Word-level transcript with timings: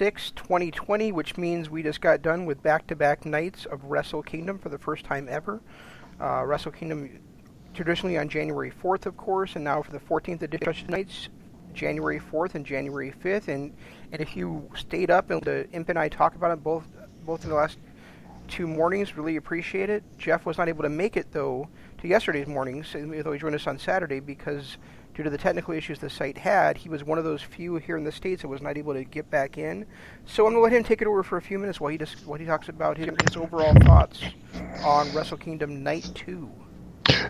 6, 0.00 0.30
2020, 0.30 1.12
which 1.12 1.36
means 1.36 1.68
we 1.68 1.82
just 1.82 2.00
got 2.00 2.22
done 2.22 2.46
with 2.46 2.62
back 2.62 2.86
to 2.86 2.96
back 2.96 3.26
nights 3.26 3.66
of 3.66 3.84
Wrestle 3.84 4.22
Kingdom 4.22 4.58
for 4.58 4.70
the 4.70 4.78
first 4.78 5.04
time 5.04 5.28
ever. 5.28 5.60
Uh, 6.18 6.42
Wrestle 6.46 6.72
Kingdom 6.72 7.20
traditionally 7.74 8.16
on 8.16 8.26
January 8.26 8.72
4th, 8.82 9.04
of 9.04 9.18
course, 9.18 9.56
and 9.56 9.64
now 9.64 9.82
for 9.82 9.92
the 9.92 9.98
14th 9.98 10.40
edition 10.40 10.88
nights, 10.88 11.28
January 11.74 12.18
4th 12.18 12.54
and 12.54 12.64
January 12.64 13.12
5th. 13.22 13.48
And, 13.48 13.74
and 14.10 14.22
if 14.22 14.34
you 14.34 14.70
stayed 14.74 15.10
up 15.10 15.28
and 15.28 15.42
the 15.42 15.68
Imp 15.72 15.90
and 15.90 15.98
I 15.98 16.08
talk 16.08 16.34
about 16.34 16.52
it 16.52 16.64
both, 16.64 16.86
both 17.26 17.44
in 17.44 17.50
the 17.50 17.56
last 17.56 17.76
two 18.48 18.66
mornings, 18.66 19.18
really 19.18 19.36
appreciate 19.36 19.90
it. 19.90 20.02
Jeff 20.16 20.46
was 20.46 20.56
not 20.56 20.70
able 20.70 20.82
to 20.82 20.88
make 20.88 21.18
it, 21.18 21.30
though, 21.30 21.68
to 21.98 22.08
yesterday's 22.08 22.46
mornings, 22.46 22.86
though 22.94 23.32
he 23.32 23.38
joined 23.38 23.54
us 23.54 23.66
on 23.66 23.78
Saturday 23.78 24.20
because 24.20 24.78
due 25.14 25.22
to 25.22 25.30
the 25.30 25.38
technical 25.38 25.74
issues 25.74 25.98
the 25.98 26.10
site 26.10 26.38
had, 26.38 26.76
he 26.76 26.88
was 26.88 27.04
one 27.04 27.18
of 27.18 27.24
those 27.24 27.42
few 27.42 27.76
here 27.76 27.96
in 27.96 28.04
the 28.04 28.12
states 28.12 28.42
that 28.42 28.48
was 28.48 28.62
not 28.62 28.76
able 28.76 28.94
to 28.94 29.04
get 29.04 29.30
back 29.30 29.58
in. 29.58 29.86
So 30.26 30.46
I'm 30.46 30.52
gonna 30.52 30.62
let 30.62 30.72
him 30.72 30.84
take 30.84 31.02
it 31.02 31.08
over 31.08 31.22
for 31.22 31.36
a 31.36 31.42
few 31.42 31.58
minutes 31.58 31.80
while 31.80 31.90
he 31.90 31.98
just 31.98 32.26
while 32.26 32.38
he 32.38 32.46
talks 32.46 32.68
about 32.68 32.96
his, 32.96 33.10
his 33.26 33.36
overall 33.36 33.74
thoughts 33.74 34.22
on 34.84 35.12
Wrestle 35.12 35.36
Kingdom 35.36 35.82
Night 35.82 36.10
Two. 36.14 36.50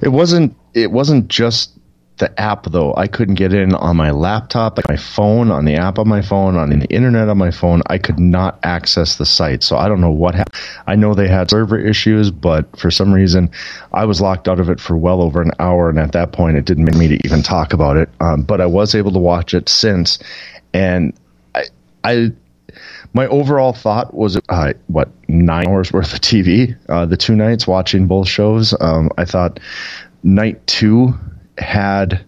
It 0.02 0.08
wasn't. 0.08 0.56
It 0.74 0.90
wasn't 0.90 1.28
just 1.28 1.79
the 2.20 2.40
app 2.40 2.64
though. 2.66 2.94
I 2.94 3.08
couldn't 3.08 3.34
get 3.34 3.52
in 3.52 3.74
on 3.74 3.96
my 3.96 4.12
laptop, 4.12 4.78
my 4.88 4.96
phone, 4.96 5.50
on 5.50 5.64
the 5.64 5.74
app 5.74 5.98
on 5.98 6.06
my 6.06 6.22
phone, 6.22 6.56
on 6.56 6.70
the 6.70 6.86
internet 6.86 7.28
on 7.28 7.38
my 7.38 7.50
phone. 7.50 7.82
I 7.86 7.98
could 7.98 8.20
not 8.20 8.60
access 8.62 9.16
the 9.16 9.26
site. 9.26 9.64
So 9.64 9.76
I 9.76 9.88
don't 9.88 10.00
know 10.00 10.12
what 10.12 10.34
happened. 10.34 10.62
I 10.86 10.94
know 10.94 11.14
they 11.14 11.28
had 11.28 11.50
server 11.50 11.78
issues, 11.78 12.30
but 12.30 12.78
for 12.78 12.90
some 12.90 13.12
reason, 13.12 13.50
I 13.92 14.04
was 14.04 14.20
locked 14.20 14.48
out 14.48 14.60
of 14.60 14.70
it 14.70 14.80
for 14.80 14.96
well 14.96 15.22
over 15.22 15.42
an 15.42 15.50
hour, 15.58 15.90
and 15.90 15.98
at 15.98 16.12
that 16.12 16.32
point, 16.32 16.56
it 16.56 16.64
didn't 16.64 16.84
make 16.84 16.94
me 16.94 17.08
to 17.08 17.26
even 17.26 17.42
talk 17.42 17.72
about 17.72 17.96
it. 17.96 18.08
Um, 18.20 18.42
but 18.42 18.60
I 18.60 18.66
was 18.66 18.94
able 18.94 19.12
to 19.12 19.18
watch 19.18 19.54
it 19.54 19.68
since, 19.68 20.18
and 20.72 21.14
I, 21.54 21.64
I 22.04 22.32
my 23.12 23.26
overall 23.26 23.72
thought 23.72 24.14
was 24.14 24.38
uh, 24.48 24.74
what 24.86 25.08
nine 25.26 25.66
hours 25.66 25.92
worth 25.92 26.12
of 26.12 26.20
TV. 26.20 26.76
Uh, 26.88 27.06
the 27.06 27.16
two 27.16 27.34
nights 27.34 27.66
watching 27.66 28.06
both 28.06 28.28
shows, 28.28 28.74
um, 28.80 29.10
I 29.18 29.24
thought 29.24 29.58
night 30.22 30.64
two 30.66 31.14
had 31.60 32.24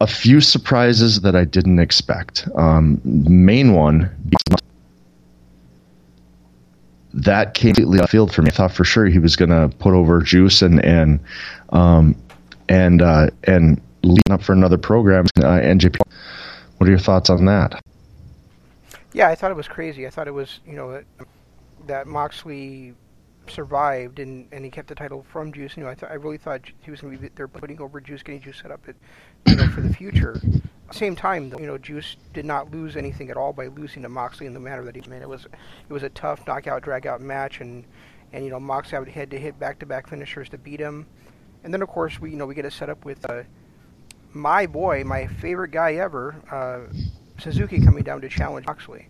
a 0.00 0.06
few 0.06 0.40
surprises 0.40 1.22
that 1.22 1.34
I 1.34 1.44
didn't 1.44 1.78
expect. 1.78 2.48
Um, 2.54 3.00
main 3.04 3.72
one 3.72 4.10
that 7.14 7.54
came 7.54 7.74
completely 7.74 8.00
off 8.00 8.10
field 8.10 8.32
for 8.32 8.42
me. 8.42 8.50
I 8.50 8.54
thought 8.54 8.72
for 8.72 8.84
sure 8.84 9.06
he 9.06 9.18
was 9.18 9.36
going 9.36 9.48
to 9.48 9.74
put 9.78 9.94
over 9.94 10.20
Juice 10.20 10.62
and 10.62 10.84
and 10.84 11.20
um, 11.70 12.14
and 12.68 13.00
uh, 13.00 13.30
and 13.44 13.80
leading 14.02 14.30
up 14.30 14.42
for 14.42 14.52
another 14.52 14.78
program. 14.78 15.26
Uh, 15.38 15.58
NJP. 15.60 15.98
What 16.76 16.86
are 16.86 16.90
your 16.90 16.98
thoughts 16.98 17.30
on 17.30 17.46
that? 17.46 17.80
Yeah, 19.14 19.28
I 19.28 19.34
thought 19.34 19.50
it 19.50 19.56
was 19.56 19.68
crazy. 19.68 20.06
I 20.06 20.10
thought 20.10 20.28
it 20.28 20.34
was 20.34 20.60
you 20.66 20.74
know 20.74 20.92
that, 20.92 21.04
that 21.86 22.06
Moxley 22.06 22.92
survived 23.50 24.18
and, 24.18 24.48
and 24.52 24.64
he 24.64 24.70
kept 24.70 24.88
the 24.88 24.94
title 24.94 25.24
from 25.30 25.52
Juice. 25.52 25.76
You 25.76 25.84
know, 25.84 25.88
I 25.88 25.94
th- 25.94 26.10
I 26.10 26.14
really 26.14 26.38
thought 26.38 26.62
he 26.80 26.90
was 26.90 27.00
going 27.00 27.16
to 27.16 27.22
be 27.22 27.28
there 27.34 27.48
putting 27.48 27.80
over 27.80 28.00
Juice, 28.00 28.22
getting 28.22 28.40
Juice 28.40 28.58
set 28.62 28.70
up 28.70 28.88
it, 28.88 28.96
you 29.46 29.56
know, 29.56 29.68
for 29.68 29.80
the 29.80 29.92
future. 29.92 30.40
Same 30.92 31.16
time, 31.16 31.50
though, 31.50 31.58
you 31.58 31.66
know, 31.66 31.78
Juice 31.78 32.16
did 32.32 32.44
not 32.44 32.70
lose 32.70 32.96
anything 32.96 33.30
at 33.30 33.36
all 33.36 33.52
by 33.52 33.66
losing 33.66 34.02
to 34.02 34.08
Moxley 34.08 34.46
in 34.46 34.54
the 34.54 34.60
manner 34.60 34.84
that 34.84 34.94
he 34.94 35.02
made. 35.08 35.22
It 35.22 35.28
was 35.28 35.44
it 35.46 35.92
was 35.92 36.02
a 36.02 36.10
tough 36.10 36.46
knockout, 36.46 36.82
drag 36.82 37.06
out 37.06 37.20
match, 37.20 37.60
and 37.60 37.84
and 38.32 38.44
you 38.44 38.50
know 38.50 38.60
Moxley 38.60 39.10
had 39.10 39.30
to 39.30 39.38
hit 39.38 39.58
back 39.58 39.78
to 39.80 39.86
back 39.86 40.08
finishers 40.08 40.48
to 40.50 40.58
beat 40.58 40.80
him. 40.80 41.06
And 41.64 41.74
then 41.74 41.82
of 41.82 41.88
course 41.88 42.20
we 42.20 42.30
you 42.30 42.36
know 42.36 42.46
we 42.46 42.54
get 42.54 42.64
it 42.64 42.72
set 42.72 42.88
up 42.88 43.04
with 43.04 43.28
uh, 43.28 43.42
my 44.32 44.66
boy, 44.66 45.02
my 45.04 45.26
favorite 45.26 45.70
guy 45.70 45.94
ever, 45.94 46.36
uh, 46.50 46.92
Suzuki 47.40 47.80
coming 47.80 48.04
down 48.04 48.20
to 48.20 48.28
challenge 48.28 48.66
Moxley. 48.66 49.08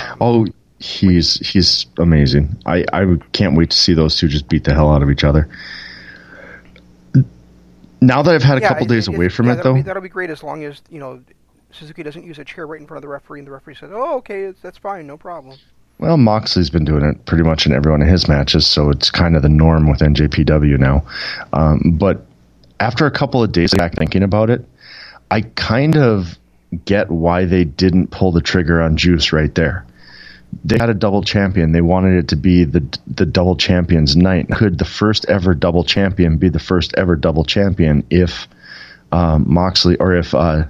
Um, 0.00 0.18
oh, 0.20 0.46
he's 0.78 1.34
he's 1.46 1.86
amazing. 1.98 2.56
I 2.66 2.84
I 2.92 3.16
can't 3.32 3.56
wait 3.56 3.70
to 3.70 3.76
see 3.76 3.94
those 3.94 4.16
two 4.16 4.28
just 4.28 4.48
beat 4.48 4.64
the 4.64 4.74
hell 4.74 4.90
out 4.92 5.02
of 5.02 5.10
each 5.10 5.24
other. 5.24 5.48
Now 8.00 8.22
that 8.22 8.34
I've 8.34 8.42
had 8.42 8.58
a 8.58 8.60
yeah, 8.60 8.68
couple 8.68 8.86
it, 8.86 8.90
days 8.90 9.08
it, 9.08 9.14
away 9.14 9.28
from 9.28 9.46
yeah, 9.46 9.52
it, 9.52 9.56
that'll 9.56 9.72
though, 9.72 9.78
be, 9.78 9.82
that'll 9.82 10.02
be 10.02 10.08
great 10.08 10.30
as 10.30 10.42
long 10.42 10.64
as 10.64 10.82
you 10.88 11.00
know 11.00 11.22
Suzuki 11.72 12.02
doesn't 12.02 12.24
use 12.24 12.38
a 12.38 12.44
chair 12.44 12.66
right 12.66 12.80
in 12.80 12.86
front 12.86 12.98
of 12.98 13.02
the 13.02 13.08
referee, 13.08 13.40
and 13.40 13.46
the 13.46 13.52
referee 13.52 13.74
says, 13.74 13.90
"Oh, 13.92 14.18
okay, 14.18 14.52
that's 14.62 14.78
fine, 14.78 15.06
no 15.06 15.16
problem." 15.16 15.58
Well, 15.98 16.16
Moxley's 16.16 16.70
been 16.70 16.84
doing 16.84 17.02
it 17.02 17.24
pretty 17.26 17.42
much 17.42 17.66
in 17.66 17.72
every 17.72 17.90
one 17.90 18.02
of 18.02 18.08
his 18.08 18.28
matches, 18.28 18.66
so 18.68 18.88
it's 18.88 19.10
kind 19.10 19.34
of 19.34 19.42
the 19.42 19.48
norm 19.48 19.90
with 19.90 19.98
NJPW 19.98 20.78
now. 20.78 21.04
Um, 21.52 21.96
but 21.98 22.24
after 22.78 23.04
a 23.04 23.10
couple 23.10 23.42
of 23.42 23.50
days 23.50 23.74
back 23.74 23.96
thinking 23.96 24.22
about 24.22 24.48
it, 24.48 24.64
I 25.32 25.40
kind 25.40 25.96
of 25.96 26.38
get 26.84 27.10
why 27.10 27.46
they 27.46 27.64
didn't 27.64 28.12
pull 28.12 28.30
the 28.30 28.40
trigger 28.40 28.80
on 28.80 28.96
Juice 28.96 29.32
right 29.32 29.52
there 29.56 29.84
they 30.64 30.78
had 30.78 30.90
a 30.90 30.94
double 30.94 31.22
champion. 31.22 31.72
They 31.72 31.80
wanted 31.80 32.18
it 32.18 32.28
to 32.28 32.36
be 32.36 32.64
the 32.64 32.84
the 33.06 33.26
double 33.26 33.56
champions 33.56 34.16
night. 34.16 34.48
Could 34.50 34.78
the 34.78 34.84
first 34.84 35.26
ever 35.26 35.54
double 35.54 35.84
champion 35.84 36.38
be 36.38 36.48
the 36.48 36.58
first 36.58 36.94
ever 36.96 37.16
double 37.16 37.44
champion 37.44 38.04
if 38.10 38.48
um, 39.12 39.44
Moxley 39.52 39.96
or 39.96 40.14
if 40.14 40.34
uh, 40.34 40.64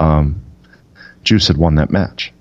um, 0.00 0.42
Juice 1.24 1.48
had 1.48 1.56
won 1.56 1.76
that 1.76 1.90
match? 1.90 2.32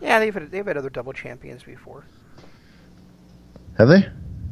Yeah, 0.00 0.18
they've 0.18 0.34
had, 0.34 0.50
they've 0.50 0.66
had 0.66 0.76
other 0.76 0.90
double 0.90 1.12
champions 1.12 1.62
before. 1.62 2.04
Have 3.78 3.88
they? 3.88 4.08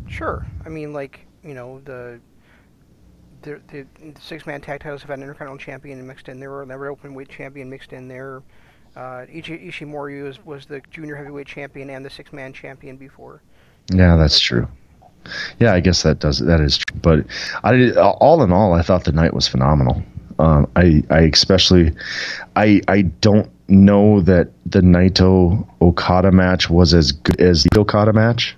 Sure. 0.08 0.46
I 0.64 0.68
mean, 0.68 0.92
like 0.92 1.26
you 1.42 1.54
know 1.54 1.80
the. 1.84 2.20
The, 3.42 3.60
the 3.68 3.86
six-man 4.22 4.62
tag 4.62 4.80
titles 4.80 5.02
have 5.02 5.10
had 5.10 5.18
an 5.18 5.24
intercontinental 5.24 5.58
champion 5.58 6.06
mixed 6.06 6.30
in 6.30 6.40
there, 6.40 6.50
or 6.50 6.64
never 6.64 6.88
open 6.88 7.12
weight 7.12 7.28
champion 7.28 7.68
mixed 7.68 7.92
in 7.92 8.08
there. 8.08 8.42
Uh, 8.96 9.26
Ichi, 9.32 9.58
Ishimori 9.58 10.22
was, 10.22 10.44
was 10.44 10.66
the 10.66 10.80
junior 10.90 11.16
heavyweight 11.16 11.46
champion 11.46 11.90
and 11.90 12.04
the 12.04 12.10
six 12.10 12.32
man 12.32 12.52
champion 12.52 12.96
before. 12.96 13.42
Yeah, 13.92 14.16
that's 14.16 14.38
true. 14.38 14.68
Yeah, 15.58 15.72
I 15.72 15.80
guess 15.80 16.02
that 16.02 16.18
does 16.20 16.38
that 16.40 16.60
is 16.60 16.78
true. 16.78 17.00
But 17.00 17.26
I 17.64 17.90
all 17.92 18.42
in 18.42 18.52
all, 18.52 18.74
I 18.74 18.82
thought 18.82 19.04
the 19.04 19.12
night 19.12 19.34
was 19.34 19.48
phenomenal. 19.48 20.02
Um, 20.38 20.70
I 20.76 21.02
I 21.10 21.20
especially 21.20 21.92
I 22.56 22.82
I 22.88 23.02
don't 23.02 23.50
know 23.68 24.20
that 24.20 24.50
the 24.66 24.80
Naito 24.80 25.66
Okada 25.80 26.30
match 26.30 26.68
was 26.68 26.92
as 26.92 27.12
good 27.12 27.40
as 27.40 27.64
the 27.64 27.80
Okada 27.80 28.12
match. 28.12 28.56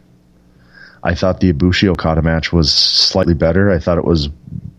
I 1.02 1.14
thought 1.14 1.40
the 1.40 1.52
Ibushi 1.52 1.88
Okada 1.88 2.22
match 2.22 2.52
was 2.52 2.72
slightly 2.72 3.34
better. 3.34 3.70
I 3.70 3.78
thought 3.78 3.98
it 3.98 4.04
was 4.04 4.28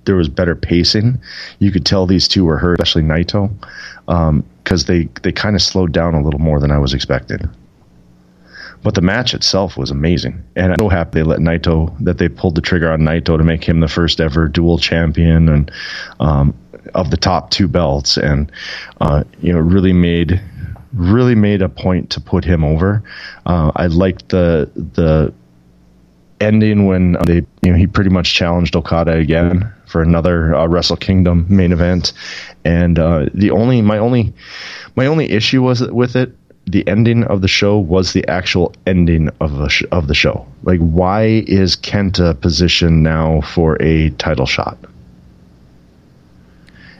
there 0.07 0.15
was 0.15 0.27
better 0.27 0.55
pacing. 0.55 1.21
You 1.59 1.71
could 1.71 1.85
tell 1.85 2.07
these 2.07 2.27
two 2.27 2.45
were 2.45 2.57
hurt, 2.57 2.79
especially 2.79 3.03
Naito, 3.03 3.51
because 4.07 4.89
um, 4.89 4.95
they 4.95 5.03
they 5.21 5.31
kind 5.31 5.55
of 5.55 5.61
slowed 5.61 5.91
down 5.91 6.15
a 6.15 6.23
little 6.23 6.39
more 6.39 6.59
than 6.59 6.71
I 6.71 6.79
was 6.79 6.95
expecting. 6.95 7.47
But 8.83 8.95
the 8.95 9.01
match 9.01 9.33
itself 9.33 9.77
was 9.77 9.91
amazing, 9.91 10.43
and 10.55 10.71
I'm 10.71 10.79
so 10.79 10.89
happy 10.89 11.19
they 11.19 11.23
let 11.23 11.39
Naito 11.39 11.95
that 12.03 12.17
they 12.17 12.29
pulled 12.29 12.55
the 12.55 12.61
trigger 12.61 12.91
on 12.91 13.01
Naito 13.01 13.37
to 13.37 13.43
make 13.43 13.63
him 13.63 13.79
the 13.81 13.87
first 13.87 14.19
ever 14.19 14.47
dual 14.47 14.79
champion 14.79 15.49
and 15.49 15.71
um, 16.19 16.55
of 16.95 17.11
the 17.11 17.17
top 17.17 17.51
two 17.51 17.67
belts, 17.67 18.17
and 18.17 18.51
uh, 19.01 19.23
you 19.41 19.53
know 19.53 19.59
really 19.59 19.93
made 19.93 20.41
really 20.93 21.35
made 21.35 21.61
a 21.61 21.69
point 21.69 22.09
to 22.11 22.21
put 22.21 22.45
him 22.45 22.63
over. 22.63 23.03
Uh, 23.45 23.71
I 23.75 23.87
liked 23.87 24.29
the 24.29 24.71
the 24.75 25.33
ending 26.39 26.85
when 26.85 27.17
they 27.25 27.45
you 27.63 27.71
know 27.71 27.75
he 27.75 27.87
pretty 27.87 28.11
much 28.11 28.33
challenged 28.33 28.75
Okada 28.75 29.13
again 29.13 29.73
for 29.87 30.01
another 30.01 30.53
uh, 30.53 30.67
Wrestle 30.67 30.97
Kingdom 30.97 31.45
main 31.49 31.71
event, 31.71 32.13
and 32.63 32.99
uh, 32.99 33.25
the 33.33 33.51
only 33.51 33.81
my 33.81 33.97
only 33.97 34.33
my 34.95 35.07
only 35.07 35.31
issue 35.31 35.63
was 35.63 35.81
with 35.81 36.15
it. 36.15 36.31
The 36.65 36.85
ending 36.85 37.23
of 37.23 37.41
the 37.41 37.47
show 37.47 37.79
was 37.79 38.11
the 38.11 38.27
actual 38.27 38.73
ending 38.85 39.29
of 39.39 39.57
the 39.57 39.69
sh- 39.69 39.85
of 39.91 40.07
the 40.07 40.13
show. 40.13 40.45
Like, 40.63 40.81
why 40.81 41.43
is 41.47 41.77
Kenta 41.77 42.39
positioned 42.39 43.03
now 43.03 43.39
for 43.41 43.81
a 43.81 44.09
title 44.11 44.45
shot 44.45 44.77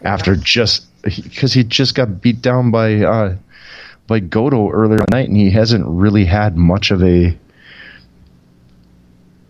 after 0.03 0.35
just 0.35 0.85
because 1.03 1.53
he 1.53 1.63
just 1.63 1.95
got 1.95 2.21
beat 2.21 2.41
down 2.41 2.71
by 2.71 2.95
uh, 2.95 3.35
by 4.07 4.19
Goto 4.19 4.71
earlier 4.71 5.01
at 5.01 5.11
night, 5.11 5.27
and 5.27 5.37
he 5.37 5.51
hasn't 5.51 5.85
really 5.85 6.25
had 6.25 6.55
much 6.55 6.91
of 6.91 7.03
a 7.03 7.37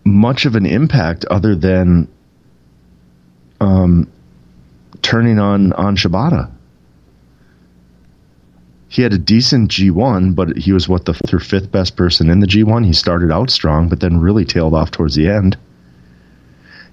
much 0.04 0.46
of 0.46 0.56
an 0.56 0.66
impact 0.66 1.24
other 1.26 1.54
than 1.54 2.08
um, 3.60 4.10
turning 5.02 5.38
on 5.38 5.72
on 5.72 5.96
Shibata. 5.96 6.50
He 8.90 9.02
had 9.02 9.12
a 9.12 9.18
decent 9.18 9.70
G1, 9.70 10.34
but 10.34 10.56
he 10.56 10.72
was 10.72 10.88
what 10.88 11.04
the 11.04 11.12
fourth 11.12 11.34
or 11.34 11.40
fifth 11.40 11.70
best 11.70 11.94
person 11.94 12.30
in 12.30 12.40
the 12.40 12.46
G1. 12.46 12.86
He 12.86 12.94
started 12.94 13.30
out 13.30 13.50
strong, 13.50 13.88
but 13.88 14.00
then 14.00 14.18
really 14.18 14.46
tailed 14.46 14.74
off 14.74 14.90
towards 14.90 15.14
the 15.14 15.28
end. 15.28 15.58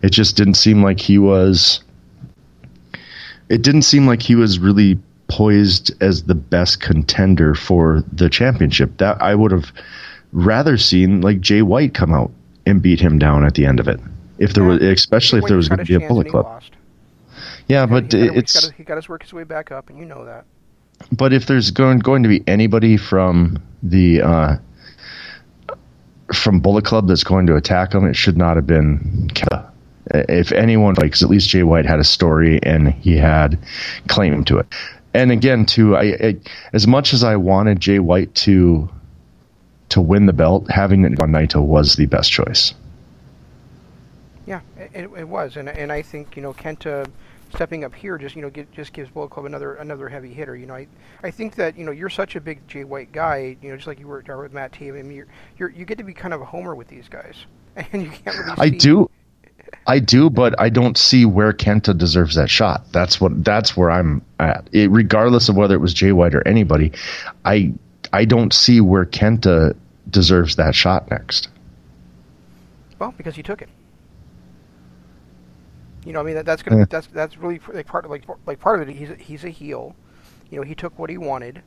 It 0.02 0.12
just 0.12 0.36
didn't 0.36 0.56
seem 0.56 0.84
like 0.84 1.00
he 1.00 1.18
was. 1.18 1.84
It 3.48 3.62
didn't 3.62 3.84
seem 3.84 4.08
like 4.08 4.22
he 4.22 4.36
was 4.36 4.60
really 4.60 5.00
poised 5.28 5.92
as 6.02 6.24
the 6.24 6.36
best 6.36 6.82
contender 6.82 7.56
for 7.56 8.04
the 8.12 8.30
championship. 8.30 8.98
That 8.98 9.22
I 9.22 9.34
would 9.34 9.52
have 9.52 9.72
rather 10.34 10.78
seen 10.78 11.22
like 11.22 11.40
Jay 11.40 11.62
White 11.62 11.94
come 11.94 12.14
out 12.14 12.32
and 12.66 12.82
beat 12.82 13.00
him 13.00 13.20
down 13.20 13.46
at 13.46 13.56
the 13.56 13.66
end 13.66 13.80
of 13.80 13.88
it. 13.88 14.00
If 14.38 14.54
there 14.54 14.64
was, 14.64 14.82
especially 14.82 15.40
if 15.40 15.46
there 15.46 15.58
was 15.58 15.70
going 15.70 15.80
to 15.80 15.86
be 15.86 15.96
a 15.96 16.08
Bullet 16.08 16.30
Club. 16.30 16.62
Yeah, 17.68 17.86
but 17.86 18.12
he 18.12 18.28
it's 18.28 18.54
got 18.54 18.70
to, 18.70 18.76
he 18.76 18.84
got 18.84 19.02
to 19.02 19.10
work 19.10 19.24
his 19.24 19.34
way 19.34 19.44
back 19.44 19.72
up, 19.72 19.90
and 19.90 19.98
you 19.98 20.06
know 20.06 20.26
that. 20.26 20.46
But 21.12 21.34
if 21.34 21.46
there's 21.46 21.72
going 21.72 22.00
going 22.00 22.24
to 22.24 22.30
be 22.30 22.44
anybody 22.48 22.98
from 22.98 23.62
the 23.82 24.22
uh, 24.22 24.58
from 26.34 26.60
Bullet 26.60 26.86
Club 26.86 27.08
that's 27.08 27.24
going 27.24 27.48
to 27.48 27.56
attack 27.56 27.94
him, 27.94 28.06
it 28.06 28.16
should 28.16 28.38
not 28.38 28.56
have 28.56 28.68
been 28.68 29.30
Kenta. 29.34 29.70
If 30.14 30.52
anyone, 30.52 30.94
like, 30.96 31.06
because 31.06 31.24
at 31.24 31.30
least 31.30 31.50
Jay 31.50 31.64
White 31.64 31.86
had 31.86 32.00
a 32.00 32.04
story 32.04 32.60
and 32.62 32.94
he 32.94 33.18
had 33.18 33.58
claim 34.08 34.44
to 34.46 34.60
it. 34.60 34.68
And 35.16 35.32
again, 35.32 35.66
too, 35.66 35.96
I, 35.96 36.04
I 36.04 36.36
as 36.74 36.86
much 36.86 37.14
as 37.14 37.24
I 37.24 37.36
wanted 37.38 37.80
Jay 37.80 38.00
White 38.00 38.34
to 38.36 38.90
to 39.90 40.02
win 40.02 40.26
the 40.26 40.34
belt, 40.34 40.70
having 40.70 41.06
it 41.06 41.20
on 41.20 41.32
Naito 41.32 41.64
was 41.64 41.96
the 41.96 42.06
best 42.06 42.32
choice. 42.32 42.74
It, 44.96 45.10
it 45.18 45.28
was, 45.28 45.58
and 45.58 45.68
and 45.68 45.92
I 45.92 46.02
think 46.02 46.36
you 46.36 46.42
know 46.42 46.54
Kenta 46.54 47.08
stepping 47.54 47.84
up 47.84 47.94
here 47.94 48.18
just 48.18 48.36
you 48.36 48.42
know 48.42 48.50
get, 48.50 48.72
just 48.72 48.94
gives 48.94 49.10
Bullet 49.10 49.30
Club 49.30 49.46
another 49.46 49.76
another 49.76 50.08
heavy 50.08 50.34
hitter. 50.34 50.56
You 50.56 50.66
know, 50.66 50.76
I 50.76 50.88
I 51.22 51.32
think 51.32 51.56
that 51.56 51.78
you 51.78 51.86
know 51.86 51.92
you're 51.92 52.10
such 52.10 52.36
a 52.36 52.42
big 52.42 52.66
Jay 52.68 52.84
White 52.84 53.12
guy. 53.12 53.58
You 53.62 53.70
know, 53.70 53.76
just 53.76 53.88
like 53.88 54.00
you 54.00 54.08
were 54.08 54.24
with 54.42 54.54
Matt 54.54 54.72
Taven. 54.72 55.00
I 55.00 55.04
mean, 55.04 55.18
you're, 55.18 55.28
you're 55.58 55.70
you 55.70 55.86
get 55.86 55.98
to 55.98 56.04
be 56.04 56.14
kind 56.14 56.34
of 56.34 56.42
a 56.42 56.46
homer 56.46 56.76
with 56.76 56.88
these 56.88 57.10
guys, 57.10 57.36
and 57.76 58.04
you 58.04 58.10
can't 58.10 58.38
really. 58.38 58.56
I 58.58 58.70
do. 58.70 59.10
I 59.88 60.00
do, 60.00 60.30
but 60.30 60.60
I 60.60 60.70
don't 60.70 60.98
see 60.98 61.26
where 61.26 61.52
Kenta 61.52 61.98
deserves 61.98 62.36
that 62.36 62.50
shot. 62.50 62.86
That's 62.92 63.20
what 63.20 63.44
that's 63.44 63.76
where 63.76 63.92
I'm 63.92 64.24
at. 64.40 64.70
It, 64.72 64.90
regardless 64.92 65.50
of 65.50 65.56
whether 65.56 65.76
it 65.76 65.80
was 65.80 65.94
Jay 65.94 66.12
White 66.12 66.36
or 66.36 66.48
anybody, 66.48 66.94
I 67.44 67.74
I 68.14 68.26
don't 68.26 68.54
see 68.54 68.80
where 68.80 69.06
Kenta 69.06 69.76
deserves 70.10 70.56
that 70.56 70.74
shot 70.74 71.10
next. 71.12 71.50
Well, 72.98 73.14
because 73.18 73.36
he 73.36 73.44
took 73.44 73.62
it. 73.62 73.70
You 76.06 76.14
know, 76.14 76.22
I 76.22 76.24
mean 76.24 76.36
that, 76.36 76.46
that's 76.46 76.64
gonna 76.64 76.82
Yeah. 76.82 76.86
that's 76.90 77.08
that's 77.08 77.38
really 77.38 77.60
like 77.74 77.88
part 77.88 78.06
of 78.06 78.12
like 78.12 78.24
like 78.46 78.60
part 78.60 78.82
of 78.82 78.88
it. 78.88 78.96
He's 78.96 79.10
a, 79.10 79.16
he's 79.16 79.44
a 79.44 79.50
heel. 79.50 79.96
You 80.50 80.58
know, 80.58 80.64
he 80.64 80.76
took 80.76 80.98
what 80.98 81.10
he 81.10 81.18
wanted. 81.18 81.64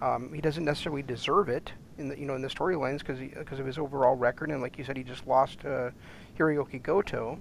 Um, 0.00 0.32
he 0.32 0.40
doesn't 0.40 0.64
necessarily 0.64 1.02
deserve 1.02 1.48
it 1.48 1.72
in 1.98 2.08
the 2.08 2.18
you 2.18 2.24
know 2.24 2.34
in 2.34 2.42
the 2.42 2.48
storylines 2.48 3.00
because 3.00 3.18
because 3.18 3.58
of 3.58 3.66
his 3.66 3.78
overall 3.78 4.14
record 4.16 4.50
and 4.50 4.62
like 4.62 4.78
you 4.78 4.84
said, 4.84 4.96
he 4.96 5.02
just 5.02 5.26
lost 5.26 5.64
uh, 5.66 5.90
Hiroyuki 6.38 6.82
Goto. 6.82 7.38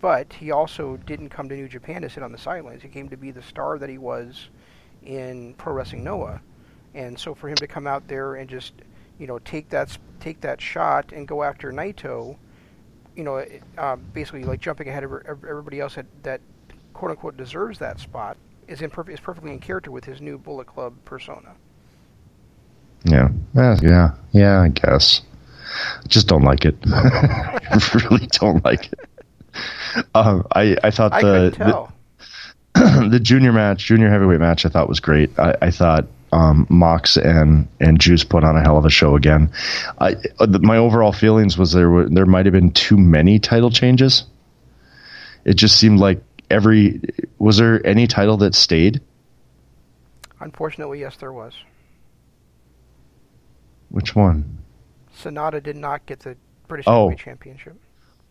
But 0.00 0.32
he 0.32 0.50
also 0.50 0.96
didn't 0.96 1.28
come 1.28 1.48
to 1.50 1.54
New 1.54 1.68
Japan 1.68 2.00
to 2.02 2.08
sit 2.08 2.22
on 2.22 2.32
the 2.32 2.38
sidelines. 2.38 2.82
He 2.82 2.88
came 2.88 3.10
to 3.10 3.18
be 3.18 3.32
the 3.32 3.42
star 3.42 3.78
that 3.78 3.90
he 3.90 3.98
was 3.98 4.48
in 5.02 5.52
Pro 5.54 5.74
Wrestling 5.74 6.04
Noah, 6.04 6.40
and 6.94 7.18
so 7.18 7.34
for 7.34 7.48
him 7.50 7.56
to 7.56 7.66
come 7.66 7.86
out 7.86 8.08
there 8.08 8.36
and 8.36 8.48
just 8.48 8.72
you 9.18 9.26
know 9.26 9.38
take 9.40 9.68
that 9.70 9.98
take 10.20 10.40
that 10.40 10.60
shot 10.60 11.12
and 11.12 11.28
go 11.28 11.42
after 11.42 11.70
Naito, 11.72 12.36
you 13.20 13.24
know, 13.24 13.44
um, 13.76 14.02
basically 14.14 14.44
like 14.44 14.60
jumping 14.60 14.88
ahead 14.88 15.04
of 15.04 15.44
everybody 15.44 15.78
else 15.78 15.96
that, 15.96 16.06
that 16.22 16.40
quote 16.94 17.10
unquote 17.10 17.36
deserves 17.36 17.78
that 17.78 18.00
spot 18.00 18.38
is 18.66 18.80
in 18.80 18.88
perf- 18.88 19.10
is 19.10 19.20
perfectly 19.20 19.52
in 19.52 19.58
character 19.58 19.90
with 19.90 20.06
his 20.06 20.22
new 20.22 20.38
Bullet 20.38 20.66
Club 20.66 20.94
persona. 21.04 21.52
Yeah, 23.04 23.28
yeah, 23.54 23.76
yeah, 23.82 24.10
yeah. 24.32 24.60
I 24.62 24.68
guess. 24.68 25.20
Just 26.08 26.28
don't 26.28 26.44
like 26.44 26.64
it. 26.64 26.76
I 26.86 27.78
really 28.10 28.26
don't 28.28 28.64
like 28.64 28.90
it. 28.90 29.00
Um, 30.14 30.46
I 30.52 30.78
I 30.82 30.90
thought 30.90 31.12
the, 31.20 31.52
couldn't 31.54 31.88
the 32.74 33.08
the 33.10 33.20
junior 33.20 33.52
match, 33.52 33.84
junior 33.84 34.08
heavyweight 34.08 34.40
match, 34.40 34.64
I 34.64 34.70
thought 34.70 34.88
was 34.88 35.00
great. 35.00 35.38
I, 35.38 35.56
I 35.60 35.70
thought 35.70 36.06
um, 36.32 36.66
Mox 36.70 37.16
and 37.16 37.68
and 37.80 38.00
Juice 38.00 38.24
put 38.24 38.44
on 38.44 38.56
a 38.56 38.62
hell 38.62 38.76
of 38.76 38.84
a 38.84 38.90
show 38.90 39.16
again. 39.16 39.52
I, 39.98 40.16
uh, 40.38 40.46
the, 40.46 40.60
my 40.60 40.76
overall 40.76 41.12
feelings 41.12 41.58
was 41.58 41.72
there 41.72 41.90
were 41.90 42.08
there 42.08 42.26
might 42.26 42.46
have 42.46 42.52
been 42.52 42.72
too 42.72 42.96
many 42.96 43.38
title 43.38 43.70
changes. 43.70 44.24
It 45.44 45.54
just 45.54 45.78
seemed 45.78 45.98
like 45.98 46.22
every 46.50 47.00
was 47.38 47.56
there 47.56 47.84
any 47.86 48.06
title 48.06 48.36
that 48.38 48.54
stayed? 48.54 49.00
Unfortunately, 50.40 51.00
yes, 51.00 51.16
there 51.16 51.32
was. 51.32 51.54
Which 53.90 54.14
one? 54.14 54.58
Sonata 55.14 55.60
did 55.60 55.76
not 55.76 56.06
get 56.06 56.20
the 56.20 56.36
British 56.68 56.86
Oh. 56.86 57.12
Championship. 57.12 57.76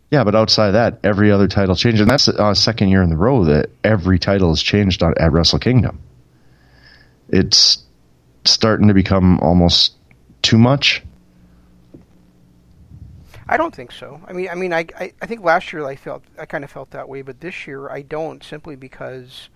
Yeah, 0.09 0.23
but 0.23 0.33
outside 0.33 0.67
of 0.67 0.73
that, 0.73 0.99
every 1.03 1.31
other 1.31 1.47
title 1.47 1.75
changed, 1.75 2.01
and 2.01 2.09
that's 2.09 2.27
uh, 2.27 2.55
second 2.55 2.89
year 2.89 3.03
in 3.03 3.11
the 3.11 3.17
row 3.17 3.45
that 3.45 3.69
every 3.83 4.17
title 4.17 4.49
has 4.49 4.63
changed 4.63 5.03
on, 5.03 5.13
at 5.19 5.31
Wrestle 5.31 5.59
Kingdom. 5.59 5.99
It's 7.27 7.83
starting 8.49 8.87
to 8.87 8.93
become 8.93 9.39
almost 9.39 9.95
too 10.41 10.57
much. 10.57 11.03
I 13.47 13.57
don't 13.57 13.73
think 13.73 13.91
so. 13.91 14.21
I 14.27 14.33
mean, 14.33 14.47
I 14.49 14.55
mean, 14.55 14.73
I, 14.73 14.85
I, 14.95 15.11
I 15.21 15.25
think 15.25 15.43
last 15.43 15.73
year 15.73 15.83
I 15.85 15.95
felt 15.95 16.23
I 16.37 16.45
kind 16.45 16.63
of 16.63 16.69
felt 16.69 16.91
that 16.91 17.09
way, 17.09 17.23
but 17.23 17.41
this 17.41 17.65
year 17.65 17.89
I 17.89 18.03
don't 18.03 18.43
simply 18.43 18.75
because, 18.75 19.49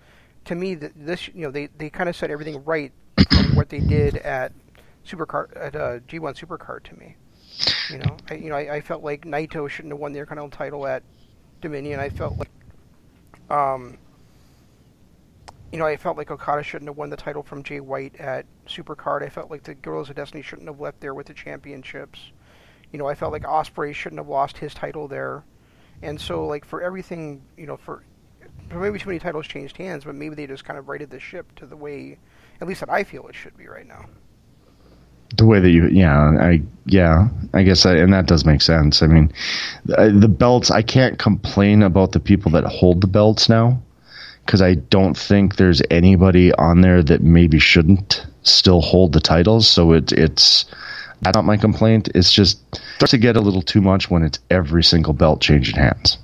to 0.46 0.56
me, 0.56 0.74
this 0.74 1.28
you 1.28 1.42
know 1.42 1.52
they, 1.52 1.68
they 1.78 1.90
kind 1.90 2.08
of 2.08 2.16
set 2.16 2.30
everything 2.30 2.64
right 2.64 2.92
what 3.54 3.68
they 3.68 3.78
did 3.78 4.16
at 4.16 4.52
Supercard 5.06 5.56
at 5.56 5.76
uh, 5.76 6.00
G1 6.08 6.34
Supercard 6.34 6.82
to 6.84 6.98
me. 6.98 7.14
You 7.88 7.98
know, 7.98 8.16
I 8.28 8.34
you 8.34 8.48
know 8.48 8.56
I, 8.56 8.74
I 8.74 8.80
felt 8.80 9.04
like 9.04 9.24
Naito 9.24 9.68
shouldn't 9.68 9.92
have 9.92 10.00
won 10.00 10.12
the 10.12 10.18
Intercontinental 10.18 10.58
title 10.58 10.86
at 10.88 11.04
Dominion. 11.60 12.00
I 12.00 12.08
felt 12.08 12.36
like, 12.36 12.50
um, 13.48 13.96
you 15.74 15.80
know, 15.80 15.86
I 15.86 15.96
felt 15.96 16.16
like 16.16 16.30
Okada 16.30 16.62
shouldn't 16.62 16.88
have 16.88 16.96
won 16.96 17.10
the 17.10 17.16
title 17.16 17.42
from 17.42 17.64
Jay 17.64 17.80
White 17.80 18.14
at 18.20 18.46
Supercard. 18.64 19.24
I 19.24 19.28
felt 19.28 19.50
like 19.50 19.64
the 19.64 19.74
Guerrillas 19.74 20.08
of 20.08 20.14
Destiny 20.14 20.40
shouldn't 20.40 20.68
have 20.68 20.78
left 20.78 21.00
there 21.00 21.14
with 21.14 21.26
the 21.26 21.34
championships. 21.34 22.30
You 22.92 22.98
know, 23.00 23.08
I 23.08 23.16
felt 23.16 23.32
like 23.32 23.42
Ospreay 23.42 23.92
shouldn't 23.92 24.20
have 24.20 24.28
lost 24.28 24.56
his 24.56 24.72
title 24.72 25.08
there. 25.08 25.42
And 26.00 26.20
so, 26.20 26.46
like 26.46 26.64
for 26.64 26.80
everything, 26.80 27.42
you 27.56 27.66
know, 27.66 27.76
for, 27.76 28.04
maybe 28.72 29.00
too 29.00 29.08
many 29.08 29.18
titles 29.18 29.48
changed 29.48 29.76
hands, 29.76 30.04
but 30.04 30.14
maybe 30.14 30.36
they 30.36 30.46
just 30.46 30.64
kind 30.64 30.78
of 30.78 30.88
righted 30.88 31.10
the 31.10 31.18
ship 31.18 31.52
to 31.56 31.66
the 31.66 31.76
way, 31.76 32.18
at 32.60 32.68
least 32.68 32.78
that 32.78 32.88
I 32.88 33.02
feel 33.02 33.26
it 33.26 33.34
should 33.34 33.56
be 33.56 33.66
right 33.66 33.88
now. 33.88 34.06
The 35.36 35.44
way 35.44 35.58
that 35.58 35.70
you, 35.70 35.88
yeah, 35.88 36.36
I, 36.40 36.62
yeah, 36.86 37.26
I 37.52 37.64
guess, 37.64 37.84
I, 37.84 37.96
and 37.96 38.12
that 38.12 38.26
does 38.26 38.44
make 38.44 38.62
sense. 38.62 39.02
I 39.02 39.08
mean, 39.08 39.32
the 39.86 40.28
belts. 40.28 40.70
I 40.70 40.82
can't 40.82 41.18
complain 41.18 41.82
about 41.82 42.12
the 42.12 42.20
people 42.20 42.52
that 42.52 42.62
hold 42.62 43.00
the 43.00 43.08
belts 43.08 43.48
now, 43.48 43.82
because 44.44 44.60
I 44.62 44.74
don't 44.74 45.16
think 45.16 45.56
there's 45.56 45.80
anybody 45.90 46.52
on 46.54 46.80
there 46.80 47.02
that 47.02 47.22
maybe 47.22 47.58
shouldn't 47.58 48.26
still 48.42 48.80
hold 48.80 49.12
the 49.12 49.20
titles. 49.20 49.68
So 49.68 49.92
it, 49.92 50.12
it's 50.12 50.66
that's 51.22 51.34
not 51.34 51.44
my 51.44 51.56
complaint. 51.56 52.08
It's 52.14 52.32
just 52.32 52.58
starts 52.96 53.12
to 53.12 53.18
get 53.18 53.36
a 53.36 53.40
little 53.40 53.62
too 53.62 53.80
much 53.80 54.10
when 54.10 54.22
it's 54.22 54.38
every 54.50 54.82
single 54.84 55.12
belt 55.14 55.40
changing 55.40 55.76
hands. 55.76 56.18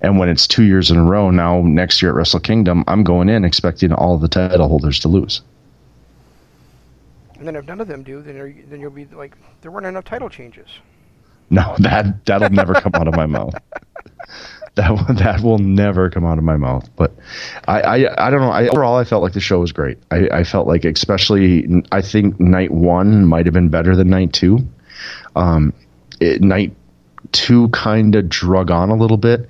And 0.00 0.18
when 0.18 0.28
it's 0.28 0.46
two 0.46 0.62
years 0.62 0.90
in 0.90 0.98
a 0.98 1.02
row, 1.02 1.30
now 1.30 1.62
next 1.62 2.02
year 2.02 2.10
at 2.12 2.14
Wrestle 2.16 2.38
Kingdom, 2.40 2.84
I'm 2.86 3.02
going 3.02 3.28
in 3.28 3.44
expecting 3.44 3.92
all 3.92 4.18
the 4.18 4.28
title 4.28 4.68
holders 4.68 5.00
to 5.00 5.08
lose. 5.08 5.40
And 7.38 7.46
then 7.46 7.56
if 7.56 7.66
none 7.66 7.80
of 7.80 7.88
them 7.88 8.02
do, 8.02 8.22
then 8.22 8.36
are 8.38 8.46
you- 8.46 8.64
then 8.68 8.80
you'll 8.80 8.90
be 8.90 9.06
like, 9.06 9.36
there 9.62 9.70
weren't 9.70 9.86
enough 9.86 10.04
title 10.04 10.28
changes. 10.28 10.68
No, 11.50 11.74
that 11.78 12.24
that'll 12.26 12.50
never 12.50 12.74
come 12.74 12.92
out 12.94 13.08
of 13.08 13.14
my 13.14 13.26
mouth. 13.26 13.54
That 14.76 14.90
that 15.18 15.40
will 15.40 15.58
never 15.58 16.08
come 16.10 16.24
out 16.24 16.38
of 16.38 16.44
my 16.44 16.56
mouth. 16.56 16.88
But 16.96 17.12
I 17.66 17.80
I, 17.80 18.26
I 18.28 18.30
don't 18.30 18.40
know. 18.40 18.50
I, 18.50 18.68
overall, 18.68 18.96
I 18.96 19.04
felt 19.04 19.22
like 19.22 19.32
the 19.32 19.40
show 19.40 19.58
was 19.58 19.72
great. 19.72 19.98
I, 20.10 20.28
I 20.32 20.44
felt 20.44 20.68
like, 20.68 20.84
especially, 20.84 21.82
I 21.92 22.00
think 22.02 22.38
night 22.38 22.70
one 22.70 23.26
might 23.26 23.46
have 23.46 23.54
been 23.54 23.68
better 23.68 23.96
than 23.96 24.08
night 24.10 24.32
two. 24.32 24.66
Um, 25.34 25.72
it, 26.20 26.40
night 26.40 26.74
two 27.32 27.68
kind 27.70 28.14
of 28.14 28.28
drug 28.28 28.70
on 28.70 28.90
a 28.90 28.94
little 28.94 29.16
bit, 29.16 29.48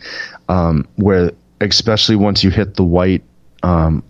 um, 0.48 0.86
where 0.96 1.32
especially 1.60 2.16
once 2.16 2.42
you 2.44 2.50
hit 2.50 2.74
the 2.74 2.84
white 2.84 3.22
um, 3.62 4.02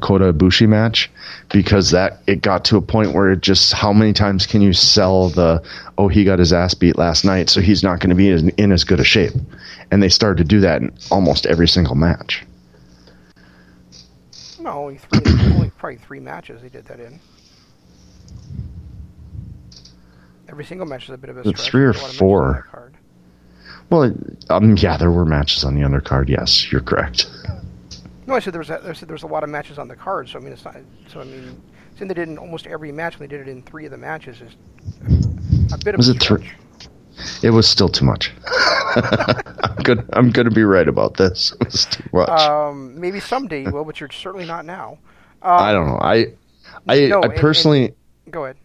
Kota 0.00 0.32
Ibushi 0.32 0.68
match, 0.68 1.10
because 1.52 1.90
that 1.90 2.20
it 2.26 2.42
got 2.42 2.64
to 2.66 2.76
a 2.76 2.82
point 2.82 3.12
where 3.12 3.30
it 3.32 3.40
just 3.40 3.72
how 3.72 3.92
many 3.92 4.12
times 4.12 4.46
can 4.46 4.62
you 4.62 4.72
sell 4.72 5.28
the 5.28 5.62
oh 5.98 6.08
he 6.08 6.24
got 6.24 6.38
his 6.38 6.52
ass 6.52 6.74
beat 6.74 6.96
last 6.96 7.24
night 7.24 7.50
so 7.50 7.60
he's 7.60 7.82
not 7.82 8.00
going 8.00 8.10
to 8.10 8.16
be 8.16 8.30
in, 8.30 8.48
in 8.50 8.72
as 8.72 8.84
good 8.84 9.00
a 9.00 9.04
shape, 9.04 9.32
and 9.90 10.02
they 10.02 10.08
started 10.08 10.38
to 10.38 10.44
do 10.48 10.60
that 10.60 10.80
in 10.82 10.92
almost 11.10 11.46
every 11.46 11.68
single 11.68 11.94
match. 11.94 12.44
No, 14.60 14.70
only 14.70 14.98
three. 14.98 15.20
only, 15.54 15.70
probably 15.70 15.98
three 15.98 16.20
matches 16.20 16.62
they 16.62 16.70
did 16.70 16.86
that 16.86 16.98
in. 17.00 17.20
Every 20.48 20.64
single 20.64 20.86
match 20.86 21.04
is 21.04 21.10
a 21.10 21.18
bit 21.18 21.30
of 21.30 21.36
a 21.38 21.40
It's 21.40 21.60
stretch. 21.60 21.70
three 21.70 21.84
or 21.84 21.92
There's 21.92 21.96
a 21.96 22.02
lot 22.02 22.10
of 22.10 22.12
matches 22.12 22.18
four. 22.18 22.66
card. 22.70 22.94
Well, 23.90 24.14
um, 24.50 24.76
yeah, 24.78 24.96
there 24.96 25.10
were 25.10 25.24
matches 25.26 25.64
on 25.64 25.74
the 25.74 25.82
undercard. 25.82 26.28
Yes, 26.28 26.70
you're 26.72 26.80
correct. 26.80 27.26
No, 28.26 28.34
I 28.34 28.38
said 28.40 28.52
there 28.54 28.60
was 28.60 28.70
a, 28.70 28.80
I 28.88 28.92
said 28.94 29.08
there 29.08 29.14
was 29.14 29.22
a 29.22 29.26
lot 29.28 29.42
of 29.44 29.50
matches 29.50 29.78
on 29.78 29.88
the 29.88 29.96
card. 29.96 30.28
So 30.28 30.38
I 30.38 30.42
mean, 30.42 30.52
it's 30.52 30.64
not. 30.64 30.76
So 31.08 31.20
I 31.20 31.24
mean, 31.24 31.60
saying 31.96 32.08
they 32.08 32.14
did 32.14 32.18
it 32.18 32.28
in 32.30 32.38
almost 32.38 32.66
every 32.66 32.90
match 32.92 33.18
when 33.18 33.28
they 33.28 33.36
did 33.36 33.46
it 33.46 33.50
in 33.50 33.62
three 33.62 33.84
of 33.84 33.90
the 33.90 33.98
matches 33.98 34.40
is 34.40 34.52
a 35.72 35.78
bit 35.78 35.94
of 35.94 35.98
Was 35.98 36.08
a 36.08 36.12
it 36.12 36.22
three- 36.22 36.50
It 37.42 37.50
was 37.50 37.68
still 37.68 37.88
too 37.88 38.04
much. 38.04 38.32
I'm 38.96 39.82
good. 39.82 40.08
I'm 40.12 40.30
going 40.30 40.48
to 40.48 40.54
be 40.54 40.64
right 40.64 40.88
about 40.88 41.16
this. 41.16 41.52
It 41.60 41.66
was 41.66 41.84
too 41.86 42.02
much. 42.12 42.28
Um, 42.28 42.98
maybe 43.00 43.20
someday 43.20 43.62
you 43.64 43.70
will, 43.70 43.84
but 43.84 44.00
you're 44.00 44.10
certainly 44.10 44.46
not 44.46 44.64
now. 44.64 44.98
Um, 45.42 45.52
I 45.60 45.72
don't 45.72 45.86
know. 45.86 45.98
I, 46.00 46.26
I, 46.88 47.06
no, 47.08 47.20
I 47.20 47.26
and- 47.26 47.36
personally, 47.36 47.94
Go 48.30 48.44
ahead. 48.44 48.56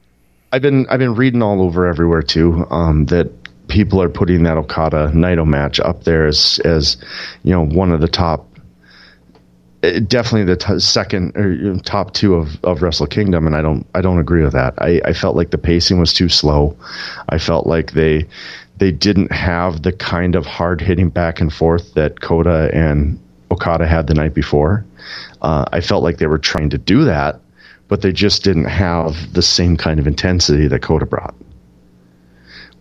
I've 0.51 0.61
been, 0.63 0.87
I've 0.89 0.97
been 0.99 1.13
reading 1.13 1.43
all 1.43 1.61
over 1.61 1.85
everywhere 1.85 2.23
too. 2.23 2.65
Um, 2.71 3.05
that 3.07 3.29
people 3.67 4.01
are 4.01 4.09
putting 4.09 4.43
that 4.43 4.57
Okada 4.57 5.11
Naito 5.13 5.45
match 5.45 5.79
up 5.79 6.05
there 6.05 6.25
as, 6.25 6.59
as, 6.65 6.97
you 7.43 7.51
know, 7.51 7.63
one 7.63 7.91
of 7.91 8.01
the 8.01 8.07
top. 8.07 8.47
Definitely 9.81 10.43
the 10.43 10.57
t- 10.57 10.79
second 10.79 11.37
or 11.37 11.77
top 11.79 12.13
two 12.13 12.35
of, 12.35 12.61
of 12.65 12.81
Wrestle 12.81 13.07
Kingdom, 13.07 13.47
and 13.47 13.55
I 13.55 13.61
don't 13.61 13.87
I 13.95 14.01
don't 14.01 14.19
agree 14.19 14.43
with 14.43 14.51
that. 14.51 14.73
I, 14.77 14.99
I 15.05 15.13
felt 15.13 15.37
like 15.37 15.51
the 15.51 15.57
pacing 15.57 15.99
was 15.99 16.11
too 16.11 16.27
slow. 16.27 16.75
I 17.29 17.37
felt 17.37 17.65
like 17.65 17.93
they 17.93 18.27
they 18.77 18.91
didn't 18.91 19.31
have 19.31 19.83
the 19.83 19.93
kind 19.93 20.35
of 20.35 20.45
hard 20.45 20.81
hitting 20.81 21.09
back 21.09 21.39
and 21.39 21.53
forth 21.53 21.93
that 21.93 22.19
Kota 22.19 22.69
and 22.73 23.19
Okada 23.51 23.87
had 23.87 24.07
the 24.07 24.13
night 24.13 24.33
before. 24.33 24.85
Uh, 25.41 25.65
I 25.71 25.81
felt 25.81 26.03
like 26.03 26.17
they 26.17 26.27
were 26.27 26.37
trying 26.37 26.69
to 26.71 26.77
do 26.77 27.05
that, 27.05 27.39
but 27.87 28.01
they 28.01 28.11
just 28.11 28.43
didn't 28.43 28.65
have 28.65 29.33
the 29.33 29.41
same 29.41 29.77
kind 29.77 29.99
of 29.99 30.07
intensity 30.07 30.67
that 30.67 30.81
Kota 30.81 31.05
brought. 31.05 31.35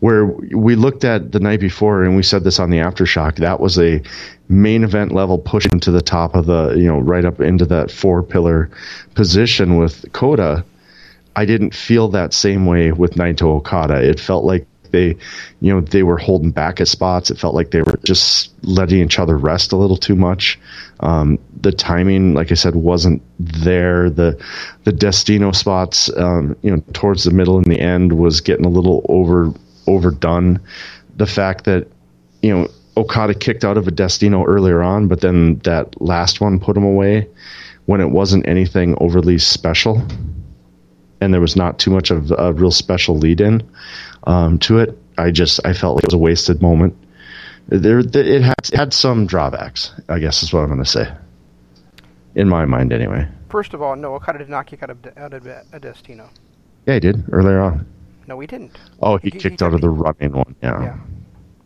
Where 0.01 0.27
we 0.27 0.77
looked 0.77 1.05
at 1.05 1.33
the 1.33 1.41
night 1.41 1.61
before, 1.61 2.05
and 2.05 2.15
we 2.15 2.23
said 2.23 2.45
this 2.45 2.61
on 2.61 2.71
the 2.71 2.79
aftershock, 2.79 3.37
that 3.37 3.59
was 3.59 3.79
a 3.79 4.01
main 4.49 4.85
event 4.85 5.13
level 5.13 5.39
push 5.39 5.67
into 5.67 5.91
the 5.91 6.01
top 6.01 6.35
of 6.35 6.47
the, 6.47 6.75
you 6.77 6.87
know, 6.87 6.99
right 6.99 7.25
up 7.25 7.41
into 7.41 7.67
that 7.67 7.91
four 7.91 8.23
pillar 8.23 8.71
position 9.15 9.77
with 9.77 10.05
Kota. 10.13 10.65
I 11.35 11.45
didn't 11.45 11.75
feel 11.75 12.09
that 12.09 12.33
same 12.33 12.67
way 12.67 12.93
with 12.93 13.15
Naito 13.15 13.57
Okada. 13.57 14.03
It 14.03 14.21
felt 14.21 14.45
like 14.45 14.67
they, 14.91 15.17
you 15.61 15.75
know, 15.75 15.81
they 15.81 16.03
were 16.03 16.17
holding 16.17 16.51
back 16.51 16.81
at 16.81 16.89
spots. 16.89 17.31
It 17.31 17.39
felt 17.39 17.55
like 17.55 17.71
they 17.71 17.83
were 17.83 17.99
just 18.05 18.53
letting 18.63 19.01
each 19.01 19.19
other 19.19 19.37
rest 19.37 19.73
a 19.73 19.77
little 19.77 19.97
too 19.97 20.17
much. 20.17 20.59
Um, 21.01 21.39
the 21.61 21.73
timing, 21.73 22.35
like 22.35 22.51
I 22.51 22.55
said, 22.55 22.75
wasn't 22.75 23.23
there. 23.39 24.11
The 24.11 24.43
the 24.85 24.93
Destino 24.93 25.53
spots, 25.53 26.11
um, 26.17 26.57
you 26.63 26.71
know, 26.71 26.83
towards 26.93 27.25
the 27.25 27.31
middle 27.31 27.59
and 27.59 27.67
the 27.67 27.81
end 27.81 28.13
was 28.13 28.41
getting 28.41 28.65
a 28.65 28.71
little 28.71 29.05
over 29.09 29.53
overdone. 29.89 30.61
The 31.17 31.27
fact 31.27 31.65
that, 31.65 31.89
you 32.43 32.55
know, 32.55 32.69
Okada 32.97 33.35
kicked 33.35 33.65
out 33.65 33.77
of 33.77 33.89
a 33.89 33.91
Destino 33.91 34.45
earlier 34.45 34.83
on, 34.83 35.09
but 35.09 35.21
then 35.21 35.59
that 35.61 36.01
last 36.01 36.41
one 36.41 36.61
put 36.61 36.77
him 36.77 36.85
away 36.85 37.29
when 37.87 38.01
it 38.01 38.11
wasn't 38.11 38.47
anything 38.47 38.97
overly 39.01 39.39
special 39.39 40.03
and 41.21 41.33
there 41.33 41.41
was 41.41 41.57
not 41.57 41.79
too 41.79 41.91
much 41.91 42.11
of 42.11 42.33
a 42.37 42.53
real 42.53 42.71
special 42.71 43.17
lead 43.17 43.41
in 43.41 43.69
um, 44.25 44.59
to 44.61 44.79
it. 44.79 44.99
I 45.17 45.31
just 45.31 45.61
I 45.65 45.73
felt 45.73 45.97
like 45.97 46.05
it 46.05 46.09
was 46.09 46.15
a 46.15 46.19
wasted 46.19 46.63
moment. 46.63 46.97
There, 47.69 47.99
it 47.99 48.43
had 48.43 48.55
it 48.65 48.77
had 48.77 48.95
some 48.95 49.27
drawbacks. 49.27 49.93
I 50.09 50.19
guess 50.19 50.43
is 50.43 50.53
what 50.53 50.61
I'm 50.61 50.69
going 50.69 50.83
to 50.83 50.89
say. 50.89 51.13
In 52.35 52.49
my 52.49 52.65
mind, 52.65 52.93
anyway. 52.93 53.27
First 53.51 53.75
of 53.75 53.83
all, 53.83 53.97
no, 53.97 54.15
Okada 54.15 54.39
did 54.39 54.49
not 54.49 54.67
kick 54.67 54.83
out 54.83 54.91
of 54.91 54.99
out 55.17 55.35
of 55.35 55.47
a 55.47 55.81
Destino. 55.81 56.31
Yeah, 56.87 56.95
he 56.95 57.01
did 57.01 57.25
earlier 57.33 57.61
on. 57.61 57.87
No, 58.29 58.39
he 58.41 58.47
didn't. 58.47 58.79
Oh, 59.03 59.17
he, 59.17 59.31
He- 59.31 59.37
he 59.37 59.41
kicked 59.41 59.63
out 59.63 59.73
of 59.75 59.81
the 59.81 59.89
running 59.91 60.33
one. 60.33 60.55
Yeah. 60.63 60.81
Yeah, 60.83 60.99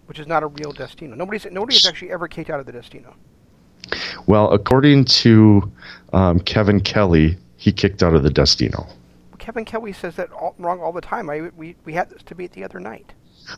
which 0.06 0.18
is 0.18 0.26
not 0.26 0.42
a 0.42 0.46
real 0.46 0.72
Destino. 0.72 1.14
Nobody's 1.16 1.44
nobody's 1.50 1.84
actually 1.86 2.12
ever 2.12 2.28
kicked 2.28 2.48
out 2.50 2.60
of 2.60 2.66
the 2.66 2.72
Destino. 2.72 3.14
Well, 4.26 4.50
according 4.52 5.06
to 5.06 5.70
um, 6.12 6.38
Kevin 6.40 6.80
Kelly, 6.80 7.36
he 7.56 7.72
kicked 7.72 8.02
out 8.02 8.14
of 8.14 8.22
the 8.22 8.30
Destino. 8.30 8.86
Kevin 9.38 9.64
Kelly 9.64 9.92
says 9.92 10.14
that 10.16 10.30
all, 10.32 10.54
wrong 10.58 10.78
all 10.80 10.92
the 10.92 11.00
time. 11.00 11.28
I 11.28 11.50
we 11.56 11.74
we 11.84 11.92
had 11.94 12.08
this 12.10 12.22
debate 12.22 12.52
the 12.52 12.62
other 12.64 12.78
night. 12.78 13.12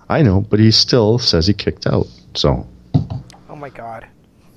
I 0.09 0.23
know, 0.23 0.41
but 0.41 0.59
he 0.59 0.71
still 0.71 1.19
says 1.19 1.47
he 1.47 1.53
kicked 1.53 1.87
out. 1.87 2.07
So 2.35 2.67
Oh 3.51 3.57
my 3.57 3.69
God! 3.69 4.09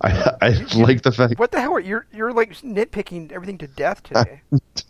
I, 0.00 0.36
I 0.40 0.48
like 0.76 1.02
the 1.02 1.12
fact 1.12 1.38
What 1.38 1.50
the 1.50 1.60
hell? 1.60 1.74
Are, 1.74 1.80
you're 1.80 2.06
you're 2.12 2.32
like 2.32 2.52
nitpicking 2.52 3.32
everything 3.32 3.58
to 3.58 3.66
death 3.66 4.02
today. 4.04 4.42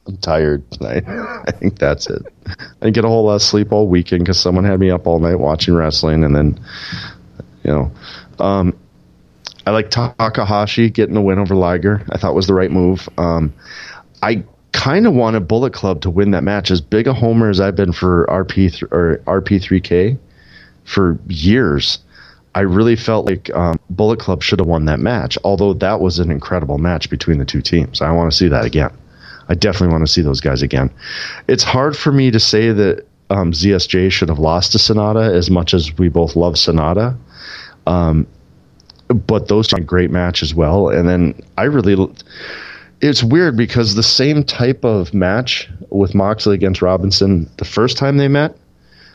I'm 0.07 0.17
tired 0.19 0.71
tonight. 0.71 1.05
I 1.07 1.51
think 1.53 1.79
that's 1.79 2.09
it. 2.09 2.23
I 2.47 2.65
didn't 2.83 2.95
get 2.95 3.05
a 3.05 3.09
whole 3.09 3.25
lot 3.25 3.37
of 3.37 3.43
sleep 3.43 3.73
all 3.73 3.89
weekend 3.89 4.25
because 4.25 4.41
someone 4.41 4.65
had 4.65 4.81
me 4.81 4.91
up 4.91 5.07
all 5.07 5.19
night 5.19 5.37
watching 5.37 5.75
wrestling, 5.75 6.25
and 6.25 6.35
then, 6.37 6.61
you 7.65 7.73
know, 7.73 7.91
um, 8.39 8.77
I 9.67 9.71
like 9.71 9.91
Takahashi 9.91 10.91
getting 10.91 11.15
the 11.15 11.21
win 11.21 11.39
over 11.39 11.55
Liger. 11.55 12.03
I 12.11 12.19
thought 12.19 12.35
was 12.35 12.47
the 12.47 12.55
right 12.55 12.71
move. 12.71 13.09
Um, 13.19 13.53
I 14.23 14.45
kind 14.73 15.07
of 15.07 15.15
wanted 15.15 15.49
Bullet 15.49 15.73
Club 15.73 16.03
to 16.03 16.11
win 16.11 16.31
that 16.31 16.43
match. 16.43 16.71
As 16.71 16.81
big 16.81 17.07
a 17.07 17.13
homer 17.13 17.51
as 17.51 17.61
I've 17.61 17.77
been 17.77 17.93
for 17.93 18.27
RP 18.29 18.71
th- 18.71 18.85
or 18.91 19.21
RP3K 19.27 20.19
for 20.85 21.19
years, 21.29 21.99
I 22.59 22.63
really 22.63 22.97
felt 22.97 23.25
like 23.25 23.55
um, 23.55 23.79
Bullet 23.89 24.19
Club 24.19 24.43
should 24.43 24.59
have 24.59 24.67
won 24.67 24.87
that 24.87 24.99
match. 24.99 25.39
Although 25.45 25.75
that 25.75 26.01
was 26.01 26.19
an 26.19 26.33
incredible 26.33 26.77
match 26.77 27.09
between 27.09 27.39
the 27.39 27.45
two 27.45 27.63
teams, 27.63 28.01
I 28.03 28.11
want 28.11 28.33
to 28.33 28.37
see 28.37 28.49
that 28.49 28.65
again. 28.65 28.91
I 29.49 29.55
definitely 29.55 29.93
want 29.93 30.05
to 30.05 30.13
see 30.13 30.23
those 30.23 30.41
guys 30.41 30.61
again. 30.61 30.91
It's 31.47 31.63
hard 31.63 31.97
for 31.97 32.11
me 32.11 32.33
to 32.33 32.41
say 32.41 32.73
that 32.73 33.07
um, 33.31 33.53
ZSJ 33.53 34.11
should 34.11 34.29
have 34.29 34.41
lost 34.41 34.73
to 34.73 34.81
Sonata 34.81 35.21
as 35.21 35.49
much 35.49 35.73
as 35.73 35.97
we 35.99 36.09
both 36.09 36.35
love 36.35 36.59
Sonata. 36.59 37.17
Um, 37.87 38.27
but 39.07 39.47
those 39.47 39.73
are 39.73 39.79
a 39.79 39.85
great 39.85 40.11
match 40.11 40.43
as 40.43 40.53
well. 40.53 40.89
And 40.89 41.09
then 41.09 41.41
I 41.57 41.63
really, 41.63 42.13
it's 43.01 43.23
weird 43.23 43.57
because 43.57 43.95
the 43.95 44.03
same 44.03 44.43
type 44.43 44.85
of 44.85 45.15
match 45.15 45.71
with 45.91 46.13
Moxley 46.13 46.57
against 46.57 46.83
Robinson, 46.83 47.49
the 47.59 47.65
first 47.65 47.99
time 47.99 48.17
they 48.17 48.27
met, 48.27 48.57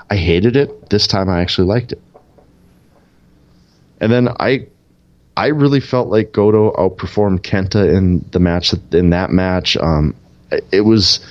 I 0.10 0.16
hated 0.16 0.56
it. 0.56 0.90
This 0.90 1.08
time 1.08 1.28
I 1.28 1.42
actually 1.42 1.68
liked 1.68 1.92
it. 1.92 2.02
And 4.04 4.12
then 4.12 4.28
I 4.38 4.68
I 5.38 5.48
really 5.48 5.80
felt 5.80 6.10
like 6.10 6.34
Goto 6.34 6.74
outperformed 6.74 7.40
Kenta 7.40 7.96
in 7.96 8.26
the 8.32 8.40
match 8.40 8.74
in 8.92 9.12
that 9.12 9.30
match. 9.30 9.78
Um, 9.78 10.14
it 10.74 10.82
was 10.82 11.26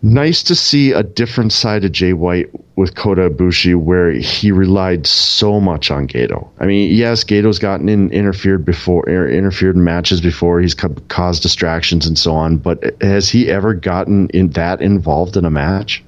nice 0.00 0.42
to 0.44 0.54
see 0.54 0.92
a 0.92 1.02
different 1.02 1.52
side 1.52 1.84
of 1.84 1.92
Jay 1.92 2.14
White 2.14 2.48
with 2.76 2.94
Kota 2.94 3.28
Ibushi, 3.28 3.76
where 3.76 4.10
he 4.10 4.52
relied 4.52 5.06
so 5.06 5.60
much 5.60 5.90
on 5.90 6.08
Gedo. 6.08 6.48
I 6.58 6.64
mean, 6.64 6.96
yes, 6.96 7.24
Gedo's 7.24 7.58
gotten 7.58 7.90
in, 7.90 8.10
interfered 8.10 8.64
before, 8.64 9.04
er, 9.06 9.28
interfered 9.28 9.76
in 9.76 9.84
matches 9.84 10.22
before. 10.22 10.60
He's 10.60 10.74
ca- 10.74 10.88
caused 11.08 11.42
distractions 11.42 12.06
and 12.06 12.18
so 12.18 12.32
on. 12.32 12.56
But 12.56 13.02
has 13.02 13.28
he 13.28 13.50
ever 13.50 13.74
gotten 13.74 14.30
in 14.30 14.48
that 14.52 14.80
involved 14.80 15.36
in 15.36 15.44
a 15.44 15.50
match 15.50 16.02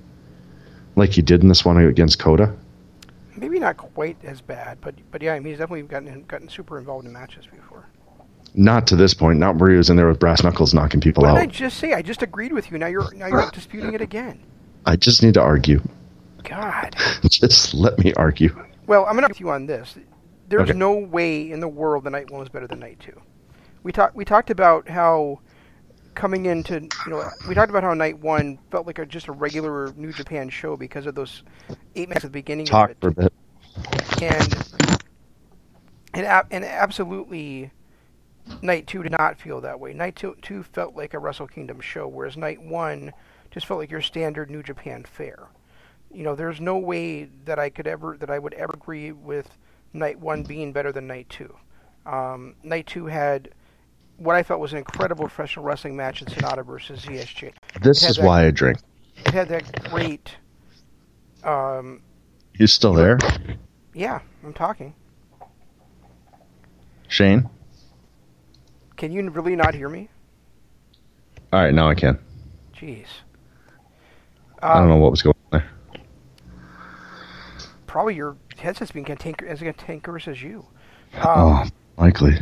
like 0.96 1.10
he 1.10 1.20
did 1.20 1.42
in 1.42 1.48
this 1.48 1.62
one 1.62 1.76
against 1.76 2.18
Kota? 2.18 2.54
Maybe 3.40 3.58
not 3.58 3.76
quite 3.78 4.16
as 4.22 4.40
bad, 4.40 4.78
but 4.80 4.94
but 5.10 5.22
yeah, 5.22 5.32
I 5.32 5.40
mean, 5.40 5.52
he's 5.52 5.58
definitely 5.58 5.82
gotten 5.82 6.24
gotten 6.24 6.48
super 6.48 6.78
involved 6.78 7.06
in 7.06 7.12
matches 7.12 7.46
before. 7.46 7.86
Not 8.54 8.86
to 8.88 8.96
this 8.96 9.14
point. 9.14 9.38
Not 9.38 9.56
where 9.56 9.70
he 9.70 9.76
was 9.76 9.90
in 9.90 9.96
there 9.96 10.08
with 10.08 10.18
brass 10.18 10.42
knuckles 10.42 10.74
knocking 10.74 11.00
people 11.00 11.22
What 11.22 11.34
did 11.34 11.42
I 11.42 11.46
just 11.46 11.78
say? 11.78 11.92
I 11.94 12.02
just 12.02 12.22
agreed 12.22 12.52
with 12.52 12.70
you. 12.70 12.78
Now 12.78 12.86
you're 12.86 13.12
now 13.14 13.26
you're 13.28 13.50
disputing 13.50 13.94
it 13.94 14.00
again. 14.00 14.40
I 14.84 14.96
just 14.96 15.22
need 15.22 15.34
to 15.34 15.40
argue. 15.40 15.80
God. 16.42 16.96
Just 17.28 17.74
let 17.74 17.98
me 17.98 18.12
argue. 18.14 18.58
Well, 18.86 19.04
I'm 19.04 19.12
going 19.12 19.22
to 19.24 19.28
with 19.28 19.40
you 19.40 19.50
on 19.50 19.66
this. 19.66 19.94
There's 20.48 20.70
Okay. 20.70 20.78
no 20.78 20.94
way 20.94 21.50
in 21.50 21.60
the 21.60 21.68
world 21.68 22.04
the 22.04 22.10
night 22.10 22.30
one 22.30 22.40
was 22.40 22.48
better 22.48 22.66
than 22.66 22.80
night 22.80 22.98
two. 22.98 23.20
We 23.82 23.92
talked 23.92 24.16
we 24.16 24.24
talked 24.24 24.50
about 24.50 24.88
how 24.88 25.40
coming 26.20 26.44
into 26.44 26.82
you 26.82 26.90
know 27.10 27.26
we 27.48 27.54
talked 27.54 27.70
about 27.70 27.82
how 27.82 27.94
night 27.94 28.18
one 28.18 28.58
felt 28.70 28.86
like 28.86 28.98
a, 28.98 29.06
just 29.06 29.28
a 29.28 29.32
regular 29.32 29.90
New 29.96 30.12
Japan 30.12 30.50
show 30.50 30.76
because 30.76 31.06
of 31.06 31.14
those 31.14 31.42
eight 31.96 32.10
minutes 32.10 32.26
at 32.26 32.30
the 32.30 32.38
beginning 32.38 32.66
Talk 32.66 32.90
of 32.90 32.96
for 33.00 33.08
a 33.08 33.12
bit. 33.12 33.32
and 34.20 34.68
and 36.12 36.44
and 36.50 36.64
absolutely. 36.64 37.70
Night 38.62 38.86
two 38.86 39.02
did 39.02 39.12
not 39.12 39.38
feel 39.38 39.60
that 39.60 39.78
way. 39.80 39.94
Night 39.94 40.16
two, 40.16 40.36
two 40.42 40.62
felt 40.62 40.96
like 40.96 41.14
a 41.14 41.18
Wrestle 41.18 41.46
Kingdom 41.46 41.80
show, 41.80 42.08
whereas 42.08 42.36
night 42.36 42.60
one 42.60 43.12
just 43.50 43.64
felt 43.64 43.78
like 43.78 43.90
your 43.90 44.00
standard 44.00 44.50
New 44.50 44.62
Japan 44.62 45.04
fare. 45.04 45.46
You 46.12 46.24
know, 46.24 46.34
there's 46.34 46.60
no 46.60 46.76
way 46.76 47.30
that 47.44 47.58
I 47.58 47.70
could 47.70 47.86
ever 47.86 48.16
that 48.18 48.30
I 48.30 48.38
would 48.38 48.54
ever 48.54 48.72
agree 48.74 49.12
with 49.12 49.56
night 49.94 50.18
one 50.18 50.42
being 50.42 50.72
better 50.72 50.92
than 50.92 51.06
night 51.06 51.28
two. 51.30 51.54
Um, 52.04 52.56
night 52.62 52.86
two 52.88 53.06
had 53.06 53.50
what 54.20 54.36
I 54.36 54.42
felt 54.42 54.60
was 54.60 54.72
an 54.72 54.78
incredible 54.78 55.24
professional 55.26 55.64
wrestling 55.64 55.96
match 55.96 56.20
in 56.20 56.28
Sonata 56.28 56.62
versus 56.62 57.00
ZSJ. 57.04 57.52
This 57.80 58.04
is 58.04 58.16
that- 58.16 58.24
why 58.24 58.44
I 58.46 58.50
drink. 58.50 58.78
It 59.24 59.32
had 59.32 59.48
that 59.48 59.90
great. 59.90 60.36
Um, 61.42 62.02
You 62.54 62.66
still 62.66 62.92
there, 62.92 63.18
yeah, 63.94 64.20
I'm 64.44 64.52
talking. 64.52 64.94
Shane? 67.08 67.48
Can 68.96 69.10
you 69.10 69.28
really 69.30 69.56
not 69.56 69.74
hear 69.74 69.88
me? 69.88 70.08
All 71.52 71.62
right, 71.62 71.72
now 71.74 71.88
I 71.88 71.94
can. 71.94 72.18
Jeez. 72.74 73.06
I 74.62 74.78
don't 74.78 74.88
know 74.88 74.96
what 74.96 75.10
was 75.10 75.22
going 75.22 75.34
on 75.52 75.60
there. 75.60 75.70
Probably 77.86 78.14
your 78.14 78.36
headset's 78.58 78.92
being 78.92 79.06
cantanker- 79.06 79.46
as 79.48 79.60
cantankerous 79.60 80.28
as 80.28 80.42
you. 80.42 80.66
Um, 81.14 81.22
Oh, 81.24 81.64
likely. 81.96 82.38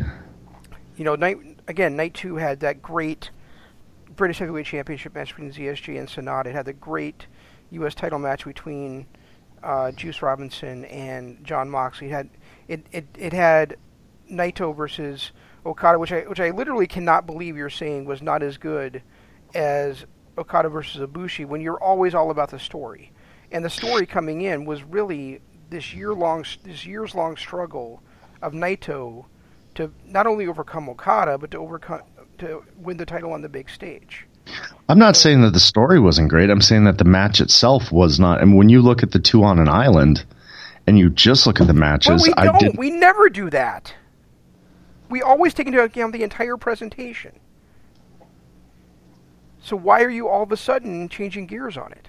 you 0.97 1.05
know, 1.05 1.15
night 1.15 1.39
again. 1.69 1.95
Night 1.95 2.15
two 2.15 2.37
had 2.37 2.61
that 2.61 2.83
great 2.83 3.31
British 4.17 4.41
Heavyweight 4.41 4.67
Championship 4.67 5.15
match 5.15 5.37
between 5.37 5.53
ZSJ 5.53 5.99
and 5.99 6.11
Sonata. 6.11 6.51
It 6.51 6.55
had 6.55 6.65
the 6.65 6.73
great 6.73 7.27
U.S. 7.71 7.95
title 7.95 8.19
match 8.19 8.45
between 8.45 9.07
uh, 9.63 9.93
Juice 9.93 10.23
Robinson 10.23 10.85
and 10.87 11.45
John 11.45 11.71
Moxley. 11.71 12.09
It 12.09 12.11
had 12.11 12.31
it, 12.67 12.87
it 12.91 13.07
it 13.17 13.33
had 13.33 13.77
Naito 14.31 14.75
versus 14.75 15.33
Okada, 15.65 15.99
which 15.99 16.13
I 16.13 16.23
which 16.23 16.41
I 16.41 16.51
literally 16.51 16.87
cannot 16.87 17.27
believe 17.27 17.57
you're 17.57 17.71
saying 17.71 18.07
was 18.07 18.23
not 18.23 18.43
as 18.43 18.57
good 18.57 19.03
as 19.55 20.07
Okada 20.37 20.69
versus 20.69 21.01
Ibushi 21.07 21.47
when 21.47 21.61
you're 21.61 21.83
always 21.83 22.15
all 22.15 22.31
about 22.31 22.51
the 22.51 22.59
story. 22.59 23.13
And 23.51 23.65
the 23.65 23.71
story 23.71 24.07
coming 24.07 24.43
in 24.43 24.65
was 24.65 24.83
really 24.83 25.41
this 25.71 25.95
year 25.95 26.15
long 26.15 26.45
this 26.65 26.87
years 26.87 27.15
long 27.15 27.37
struggle 27.37 28.03
of 28.41 28.53
Naito 28.53 29.27
to 29.79 29.91
not 30.07 30.27
only 30.27 30.47
overcome 30.47 30.89
Okada 30.89 31.39
but 31.39 31.51
to 31.53 31.59
overcome 31.59 32.03
to 32.39 32.63
win 32.77 32.97
the 32.99 33.07
title 33.07 33.33
on 33.33 33.43
the 33.43 33.49
big 33.49 33.71
stage. 33.71 34.27
I'm 34.89 34.99
not 34.99 35.17
saying 35.17 35.43
that 35.43 35.53
the 35.53 35.61
story 35.61 35.99
wasn't 36.01 36.29
great. 36.31 36.51
I'm 36.51 36.61
saying 36.61 36.85
that 36.85 36.99
the 36.99 37.05
match 37.05 37.41
itself 37.41 37.91
was 37.93 38.19
not. 38.21 38.41
And 38.41 38.57
when 38.57 38.69
you 38.69 38.81
look 38.81 39.03
at 39.03 39.11
the 39.11 39.19
two 39.19 39.43
on 39.43 39.59
an 39.59 39.69
island, 39.69 40.25
and 40.87 40.99
you 40.99 41.11
just 41.11 41.47
look 41.47 41.61
at 41.61 41.67
the 41.67 41.75
matches, 41.75 42.23
Well, 42.23 42.23
we 42.23 42.35
I 42.35 42.45
don't. 42.47 42.59
did. 42.59 42.79
We 42.79 42.91
never 42.91 43.29
do 43.29 43.51
that. 43.51 43.93
We 45.11 45.21
always 45.21 45.53
take 45.53 45.67
into 45.67 45.83
account 45.83 46.15
the 46.15 46.23
entire 46.23 46.57
presentation. 46.57 47.39
So 49.63 49.77
why 49.77 50.03
are 50.03 50.09
you 50.09 50.29
all 50.29 50.43
of 50.45 50.51
a 50.51 50.57
sudden 50.57 51.11
changing 51.11 51.47
gears 51.47 51.77
on 51.77 51.93
it? 51.93 52.09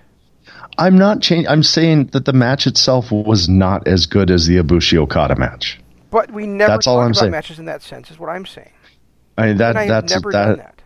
I'm 0.77 0.97
not 0.97 1.21
changing. 1.21 1.49
I'm 1.49 1.61
saying 1.63 2.07
that 2.13 2.23
the 2.23 2.31
match 2.33 2.67
itself 2.67 3.11
was 3.11 3.49
not 3.49 3.85
as 3.88 4.05
good 4.05 4.31
as 4.31 4.47
the 4.47 4.57
Ibushi 4.57 4.97
Okada 4.97 5.35
match. 5.35 5.79
But 6.11 6.31
we 6.31 6.47
never 6.47 6.71
That's 6.71 6.85
talk 6.85 6.93
all 6.93 6.99
I'm 6.99 7.07
about 7.07 7.15
saying. 7.19 7.31
matches 7.31 7.59
in 7.59 7.65
that 7.65 7.81
sense. 7.81 8.09
Is 8.11 8.19
what 8.19 8.29
I'm 8.29 8.45
saying. 8.45 8.71
I 9.37 9.47
mean, 9.47 9.57
that 9.57 9.77
I 9.77 9.87
that's 9.87 10.11
never 10.11 10.31
that, 10.31 10.45
done 10.45 10.57
that. 10.57 10.81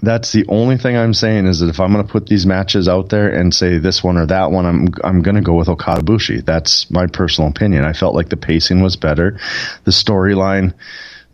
That's 0.00 0.32
the 0.32 0.46
only 0.48 0.78
thing 0.78 0.96
I'm 0.96 1.14
saying 1.14 1.46
is 1.46 1.60
that 1.60 1.68
if 1.68 1.78
I'm 1.78 1.92
going 1.92 2.04
to 2.04 2.10
put 2.10 2.26
these 2.26 2.46
matches 2.46 2.88
out 2.88 3.10
there 3.10 3.28
and 3.28 3.54
say 3.54 3.78
this 3.78 4.02
one 4.02 4.16
or 4.16 4.26
that 4.26 4.50
one, 4.50 4.66
I'm 4.66 4.88
I'm 5.04 5.22
going 5.22 5.36
to 5.36 5.42
go 5.42 5.54
with 5.54 5.68
Okada 5.68 6.02
Bushi. 6.02 6.40
That's 6.40 6.90
my 6.90 7.06
personal 7.06 7.50
opinion. 7.50 7.84
I 7.84 7.92
felt 7.92 8.14
like 8.14 8.30
the 8.30 8.36
pacing 8.36 8.82
was 8.82 8.96
better, 8.96 9.38
the 9.84 9.90
storyline, 9.90 10.74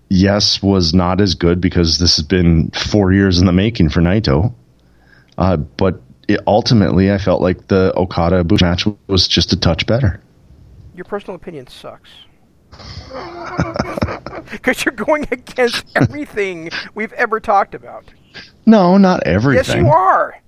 yes, 0.09 0.62
was 0.62 0.93
not 0.93 1.21
as 1.21 1.35
good 1.35 1.61
because 1.61 1.99
this 1.99 2.17
has 2.17 2.26
been 2.26 2.71
four 2.71 3.12
years 3.12 3.38
in 3.38 3.47
the 3.47 3.52
making 3.52 3.90
for 3.90 4.00
Naito. 4.00 4.52
Uh, 5.37 5.57
but 5.57 6.02
it, 6.26 6.40
ultimately, 6.47 7.12
I 7.12 7.19
felt 7.19 7.40
like 7.40 7.69
the 7.69 7.93
Okada 7.97 8.45
Bushi 8.45 8.64
match 8.64 8.87
was 9.07 9.28
just 9.28 9.52
a 9.52 9.57
touch 9.57 9.87
better. 9.87 10.21
Your 10.95 11.05
personal 11.05 11.37
opinion 11.37 11.69
sucks. 11.69 12.11
Because 14.51 14.85
you're 14.85 14.95
going 14.95 15.27
against 15.31 15.85
everything 15.97 16.71
we've 16.95 17.13
ever 17.13 17.39
talked 17.39 17.75
about. 17.75 18.05
No, 18.65 18.97
not 18.97 19.25
everything. 19.25 19.77
Yes, 19.77 19.77
you 19.77 19.89
are. 19.91 20.41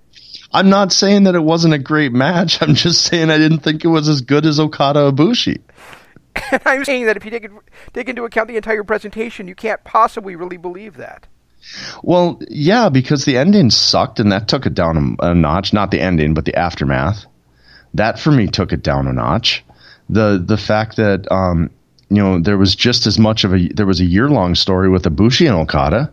I'm 0.52 0.68
not 0.68 0.92
saying 0.92 1.24
that 1.24 1.34
it 1.34 1.42
wasn't 1.42 1.74
a 1.74 1.78
great 1.78 2.12
match. 2.12 2.62
I'm 2.62 2.74
just 2.74 3.02
saying 3.02 3.30
I 3.30 3.38
didn't 3.38 3.60
think 3.60 3.84
it 3.84 3.88
was 3.88 4.08
as 4.08 4.20
good 4.22 4.46
as 4.46 4.58
Okada 4.58 5.12
Ibushi. 5.12 5.60
And 6.50 6.62
I'm 6.64 6.84
saying 6.84 7.06
that 7.06 7.16
if 7.16 7.24
you 7.24 7.30
take, 7.30 7.44
it, 7.44 7.50
take 7.92 8.08
into 8.08 8.24
account 8.24 8.48
the 8.48 8.56
entire 8.56 8.84
presentation, 8.84 9.48
you 9.48 9.54
can't 9.54 9.82
possibly 9.84 10.36
really 10.36 10.56
believe 10.56 10.96
that. 10.96 11.26
Well, 12.02 12.40
yeah, 12.48 12.88
because 12.88 13.24
the 13.24 13.36
ending 13.36 13.70
sucked, 13.70 14.18
and 14.18 14.32
that 14.32 14.48
took 14.48 14.66
it 14.66 14.74
down 14.74 15.16
a, 15.20 15.26
a 15.30 15.34
notch. 15.34 15.72
Not 15.72 15.90
the 15.90 16.00
ending, 16.00 16.34
but 16.34 16.46
the 16.46 16.56
aftermath. 16.56 17.26
That 17.94 18.18
for 18.18 18.30
me 18.30 18.46
took 18.46 18.72
it 18.72 18.82
down 18.82 19.06
a 19.06 19.12
notch. 19.12 19.64
The 20.08 20.42
the 20.44 20.56
fact 20.56 20.96
that 20.96 21.30
um, 21.30 21.70
you 22.10 22.16
know 22.16 22.40
there 22.40 22.58
was 22.58 22.74
just 22.74 23.06
as 23.06 23.18
much 23.18 23.44
of 23.44 23.54
a 23.54 23.68
there 23.68 23.86
was 23.86 24.00
a 24.00 24.04
year 24.04 24.28
long 24.28 24.54
story 24.54 24.88
with 24.88 25.04
Ibushi 25.04 25.46
and 25.46 25.56
Okada. 25.56 26.12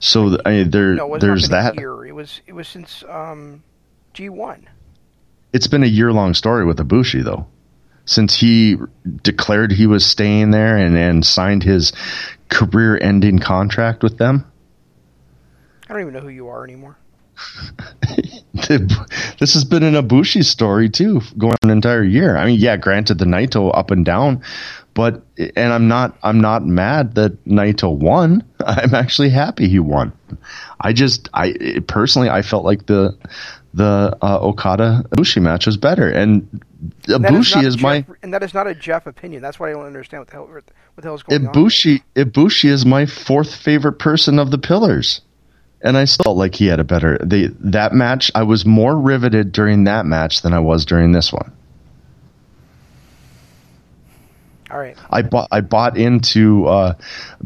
So 0.00 0.36
I 0.44 0.50
mean, 0.50 0.70
there 0.70 0.94
No, 0.94 1.14
it 1.14 1.20
there's 1.20 1.48
that. 1.48 1.76
year. 1.76 2.04
It 2.04 2.12
was 2.12 2.40
it 2.46 2.52
was 2.52 2.68
since 2.68 3.02
um, 3.08 3.62
G1. 4.14 4.64
It's 5.52 5.68
been 5.68 5.82
a 5.84 5.86
year 5.86 6.12
long 6.12 6.34
story 6.34 6.66
with 6.66 6.78
Ibushi 6.78 7.24
though, 7.24 7.46
since 8.04 8.34
he 8.34 8.76
declared 9.22 9.72
he 9.72 9.86
was 9.86 10.04
staying 10.04 10.50
there 10.50 10.76
and 10.76 10.96
and 10.96 11.24
signed 11.24 11.62
his 11.62 11.92
career 12.48 12.98
ending 13.00 13.38
contract 13.38 14.02
with 14.02 14.18
them. 14.18 14.44
I 15.88 15.92
don't 15.92 16.02
even 16.02 16.14
know 16.14 16.20
who 16.20 16.28
you 16.28 16.48
are 16.48 16.64
anymore. 16.64 16.96
this 18.68 19.54
has 19.54 19.64
been 19.64 19.82
an 19.82 19.94
Ibushi 19.94 20.44
story 20.44 20.88
too, 20.88 21.20
going 21.38 21.54
an 21.62 21.70
entire 21.70 22.02
year. 22.02 22.36
I 22.36 22.46
mean, 22.46 22.58
yeah, 22.58 22.76
granted 22.76 23.18
the 23.18 23.24
Naito 23.24 23.70
up 23.76 23.90
and 23.90 24.04
down, 24.04 24.42
but 24.96 25.22
and 25.36 25.72
I'm 25.72 25.88
not 25.88 26.16
I'm 26.22 26.40
not 26.40 26.64
mad 26.64 27.14
that 27.16 27.44
Naito 27.44 27.94
won. 27.94 28.42
I'm 28.66 28.94
actually 28.94 29.28
happy 29.28 29.68
he 29.68 29.78
won. 29.78 30.12
I 30.80 30.94
just 30.94 31.28
I 31.34 31.80
personally 31.86 32.30
I 32.30 32.40
felt 32.42 32.64
like 32.64 32.86
the 32.86 33.16
the 33.74 34.16
uh, 34.22 34.38
Okada 34.40 35.04
Ibushi 35.10 35.42
match 35.42 35.66
was 35.66 35.76
better, 35.76 36.10
and 36.10 36.48
Ibushi 37.02 37.56
not 37.56 37.64
is, 37.66 37.76
Jeff, 37.76 37.82
my 37.82 38.06
and 38.22 38.32
that 38.32 38.42
is 38.42 38.54
not 38.54 38.66
a 38.66 38.74
Jeff 38.74 39.06
opinion. 39.06 39.42
That's 39.42 39.60
why 39.60 39.68
I 39.68 39.72
don't 39.74 39.84
understand 39.84 40.22
what 40.22 40.28
the 40.28 40.32
hell 40.32 40.46
what 40.46 40.64
the 40.96 41.02
hell 41.02 41.14
is 41.14 41.22
going 41.22 41.46
on. 41.46 41.54
Ibushi 41.54 42.02
Ibushi 42.16 42.70
is 42.70 42.86
my 42.86 43.04
fourth 43.04 43.54
favorite 43.54 43.98
person 43.98 44.38
of 44.38 44.50
the 44.50 44.58
pillars. 44.58 45.20
And 45.82 45.96
I 45.96 46.06
still 46.06 46.24
felt 46.24 46.38
like 46.38 46.54
he 46.54 46.66
had 46.66 46.80
a 46.80 46.84
better 46.84 47.18
the 47.22 47.54
that 47.60 47.92
match. 47.92 48.32
I 48.34 48.44
was 48.44 48.64
more 48.64 48.98
riveted 48.98 49.52
during 49.52 49.84
that 49.84 50.06
match 50.06 50.40
than 50.40 50.54
I 50.54 50.58
was 50.58 50.86
during 50.86 51.12
this 51.12 51.30
one. 51.30 51.52
All 54.76 54.82
right. 54.82 54.98
I 55.08 55.22
bought 55.22 55.48
I 55.50 55.62
bought 55.62 55.96
into 55.96 56.66
uh, 56.66 56.96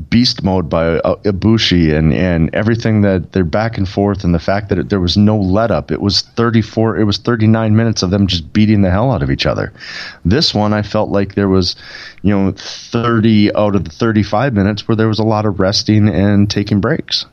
Beast 0.09 0.43
Mode 0.43 0.69
by 0.69 0.99
uh, 0.99 1.15
Ibushi 1.23 1.97
and 1.97 2.13
and 2.13 2.53
everything 2.53 3.03
that 3.03 3.31
they're 3.31 3.45
back 3.45 3.79
and 3.79 3.89
forth 3.89 4.25
and 4.25 4.35
the 4.35 4.41
fact 4.41 4.69
that 4.71 4.79
it, 4.79 4.89
there 4.89 4.99
was 4.99 5.17
no 5.17 5.39
let 5.39 5.71
up. 5.71 5.93
It 5.93 6.01
was 6.01 6.23
34 6.23 6.99
it 6.99 7.05
was 7.05 7.19
39 7.19 7.77
minutes 7.77 8.03
of 8.03 8.11
them 8.11 8.27
just 8.27 8.53
beating 8.53 8.83
the 8.83 8.91
hell 8.91 9.13
out 9.13 9.23
of 9.23 9.31
each 9.31 9.47
other. 9.47 9.73
This 10.25 10.53
one 10.53 10.73
I 10.73 10.83
felt 10.83 11.11
like 11.11 11.37
there 11.37 11.49
was 11.49 11.77
you 12.23 12.37
know 12.37 12.51
30 12.51 13.55
out 13.55 13.77
of 13.77 13.85
the 13.85 13.93
35 13.93 14.53
minutes 14.53 14.89
where 14.89 14.97
there 14.97 15.07
was 15.07 15.21
a 15.21 15.25
lot 15.25 15.47
of 15.47 15.61
resting 15.61 16.09
and 16.09 16.51
taking 16.51 16.81
breaks. 16.81 17.27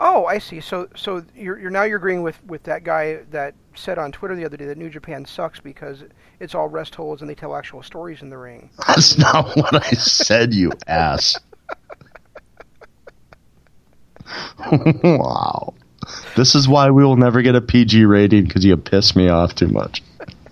Oh, 0.00 0.24
I 0.26 0.38
see. 0.38 0.60
So, 0.60 0.88
so 0.96 1.24
you're, 1.34 1.58
you're 1.58 1.70
now 1.70 1.84
you're 1.84 1.96
agreeing 1.96 2.22
with, 2.22 2.42
with 2.44 2.64
that 2.64 2.84
guy 2.84 3.20
that 3.30 3.54
said 3.76 3.98
on 3.98 4.12
Twitter 4.12 4.34
the 4.34 4.44
other 4.44 4.56
day 4.56 4.66
that 4.66 4.78
New 4.78 4.90
Japan 4.90 5.24
sucks 5.24 5.60
because 5.60 6.04
it's 6.40 6.54
all 6.54 6.68
rest 6.68 6.94
holds 6.94 7.20
and 7.22 7.30
they 7.30 7.34
tell 7.34 7.54
actual 7.56 7.82
stories 7.82 8.22
in 8.22 8.30
the 8.30 8.38
ring. 8.38 8.70
That's 8.86 9.18
not 9.18 9.54
what 9.56 9.74
I 9.74 9.90
said, 9.90 10.54
you 10.54 10.72
ass. 10.86 11.38
wow. 15.02 15.74
This 16.36 16.54
is 16.54 16.68
why 16.68 16.90
we 16.90 17.04
will 17.04 17.16
never 17.16 17.42
get 17.42 17.54
a 17.54 17.60
PG 17.60 18.04
rating 18.04 18.44
because 18.44 18.64
you 18.64 18.76
piss 18.76 19.16
me 19.16 19.28
off 19.28 19.54
too 19.54 19.68
much. 19.68 20.02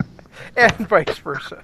and 0.56 0.88
vice 0.88 1.18
versa. 1.18 1.60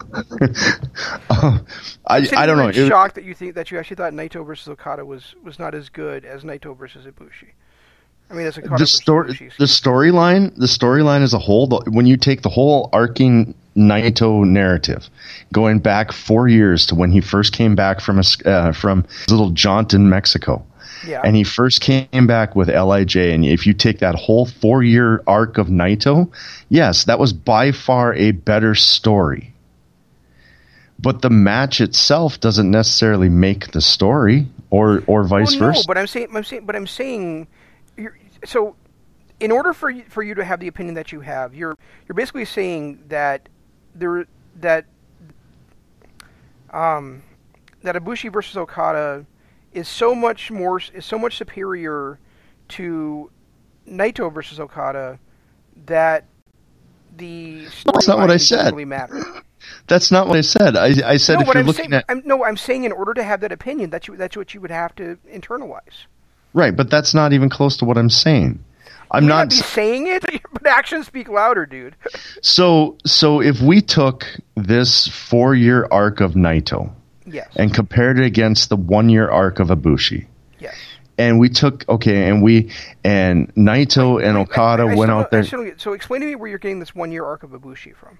Um, 1.31 1.65
I, 2.07 2.29
I 2.37 2.47
don't 2.47 2.57
know. 2.59 2.69
in 2.69 2.75
It- 2.75 2.89
shocked 2.89 3.15
that 3.17 3.25
you 3.25 3.35
think 3.35 3.55
that 3.55 3.71
you 3.71 3.79
actually 3.79 3.97
thought 3.97 4.13
Naito 4.13 4.45
versus 4.47 4.69
Okada 4.69 5.05
was, 5.05 5.35
was 5.43 5.59
not 5.59 5.75
as 5.75 5.89
good 5.89 6.25
as 6.25 6.43
Naito 6.43 6.77
versus 6.77 7.07
Ibushi. 7.07 7.53
I 8.31 8.35
mean, 8.35 8.45
the 8.79 8.87
story, 8.87 9.51
the 9.59 9.65
storyline, 9.65 10.55
the 10.55 10.67
storyline 10.67 11.23
as 11.23 11.35
a 11.35 11.39
whole. 11.39 11.67
The, 11.67 11.91
when 11.91 12.07
you 12.07 12.17
take 12.17 12.43
the 12.43 12.49
whole 12.49 12.89
arcing 12.93 13.55
Naito 13.77 14.45
narrative, 14.47 15.09
going 15.53 15.81
back 15.81 16.13
four 16.13 16.47
years 16.47 16.87
to 16.87 16.95
when 16.95 17.11
he 17.11 17.21
first 17.21 17.53
came 17.53 17.75
back 17.75 18.01
from 18.01 18.19
a 18.21 18.49
uh, 18.49 18.73
from 18.73 19.03
his 19.05 19.31
little 19.31 19.51
jaunt 19.51 19.95
in 19.95 20.09
Mexico, 20.09 20.65
Yeah. 21.05 21.23
and 21.25 21.35
he 21.35 21.43
first 21.43 21.81
came 21.81 22.27
back 22.29 22.55
with 22.55 22.69
Lij, 22.69 23.17
and 23.17 23.45
if 23.45 23.67
you 23.67 23.73
take 23.73 23.99
that 23.99 24.15
whole 24.15 24.47
four 24.47 24.83
year 24.85 25.23
arc 25.27 25.59
of 25.59 25.67
Naito, 25.67 26.31
yes, 26.69 27.05
that 27.05 27.19
was 27.19 27.33
by 27.33 27.73
far 27.73 28.15
a 28.15 28.31
better 28.31 28.77
story. 28.77 29.53
But 31.01 31.23
the 31.23 31.31
match 31.31 31.81
itself 31.81 32.39
doesn't 32.41 32.71
necessarily 32.71 33.29
make 33.29 33.73
the 33.73 33.81
story, 33.81 34.47
or 34.69 35.03
or 35.07 35.25
vice 35.25 35.53
well, 35.53 35.61
no, 35.61 35.67
versa. 35.69 35.85
but 35.89 35.97
I'm 35.99 36.07
saying, 36.07 36.29
I'm 36.35 36.45
saying, 36.45 36.67
but 36.67 36.77
I'm 36.77 36.87
saying, 36.87 37.47
so 38.45 38.77
in 39.41 39.51
order 39.51 39.73
for 39.73 39.91
you, 39.91 40.05
for 40.09 40.23
you 40.23 40.35
to 40.35 40.45
have 40.45 40.61
the 40.61 40.69
opinion 40.69 40.95
that 40.95 41.13
you 41.13 41.21
have, 41.21 41.55
you're 41.55 41.77
you're 42.07 42.15
basically 42.15 42.45
saying 42.45 43.05
that 43.09 43.49
there 43.95 44.27
that 44.57 44.85
um 46.73 47.23
that 47.83 47.97
Ibushi 47.97 48.33
versus 48.33 48.57
Okada 48.57 49.25
is 49.73 49.89
so 49.89 50.15
much 50.15 50.51
more 50.51 50.81
is 50.95 51.05
so 51.05 51.19
much 51.19 51.37
superior 51.37 52.19
to 52.69 53.31
Naito 53.89 54.33
versus 54.33 54.61
Okada 54.61 55.19
that 55.87 56.25
the 57.17 57.65
That's 57.87 58.07
not 58.07 58.19
what 58.19 58.31
I 58.31 58.37
said. 58.37 58.73
Really 58.73 58.85
matter. 58.85 59.23
That's 59.87 60.11
not 60.11 60.27
what 60.27 60.37
I 60.37 60.41
said. 60.41 60.77
I, 60.77 60.95
I 61.05 61.17
said 61.17 61.35
no, 61.35 61.41
if 61.41 61.47
you're 61.49 61.59
I'm 61.59 61.67
looking 61.67 61.91
saying, 61.91 61.95
at 61.95 62.05
I'm, 62.09 62.23
no, 62.25 62.45
I'm 62.45 62.57
saying 62.57 62.85
in 62.85 62.93
order 62.93 63.15
to 63.15 63.23
have 63.23 63.41
that 63.41 63.53
opinion, 63.53 63.91
that's 63.91 64.09
you, 64.09 64.17
that's 64.17 64.37
what 64.37 64.55
you 64.55 64.61
would 64.61 64.71
have 64.71 64.95
to 64.97 65.19
internalize. 65.31 66.07
Right, 66.53 66.75
but 66.77 66.91
that's 66.91 67.15
not 67.15 67.33
even 67.33 67.49
close 67.49 67.77
to 67.79 67.85
what 67.85 67.97
I'm 67.99 68.11
saying. 68.11 68.63
I'm 69.11 69.25
You 69.25 69.29
not. 69.29 69.49
be 69.51 69.57
saying 69.57 70.07
it, 70.07 70.25
but 70.53 70.67
actions 70.67 71.07
speak 71.07 71.29
louder, 71.29 71.67
dude. 71.67 71.97
So 72.43 72.97
so 73.05 73.41
if 73.41 73.61
we 73.61 73.81
took 73.81 74.27
this 74.55 75.09
four 75.09 75.55
year 75.55 75.87
arc 75.91 76.21
of 76.21 76.33
Naito 76.35 76.93
yes. 77.27 77.49
and 77.57 77.75
compared 77.75 78.19
it 78.19 78.25
against 78.25 78.69
the 78.69 78.77
one 78.77 79.09
year 79.09 79.29
arc 79.29 79.59
of 79.59 79.69
Ibushi, 79.69 80.27
yes. 80.61 80.77
and 81.19 81.41
we 81.41 81.49
took 81.49 81.89
okay, 81.89 82.29
and 82.29 82.43
we 82.43 82.71
and 83.03 83.53
Naito 83.57 84.23
and 84.23 84.39
Okada 84.39 84.87
went 84.87 85.11
out 85.11 85.31
there. 85.33 85.43
Get- 85.43 85.81
so 85.81 85.93
explain 85.93 86.21
to 86.21 86.27
me 86.27 86.37
where 86.37 86.49
you're 86.49 86.59
getting 86.61 86.79
this 86.79 86.95
one 86.95 87.11
year 87.11 87.25
arc 87.25 87.43
of 87.43 87.51
Ibushi 87.51 87.97
from. 87.97 88.19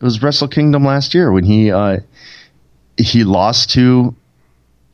It 0.00 0.04
was 0.04 0.22
Wrestle 0.22 0.48
Kingdom 0.48 0.84
last 0.84 1.12
year 1.14 1.30
when 1.30 1.44
he 1.44 1.70
uh, 1.70 1.98
he 2.96 3.24
lost 3.24 3.70
to 3.70 4.14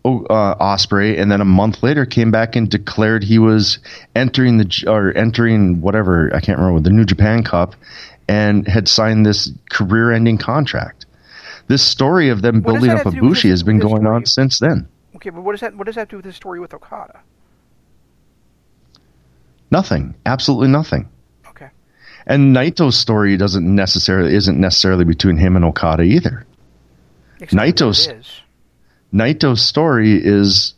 uh, 0.04 0.54
Ospreay, 0.56 1.18
and 1.18 1.30
then 1.30 1.40
a 1.40 1.44
month 1.44 1.82
later 1.82 2.06
came 2.06 2.30
back 2.30 2.56
and 2.56 2.70
declared 2.70 3.24
he 3.24 3.38
was 3.38 3.78
entering 4.14 4.58
the 4.58 4.84
or 4.86 5.16
entering 5.16 5.80
whatever 5.80 6.30
I 6.34 6.40
can't 6.40 6.58
remember 6.58 6.80
the 6.80 6.90
New 6.90 7.04
Japan 7.04 7.42
Cup, 7.44 7.74
and 8.28 8.66
had 8.66 8.88
signed 8.88 9.26
this 9.26 9.50
career-ending 9.70 10.38
contract. 10.38 11.06
This 11.66 11.82
story 11.82 12.30
of 12.30 12.42
them 12.42 12.62
What 12.62 12.74
building 12.74 12.90
up 12.90 13.06
Ibushi 13.06 13.50
has 13.50 13.62
been 13.62 13.78
going 13.78 14.06
on 14.06 14.24
since 14.26 14.58
then. 14.58 14.88
Okay, 15.16 15.30
but 15.30 15.42
what 15.42 15.52
does 15.52 15.60
that 15.60 15.76
what 15.76 15.86
does 15.86 15.96
that 15.96 16.08
do 16.08 16.16
with 16.16 16.24
the 16.24 16.32
story 16.32 16.60
with 16.60 16.72
Okada? 16.72 17.20
Nothing, 19.70 20.14
absolutely 20.24 20.68
nothing. 20.68 21.08
Okay. 21.48 21.68
And 22.26 22.56
Naito's 22.56 22.96
story 22.96 23.36
doesn't 23.36 23.66
necessarily 23.66 24.34
isn't 24.34 24.58
necessarily 24.58 25.04
between 25.04 25.36
him 25.36 25.56
and 25.56 25.64
Okada 25.64 26.04
either. 26.04 26.46
What 27.38 27.50
Naito's- 27.50 28.06
it 28.06 28.16
is. 28.16 28.40
Naito's 29.12 29.62
story 29.64 30.20
is 30.22 30.74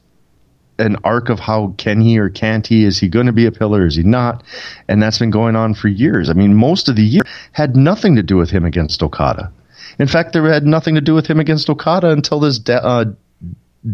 an 0.78 0.96
arc 1.04 1.28
of 1.28 1.38
how 1.38 1.74
can 1.76 2.00
he 2.00 2.18
or 2.18 2.30
can't 2.30 2.66
he? 2.66 2.84
Is 2.84 2.98
he 2.98 3.08
going 3.08 3.26
to 3.26 3.32
be 3.32 3.46
a 3.46 3.52
pillar? 3.52 3.84
Is 3.86 3.96
he 3.96 4.02
not? 4.02 4.42
And 4.88 5.02
that's 5.02 5.18
been 5.18 5.30
going 5.30 5.56
on 5.56 5.74
for 5.74 5.88
years. 5.88 6.30
I 6.30 6.32
mean, 6.32 6.54
most 6.54 6.88
of 6.88 6.96
the 6.96 7.02
year 7.02 7.22
had 7.52 7.76
nothing 7.76 8.16
to 8.16 8.22
do 8.22 8.36
with 8.36 8.50
him 8.50 8.64
against 8.64 9.02
Okada. 9.02 9.52
In 9.98 10.06
fact, 10.06 10.32
there 10.32 10.50
had 10.50 10.64
nothing 10.64 10.94
to 10.94 11.00
do 11.00 11.14
with 11.14 11.26
him 11.26 11.38
against 11.40 11.68
Okada 11.68 12.10
until 12.10 12.40
this 12.40 12.58
da- 12.58 12.76
uh, 12.76 13.04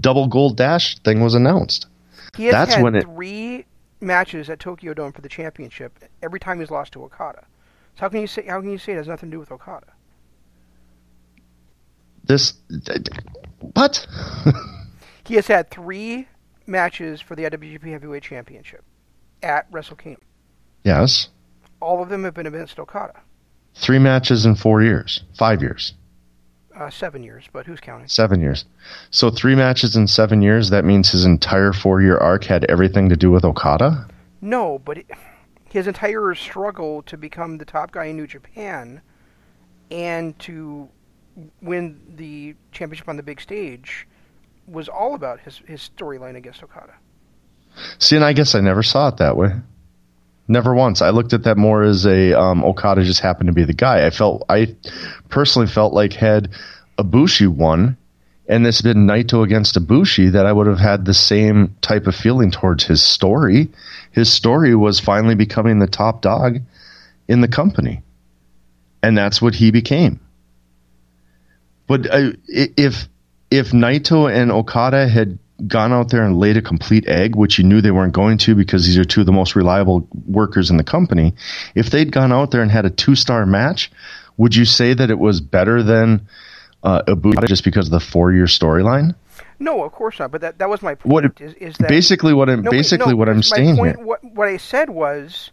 double 0.01 0.29
gold 0.29 0.57
dash 0.57 0.99
thing 1.01 1.21
was 1.21 1.35
announced. 1.35 1.87
He 2.37 2.45
has 2.45 2.53
That's 2.53 2.75
had 2.75 2.85
when 2.85 2.95
it- 2.95 3.05
three 3.05 3.65
matches 4.01 4.51
at 4.51 4.61
Tokyo 4.61 4.95
Dome 4.95 5.13
for 5.13 5.23
the 5.23 5.29
championship. 5.29 5.99
Every 6.23 6.39
time 6.39 6.61
he's 6.61 6.71
lost 6.71 6.93
to 6.93 7.03
Okada. 7.03 7.45
So 7.97 8.03
how 8.03 8.09
can 8.11 8.21
you 8.21 8.27
say 8.27 8.45
how 8.47 8.61
can 8.61 8.71
you 8.71 8.79
say 8.79 8.93
it 8.93 8.97
has 8.97 9.09
nothing 9.09 9.31
to 9.31 9.37
do 9.37 9.41
with 9.41 9.51
Okada? 9.51 9.87
This, 12.25 12.55
what? 13.75 14.07
He 15.25 15.35
has 15.35 15.47
had 15.49 15.71
three 15.71 16.29
matches 16.67 17.21
for 17.21 17.35
the 17.35 17.45
IWGP 17.45 17.91
Heavyweight 17.91 18.23
Championship 18.23 18.85
at 19.43 19.67
Wrestle 19.71 19.97
Kingdom. 19.97 20.23
yes, 20.85 21.29
All 21.81 22.03
of 22.03 22.09
them 22.09 22.25
have 22.25 22.35
been 22.35 22.47
against 22.47 22.79
Okada. 22.79 23.21
three 23.75 23.99
matches 23.99 24.47
in 24.47 24.55
four 24.55 24.83
years, 24.83 25.23
five 25.39 25.63
years, 25.63 25.95
Uh, 26.75 26.91
seven 26.91 27.23
years, 27.23 27.45
but 27.53 27.67
who's 27.67 27.81
counting? 27.81 28.09
seven 28.09 28.41
years. 28.41 28.65
So 29.11 29.31
three 29.31 29.55
matches 29.55 29.97
in 29.97 30.07
seven 30.07 30.43
years. 30.43 30.71
That 30.71 30.85
means 30.85 31.11
his 31.11 31.25
entire 31.25 31.73
four-year 31.73 32.19
arc 32.19 32.45
had 32.45 32.65
everything 32.67 33.09
to 33.09 33.17
do 33.17 33.31
with 33.31 33.45
Okada. 33.45 34.07
No, 34.41 34.79
but 34.79 34.99
it, 34.99 35.07
his 35.69 35.87
entire 35.87 36.35
struggle 36.35 37.03
to 37.03 37.17
become 37.17 37.59
the 37.59 37.65
top 37.65 37.91
guy 37.93 38.07
in 38.07 38.17
New 38.17 38.27
Japan 38.27 39.01
and 39.91 40.39
to 40.41 40.89
win 41.61 42.01
the 42.17 42.55
championship 42.73 43.09
on 43.09 43.17
the 43.17 43.23
big 43.23 43.41
stage 43.41 44.07
was 44.67 44.89
all 44.89 45.15
about 45.15 45.41
his, 45.41 45.61
his 45.67 45.91
storyline 45.97 46.37
against 46.37 46.63
Okada. 46.63 46.95
See, 47.99 48.17
and 48.17 48.25
I 48.25 48.33
guess 48.33 48.55
I 48.55 48.61
never 48.61 48.83
saw 48.83 49.09
it 49.09 49.19
that 49.19 49.37
way. 49.37 49.51
Never 50.49 50.75
once. 50.75 51.03
I 51.03 51.11
looked 51.11 51.33
at 51.33 51.45
that 51.45 51.57
more 51.57 51.83
as 51.83 52.07
a 52.07 52.33
um, 52.39 52.65
Okada 52.65 53.05
just 53.05 53.21
happened 53.21 53.49
to 53.49 53.53
be 53.53 53.65
the 53.65 53.75
guy. 53.75 54.07
I 54.07 54.11
felt 54.11 54.45
I 54.49 54.77
personally 55.29 55.67
felt 55.67 55.93
like 55.93 56.13
had 56.13 56.51
Ibushi 56.99 57.49
won, 57.49 57.97
and 58.49 58.65
this 58.65 58.81
had 58.81 58.95
been 58.95 59.07
Naito 59.07 59.45
against 59.45 59.75
Ibushi, 59.75 60.33
that 60.33 60.47
I 60.47 60.53
would 60.53 60.69
have 60.69 60.79
had 60.79 61.05
the 61.05 61.15
same 61.15 61.77
type 61.81 62.07
of 62.07 62.15
feeling 62.15 62.53
towards 62.53 62.85
his 62.85 63.03
story. 63.03 63.71
His 64.13 64.33
story 64.33 64.75
was 64.75 65.01
finally 65.01 65.35
becoming 65.35 65.81
the 65.81 65.89
top 65.89 66.23
dog 66.23 66.61
in 67.27 67.41
the 67.41 67.49
company, 67.49 68.03
and 69.03 69.19
that's 69.19 69.43
what 69.43 69.57
he 69.57 69.73
became. 69.73 70.21
But 71.87 72.07
uh, 72.11 72.33
i- 72.55 72.71
if 72.77 73.09
if 73.51 73.71
Naito 73.71 74.31
and 74.33 74.51
Okada 74.51 75.09
had 75.09 75.39
gone 75.67 75.93
out 75.93 76.11
there 76.11 76.23
and 76.25 76.39
laid 76.39 76.57
a 76.57 76.63
complete 76.63 77.07
egg, 77.09 77.35
which 77.35 77.59
you 77.59 77.65
knew 77.65 77.81
they 77.81 77.91
weren't 77.91 78.13
going 78.13 78.37
to 78.39 78.55
because 78.55 78.85
these 78.85 78.99
are 78.99 79.05
two 79.05 79.21
of 79.21 79.27
the 79.27 79.33
most 79.33 79.57
reliable 79.57 80.07
workers 80.27 80.71
in 80.71 80.77
the 80.77 80.85
company, 80.85 81.35
if 81.75 81.89
they'd 81.91 82.13
gone 82.13 82.33
out 82.33 82.51
there 82.51 82.61
and 82.61 82.71
had 82.71 82.85
a 82.85 82.91
two 82.91 83.15
star 83.15 83.47
match, 83.47 83.91
would 84.37 84.55
you 84.55 84.65
say 84.67 84.93
that 84.93 85.11
it 85.11 85.19
was 85.19 85.41
better 85.41 85.83
than 85.83 86.29
uh, 86.83 87.03
Ibushi 87.07 87.47
just 87.49 87.65
because 87.65 87.87
of 87.87 87.93
the 87.93 88.01
four 88.01 88.33
year 88.33 88.45
storyline? 88.45 89.15
No, 89.59 89.83
of 89.85 89.93
course 89.93 90.19
not. 90.19 90.31
But 90.31 90.43
that, 90.43 90.59
that 90.59 90.69
was 90.69 90.83
my 90.83 90.95
point. 90.97 91.13
What- 91.13 91.41
is, 91.41 91.55
is 91.55 91.77
that 91.79 91.89
Basically, 91.89 92.35
what 92.35 92.51
I'm 92.51 92.61
No, 92.63 92.71
basically 92.71 93.13
no, 93.13 93.17
what 93.17 93.29
I'm 93.31 93.43
saying 93.43 93.77
point, 93.77 93.97
here. 93.97 94.05
What, 94.05 94.23
what 94.25 94.49
I 94.49 94.59
said 94.59 94.91
was 94.91 95.51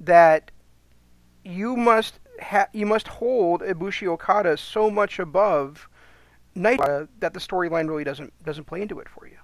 that 0.00 0.50
you 1.44 1.76
must 1.76 2.18
ha- 2.40 2.68
you 2.72 2.86
must 2.86 3.08
hold 3.08 3.62
Ibushi 3.62 4.06
Okada 4.06 4.56
so 4.56 4.90
much 4.90 5.18
above 5.18 5.88
Naito 6.56 7.08
that 7.20 7.34
the 7.34 7.40
storyline 7.40 7.88
really 7.88 8.04
doesn't 8.04 8.32
doesn't 8.44 8.64
play 8.64 8.82
into 8.82 8.98
it 8.98 9.08
for 9.08 9.26
you. 9.26 9.36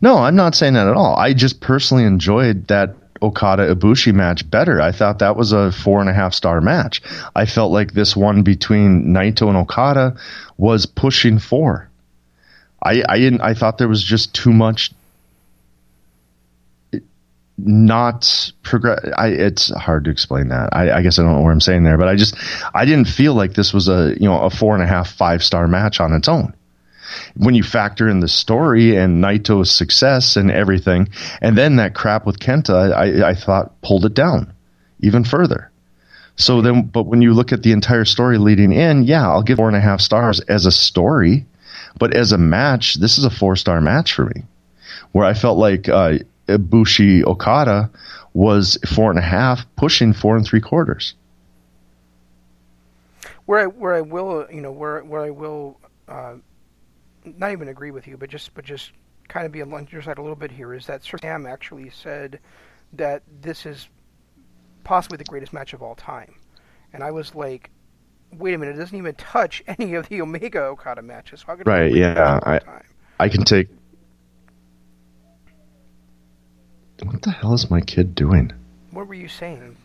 No, 0.00 0.18
I'm 0.18 0.36
not 0.36 0.54
saying 0.54 0.74
that 0.74 0.88
at 0.88 0.94
all. 0.94 1.14
I 1.16 1.32
just 1.34 1.60
personally 1.60 2.04
enjoyed 2.04 2.66
that 2.68 2.94
Okada 3.22 3.74
Ibushi 3.74 4.14
match 4.14 4.48
better. 4.48 4.80
I 4.80 4.92
thought 4.92 5.18
that 5.20 5.36
was 5.36 5.52
a 5.52 5.72
four 5.72 6.00
and 6.00 6.08
a 6.08 6.12
half 6.12 6.34
star 6.34 6.60
match. 6.60 7.02
I 7.34 7.46
felt 7.46 7.72
like 7.72 7.92
this 7.92 8.16
one 8.16 8.42
between 8.42 9.06
Naito 9.06 9.48
and 9.48 9.56
Okada 9.56 10.16
was 10.56 10.86
pushing 10.86 11.38
four. 11.38 11.90
I 12.82 13.02
I 13.08 13.18
didn't. 13.18 13.40
I 13.40 13.54
thought 13.54 13.78
there 13.78 13.88
was 13.88 14.02
just 14.02 14.34
too 14.34 14.52
much. 14.52 14.92
Not 17.58 18.52
progress. 18.62 19.00
I 19.16 19.28
it's 19.28 19.74
hard 19.74 20.04
to 20.04 20.10
explain 20.10 20.48
that. 20.48 20.70
I, 20.72 20.98
I 20.98 21.02
guess 21.02 21.18
I 21.18 21.22
don't 21.22 21.32
know 21.32 21.40
what 21.40 21.50
I'm 21.50 21.60
saying 21.60 21.82
there, 21.82 21.98
but 21.98 22.08
I 22.08 22.14
just 22.14 22.36
I 22.72 22.84
didn't 22.84 23.08
feel 23.08 23.34
like 23.34 23.54
this 23.54 23.72
was 23.72 23.88
a 23.88 24.14
you 24.18 24.28
know 24.28 24.40
a 24.40 24.50
four 24.50 24.74
and 24.74 24.82
a 24.82 24.86
half 24.86 25.10
five 25.10 25.42
star 25.42 25.66
match 25.66 26.00
on 26.00 26.12
its 26.12 26.28
own 26.28 26.54
when 27.36 27.54
you 27.54 27.62
factor 27.62 28.08
in 28.08 28.20
the 28.20 28.28
story 28.28 28.96
and 28.96 29.22
Naito's 29.22 29.70
success 29.70 30.36
and 30.36 30.50
everything, 30.50 31.08
and 31.40 31.56
then 31.56 31.76
that 31.76 31.94
crap 31.94 32.26
with 32.26 32.38
Kenta, 32.38 32.92
I, 32.92 33.30
I 33.30 33.34
thought 33.34 33.80
pulled 33.82 34.04
it 34.04 34.14
down 34.14 34.52
even 35.00 35.24
further. 35.24 35.70
So 36.36 36.62
then, 36.62 36.82
but 36.82 37.04
when 37.04 37.22
you 37.22 37.34
look 37.34 37.52
at 37.52 37.62
the 37.62 37.72
entire 37.72 38.04
story 38.04 38.38
leading 38.38 38.72
in, 38.72 39.02
yeah, 39.04 39.28
I'll 39.28 39.42
give 39.42 39.56
four 39.56 39.68
and 39.68 39.76
a 39.76 39.80
half 39.80 40.00
stars 40.00 40.40
as 40.40 40.66
a 40.66 40.70
story, 40.70 41.46
but 41.98 42.14
as 42.14 42.32
a 42.32 42.38
match, 42.38 42.94
this 42.94 43.18
is 43.18 43.24
a 43.24 43.30
four 43.30 43.56
star 43.56 43.80
match 43.80 44.14
for 44.14 44.26
me, 44.26 44.44
where 45.12 45.26
I 45.26 45.34
felt 45.34 45.58
like 45.58 45.88
uh, 45.88 46.18
Ibushi 46.48 47.24
Okada 47.24 47.90
was 48.32 48.78
four 48.94 49.10
and 49.10 49.18
a 49.18 49.22
half, 49.22 49.66
pushing 49.76 50.12
four 50.12 50.36
and 50.36 50.44
three 50.44 50.60
quarters. 50.60 51.14
Where 53.46 53.60
I 53.60 53.66
where 53.66 53.94
I 53.94 54.00
will 54.00 54.46
you 54.50 54.60
know 54.60 54.72
where 54.72 55.02
where 55.04 55.22
I 55.22 55.30
will 55.30 55.80
uh, 56.06 56.34
not 57.24 57.52
even 57.52 57.68
agree 57.68 57.90
with 57.90 58.06
you, 58.06 58.16
but 58.16 58.28
just 58.30 58.54
but 58.54 58.64
just 58.64 58.92
kind 59.28 59.46
of 59.46 59.52
be 59.52 59.62
on 59.62 59.88
your 59.90 60.02
side 60.02 60.18
a 60.18 60.22
little 60.22 60.36
bit 60.36 60.50
here 60.50 60.74
is 60.74 60.86
that 60.86 61.04
Sir 61.04 61.18
Sam 61.20 61.46
actually 61.46 61.90
said 61.90 62.40
that 62.94 63.22
this 63.42 63.66
is 63.66 63.88
possibly 64.84 65.18
the 65.18 65.24
greatest 65.24 65.52
match 65.52 65.72
of 65.72 65.82
all 65.82 65.94
time, 65.94 66.34
and 66.92 67.02
I 67.02 67.10
was 67.10 67.34
like, 67.34 67.70
wait 68.32 68.54
a 68.54 68.58
minute, 68.58 68.76
it 68.76 68.78
doesn't 68.78 68.96
even 68.96 69.14
touch 69.14 69.62
any 69.66 69.94
of 69.94 70.08
the 70.08 70.20
Omega 70.22 70.62
Okada 70.64 71.02
matches. 71.02 71.40
So 71.40 71.46
how 71.48 71.52
could 71.56 71.62
it 71.62 71.64
be 71.66 71.70
Right, 71.70 71.94
yeah, 71.94 72.14
match 72.14 72.42
of 72.42 72.68
all 72.68 72.74
I- 72.74 72.82
I 73.20 73.28
can 73.28 73.42
take. 73.42 73.68
What 77.02 77.22
the 77.22 77.30
hell 77.30 77.54
is 77.54 77.70
my 77.70 77.80
kid 77.80 78.14
doing? 78.14 78.52
What 78.90 79.06
were 79.06 79.14
you 79.14 79.28
saying? 79.28 79.76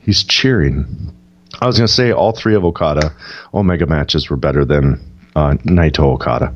He's 0.00 0.24
cheering. 0.24 1.12
I 1.60 1.66
was 1.66 1.76
going 1.76 1.86
to 1.86 1.92
say 1.92 2.12
all 2.12 2.32
three 2.32 2.54
of 2.54 2.64
Okada 2.64 3.14
Omega 3.52 3.86
matches 3.86 4.30
were 4.30 4.36
better 4.36 4.64
than 4.64 5.00
uh, 5.34 5.54
Naito 5.64 6.00
Okada. 6.00 6.54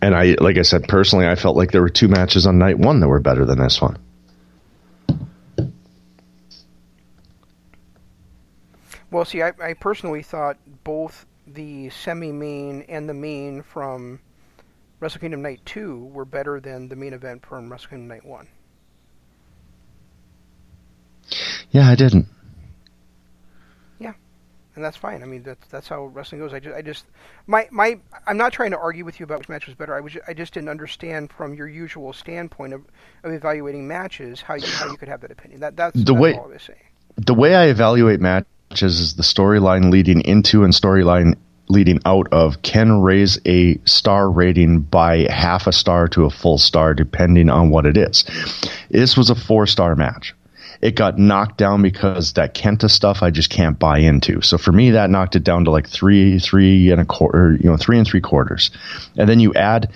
And 0.00 0.14
I, 0.14 0.36
like 0.40 0.58
I 0.58 0.62
said, 0.62 0.88
personally, 0.88 1.26
I 1.26 1.34
felt 1.34 1.56
like 1.56 1.72
there 1.72 1.82
were 1.82 1.88
two 1.88 2.08
matches 2.08 2.46
on 2.46 2.58
night 2.58 2.78
one 2.78 3.00
that 3.00 3.08
were 3.08 3.20
better 3.20 3.44
than 3.44 3.58
this 3.58 3.80
one. 3.80 3.98
Well, 9.10 9.24
see, 9.24 9.42
I, 9.42 9.52
I 9.62 9.74
personally 9.74 10.22
thought 10.22 10.58
both 10.84 11.26
the 11.46 11.90
semi-main 11.90 12.82
and 12.88 13.08
the 13.08 13.14
main 13.14 13.62
from 13.62 14.20
Wrestle 15.00 15.20
Kingdom 15.20 15.42
Night 15.42 15.60
2 15.66 16.06
were 16.06 16.24
better 16.24 16.58
than 16.60 16.88
the 16.88 16.96
main 16.96 17.12
event 17.12 17.44
from 17.44 17.70
Wrestle 17.70 17.90
Kingdom 17.90 18.08
Night 18.08 18.24
1. 18.24 18.46
Yeah, 21.70 21.88
I 21.88 21.94
didn't. 21.94 22.26
Yeah, 23.98 24.12
and 24.74 24.84
that's 24.84 24.96
fine. 24.96 25.22
I 25.22 25.26
mean, 25.26 25.42
that's 25.42 25.66
that's 25.68 25.88
how 25.88 26.04
wrestling 26.06 26.40
goes. 26.40 26.54
I 26.54 26.60
just, 26.60 26.76
I 26.76 26.82
just, 26.82 27.04
my, 27.46 27.66
my, 27.70 27.98
I'm 28.26 28.36
not 28.36 28.52
trying 28.52 28.70
to 28.70 28.78
argue 28.78 29.04
with 29.04 29.18
you 29.20 29.24
about 29.24 29.40
which 29.40 29.48
match 29.48 29.66
was 29.66 29.74
better. 29.74 29.94
I 29.94 30.00
was, 30.00 30.16
I 30.28 30.32
just 30.32 30.54
didn't 30.54 30.68
understand 30.68 31.32
from 31.32 31.54
your 31.54 31.68
usual 31.68 32.12
standpoint 32.12 32.72
of, 32.72 32.82
of 33.24 33.32
evaluating 33.32 33.86
matches 33.88 34.40
how 34.40 34.54
you 34.54 34.66
how 34.68 34.90
you 34.90 34.96
could 34.96 35.08
have 35.08 35.20
that 35.22 35.32
opinion. 35.32 35.60
That 35.60 35.76
that's 35.76 35.94
The 35.96 36.04
that's 36.04 36.18
way- 36.18 36.34
all 36.34 36.44
I 36.44 36.48
was 36.54 36.62
saying. 36.62 36.78
the 37.16 37.34
way 37.34 37.54
I 37.54 37.64
evaluate 37.66 38.20
matches 38.20 38.46
is 39.00 39.14
the 39.16 39.22
storyline 39.22 39.90
leading 39.90 40.20
into 40.22 40.62
and 40.64 40.72
storyline 40.72 41.36
leading 41.68 42.00
out 42.04 42.28
of 42.32 42.62
can 42.62 43.00
raise 43.00 43.38
a 43.46 43.78
star 43.84 44.30
rating 44.30 44.80
by 44.80 45.26
half 45.30 45.66
a 45.66 45.72
star 45.72 46.08
to 46.08 46.24
a 46.24 46.30
full 46.30 46.58
star 46.58 46.94
depending 46.94 47.50
on 47.50 47.70
what 47.70 47.86
it 47.86 47.96
is. 47.96 48.24
This 48.90 49.16
was 49.16 49.30
a 49.30 49.34
four 49.34 49.66
star 49.66 49.94
match. 49.94 50.34
It 50.82 50.94
got 50.94 51.18
knocked 51.18 51.56
down 51.56 51.82
because 51.82 52.34
that 52.34 52.54
Kenta 52.54 52.90
stuff 52.90 53.22
I 53.22 53.30
just 53.30 53.48
can't 53.48 53.78
buy 53.78 53.98
into. 53.98 54.42
So 54.42 54.58
for 54.58 54.72
me, 54.72 54.90
that 54.90 55.10
knocked 55.10 55.34
it 55.34 55.42
down 55.42 55.64
to 55.64 55.70
like 55.70 55.88
three, 55.88 56.38
three 56.38 56.90
and 56.90 57.00
a 57.00 57.06
quarter, 57.06 57.56
you 57.58 57.70
know, 57.70 57.76
three 57.76 57.98
and 57.98 58.06
three 58.06 58.20
quarters. 58.20 58.70
And 59.16 59.28
then 59.28 59.40
you 59.40 59.54
add, 59.54 59.90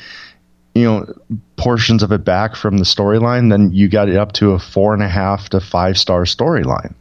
you 0.74 0.84
know, 0.84 1.14
portions 1.56 2.02
of 2.02 2.12
it 2.12 2.24
back 2.24 2.56
from 2.56 2.78
the 2.78 2.84
storyline, 2.84 3.50
then 3.50 3.72
you 3.72 3.88
got 3.88 4.08
it 4.08 4.16
up 4.16 4.32
to 4.32 4.52
a 4.52 4.58
four 4.58 4.94
and 4.94 5.02
a 5.02 5.08
half 5.08 5.50
to 5.50 5.60
five 5.60 5.98
star 5.98 6.22
storyline 6.22 6.94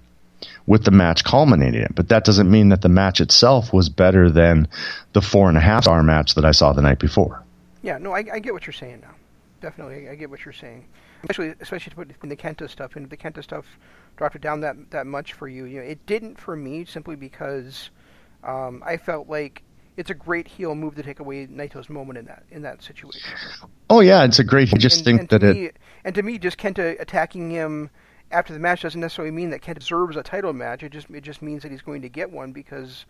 with 0.69 0.85
the 0.85 0.91
match 0.91 1.23
culminating 1.23 1.81
it. 1.81 1.95
But 1.95 2.09
that 2.09 2.23
doesn't 2.23 2.49
mean 2.49 2.69
that 2.69 2.81
the 2.81 2.89
match 2.89 3.19
itself 3.19 3.73
was 3.73 3.89
better 3.89 4.29
than 4.29 4.67
the 5.13 5.21
four 5.21 5.49
and 5.49 5.57
a 5.57 5.59
half 5.59 5.83
star 5.83 6.03
match 6.03 6.35
that 6.35 6.45
I 6.45 6.51
saw 6.51 6.73
the 6.73 6.83
night 6.83 6.99
before. 6.99 7.43
Yeah, 7.81 7.97
no, 7.97 8.13
I, 8.13 8.23
I 8.31 8.39
get 8.39 8.53
what 8.53 8.67
you're 8.67 8.73
saying 8.73 9.01
now. 9.01 9.15
Definitely, 9.61 10.07
I, 10.07 10.11
I 10.11 10.15
get 10.15 10.29
what 10.29 10.45
you're 10.45 10.53
saying. 10.53 10.85
Especially, 11.23 11.55
especially 11.59 11.89
to 11.89 11.95
put 11.95 12.23
in 12.23 12.29
the 12.29 12.35
Kenta 12.35 12.69
stuff, 12.69 12.95
and 12.95 13.09
the 13.09 13.17
Kenta 13.17 13.43
stuff 13.43 13.65
dropped 14.15 14.35
it 14.35 14.43
down 14.43 14.61
that 14.61 14.91
that 14.91 15.07
much 15.07 15.33
for 15.33 15.47
you, 15.47 15.65
you 15.65 15.79
know, 15.79 15.85
it 15.85 16.05
didn't 16.05 16.39
for 16.39 16.55
me 16.55 16.85
simply 16.85 17.15
because 17.15 17.89
um, 18.43 18.83
I 18.85 18.97
felt 18.97 19.27
like 19.27 19.63
it's 19.97 20.11
a 20.11 20.13
great 20.13 20.47
heel 20.47 20.75
move 20.75 20.95
to 20.95 21.03
take 21.03 21.19
away 21.19 21.47
Naito's 21.47 21.89
moment 21.89 22.19
in 22.19 22.25
that 22.25 22.43
in 22.51 22.61
that 22.61 22.83
situation. 22.83 23.21
Oh 23.89 24.01
yeah, 24.01 24.23
it's 24.23 24.37
a 24.37 24.43
great. 24.43 24.71
I 24.71 24.77
just 24.77 24.97
and, 24.97 25.05
think 25.05 25.19
and 25.21 25.29
that 25.29 25.39
to 25.39 25.49
it. 25.49 25.55
me, 25.55 25.71
and 26.05 26.13
to 26.13 26.21
me, 26.21 26.37
just 26.37 26.59
Kenta 26.59 27.01
attacking 27.01 27.49
him 27.49 27.89
after 28.31 28.53
the 28.53 28.59
match 28.59 28.81
doesn't 28.81 28.99
necessarily 28.99 29.31
mean 29.31 29.49
that 29.51 29.61
Kent 29.61 29.79
deserves 29.79 30.15
a 30.15 30.23
title 30.23 30.53
match. 30.53 30.83
It 30.83 30.91
just 30.91 31.09
it 31.09 31.21
just 31.21 31.41
means 31.41 31.63
that 31.63 31.71
he's 31.71 31.81
going 31.81 32.01
to 32.01 32.09
get 32.09 32.31
one 32.31 32.51
because, 32.51 33.05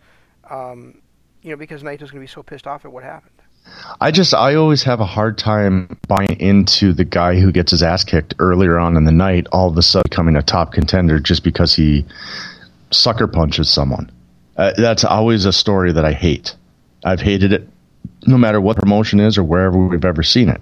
um, 0.50 1.02
you 1.42 1.50
know, 1.50 1.56
because 1.56 1.82
Naito's 1.82 2.10
going 2.10 2.20
to 2.20 2.20
be 2.20 2.26
so 2.26 2.42
pissed 2.42 2.66
off 2.66 2.84
at 2.84 2.92
what 2.92 3.02
happened. 3.02 3.34
I 4.00 4.10
just 4.10 4.32
I 4.32 4.54
always 4.54 4.82
have 4.84 5.00
a 5.00 5.06
hard 5.06 5.36
time 5.36 5.98
buying 6.08 6.40
into 6.40 6.92
the 6.92 7.04
guy 7.04 7.38
who 7.38 7.52
gets 7.52 7.72
his 7.72 7.82
ass 7.82 8.04
kicked 8.04 8.34
earlier 8.38 8.78
on 8.78 8.96
in 8.96 9.04
the 9.04 9.12
night, 9.12 9.46
all 9.52 9.68
of 9.68 9.76
a 9.76 9.82
sudden 9.82 10.08
becoming 10.08 10.36
a 10.36 10.42
top 10.42 10.72
contender 10.72 11.20
just 11.20 11.44
because 11.44 11.74
he 11.74 12.06
sucker 12.90 13.26
punches 13.26 13.70
someone. 13.70 14.10
Uh, 14.56 14.72
that's 14.76 15.04
always 15.04 15.44
a 15.44 15.52
story 15.52 15.92
that 15.92 16.04
I 16.04 16.12
hate. 16.12 16.54
I've 17.04 17.20
hated 17.20 17.52
it 17.52 17.68
no 18.26 18.36
matter 18.36 18.60
what 18.60 18.76
promotion 18.76 19.20
is 19.20 19.38
or 19.38 19.44
wherever 19.44 19.78
we've 19.78 20.04
ever 20.04 20.22
seen 20.22 20.48
it. 20.48 20.60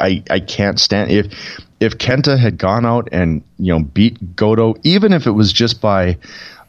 I, 0.00 0.22
I 0.30 0.40
can't 0.40 0.78
stand 0.78 1.10
if 1.10 1.26
if 1.80 1.98
Kenta 1.98 2.38
had 2.38 2.58
gone 2.58 2.86
out 2.86 3.08
and 3.12 3.42
you 3.58 3.72
know 3.72 3.84
beat 3.84 4.36
Goto, 4.36 4.74
even 4.82 5.12
if 5.12 5.26
it 5.26 5.32
was 5.32 5.52
just 5.52 5.80
by 5.80 6.18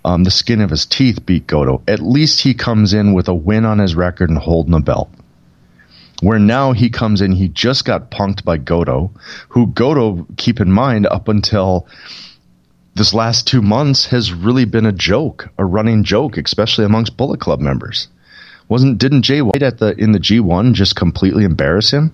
um, 0.06 0.24
the 0.24 0.32
skin 0.32 0.62
of 0.62 0.70
his 0.70 0.86
teeth, 0.86 1.26
beat 1.26 1.48
Goto. 1.48 1.82
At 1.88 2.00
least 2.00 2.42
he 2.42 2.54
comes 2.54 2.94
in 2.94 3.14
with 3.14 3.28
a 3.28 3.34
win 3.34 3.66
on 3.66 3.80
his 3.80 3.96
record 3.96 4.30
and 4.30 4.40
holding 4.40 4.74
a 4.74 4.80
belt. 4.80 5.10
Where 6.22 6.40
now 6.40 6.72
he 6.72 6.90
comes 6.90 7.22
in, 7.22 7.34
he 7.34 7.50
just 7.50 7.84
got 7.86 8.10
punked 8.10 8.46
by 8.46 8.58
Goto, 8.58 9.12
who 9.50 9.68
Goto, 9.68 10.26
keep 10.38 10.62
in 10.62 10.72
mind, 10.72 11.06
up 11.06 11.28
until 11.28 11.88
this 12.96 13.14
last 13.14 13.48
two 13.48 13.62
months 13.62 14.06
has 14.08 14.32
really 14.32 14.66
been 14.66 14.86
a 14.86 14.92
joke, 14.92 15.50
a 15.58 15.66
running 15.66 16.04
joke, 16.04 16.38
especially 16.38 16.86
amongst 16.86 17.18
Bullet 17.18 17.40
Club 17.40 17.60
members. 17.60 18.08
Wasn't 18.70 18.98
didn't 18.98 19.24
Jay 19.24 19.42
White 19.42 19.64
at 19.64 19.80
the 19.80 19.94
in 20.00 20.12
the 20.12 20.20
G 20.20 20.40
one 20.40 20.74
just 20.74 20.96
completely 20.96 21.44
embarrass 21.44 21.92
him? 21.92 22.14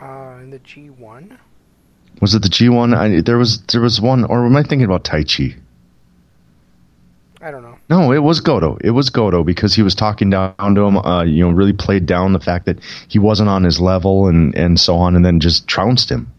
Uh, 0.00 0.38
in 0.42 0.50
the 0.50 0.58
G 0.58 0.90
one, 0.90 1.38
Was 2.20 2.34
it 2.34 2.42
the 2.42 2.48
G 2.48 2.68
one? 2.68 3.22
There 3.24 3.38
was 3.38 3.62
there 3.62 3.80
was 3.80 4.00
one, 4.00 4.24
or 4.24 4.44
am 4.44 4.56
I 4.56 4.62
thinking 4.62 4.84
about 4.84 5.04
Taichi? 5.04 5.56
I 7.40 7.50
don't 7.50 7.62
know. 7.62 7.78
No, 7.88 8.12
it 8.12 8.18
was 8.18 8.40
Goto. 8.40 8.76
It 8.80 8.90
was 8.90 9.10
Goto 9.10 9.44
because 9.44 9.74
he 9.74 9.82
was 9.82 9.94
talking 9.94 10.30
down 10.30 10.74
to 10.74 10.80
him. 10.82 10.96
Uh, 10.96 11.22
you 11.22 11.44
know, 11.44 11.50
really 11.52 11.72
played 11.72 12.06
down 12.06 12.32
the 12.32 12.40
fact 12.40 12.66
that 12.66 12.80
he 13.08 13.18
wasn't 13.18 13.48
on 13.48 13.62
his 13.62 13.80
level 13.80 14.26
and 14.26 14.54
and 14.56 14.80
so 14.80 14.96
on, 14.96 15.16
and 15.16 15.24
then 15.24 15.40
just 15.40 15.68
trounced 15.68 16.10
him. 16.10 16.32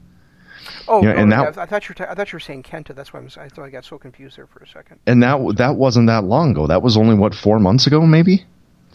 Oh, 0.88 1.04
Yeah, 1.04 1.14
no, 1.14 1.20
and 1.20 1.32
that- 1.32 1.58
I 1.58 1.66
thought 1.66 1.88
you 1.88 1.96
were 1.98 2.06
ta- 2.06 2.12
I 2.12 2.16
thought 2.16 2.32
you 2.32 2.38
were 2.38 2.42
saying 2.42 2.64
Kenta. 2.64 2.96
That's 2.96 3.14
why 3.14 3.20
I'm, 3.20 3.30
si 3.30 3.40
thought 3.54 3.66
I 3.66 3.70
got 3.70 3.86
so 3.86 3.98
confused 3.98 4.38
there 4.38 4.48
for 4.48 4.60
a 4.60 4.68
second. 4.68 5.00
And 5.06 5.22
that 5.24 5.58
that 5.58 5.76
wasn't 5.76 6.08
that 6.08 6.24
long 6.24 6.52
ago. 6.52 6.68
That 6.68 6.82
was 6.82 6.98
only 6.98 7.16
what 7.16 7.34
four 7.36 7.60
months 7.60 7.88
ago, 7.88 8.02
maybe 8.02 8.46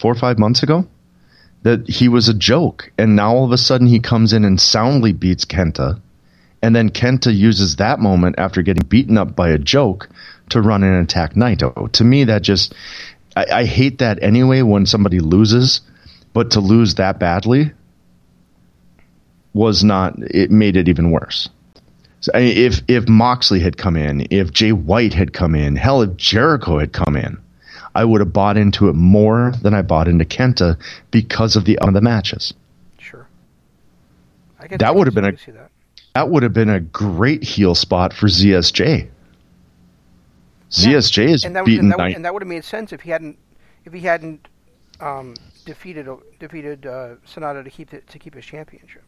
four 0.00 0.12
or 0.12 0.16
five 0.16 0.38
months 0.38 0.62
ago. 0.62 0.87
That 1.64 1.88
he 1.88 2.09
was 2.09 2.28
a 2.28 2.35
joke, 2.35 2.90
and 2.98 3.14
now 3.14 3.35
all 3.35 3.44
of 3.44 3.52
a 3.52 3.59
sudden 3.59 3.87
he 3.87 4.00
comes 4.00 4.33
in 4.33 4.44
and 4.44 4.61
soundly 4.61 5.12
beats 5.12 5.44
Kenta, 5.44 6.00
and 6.61 6.74
then 6.74 6.90
Kenta 6.90 7.33
uses 7.33 7.76
that 7.76 8.00
moment 8.00 8.35
after 8.38 8.62
getting 8.62 8.85
beaten 8.88 9.16
up 9.16 9.37
by 9.37 9.50
a 9.50 9.59
joke 9.59 10.09
to 10.48 10.61
run 10.61 10.83
and 10.83 11.05
attack 11.05 11.35
Naito. 11.35 11.92
To 11.92 12.05
me, 12.05 12.24
that 12.24 12.42
just 12.42 12.74
I, 13.37 13.46
I 13.61 13.64
hate 13.64 13.98
that 13.98 14.22
anyway 14.22 14.62
when 14.62 14.87
somebody 14.87 15.20
loses, 15.20 15.83
but 16.33 16.50
to 16.52 16.61
lose 16.61 16.96
that 16.96 17.20
badly 17.20 17.72
was 19.55 19.85
not. 19.85 20.14
It 20.18 20.50
made 20.50 20.76
it 20.76 20.88
even 20.88 21.11
worse. 21.11 21.48
So, 22.22 22.30
I 22.35 22.38
mean, 22.38 22.56
if 22.56 22.80
if 22.87 23.08
Moxley 23.08 23.58
had 23.58 23.76
come 23.76 23.96
in, 23.96 24.28
if 24.30 24.52
Jay 24.52 24.70
White 24.70 25.12
had 25.12 25.32
come 25.32 25.56
in, 25.56 25.74
hell, 25.74 26.02
if 26.02 26.16
Jericho 26.16 26.78
had 26.78 26.92
come 26.92 27.16
in, 27.16 27.37
I 27.96 28.04
would 28.04 28.20
have 28.20 28.32
bought 28.32 28.56
into 28.56 28.88
it 28.88 28.94
more 28.94 29.52
than 29.61 29.74
I 29.74 29.82
bought 29.82 30.06
into 30.06 30.24
Kenta 30.24 30.78
because 31.11 31.56
of 31.56 31.64
the 31.64 31.78
of 31.80 31.92
the 31.92 32.00
matches. 32.00 32.54
Sure. 32.98 33.26
That 34.70 34.94
would 34.94 35.08
have 35.08 35.14
been 35.14 35.24
a- 35.24 35.37
see 35.37 35.50
that. 35.50 35.70
That 36.14 36.28
would 36.30 36.44
have 36.44 36.52
been 36.52 36.68
a 36.68 36.78
great 36.78 37.42
heel 37.42 37.74
spot 37.74 38.12
for 38.12 38.28
ZSJ. 38.28 39.08
ZSJ 40.70 41.28
is 41.28 41.44
and 41.44 41.56
that, 41.56 41.62
would, 41.62 41.66
beaten 41.66 41.87
and, 41.87 41.92
that 41.92 41.98
would, 41.98 42.14
and 42.14 42.24
that 42.24 42.32
would 42.32 42.42
have 42.42 42.48
made 42.48 42.64
sense 42.64 42.92
if 42.92 43.00
he 43.00 43.11
hadn't 43.11 43.37
if 43.85 43.92
he 43.92 44.00
hadn't 44.00 44.46
um, 45.00 45.35
defeated 45.64 46.06
defeated 46.38 46.87
uh, 46.87 47.16
Sonata 47.24 47.64
to 47.64 47.70
keep 47.70 47.90
the, 47.90 48.00
to 48.00 48.18
keep 48.20 48.35
his 48.35 48.44
championship. 48.44 49.02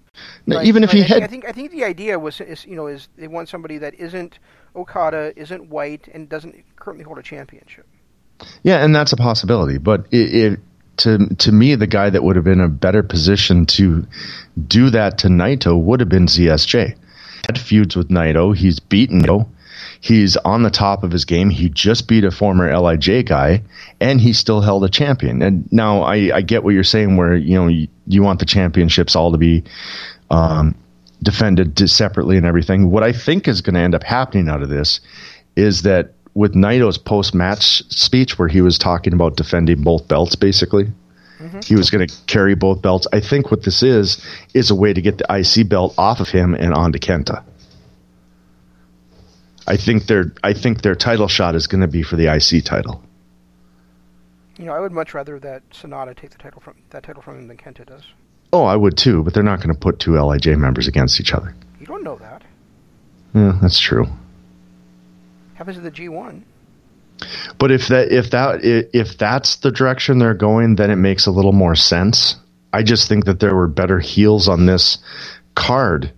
No, 0.47 0.57
Like- 0.57 0.67
even 0.67 0.85
if 0.85 0.91
he 0.93 1.01
I 1.01 1.03
think, 1.05 1.15
had 1.15 1.23
I 1.23 1.27
think 1.27 1.45
I 1.49 1.53
think 1.53 1.71
the 1.71 1.85
idea 1.85 2.19
was 2.19 2.41
is 2.41 2.65
you 2.67 2.77
know 2.77 2.87
is 2.87 3.09
they 3.17 3.29
want 3.29 3.49
somebody 3.49 3.79
that 3.79 3.95
isn't 3.95 4.39
Okada, 4.77 5.33
isn't 5.37 5.69
white, 5.71 6.09
and 6.13 6.29
doesn't 6.29 6.55
currently 6.77 7.05
hold 7.05 7.19
a 7.19 7.23
championship. 7.23 7.87
Yeah, 8.63 8.85
and 8.85 8.95
that's 8.95 9.13
a 9.13 9.17
possibility. 9.17 9.79
But 9.79 10.07
it, 10.11 10.35
it 10.35 10.61
to 10.99 11.35
to 11.37 11.53
me, 11.53 11.75
the 11.75 11.87
guy 11.87 12.11
that 12.11 12.23
would 12.23 12.37
have 12.37 12.45
been 12.45 12.61
in 12.61 12.65
a 12.67 12.69
better 12.69 13.03
position 13.03 13.67
to 13.67 14.07
do 14.69 14.91
that 14.91 15.19
to 15.19 15.29
Naito 15.29 15.81
would 15.81 16.01
have 16.01 16.09
been 16.09 16.27
ZSJ. 16.27 16.97
Had 17.47 17.59
feuds 17.59 17.95
with 17.97 18.09
Naito. 18.09 18.57
He's 18.57 18.81
beaten 18.81 19.23
Naito. 19.23 19.49
He's 20.05 20.37
on 20.37 20.63
the 20.63 20.71
top 20.71 21.03
of 21.03 21.11
his 21.11 21.25
game. 21.25 21.49
He 21.49 21.71
just 21.71 22.09
beat 22.09 22.25
a 22.25 22.31
former 22.31 22.71
Lij 22.79 23.25
guy, 23.25 23.63
and 24.03 24.21
he 24.21 24.35
still 24.35 24.61
held 24.61 24.85
a 24.85 24.91
champion. 24.91 25.41
And 25.41 25.67
now 25.73 26.03
I, 26.03 26.31
I 26.35 26.43
get 26.43 26.63
what 26.63 26.75
you're 26.75 26.85
saying, 26.85 27.17
where 27.17 27.35
you 27.35 27.55
know 27.55 27.69
you, 27.69 27.89
you 28.07 28.23
want 28.23 28.39
the 28.39 28.45
championships 28.45 29.17
all 29.17 29.33
to 29.33 29.39
be 29.39 29.65
um, 30.31 30.75
defended 31.23 31.89
separately 31.89 32.37
and 32.37 32.45
everything. 32.45 32.91
What 32.91 33.03
I 33.03 33.13
think 33.15 33.49
is 33.49 33.63
going 33.63 33.77
to 33.77 33.81
end 33.81 33.95
up 33.95 34.03
happening 34.03 34.51
out 34.51 34.63
of 34.63 34.69
this 34.69 35.01
is 35.57 35.85
that 35.85 36.13
with 36.35 36.55
Naito's 36.55 36.99
post 36.99 37.35
match 37.35 37.83
speech, 37.89 38.39
where 38.39 38.49
he 38.49 38.61
was 38.61 38.77
talking 38.77 39.15
about 39.15 39.37
defending 39.37 39.81
both 39.81 40.07
belts, 40.07 40.37
basically, 40.37 40.89
he 41.65 41.77
was 41.77 41.89
going 41.89 42.07
to 42.07 42.15
carry 42.27 42.55
both 42.55 42.83
belts. 42.83 43.07
I 43.11 43.21
think 43.21 43.51
what 43.51 43.63
this 43.63 43.83
is 43.83 44.23
is 44.53 44.71
a 44.71 44.75
way 44.75 44.93
to 44.93 45.01
get 45.01 45.17
the 45.17 45.27
IC 45.35 45.67
belt 45.71 45.95
off 45.97 46.21
of 46.21 46.29
him 46.29 46.53
and 46.53 46.75
onto 46.75 46.99
Kenta. 46.99 47.43
I 49.67 49.77
think 49.77 50.07
their 50.07 50.33
I 50.43 50.53
think 50.53 50.83
their 50.83 50.95
title 50.95 51.29
shot 51.29 51.55
is 51.55 51.67
going 51.67 51.81
to 51.81 51.89
be 51.89 52.03
for 52.03 52.17
the 52.17 52.33
IC 52.33 52.65
title. 52.65 53.03
You 54.59 54.67
know, 54.67 54.73
I 54.73 54.79
would 54.79 54.93
much 54.93 55.15
rather 55.15 55.39
that 55.41 55.63
Sonata 55.73 56.15
take 56.15 56.31
the 56.31 56.39
title 56.39 56.61
from 56.61 56.77
that 56.91 57.03
title 57.03 57.23
from 57.23 57.39
him 57.39 57.49
than 57.49 57.57
Kenta 57.57 57.87
does. 57.87 58.03
Oh, 58.53 58.65
I 58.65 58.77
would 58.77 58.97
too, 58.97 59.23
but 59.25 59.35
they're 59.35 59.43
not 59.43 59.59
going 59.59 59.75
to 59.75 59.81
put 59.81 59.99
two 59.99 60.13
Lij 60.13 60.47
members 60.47 60.87
against 60.87 61.21
each 61.21 61.33
other. 61.33 61.55
You 61.81 61.87
don't 61.87 62.05
know 62.05 62.17
that. 62.17 62.43
Yeah, 63.35 63.59
that's 63.61 63.81
true. 63.81 64.07
Happens 65.55 65.77
in 65.77 65.83
the 65.83 65.91
G 65.91 66.09
one. 66.09 66.45
But 67.59 67.71
if 67.71 67.89
that 67.89 68.13
if 68.13 68.31
that 68.31 68.61
if 68.63 69.19
that's 69.19 69.57
the 69.57 69.73
direction 69.73 70.19
they're 70.19 70.35
going, 70.35 70.77
then 70.77 70.91
it 70.91 70.97
makes 70.97 71.27
a 71.27 71.31
little 71.31 71.53
more 71.53 71.75
sense. 71.75 72.37
I 72.73 72.83
just 72.83 73.09
think 73.09 73.25
that 73.25 73.41
there 73.41 73.55
were 73.55 73.69
better 73.69 74.01
heels 74.01 74.49
on 74.49 74.67
this 74.67 74.99
card 75.55 76.13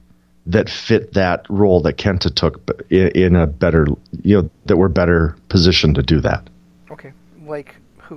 that 0.47 0.69
fit 0.71 1.13
that 1.15 1.45
role 1.49 1.81
that 1.83 1.97
Kenta 1.97 2.35
took 2.35 2.65
b- 2.67 2.97
i- 3.01 3.11
in 3.15 3.37
a 3.37 3.47
better 3.47 3.87
you 4.23 4.43
know 4.43 4.51
that 4.67 4.77
were 4.77 4.89
better 4.89 5.37
positioned 5.49 5.97
to 5.97 6.03
do 6.03 6.21
that. 6.21 6.49
Okay, 6.91 7.13
like 7.45 7.75
who? 7.99 8.17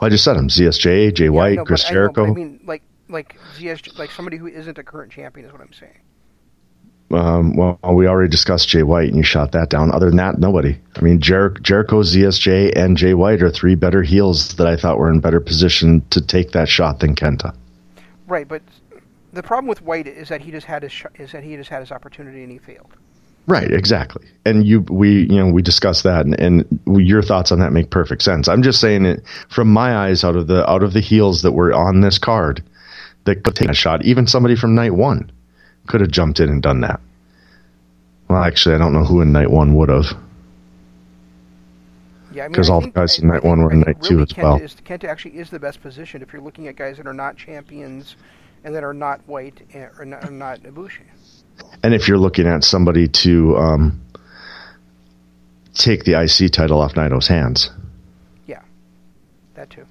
Well, 0.00 0.06
I 0.06 0.08
just 0.10 0.24
said 0.24 0.34
them: 0.34 0.48
ZSJ, 0.48 1.14
Jay 1.14 1.24
Yeah, 1.24 1.30
White, 1.30 1.56
no, 1.56 1.64
Chris 1.64 1.82
but 1.84 1.90
I 1.90 1.94
know, 1.94 1.94
Jericho. 2.00 2.26
I 2.26 2.30
mean, 2.34 2.60
like 2.64 2.82
like 3.08 3.36
ZSJ, 3.56 3.98
like 3.98 4.10
somebody 4.10 4.36
who 4.36 4.46
isn't 4.46 4.78
a 4.78 4.82
current 4.82 5.10
champion 5.12 5.46
is 5.46 5.52
what 5.52 5.60
I'm 5.62 5.72
saying. 5.72 5.98
Um, 7.10 7.56
well, 7.56 7.78
we 7.94 8.06
already 8.06 8.30
discussed 8.30 8.68
Jay 8.68 8.82
White, 8.82 9.08
and 9.08 9.16
you 9.16 9.22
shot 9.22 9.52
that 9.52 9.70
down. 9.70 9.90
Other 9.92 10.08
than 10.08 10.18
that, 10.18 10.38
nobody. 10.38 10.78
I 10.94 11.00
mean, 11.00 11.20
Jer- 11.20 11.56
Jericho, 11.62 12.02
ZSJ, 12.02 12.76
and 12.76 12.98
Jay 12.98 13.14
White 13.14 13.42
are 13.42 13.48
three 13.50 13.76
better 13.76 14.02
heels 14.02 14.54
that 14.56 14.66
I 14.66 14.76
thought 14.76 14.98
were 14.98 15.10
in 15.10 15.20
better 15.20 15.40
position 15.40 16.02
to 16.10 16.20
take 16.20 16.52
that 16.52 16.68
shot 16.68 17.00
than 17.00 17.14
Kenta. 17.14 17.54
Right, 18.26 18.46
but 18.46 18.60
the 19.32 19.42
problem 19.42 19.68
with 19.68 19.82
White 19.82 20.06
is 20.06 20.28
that 20.28 20.40
he 20.40 20.50
just 20.50 20.66
had 20.66 20.82
his 20.82 20.92
sh- 20.92 21.06
is 21.16 21.32
that 21.32 21.44
he 21.44 21.56
just 21.56 21.70
had 21.70 21.80
his 21.80 21.92
opportunity 21.92 22.42
and 22.42 22.50
he 22.52 22.58
failed. 22.58 22.96
Right, 23.46 23.70
exactly. 23.70 24.26
And 24.44 24.66
you, 24.66 24.82
we, 24.82 25.22
you 25.22 25.36
know, 25.36 25.50
we 25.50 25.62
discussed 25.62 26.02
that, 26.02 26.26
and, 26.26 26.38
and 26.38 26.80
your 26.86 27.22
thoughts 27.22 27.50
on 27.50 27.60
that 27.60 27.72
make 27.72 27.88
perfect 27.88 28.20
sense. 28.20 28.46
I'm 28.46 28.62
just 28.62 28.78
saying 28.78 29.06
it 29.06 29.22
from 29.48 29.72
my 29.72 29.96
eyes, 29.96 30.22
out 30.22 30.36
of 30.36 30.48
the 30.48 30.68
out 30.68 30.82
of 30.82 30.92
the 30.92 31.00
heels 31.00 31.42
that 31.42 31.52
were 31.52 31.72
on 31.72 32.02
this 32.02 32.18
card, 32.18 32.62
that 33.24 33.42
could 33.42 33.56
take 33.56 33.70
a 33.70 33.74
shot. 33.74 34.04
Even 34.04 34.26
somebody 34.26 34.54
from 34.54 34.74
night 34.74 34.92
one 34.92 35.32
could 35.86 36.02
have 36.02 36.10
jumped 36.10 36.40
in 36.40 36.50
and 36.50 36.62
done 36.62 36.82
that. 36.82 37.00
Well, 38.28 38.42
actually, 38.42 38.74
I 38.74 38.78
don't 38.78 38.92
know 38.92 39.04
who 39.04 39.22
in 39.22 39.32
night 39.32 39.50
one 39.50 39.74
would 39.76 39.88
have. 39.88 40.04
Yeah, 42.30 42.44
I 42.44 42.46
mean, 42.48 42.52
Because 42.52 42.68
I 42.68 42.74
all 42.74 42.80
the 42.82 42.90
guys 42.90 43.18
in 43.18 43.28
night 43.28 43.42
one 43.42 43.62
were 43.62 43.72
in 43.72 43.80
night 43.80 44.02
two 44.02 44.16
really 44.16 44.22
as 44.24 44.28
Kenta 44.28 44.42
well. 44.42 44.56
Is, 44.56 44.74
Kenta 44.84 45.04
actually 45.04 45.38
is 45.38 45.48
the 45.48 45.58
best 45.58 45.80
position 45.80 46.20
if 46.20 46.34
you're 46.34 46.42
looking 46.42 46.68
at 46.68 46.76
guys 46.76 46.98
that 46.98 47.06
are 47.06 47.14
not 47.14 47.38
champions 47.38 48.16
and 48.64 48.74
that 48.74 48.84
are 48.84 48.94
not 48.94 49.26
White 49.26 49.60
and, 49.72 49.90
or 49.98 50.04
not, 50.04 50.24
or 50.24 50.30
not 50.30 50.60
Ibushi. 50.60 51.02
And 51.82 51.94
if 51.94 52.08
you're 52.08 52.18
looking 52.18 52.46
at 52.46 52.64
somebody 52.64 53.08
to 53.08 53.56
um, 53.56 54.00
take 55.74 56.04
the 56.04 56.20
IC 56.20 56.52
title 56.52 56.80
off 56.80 56.94
Naito's 56.94 57.28
hands, 57.28 57.70
Yeah, 58.46 58.62
that 59.54 59.70
too. 59.70 59.86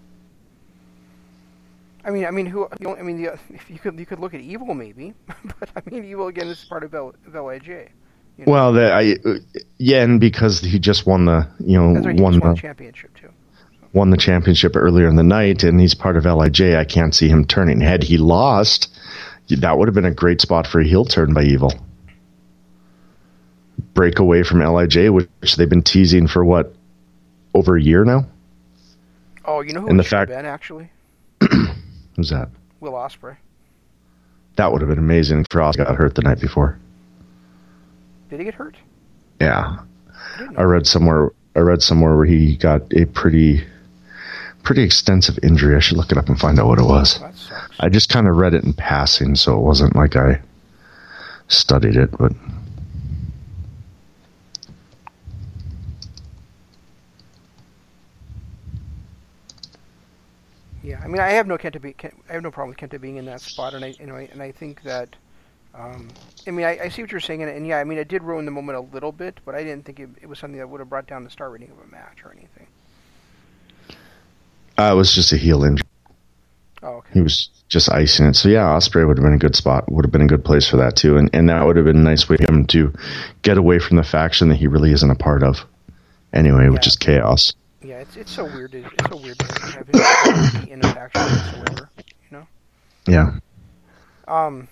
I 2.04 2.10
mean, 2.10 2.26
I 2.26 2.32
mean, 2.32 2.46
who? 2.46 2.68
I 2.72 3.02
mean, 3.02 3.22
the, 3.22 3.38
if 3.50 3.70
you 3.70 3.80
could, 3.80 4.00
you 4.00 4.06
could 4.06 4.20
look 4.20 4.34
at 4.34 4.40
Evil 4.40 4.74
maybe, 4.74 5.14
but 5.60 5.70
I 5.76 5.82
mean, 5.90 6.06
Evil 6.06 6.28
again 6.28 6.48
is 6.48 6.64
part 6.64 6.84
of 6.84 6.94
L, 6.94 7.14
of 7.26 7.34
LIJ. 7.34 7.68
You 8.38 8.46
know, 8.46 8.52
well, 8.52 8.74
that 8.74 8.94
I, 8.94 9.16
yeah, 9.78 10.04
and 10.04 10.20
because 10.20 10.62
he 10.62 10.78
just 10.78 11.08
won 11.08 11.26
the, 11.26 11.48
you 11.60 11.78
know, 11.78 12.00
right, 12.00 12.20
won 12.20 12.40
won 12.40 12.50
the 12.52 12.56
the 12.56 12.62
championship. 12.62 13.17
Won 13.98 14.12
the 14.12 14.18
championship 14.18 14.76
earlier 14.76 15.08
in 15.08 15.16
the 15.16 15.24
night, 15.24 15.64
and 15.64 15.82
he's 15.82 15.96
part 15.96 16.18
of 16.18 16.26
LIJ. 16.26 16.76
I 16.78 16.86
can't 16.86 17.16
see 17.16 17.30
him 17.30 17.46
turning. 17.46 17.82
Had 17.82 18.04
he 18.04 18.20
lost, 18.20 18.96
that 19.50 19.76
would 19.76 19.88
have 19.88 19.96
been 19.96 20.06
a 20.06 20.14
great 20.14 20.40
spot 20.40 20.68
for 20.68 20.80
a 20.80 20.86
heel 20.86 21.04
turn 21.04 21.34
by 21.34 21.42
Evil. 21.42 21.74
Break 23.96 24.20
away 24.20 24.44
from 24.44 24.60
LIJ, 24.60 25.10
which 25.12 25.56
they've 25.56 25.68
been 25.68 25.82
teasing 25.82 26.28
for 26.28 26.46
what 26.46 26.76
over 27.56 27.76
a 27.76 27.82
year 27.82 28.06
now. 28.06 28.28
Oh, 29.46 29.62
you 29.62 29.74
know 29.74 29.82
who 29.82 29.88
And 29.88 29.98
the 30.00 30.04
fact- 30.04 30.30
been 30.30 30.46
actually? 30.46 30.92
Who's 32.16 32.30
that? 32.30 32.50
Will 32.80 32.92
Ospreay. 32.94 33.38
That 34.58 34.72
would 34.72 34.82
have 34.82 34.90
been 34.92 35.00
amazing. 35.00 35.40
if 35.40 35.48
Frost 35.50 35.80
got 35.80 35.96
hurt 35.96 36.14
the 36.14 36.22
night 36.22 36.40
before. 36.40 36.78
Did 38.30 38.38
he 38.40 38.46
get 38.46 38.54
hurt? 38.54 38.76
Yeah, 39.42 39.80
I 40.38 40.48
I 40.58 40.64
read 40.64 40.86
somewhere. 40.86 41.32
I 41.56 41.62
read 41.62 41.82
somewhere 41.82 42.16
where 42.16 42.26
he 42.26 42.58
got 42.58 42.82
a 42.94 43.06
pretty, 43.06 43.66
pretty 44.68 44.84
extensive 44.84 45.40
injury. 45.44 45.78
I 45.78 45.80
should 45.80 45.96
look 45.96 46.12
it 46.12 46.18
up 46.18 46.28
and 46.28 46.38
find 46.38 46.60
out 46.60 46.68
what 46.68 46.78
it 46.78 46.84
was. 46.84 47.22
I 47.80 47.88
just 47.88 48.10
kind 48.10 48.28
of 48.28 48.36
read 48.36 48.54
it 48.54 48.66
in 48.66 48.74
passing, 48.74 49.34
so 49.36 49.58
it 49.58 49.62
wasn't 49.62 49.96
like 49.96 50.18
I 50.18 50.42
studied 51.48 51.96
it. 51.96 52.12
But 52.12 52.34
Yeah, 60.84 61.00
I 61.02 61.08
mean, 61.08 61.22
I 61.22 61.30
have 61.30 61.48
no 61.48 61.58
Kenta 61.58 61.82
be, 61.82 61.96
I 62.30 62.34
have 62.34 62.44
no 62.44 62.52
problem 62.52 62.76
with 62.76 62.78
Kenta 62.78 63.00
being 63.00 63.16
in 63.16 63.24
that 63.26 63.40
spot, 63.40 63.74
and 63.74 63.86
I, 63.86 63.96
you 63.98 64.06
know, 64.06 64.16
and 64.16 64.42
I 64.42 64.52
think 64.52 64.84
that, 64.84 65.16
um, 65.74 66.10
I 66.46 66.52
mean, 66.52 66.66
I, 66.66 66.78
I 66.84 66.90
see 66.90 67.02
what 67.02 67.12
you're 67.12 67.22
saying, 67.22 67.42
and, 67.42 67.50
and 67.50 67.66
yeah, 67.66 67.78
I 67.78 67.86
mean, 67.86 67.98
it 67.98 68.10
did 68.10 68.22
ruin 68.22 68.44
the 68.44 68.52
moment 68.52 68.78
a 68.78 68.82
little 68.82 69.14
bit, 69.14 69.40
but 69.46 69.56
I 69.56 69.64
didn't 69.64 69.86
think 69.86 70.02
it, 70.02 70.10
it 70.22 70.28
was 70.28 70.40
something 70.40 70.60
that 70.60 70.68
would 70.68 70.82
have 70.82 70.90
brought 70.90 71.08
down 71.08 71.24
the 71.24 71.30
star 71.30 71.50
rating 71.50 71.72
of 71.72 71.80
a 71.80 71.88
match 71.90 72.20
or 72.26 72.34
anything. 72.34 72.67
Uh, 74.78 74.92
it 74.94 74.96
was 74.96 75.14
just 75.14 75.34
a 75.34 75.38
heel 75.38 75.64
injury. 75.64 75.88
Oh, 76.84 76.98
okay. 76.98 77.14
He 77.14 77.22
was 77.22 77.50
just 77.68 77.92
icing 77.92 78.28
it. 78.28 78.36
So 78.36 78.50
yeah, 78.50 78.64
Ospreay 78.64 79.08
would 79.08 79.18
have 79.18 79.24
been 79.24 79.34
a 79.34 79.40
good 79.40 79.56
spot. 79.56 79.92
Would 79.92 80.06
have 80.06 80.12
been 80.12 80.22
a 80.22 80.28
good 80.28 80.46
place 80.46 80.68
for 80.70 80.78
that 80.78 80.96
too, 80.96 81.18
and 81.18 81.30
and 81.34 81.50
that 81.50 81.66
would 81.66 81.76
have 81.76 81.86
been 81.86 81.98
a 81.98 82.02
nice 82.02 82.30
way 82.30 82.38
for 82.38 82.52
him 82.52 82.66
to 82.68 82.94
get 83.42 83.58
away 83.58 83.80
from 83.80 83.98
the 83.98 84.04
faction 84.04 84.50
that 84.50 84.56
he 84.56 84.68
really 84.68 84.92
isn't 84.92 85.10
a 85.10 85.16
part 85.16 85.44
of. 85.44 85.66
Anyway, 86.32 86.70
which 86.70 86.88
is 86.88 86.96
chaos. 86.96 87.54
Yeah, 87.82 88.00
it's 88.00 88.16
it's 88.16 88.32
so 88.32 88.46
weird. 88.46 88.72
To, 88.74 88.86
it's 88.86 89.10
so 89.10 89.18
weird 89.18 89.40
to 89.40 89.46
have 89.72 89.88
him 89.88 90.70
in 90.72 90.86
a 90.86 90.94
faction 90.94 91.22
whatsoever. 91.22 91.90
You 91.98 92.38
know. 92.38 92.48
Yeah. 93.08 93.32
Um. 94.28 94.68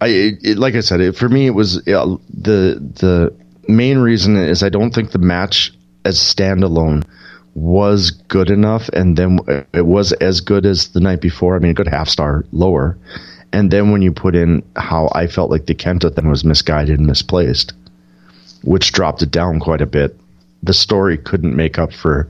I 0.00 0.08
it, 0.08 0.38
it, 0.42 0.58
like 0.58 0.74
I 0.74 0.80
said, 0.80 1.00
it, 1.00 1.16
for 1.16 1.28
me 1.28 1.46
it 1.46 1.54
was 1.54 1.78
uh, 1.88 2.16
the 2.28 2.78
the 3.00 3.34
main 3.66 3.98
reason 3.98 4.36
is 4.36 4.62
I 4.62 4.68
don't 4.68 4.94
think 4.94 5.12
the 5.12 5.18
match 5.18 5.72
as 6.04 6.18
standalone 6.18 7.04
was 7.54 8.10
good 8.10 8.50
enough, 8.50 8.88
and 8.90 9.16
then 9.16 9.38
it 9.72 9.86
was 9.86 10.12
as 10.14 10.40
good 10.40 10.66
as 10.66 10.88
the 10.88 11.00
night 11.00 11.20
before. 11.20 11.56
I 11.56 11.60
mean, 11.60 11.70
a 11.70 11.74
good 11.74 11.88
half 11.88 12.08
star 12.08 12.44
lower, 12.52 12.98
and 13.52 13.70
then 13.70 13.92
when 13.92 14.02
you 14.02 14.12
put 14.12 14.34
in 14.34 14.62
how 14.76 15.10
I 15.14 15.26
felt 15.28 15.50
like 15.50 15.66
the 15.66 15.74
Kenta 15.74 16.14
thing 16.14 16.28
was 16.28 16.44
misguided 16.44 16.98
and 16.98 17.06
misplaced, 17.06 17.72
which 18.62 18.92
dropped 18.92 19.22
it 19.22 19.30
down 19.30 19.60
quite 19.60 19.80
a 19.80 19.86
bit. 19.86 20.18
The 20.62 20.74
story 20.74 21.16
couldn't 21.16 21.54
make 21.54 21.78
up 21.78 21.92
for 21.92 22.28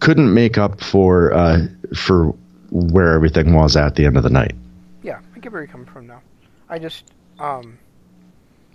couldn't 0.00 0.34
make 0.34 0.58
up 0.58 0.80
for 0.80 1.32
uh, 1.32 1.66
for 1.94 2.34
where 2.70 3.14
everything 3.14 3.54
was 3.54 3.76
at 3.76 3.94
the 3.94 4.04
end 4.04 4.16
of 4.16 4.22
the 4.22 4.30
night. 4.30 4.54
Yeah, 5.02 5.20
I 5.34 5.38
get 5.38 5.52
where 5.52 5.62
you're 5.62 5.68
coming 5.68 5.86
from 5.86 6.06
now. 6.06 6.20
I 6.68 6.78
just 6.78 7.04
um. 7.38 7.78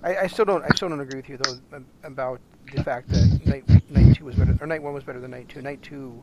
I, 0.03 0.15
I 0.15 0.27
still 0.27 0.45
don't. 0.45 0.63
I 0.63 0.69
still 0.75 0.89
don't 0.89 1.01
agree 1.01 1.17
with 1.17 1.29
you 1.29 1.37
though 1.37 1.83
about 2.03 2.39
the 2.73 2.83
fact 2.83 3.09
that 3.09 3.45
night 3.45 3.67
night 3.89 4.15
two 4.15 4.25
was 4.25 4.35
better 4.35 4.57
or 4.59 4.67
night 4.67 4.81
one 4.81 4.93
was 4.93 5.03
better 5.03 5.19
than 5.19 5.31
night 5.31 5.49
two. 5.49 5.61
Night 5.61 5.81
two. 5.81 6.21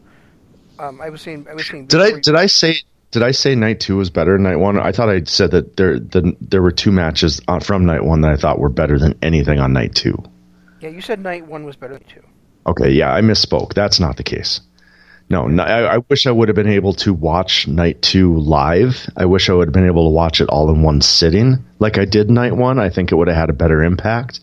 Um, 0.78 1.00
I 1.00 1.10
was 1.10 1.22
saying. 1.22 1.46
I 1.48 1.54
was 1.54 1.66
saying. 1.66 1.86
Did 1.86 2.00
I 2.00 2.18
did 2.18 2.34
I 2.34 2.46
say 2.46 2.76
did 3.10 3.22
I 3.22 3.30
say 3.30 3.54
night 3.54 3.80
two 3.80 3.96
was 3.96 4.10
better 4.10 4.32
than 4.32 4.42
night 4.42 4.56
one? 4.56 4.78
I 4.78 4.92
thought 4.92 5.08
I 5.08 5.22
said 5.22 5.52
that 5.52 5.76
there 5.76 5.98
the, 5.98 6.36
there 6.40 6.62
were 6.62 6.72
two 6.72 6.90
matches 6.90 7.40
on, 7.46 7.60
from 7.60 7.86
night 7.86 8.04
one 8.04 8.22
that 8.22 8.32
I 8.32 8.36
thought 8.36 8.58
were 8.58 8.68
better 8.68 8.98
than 8.98 9.16
anything 9.22 9.60
on 9.60 9.72
night 9.72 9.94
two. 9.94 10.16
Yeah, 10.80 10.88
you 10.88 11.00
said 11.00 11.20
night 11.20 11.46
one 11.46 11.64
was 11.64 11.76
better 11.76 11.94
than 11.94 12.08
two. 12.08 12.22
Okay, 12.66 12.90
yeah, 12.90 13.14
I 13.14 13.20
misspoke. 13.20 13.74
That's 13.74 14.00
not 14.00 14.16
the 14.16 14.22
case. 14.22 14.60
No, 15.30 15.48
I 15.48 15.98
wish 15.98 16.26
I 16.26 16.30
would 16.30 16.48
have 16.48 16.54
been 16.54 16.68
able 16.68 16.92
to 16.94 17.12
watch 17.14 17.66
night 17.66 18.02
two 18.02 18.36
live. 18.36 19.08
I 19.16 19.24
wish 19.24 19.48
I 19.48 19.54
would 19.54 19.68
have 19.68 19.72
been 19.72 19.86
able 19.86 20.04
to 20.04 20.14
watch 20.14 20.40
it 20.40 20.50
all 20.50 20.70
in 20.70 20.82
one 20.82 21.00
sitting, 21.00 21.64
like 21.78 21.96
I 21.96 22.04
did 22.04 22.30
night 22.30 22.54
one. 22.54 22.78
I 22.78 22.90
think 22.90 23.10
it 23.10 23.14
would 23.14 23.28
have 23.28 23.36
had 23.36 23.50
a 23.50 23.54
better 23.54 23.82
impact. 23.82 24.40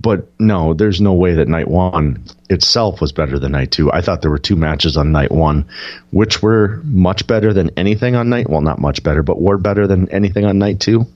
But 0.00 0.28
no, 0.40 0.74
there's 0.74 1.00
no 1.00 1.14
way 1.14 1.34
that 1.34 1.48
night 1.48 1.68
one 1.68 2.24
itself 2.50 3.00
was 3.00 3.12
better 3.12 3.38
than 3.38 3.52
night 3.52 3.70
two. 3.70 3.90
I 3.92 4.00
thought 4.00 4.20
there 4.20 4.30
were 4.30 4.38
two 4.38 4.56
matches 4.56 4.96
on 4.96 5.12
night 5.12 5.30
one, 5.30 5.64
which 6.10 6.42
were 6.42 6.80
much 6.84 7.26
better 7.26 7.52
than 7.52 7.70
anything 7.76 8.16
on 8.16 8.28
night. 8.28 8.50
Well, 8.50 8.60
not 8.60 8.80
much 8.80 9.04
better, 9.04 9.22
but 9.22 9.40
were 9.40 9.58
better 9.58 9.86
than 9.86 10.10
anything 10.10 10.44
on 10.44 10.58
night 10.58 10.80
two. 10.80 11.06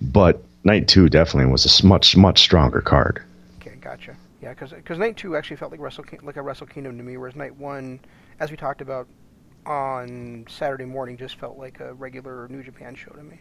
But 0.00 0.42
night 0.62 0.88
two 0.88 1.08
definitely 1.08 1.50
was 1.50 1.80
a 1.82 1.86
much 1.86 2.16
much 2.16 2.40
stronger 2.40 2.82
card. 2.82 3.22
Yeah, 4.48 4.54
because 4.54 4.98
night 4.98 5.16
two 5.18 5.36
actually 5.36 5.56
felt 5.56 5.72
like 5.72 5.80
Wrestle 5.80 6.04
like 6.22 6.36
a 6.36 6.42
Wrestle 6.42 6.66
Kingdom 6.66 6.96
to 6.96 7.04
me, 7.04 7.18
whereas 7.18 7.36
night 7.36 7.54
one, 7.56 8.00
as 8.40 8.50
we 8.50 8.56
talked 8.56 8.80
about 8.80 9.06
on 9.66 10.46
Saturday 10.48 10.86
morning, 10.86 11.18
just 11.18 11.36
felt 11.36 11.58
like 11.58 11.80
a 11.80 11.92
regular 11.92 12.48
New 12.48 12.62
Japan 12.62 12.94
show 12.94 13.10
to 13.10 13.22
me. 13.22 13.40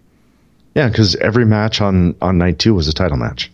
Yeah, 0.76 0.90
because 0.90 1.16
every 1.16 1.46
match 1.46 1.80
on 1.80 2.16
on 2.22 2.38
night 2.38 2.60
two 2.60 2.74
was 2.74 2.90
a 2.90 2.94
title 2.94 3.16
match, 3.16 3.52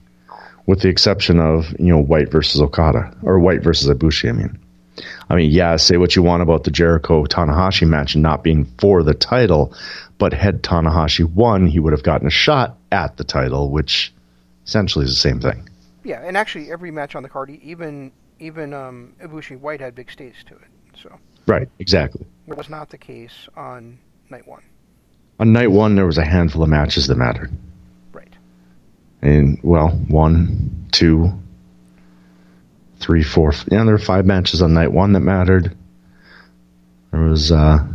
with 0.66 0.82
the 0.82 0.89
exception 0.89 1.39
of 1.39 1.72
you 1.80 1.89
know 1.89 2.02
White 2.02 2.32
versus 2.32 2.60
Okada 2.60 3.16
or 3.22 3.38
White 3.38 3.62
versus 3.62 3.88
Ibushi. 3.88 4.30
I 4.30 4.32
mean, 4.32 4.60
I 5.30 5.36
mean, 5.36 5.52
yeah, 5.52 5.76
say 5.76 5.98
what 5.98 6.16
you 6.16 6.24
want 6.24 6.42
about 6.42 6.63
the 6.63 6.72
Jericho 6.72 7.26
Tanahashi 7.26 7.88
match 7.88 8.16
not 8.16 8.44
being 8.44 8.66
for 8.80 9.04
the 9.04 9.13
title, 9.13 9.76
but 10.18 10.34
had 10.34 10.63
Tanahashi 10.63 11.24
won, 11.24 11.68
he 11.68 11.80
would 11.80 11.94
have 11.94 12.04
gotten 12.04 12.26
a 12.26 12.32
shot 12.32 12.78
at 12.92 13.18
the 13.18 13.24
title, 13.24 13.70
which 13.70 14.12
essentially 14.66 15.06
is 15.06 15.12
the 15.12 15.18
same 15.18 15.39
thing. 15.39 15.70
Yeah, 16.04 16.22
and 16.22 16.36
actually 16.36 16.72
every 16.72 16.91
match 16.91 17.16
on 17.16 17.24
the 17.24 17.30
card, 17.30 17.49
even 17.49 18.12
even 18.39 18.74
um, 18.74 19.14
Ibushi 19.22 19.58
White 19.60 19.80
had 19.80 19.95
big 19.95 20.12
stakes 20.12 20.43
to 20.45 20.56
it, 20.56 20.62
so 21.01 21.18
Right, 21.47 21.70
exactly. 21.80 22.26
it 22.47 22.58
was 22.58 22.70
not 22.70 22.89
the 22.89 22.97
case 22.97 23.47
on 23.56 23.99
night 24.30 24.45
one. 24.47 24.64
On 25.39 25.51
night 25.54 25.72
one, 25.72 25.95
there 25.95 26.06
was 26.06 26.18
a 26.18 26.26
handful 26.26 26.64
of 26.64 26.70
matches 26.70 27.08
that 27.08 27.16
mattered, 27.16 27.51
Right. 28.12 28.34
and 29.22 29.60
well, 29.64 29.89
one, 30.10 30.88
two, 30.91 31.32
three, 32.97 33.24
four. 33.24 33.54
f- 33.54 33.66
Yeah, 33.72 33.84
there 33.84 33.93
were 33.93 33.97
five 33.99 34.26
matches 34.26 34.62
on 34.62 34.74
night 34.74 34.91
one 34.91 35.14
that 35.14 35.22
mattered. 35.22 35.76
There 37.12 37.22
was 37.22 37.51
uh, 37.51 37.86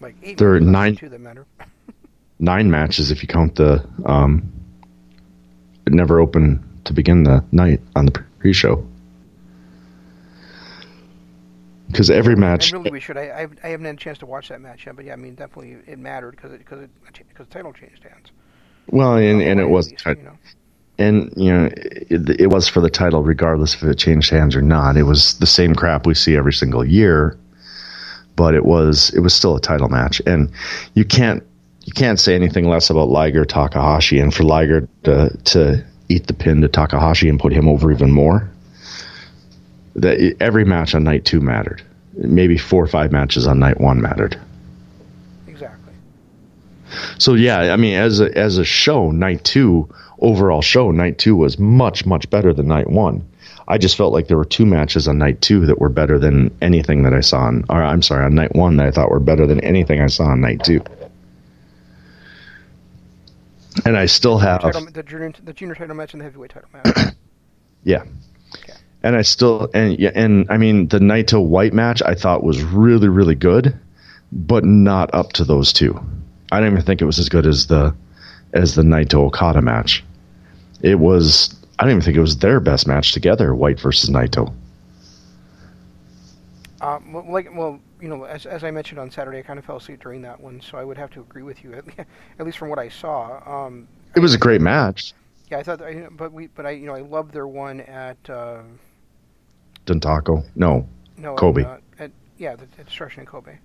Like 0.00 0.16
eight. 0.22 0.38
There 0.38 0.54
are 0.54 0.60
nine- 0.60 0.96
two 0.96 1.08
that 1.08 1.20
matter. 1.20 1.46
Nine 2.38 2.70
matches 2.70 3.10
if 3.10 3.22
you 3.22 3.28
count 3.28 3.56
the 3.56 3.84
um, 4.06 4.52
never 5.86 6.20
open 6.20 6.64
to 6.84 6.92
begin 6.92 7.24
the 7.24 7.44
night 7.52 7.80
on 7.96 8.06
the 8.06 8.24
pre-show. 8.38 8.84
because 11.88 12.10
every 12.10 12.36
match. 12.36 12.72
And 12.72 12.80
really, 12.84 12.92
we 12.92 13.00
should. 13.00 13.16
I, 13.16 13.22
I, 13.22 13.48
I 13.64 13.68
haven't 13.68 13.86
had 13.86 13.94
a 13.94 13.98
chance 13.98 14.18
to 14.18 14.26
watch 14.26 14.48
that 14.48 14.60
match 14.60 14.86
yet, 14.86 14.96
but 14.96 15.04
yeah, 15.04 15.14
I 15.14 15.16
mean, 15.16 15.34
definitely 15.34 15.78
it 15.86 15.98
mattered 15.98 16.32
because 16.32 16.52
it 16.52 16.58
because 16.58 16.82
it 16.82 16.90
because 17.28 17.46
the 17.46 17.52
title 17.52 17.72
changed 17.72 18.02
hands. 18.02 18.30
Well, 18.90 19.16
and, 19.16 19.42
and 19.42 19.60
it 19.60 19.68
was, 19.68 19.90
Least, 19.90 20.06
you 20.06 20.14
know. 20.14 20.38
and 20.98 21.32
you 21.36 21.52
know, 21.52 21.70
it, 21.74 22.40
it 22.40 22.46
was 22.48 22.68
for 22.68 22.80
the 22.80 22.90
title, 22.90 23.22
regardless 23.22 23.74
if 23.74 23.82
it 23.82 23.94
changed 23.96 24.30
hands 24.30 24.54
or 24.54 24.62
not. 24.62 24.96
It 24.96 25.02
was 25.02 25.38
the 25.38 25.46
same 25.46 25.74
crap 25.74 26.06
we 26.06 26.14
see 26.14 26.36
every 26.36 26.52
single 26.52 26.84
year, 26.84 27.38
but 28.36 28.54
it 28.54 28.64
was 28.64 29.10
it 29.10 29.20
was 29.20 29.34
still 29.34 29.56
a 29.56 29.60
title 29.60 29.88
match, 29.88 30.20
and 30.26 30.50
you 30.94 31.04
can't 31.04 31.42
you 31.88 31.92
can't 31.92 32.20
say 32.20 32.34
anything 32.34 32.68
less 32.68 32.90
about 32.90 33.08
Liger 33.08 33.46
Takahashi, 33.46 34.20
and 34.20 34.32
for 34.32 34.42
Liger 34.42 34.86
to 35.04 35.34
to 35.44 35.82
eat 36.10 36.26
the 36.26 36.34
pin 36.34 36.60
to 36.60 36.68
Takahashi 36.68 37.30
and 37.30 37.40
put 37.40 37.50
him 37.50 37.66
over 37.66 37.90
even 37.90 38.12
more. 38.12 38.50
That 39.94 40.36
every 40.38 40.66
match 40.66 40.94
on 40.94 41.04
night 41.04 41.24
two 41.24 41.40
mattered. 41.40 41.80
Maybe 42.12 42.58
four 42.58 42.84
or 42.84 42.88
five 42.88 43.10
matches 43.10 43.46
on 43.46 43.58
night 43.58 43.80
one 43.80 44.02
mattered. 44.02 44.38
Exactly. 45.46 45.94
So 47.16 47.32
yeah, 47.32 47.72
I 47.72 47.76
mean, 47.76 47.94
as 47.94 48.20
a 48.20 48.36
as 48.36 48.58
a 48.58 48.66
show, 48.66 49.10
night 49.10 49.42
two 49.44 49.88
overall 50.18 50.60
show, 50.60 50.90
night 50.90 51.16
two 51.16 51.36
was 51.36 51.58
much 51.58 52.04
much 52.04 52.28
better 52.28 52.52
than 52.52 52.68
night 52.68 52.90
one. 52.90 53.26
I 53.66 53.78
just 53.78 53.96
felt 53.96 54.12
like 54.12 54.28
there 54.28 54.36
were 54.36 54.44
two 54.44 54.66
matches 54.66 55.08
on 55.08 55.16
night 55.16 55.40
two 55.40 55.64
that 55.64 55.80
were 55.80 55.88
better 55.88 56.18
than 56.18 56.54
anything 56.60 57.04
that 57.04 57.14
I 57.14 57.20
saw 57.20 57.44
on, 57.44 57.64
or 57.70 57.82
I'm 57.82 58.02
sorry, 58.02 58.26
on 58.26 58.34
night 58.34 58.54
one 58.54 58.76
that 58.76 58.88
I 58.88 58.90
thought 58.90 59.10
were 59.10 59.20
better 59.20 59.46
than 59.46 59.60
anything 59.60 60.02
I 60.02 60.08
saw 60.08 60.24
on 60.24 60.42
night 60.42 60.62
two. 60.64 60.82
And 63.84 63.96
I 63.96 64.06
still 64.06 64.38
have, 64.38 64.62
Title, 64.62 64.86
the 64.86 65.02
junior 65.02 65.32
the 65.42 65.52
junior 65.52 65.74
title 65.74 65.94
match 65.96 66.12
and 66.14 66.20
the 66.20 66.24
heavyweight 66.24 66.50
title 66.50 66.68
match. 66.72 67.14
yeah, 67.84 68.04
Okay. 68.54 68.72
and 69.02 69.16
I 69.16 69.22
still 69.22 69.70
and 69.74 69.98
yeah, 69.98 70.10
and 70.14 70.46
I 70.50 70.56
mean 70.56 70.88
the 70.88 70.98
Naito 70.98 71.44
White 71.44 71.72
match 71.72 72.02
I 72.02 72.14
thought 72.14 72.42
was 72.42 72.62
really 72.62 73.08
really 73.08 73.34
good, 73.34 73.78
but 74.32 74.64
not 74.64 75.14
up 75.14 75.32
to 75.34 75.44
those 75.44 75.72
two. 75.72 76.00
I 76.50 76.60
don't 76.60 76.72
even 76.72 76.82
think 76.84 77.00
it 77.02 77.04
was 77.06 77.18
as 77.18 77.28
good 77.28 77.46
as 77.46 77.66
the 77.66 77.94
as 78.52 78.74
the 78.74 78.82
Naito 78.82 79.26
Okada 79.26 79.62
match. 79.62 80.04
It 80.82 80.98
was 80.98 81.54
I 81.78 81.84
don't 81.84 81.92
even 81.92 82.02
think 82.02 82.16
it 82.16 82.20
was 82.20 82.38
their 82.38 82.60
best 82.60 82.86
match 82.86 83.12
together, 83.12 83.54
White 83.54 83.80
versus 83.80 84.10
Naito. 84.10 84.52
Um, 86.80 87.24
like, 87.28 87.48
well, 87.54 87.80
you 88.00 88.08
know, 88.08 88.24
as, 88.24 88.46
as 88.46 88.64
I 88.64 88.70
mentioned 88.70 88.98
on 89.00 89.10
Saturday, 89.10 89.38
I 89.38 89.42
kind 89.42 89.58
of 89.58 89.64
fell 89.64 89.76
asleep 89.76 90.02
during 90.02 90.22
that 90.22 90.40
one, 90.40 90.60
so 90.60 90.78
I 90.78 90.84
would 90.84 90.96
have 90.96 91.10
to 91.12 91.20
agree 91.20 91.42
with 91.42 91.62
you, 91.64 91.74
at, 92.38 92.46
least 92.46 92.58
from 92.58 92.68
what 92.68 92.78
I 92.78 92.88
saw. 92.88 93.66
Um, 93.66 93.88
It 94.16 94.20
was 94.20 94.34
a 94.34 94.38
great 94.38 94.60
match. 94.60 95.12
yeah, 95.50 95.58
I 95.58 95.62
thought, 95.62 95.82
I, 95.82 96.08
but 96.10 96.32
we, 96.32 96.48
but 96.48 96.66
I, 96.66 96.70
you 96.70 96.86
know, 96.86 96.94
I 96.94 97.00
loved 97.00 97.32
their 97.32 97.46
one 97.46 97.80
at 97.80 98.18
uh, 98.28 98.62
Dentaco. 99.86 100.44
No. 100.54 100.88
no, 101.16 101.34
Kobe. 101.34 101.62
At, 101.62 101.68
uh, 101.68 101.78
at, 101.98 102.10
yeah, 102.36 102.54
the, 102.56 102.66
the 102.76 102.84
destruction 102.84 103.20
in 103.20 103.26
Kobe. 103.26 103.56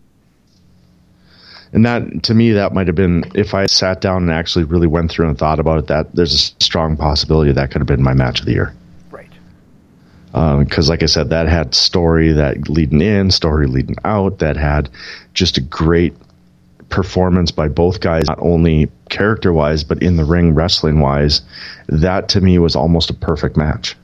And 1.73 1.83
that 1.85 2.23
to 2.23 2.35
me 2.35 2.51
that 2.51 2.73
might 2.73 2.85
have 2.85 2.95
been 2.95 3.23
if 3.33 3.55
I 3.55 3.65
sat 3.65 3.99
down 3.99 4.23
and 4.23 4.31
actually 4.31 4.63
really 4.63 4.85
went 4.85 5.09
through 5.09 5.27
and 5.27 5.37
thought 5.37 5.59
about 5.59 5.79
it, 5.79 5.87
that 5.87 6.15
there's 6.15 6.33
a 6.33 6.63
strong 6.63 6.95
possibility 6.95 7.51
that 7.51 7.71
could 7.71 7.81
have 7.81 7.87
been 7.87 8.03
my 8.03 8.13
match 8.13 8.39
of 8.39 8.45
the 8.45 8.51
year. 8.51 8.75
Um, 10.33 10.63
because 10.63 10.89
like 10.89 11.03
I 11.03 11.05
said, 11.05 11.29
that 11.29 11.47
had 11.47 11.75
story 11.75 12.31
that 12.33 12.67
leading 12.67 13.01
in, 13.01 13.29
story 13.29 13.67
leading 13.67 13.97
out, 14.03 14.39
that 14.39 14.57
had 14.57 14.89
just 15.33 15.57
a 15.57 15.61
great 15.61 16.15
performance 16.89 17.51
by 17.51 17.67
both 17.67 17.99
guys, 18.01 18.27
not 18.27 18.39
only 18.39 18.89
character 19.09 19.51
wise, 19.51 19.83
but 19.83 20.01
in 20.01 20.15
the 20.15 20.23
ring 20.25 20.53
wrestling 20.53 20.99
wise. 20.99 21.41
That 21.87 22.29
to 22.29 22.41
me 22.41 22.57
was 22.59 22.75
almost 22.75 23.09
a 23.09 23.13
perfect 23.13 23.57
match. 23.57 23.95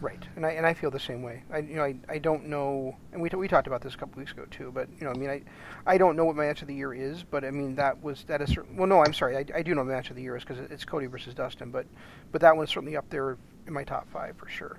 Right, 0.00 0.22
and 0.34 0.44
I 0.44 0.50
and 0.50 0.66
I 0.66 0.74
feel 0.74 0.90
the 0.90 1.00
same 1.00 1.22
way. 1.22 1.42
I 1.52 1.58
you 1.58 1.76
know 1.76 1.84
I, 1.84 1.96
I 2.08 2.18
don't 2.18 2.46
know, 2.46 2.96
and 3.12 3.22
we 3.22 3.28
t- 3.28 3.36
we 3.36 3.48
talked 3.48 3.66
about 3.66 3.82
this 3.82 3.94
a 3.94 3.96
couple 3.96 4.18
weeks 4.18 4.32
ago 4.32 4.44
too. 4.50 4.72
But 4.72 4.88
you 4.98 5.04
know, 5.04 5.10
I 5.10 5.14
mean, 5.14 5.30
I 5.30 5.42
I 5.86 5.98
don't 5.98 6.16
know 6.16 6.24
what 6.24 6.36
my 6.36 6.46
match 6.46 6.62
of 6.62 6.68
the 6.68 6.74
year 6.74 6.94
is, 6.94 7.22
but 7.22 7.44
I 7.44 7.50
mean 7.50 7.76
that 7.76 8.02
was 8.02 8.24
that 8.24 8.40
is. 8.42 8.56
Well, 8.74 8.86
no, 8.86 9.04
I'm 9.04 9.14
sorry, 9.14 9.36
I, 9.36 9.44
I 9.54 9.62
do 9.62 9.74
know 9.74 9.84
match 9.84 10.10
of 10.10 10.16
the 10.16 10.22
year 10.22 10.36
is 10.36 10.44
because 10.44 10.58
it's 10.70 10.84
Cody 10.84 11.06
versus 11.06 11.34
Dustin, 11.34 11.70
but 11.70 11.86
but 12.32 12.40
that 12.40 12.56
one's 12.56 12.70
certainly 12.70 12.96
up 12.96 13.08
there 13.10 13.38
in 13.66 13.72
my 13.72 13.84
top 13.84 14.08
five 14.10 14.36
for 14.36 14.48
sure. 14.48 14.78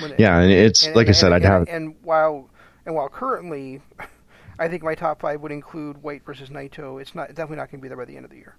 When 0.00 0.14
Yeah, 0.18 0.38
and 0.38 0.50
it's 0.50 0.86
and- 0.86 0.94
like 0.96 1.08
I 1.08 1.12
said, 1.12 1.32
and, 1.32 1.34
I'd 1.36 1.42
have 1.50 1.68
and 1.68 1.94
while 2.02 2.48
and 2.86 2.94
while 2.94 3.08
currently, 3.08 3.80
I 4.58 4.68
think 4.68 4.82
my 4.82 4.94
top 4.94 5.20
five 5.20 5.40
would 5.40 5.52
include 5.52 6.02
White 6.02 6.24
versus 6.24 6.48
Naito. 6.50 7.00
It's 7.00 7.14
not 7.14 7.28
definitely 7.28 7.56
not 7.56 7.70
going 7.70 7.80
to 7.80 7.82
be 7.82 7.88
there 7.88 7.96
by 7.96 8.04
the 8.04 8.16
end 8.16 8.24
of 8.24 8.30
the 8.30 8.36
year. 8.36 8.56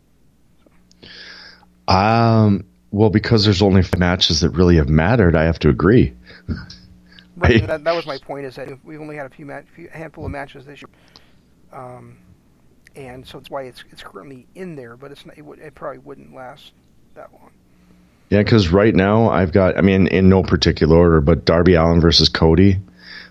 um 1.88 2.64
well 2.92 3.10
because 3.10 3.46
there's 3.46 3.62
only 3.62 3.82
five 3.82 4.00
matches 4.00 4.40
that 4.42 4.50
really 4.52 4.76
have 4.76 4.90
mattered. 4.90 5.36
I 5.36 5.44
have 5.44 5.60
to 5.60 5.70
agree. 5.70 6.14
Right, 7.38 7.64
I- 7.64 7.66
that, 7.66 7.84
that 7.86 7.96
was 7.96 8.06
my 8.06 8.18
point. 8.18 8.46
Is 8.46 8.56
that 8.56 8.70
we've 8.84 9.00
only 9.02 9.16
had 9.16 9.26
a 9.26 9.30
few 9.30 9.46
match, 9.46 9.66
few, 9.74 9.90
handful 9.90 10.26
of 10.26 10.32
matches 10.32 10.66
this 10.66 10.82
year, 10.82 10.90
um, 11.72 12.18
and 12.96 13.26
so 13.26 13.38
that's 13.40 13.50
why 13.50 13.64
it's 13.64 13.84
it's 13.90 14.04
currently 14.04 14.48
in 14.56 14.76
there. 14.76 14.98
But 14.98 15.12
it's 15.12 15.26
not, 15.26 15.38
it, 15.38 15.42
would, 15.42 15.60
it 15.60 15.74
probably 15.74 16.00
wouldn't 16.00 16.34
last 16.36 16.74
that 17.16 17.32
long. 17.32 17.52
Yeah, 18.32 18.42
because 18.44 18.70
right 18.70 18.96
now 18.96 19.30
I've 19.30 19.52
got, 19.52 19.78
I 19.78 19.82
mean, 19.82 20.08
in 20.08 20.30
no 20.30 20.42
particular 20.42 20.96
order, 20.96 21.20
but 21.20 21.44
Darby 21.44 21.74
Allin 21.74 22.00
versus 22.00 22.30
Cody, 22.30 22.80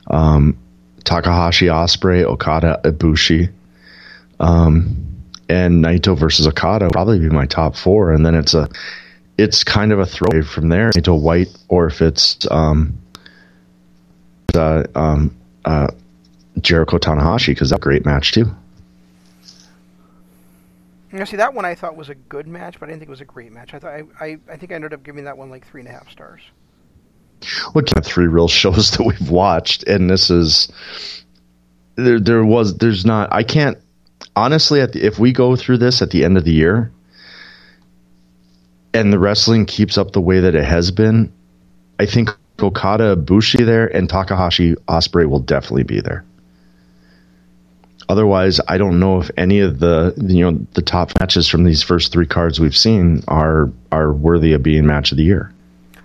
um, 0.09 0.59
Takahashi 1.05 1.67
Ospreay, 1.67 2.23
Okada 2.23 2.83
Ibushi, 2.85 3.51
um, 4.41 5.25
and 5.49 5.83
Naito 5.83 6.19
versus 6.19 6.47
Okada 6.47 6.91
probably 6.93 7.19
be 7.19 7.31
my 7.31 7.47
top 7.47 7.77
four, 7.77 8.13
and 8.13 8.27
then 8.27 8.35
it's 8.35 8.53
a, 8.53 8.69
it's 9.39 9.65
kind 9.65 9.91
of 9.91 10.01
a 10.01 10.07
throwaway 10.07 10.43
from 10.43 10.69
there. 10.69 10.91
Naito 10.91 11.19
White, 11.19 11.49
or 11.69 11.87
if 11.87 12.03
it's 12.03 12.47
um, 12.51 12.99
uh, 14.55 14.85
um, 14.95 15.35
uh, 15.65 15.89
Jericho 16.61 16.99
Tanahashi, 16.99 17.49
because 17.49 17.71
that's 17.71 17.79
a 17.79 17.83
great 17.83 18.05
match 18.05 18.33
too. 18.33 18.55
You 21.13 21.27
see 21.27 21.37
that 21.37 21.55
one 21.55 21.65
I 21.65 21.75
thought 21.75 21.97
was 21.97 22.09
a 22.09 22.15
good 22.15 22.47
match, 22.47 22.79
but 22.79 22.89
I 22.89 22.93
didn't 22.93 23.01
think 23.01 23.09
it 23.09 23.11
was 23.11 23.21
a 23.21 23.25
great 23.25 23.53
match. 23.53 23.75
I 23.75 23.79
thought 23.81 23.93
I, 23.93 24.03
I, 24.21 24.39
I 24.49 24.57
think 24.57 24.71
I 24.71 24.77
ended 24.77 24.93
up 24.93 25.03
giving 25.03 25.25
that 25.25 25.37
one 25.37 25.51
like 25.51 25.67
three 25.67 25.81
and 25.81 25.89
a 25.89 25.93
half 25.93 26.09
stars. 26.11 26.41
kind 27.87 27.99
of 27.99 28.07
three 28.07 28.27
real 28.27 28.49
shows 28.63 28.93
that 28.93 29.05
we've 29.05 29.31
watched 29.31 29.85
and 29.85 30.09
this 30.09 30.31
is 30.31 30.71
there 31.97 32.21
there 32.21 32.45
was 32.45 32.77
there's 32.79 33.05
not 33.05 33.33
i 33.33 33.43
can't 33.43 33.79
honestly 34.37 34.81
at 34.81 34.93
the, 34.93 35.05
if 35.05 35.19
we 35.19 35.33
go 35.33 35.57
through 35.57 35.79
this 35.79 36.03
at 36.03 36.11
the 36.11 36.25
end 36.25 36.37
of 36.37 36.45
the 36.45 36.53
year 36.53 36.93
and 38.93 39.13
the 39.13 39.19
wrestling 39.19 39.67
keeps 39.67 39.99
up 39.99 40.13
the 40.13 40.21
way 40.21 40.41
that 40.41 40.55
it 40.55 40.65
has 40.65 40.91
been 40.91 41.33
i 41.99 42.07
think 42.07 42.31
okada 42.61 43.17
bushi 43.17 43.65
there 43.65 43.87
and 43.87 44.09
takahashi 44.09 44.75
ospreay 44.89 45.29
will 45.29 45.41
definitely 45.41 45.83
be 45.83 46.01
there 46.01 46.25
otherwise 48.11 48.61
i 48.69 48.77
don't 48.77 48.99
know 48.99 49.21
if 49.21 49.31
any 49.37 49.61
of 49.61 49.79
the 49.79 50.15
you 50.27 50.43
know 50.43 50.59
the 50.75 50.83
top 50.83 51.13
matches 51.21 51.49
from 51.49 51.65
these 51.65 51.83
first 51.83 52.13
three 52.13 52.27
cards 52.27 52.61
we've 52.61 52.77
seen 52.77 53.23
are 53.29 53.71
are 53.93 54.13
worthy 54.13 54.53
of 54.53 54.63
being 54.63 54.87
match 54.87 55.13
of 55.13 55.17
the 55.17 55.25
year 55.25 55.53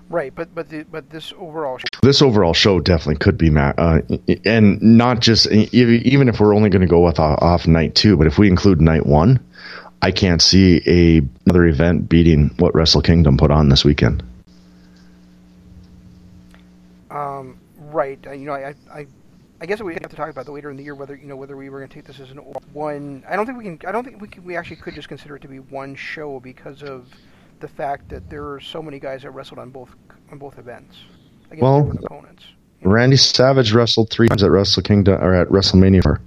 Right, 0.08 0.34
but 0.34 0.54
but 0.54 0.70
the, 0.70 0.84
but 0.84 1.10
this 1.10 1.34
overall 1.38 1.80
this 2.04 2.22
overall 2.22 2.54
show 2.54 2.80
definitely 2.80 3.18
could 3.18 3.40
be 3.40 3.50
ma- 3.50 3.74
uh, 3.76 4.02
and 4.46 4.80
not 4.82 5.20
just 5.20 5.48
even 5.48 6.30
if 6.30 6.40
we're 6.40 6.56
only 6.56 6.70
going 6.70 6.84
to 6.84 6.88
go 6.88 7.00
with 7.04 7.20
off, 7.20 7.42
off 7.42 7.68
night 7.68 7.96
two 7.96 8.16
but 8.16 8.28
if 8.28 8.38
we 8.38 8.48
include 8.48 8.80
night 8.80 9.06
one 9.06 9.44
i 10.04 10.12
can't 10.12 10.44
see 10.44 10.82
a 10.86 11.28
another 11.46 11.66
event 11.66 12.08
beating 12.08 12.50
what 12.60 12.74
wrestle 12.76 13.02
kingdom 13.02 13.36
put 13.36 13.50
on 13.50 13.70
this 13.70 13.84
weekend 13.84 14.24
Um, 17.16 17.58
right. 17.78 18.20
Uh, 18.28 18.32
you 18.32 18.46
know, 18.46 18.54
I, 18.54 18.74
I, 18.92 19.08
I 19.62 19.66
guess 19.66 19.82
we 19.82 19.94
have 19.94 20.10
to 20.10 20.16
talk 20.16 20.30
about 20.30 20.46
the 20.46 20.52
later 20.52 20.70
in 20.70 20.78
the 20.78 20.84
year 20.84 20.96
whether 20.96 21.16
you 21.16 21.28
know 21.28 21.36
whether 21.38 21.56
we 21.56 21.70
were 21.70 21.80
going 21.80 21.90
to 21.90 21.96
take 21.96 22.06
this 22.06 22.20
as 22.20 22.30
an 22.32 22.38
one. 22.74 23.24
I 23.28 23.36
don't 23.36 23.46
think 23.46 23.58
we 23.58 23.64
can. 23.64 23.80
I 23.88 23.92
don't 23.92 24.04
think 24.04 24.22
we 24.22 24.28
can, 24.28 24.44
we 24.44 24.58
actually 24.58 24.78
could 24.78 24.96
just 24.96 25.08
consider 25.08 25.36
it 25.38 25.42
to 25.44 25.48
be 25.48 25.60
one 25.60 25.96
show 25.96 26.40
because 26.40 26.84
of 26.84 27.08
the 27.62 27.68
fact 27.70 28.10
that 28.10 28.30
there 28.30 28.52
are 28.52 28.60
so 28.60 28.82
many 28.82 29.00
guys 29.00 29.22
that 29.24 29.32
wrestled 29.32 29.60
on 29.60 29.70
both 29.72 29.90
on 30.32 30.38
both 30.38 30.58
events 30.58 30.96
against 31.48 31.62
Well, 31.64 31.84
different 31.84 32.06
opponents. 32.06 32.44
randy 32.82 33.16
savage 33.16 33.72
wrestled 33.72 34.10
three 34.10 34.28
times 34.28 34.44
at 34.44 34.52
wrestle 34.52 34.84
kingdom 34.84 35.22
or 35.24 35.34
at 35.34 35.48
wrestlemania 35.48 36.04
four. 36.04 36.20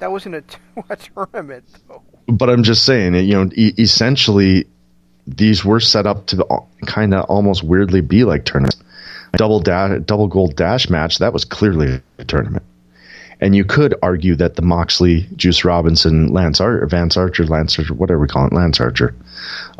That 0.00 0.10
wasn't 0.10 0.36
a, 0.36 0.40
t- 0.42 0.56
a 0.88 0.96
tournament 0.96 1.64
though. 1.88 2.02
but 2.28 2.48
i'm 2.48 2.62
just 2.62 2.86
saying 2.86 3.14
you 3.16 3.34
know 3.34 3.50
e- 3.54 3.74
essentially 3.78 4.66
these 5.26 5.64
were 5.64 5.80
set 5.80 6.06
up 6.06 6.24
to 6.26 6.46
kind 6.86 7.12
of 7.12 7.24
almost 7.26 7.62
weirdly 7.62 8.00
be 8.00 8.24
like 8.24 8.44
tournaments 8.46 8.80
double 9.32 9.60
dash 9.60 10.00
double 10.04 10.26
gold 10.26 10.56
dash 10.56 10.88
match 10.88 11.18
that 11.18 11.32
was 11.32 11.44
clearly 11.44 12.00
a 12.18 12.24
tournament 12.24 12.64
and 13.40 13.54
you 13.54 13.64
could 13.64 13.94
argue 14.02 14.34
that 14.34 14.56
the 14.56 14.62
Moxley, 14.62 15.28
Juice 15.36 15.64
Robinson, 15.64 16.32
Lance 16.32 16.60
Ar- 16.60 16.84
Vance 16.86 17.16
Archer, 17.16 17.46
Lance 17.46 17.78
Archer, 17.78 17.94
whatever 17.94 18.20
we 18.20 18.26
call 18.26 18.46
it, 18.46 18.52
Lance 18.52 18.80
Archer 18.80 19.14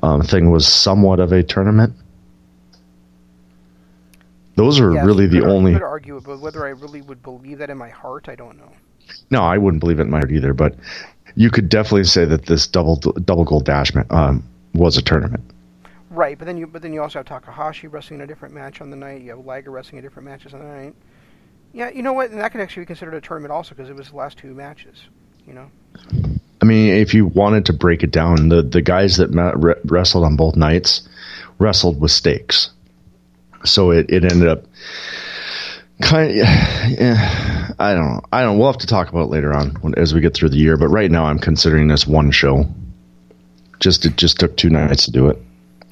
um, 0.03 0.23
thing 0.23 0.51
was 0.51 0.67
somewhat 0.67 1.21
of 1.21 1.33
a 1.33 1.43
tournament. 1.43 1.95
Those 4.55 4.81
are 4.81 4.91
really 4.91 5.27
the 5.27 5.41
could, 5.41 5.49
only. 5.49 5.73
You 5.73 5.79
could 5.79 5.85
argue 5.85 6.17
it, 6.17 6.25
but 6.25 6.41
whether 6.41 6.67
I 6.67 6.71
really 6.71 7.01
would 7.03 7.23
believe 7.23 7.59
that 7.59 7.71
in 7.71 7.79
my 7.79 7.91
heart, 7.91 8.29
I 8.29 8.35
don't 8.35 8.59
know. 8.59 8.73
No, 9.31 9.43
I 9.43 9.57
wouldn't 9.57 9.81
believe 9.81 10.01
it 10.01 10.03
in 10.03 10.11
my 10.11 10.19
heart 10.19 10.33
either. 10.33 10.53
But 10.53 10.75
you 11.37 11.51
could 11.51 11.69
definitely 11.69 12.05
say 12.05 12.25
that 12.25 12.47
this 12.47 12.67
double 12.67 12.97
double 12.97 13.45
gold 13.45 13.65
dash 13.65 13.93
um, 14.11 14.43
was 14.75 14.97
a 14.97 15.03
tournament. 15.03 15.45
Right, 16.19 16.37
but 16.37 16.47
then 16.47 16.57
you 16.57 16.67
but 16.67 16.83
then 16.83 16.93
you 16.93 17.01
also 17.01 17.21
have 17.21 17.27
Takahashi 17.27 17.87
wrestling 17.87 18.21
a 18.23 18.27
different 18.27 18.53
match 18.53 18.81
on 18.81 18.91
the 18.91 18.97
night. 18.97 19.23
You 19.23 19.31
have 19.31 19.47
Liger 19.47 19.71
wrestling 19.71 20.01
a 20.01 20.03
different 20.03 20.29
matches 20.29 20.53
on 20.53 20.59
the 20.59 20.67
night. 20.67 20.95
Yeah, 21.73 21.91
you 21.91 22.03
know 22.03 22.13
what? 22.13 22.33
And 22.33 22.41
that 22.41 22.51
could 22.51 22.61
actually 22.61 22.83
be 22.83 22.87
considered 22.87 23.15
a 23.15 23.21
tournament 23.21 23.53
also 23.53 23.77
because 23.77 23.89
it 23.89 23.95
was 23.95 24.11
the 24.11 24.17
last 24.17 24.37
two 24.37 24.53
matches. 24.53 25.01
You 25.47 25.55
know. 25.55 25.71
I 26.61 26.65
mean, 26.65 26.93
if 26.95 27.15
you 27.15 27.27
wanted 27.27 27.67
to 27.67 27.73
break 27.73 28.03
it 28.03 28.11
down, 28.11 28.49
the 28.49 28.63
the 28.63 28.83
guys 28.83 29.19
that 29.19 29.29
re- 29.55 29.81
wrestled 29.85 30.25
on 30.25 30.35
both 30.35 30.57
nights 30.57 31.09
wrestled 31.61 32.01
with 32.01 32.11
stakes, 32.11 32.71
so 33.65 33.93
it, 33.93 34.11
it 34.11 34.25
ended 34.25 34.49
up 34.49 34.65
kind. 36.03 36.31
Of, 36.31 36.37
yeah, 36.37 37.75
I 37.79 37.95
don't 37.95 38.15
know. 38.15 38.21
I 38.33 38.43
don't. 38.43 38.59
We'll 38.59 38.73
have 38.73 38.81
to 38.81 38.89
talk 38.89 39.09
about 39.09 39.27
it 39.27 39.31
later 39.31 39.55
on 39.55 39.77
when, 39.83 39.95
as 39.97 40.13
we 40.13 40.21
get 40.21 40.35
through 40.35 40.49
the 40.49 40.59
year. 40.59 40.77
But 40.77 40.89
right 40.89 41.13
now, 41.13 41.27
I'm 41.27 41.39
considering 41.39 41.87
this 41.87 42.09
one 42.09 42.33
show. 42.33 42.65
Just 43.79 44.05
it 44.05 44.17
just 44.17 44.41
took 44.41 44.57
two 44.57 44.69
nights 44.69 45.05
to 45.05 45.13
do 45.13 45.29
it. 45.29 45.41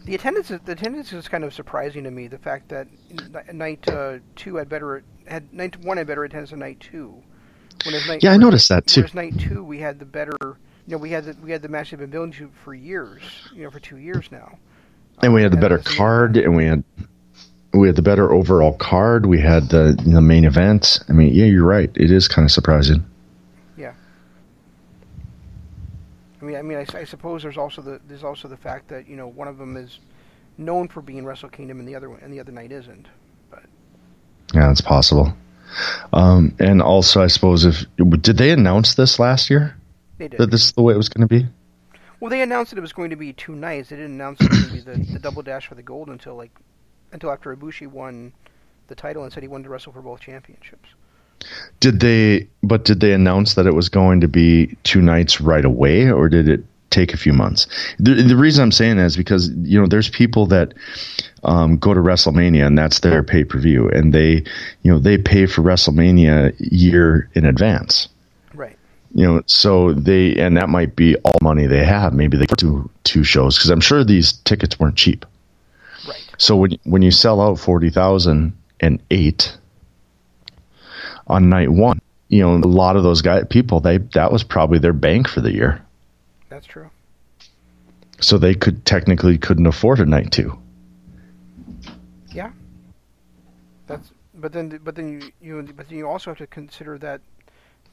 The 0.06 0.14
attendance, 0.14 0.48
the 0.48 0.72
attendance 0.72 1.12
is 1.12 1.26
kind 1.26 1.42
of 1.42 1.52
surprising 1.52 2.04
to 2.04 2.12
me. 2.12 2.28
The 2.28 2.38
fact 2.38 2.68
that 2.68 2.86
night 3.52 3.88
uh, 3.88 4.18
two 4.36 4.54
had 4.54 4.68
better 4.68 5.02
had 5.26 5.52
night 5.52 5.76
one 5.84 5.96
had 5.96 6.06
better 6.06 6.22
attendance 6.22 6.50
than 6.50 6.60
night 6.60 6.78
two. 6.78 7.22
Night, 7.84 8.22
Yeah, 8.22 8.30
I 8.30 8.36
noticed 8.36 8.68
that 8.68 8.86
too. 8.86 9.00
Whereas 9.00 9.14
night 9.14 9.38
two, 9.38 9.64
we 9.64 9.78
had 9.80 9.98
the 9.98 10.04
better. 10.04 10.36
You 10.40 10.92
know, 10.92 10.98
we 10.98 11.10
had 11.10 11.24
the 11.24 11.36
we 11.42 11.50
had 11.50 11.60
the 11.60 11.68
match 11.68 11.90
they've 11.90 11.98
been 11.98 12.10
building 12.10 12.32
to 12.34 12.50
for 12.62 12.72
years. 12.72 13.20
You 13.52 13.64
know, 13.64 13.70
for 13.70 13.80
two 13.80 13.96
years 13.96 14.30
now. 14.30 14.58
and 15.22 15.34
we 15.34 15.42
had 15.42 15.50
the 15.50 15.56
Um, 15.56 15.60
better 15.62 15.78
card, 15.78 16.36
and 16.36 16.54
we 16.54 16.66
had 16.66 16.84
we 17.74 17.88
had 17.88 17.96
the 17.96 18.02
better 18.02 18.32
overall 18.32 18.74
card. 18.74 19.26
We 19.26 19.40
had 19.40 19.70
the 19.70 20.00
the 20.06 20.20
main 20.20 20.44
event. 20.44 21.00
I 21.08 21.12
mean, 21.14 21.34
yeah, 21.34 21.46
you're 21.46 21.66
right. 21.66 21.90
It 21.96 22.12
is 22.12 22.28
kind 22.28 22.44
of 22.46 22.52
surprising. 22.52 23.04
I 26.35 26.35
mean, 26.46 26.56
I 26.56 26.62
mean, 26.62 26.78
I 26.94 27.04
suppose 27.04 27.42
there's 27.42 27.56
also 27.56 27.82
the 27.82 28.00
there's 28.06 28.24
also 28.24 28.48
the 28.48 28.56
fact 28.56 28.88
that 28.88 29.08
you 29.08 29.16
know 29.16 29.28
one 29.28 29.48
of 29.48 29.58
them 29.58 29.76
is 29.76 29.98
known 30.58 30.88
for 30.88 31.02
being 31.02 31.24
Wrestle 31.24 31.48
Kingdom 31.48 31.78
and 31.78 31.88
the 31.88 31.94
other 31.94 32.08
one 32.08 32.20
and 32.22 32.32
the 32.32 32.40
other 32.40 32.52
night 32.52 32.72
isn't. 32.72 33.06
But 33.50 33.64
Yeah, 34.54 34.70
it's 34.70 34.80
possible. 34.80 35.34
Um, 36.12 36.54
and 36.58 36.80
also, 36.80 37.22
I 37.22 37.26
suppose 37.26 37.64
if 37.64 37.84
did 37.96 38.38
they 38.38 38.50
announce 38.50 38.94
this 38.94 39.18
last 39.18 39.50
year 39.50 39.76
They 40.18 40.28
did. 40.28 40.38
that 40.38 40.50
this 40.50 40.66
is 40.66 40.72
the 40.72 40.82
way 40.82 40.94
it 40.94 40.96
was 40.96 41.08
going 41.08 41.26
to 41.26 41.34
be? 41.34 41.46
Well, 42.20 42.30
they 42.30 42.40
announced 42.40 42.70
that 42.70 42.78
it 42.78 42.82
was 42.82 42.92
going 42.94 43.10
to 43.10 43.16
be 43.16 43.32
two 43.32 43.54
nights. 43.54 43.90
They 43.90 43.96
didn't 43.96 44.14
announce 44.14 44.40
it 44.40 44.48
was 44.48 44.58
going 44.60 44.82
to 44.82 44.92
be 44.94 45.04
the, 45.04 45.12
the 45.12 45.18
double 45.18 45.42
dash 45.42 45.66
for 45.66 45.74
the 45.74 45.82
gold 45.82 46.08
until 46.08 46.34
like 46.34 46.52
until 47.12 47.30
after 47.30 47.54
Ibushi 47.54 47.86
won 47.86 48.32
the 48.88 48.94
title 48.94 49.24
and 49.24 49.32
said 49.32 49.42
he 49.42 49.48
wanted 49.48 49.64
to 49.64 49.70
wrestle 49.70 49.92
for 49.92 50.02
both 50.02 50.20
championships. 50.20 50.88
Did 51.80 52.00
they? 52.00 52.48
But 52.62 52.84
did 52.84 53.00
they 53.00 53.12
announce 53.12 53.54
that 53.54 53.66
it 53.66 53.74
was 53.74 53.88
going 53.88 54.20
to 54.22 54.28
be 54.28 54.76
two 54.82 55.00
nights 55.00 55.40
right 55.40 55.64
away, 55.64 56.10
or 56.10 56.28
did 56.28 56.48
it 56.48 56.64
take 56.90 57.12
a 57.12 57.16
few 57.16 57.32
months? 57.32 57.66
The, 57.98 58.14
the 58.14 58.36
reason 58.36 58.62
I'm 58.62 58.72
saying 58.72 58.96
that 58.96 59.04
is 59.04 59.16
because 59.16 59.50
you 59.50 59.80
know 59.80 59.86
there's 59.86 60.08
people 60.08 60.46
that 60.46 60.74
um, 61.44 61.76
go 61.76 61.94
to 61.94 62.00
WrestleMania 62.00 62.66
and 62.66 62.78
that's 62.78 63.00
their 63.00 63.22
pay 63.22 63.44
per 63.44 63.58
view, 63.58 63.88
and 63.88 64.12
they 64.12 64.44
you 64.82 64.92
know 64.92 64.98
they 64.98 65.18
pay 65.18 65.46
for 65.46 65.62
WrestleMania 65.62 66.54
year 66.58 67.28
in 67.34 67.44
advance. 67.44 68.08
Right. 68.54 68.76
You 69.14 69.26
know, 69.26 69.42
so 69.46 69.92
they 69.92 70.36
and 70.36 70.56
that 70.56 70.68
might 70.68 70.96
be 70.96 71.16
all 71.16 71.38
money 71.42 71.66
they 71.66 71.84
have. 71.84 72.14
Maybe 72.14 72.36
they 72.36 72.46
do 72.56 72.90
two 73.04 73.24
shows 73.24 73.56
because 73.56 73.70
I'm 73.70 73.80
sure 73.80 74.02
these 74.04 74.32
tickets 74.32 74.78
weren't 74.78 74.96
cheap. 74.96 75.26
Right. 76.08 76.34
So 76.38 76.56
when 76.56 76.78
when 76.84 77.02
you 77.02 77.10
sell 77.10 77.40
out 77.40 77.58
forty 77.58 77.90
thousand 77.90 78.56
and 78.80 79.02
eight 79.10 79.56
on 81.26 81.48
night 81.48 81.70
one, 81.70 82.00
you 82.28 82.40
know 82.42 82.54
a 82.56 82.66
lot 82.68 82.96
of 82.96 83.02
those 83.02 83.22
guy 83.22 83.42
people 83.44 83.80
they 83.80 83.98
that 84.14 84.32
was 84.32 84.42
probably 84.44 84.78
their 84.78 84.92
bank 84.92 85.28
for 85.28 85.40
the 85.40 85.52
year. 85.52 85.84
That's 86.48 86.66
true. 86.66 86.90
So 88.20 88.38
they 88.38 88.54
could 88.54 88.84
technically 88.84 89.36
couldn't 89.38 89.66
afford 89.66 90.00
a 90.00 90.06
night 90.06 90.32
two. 90.32 90.58
Yeah. 92.32 92.50
That's 93.86 94.10
but 94.34 94.52
then 94.52 94.80
but 94.82 94.94
then 94.94 95.08
you 95.20 95.32
you 95.40 95.62
but 95.76 95.88
then 95.88 95.98
you 95.98 96.08
also 96.08 96.30
have 96.30 96.38
to 96.38 96.46
consider 96.46 96.98
that 96.98 97.20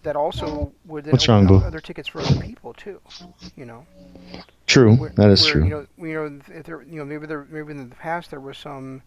that 0.04 0.16
also 0.16 0.72
would 0.86 1.06
then 1.06 1.12
What's 1.12 1.28
wrong, 1.28 1.48
Boo? 1.48 1.58
other 1.58 1.80
tickets 1.80 2.10
for 2.10 2.22
other 2.22 2.40
people 2.42 2.74
too. 2.74 3.00
You 3.56 3.66
know. 3.66 3.86
True, 4.68 4.96
where- 4.96 5.10
that 5.12 5.30
is 5.30 5.44
where, 5.44 5.54
true. 5.54 5.64
You 5.64 5.70
know, 5.70 5.88
you 5.98 6.14
know, 6.14 6.40
if 6.54 6.66
there, 6.66 6.82
you 6.82 6.98
know, 6.98 7.06
maybe 7.06 7.26
there, 7.26 7.46
maybe 7.50 7.72
in 7.72 7.90
the 7.90 7.96
past 7.96 8.32
there 8.32 8.40
was 8.40 8.58
some 8.58 9.02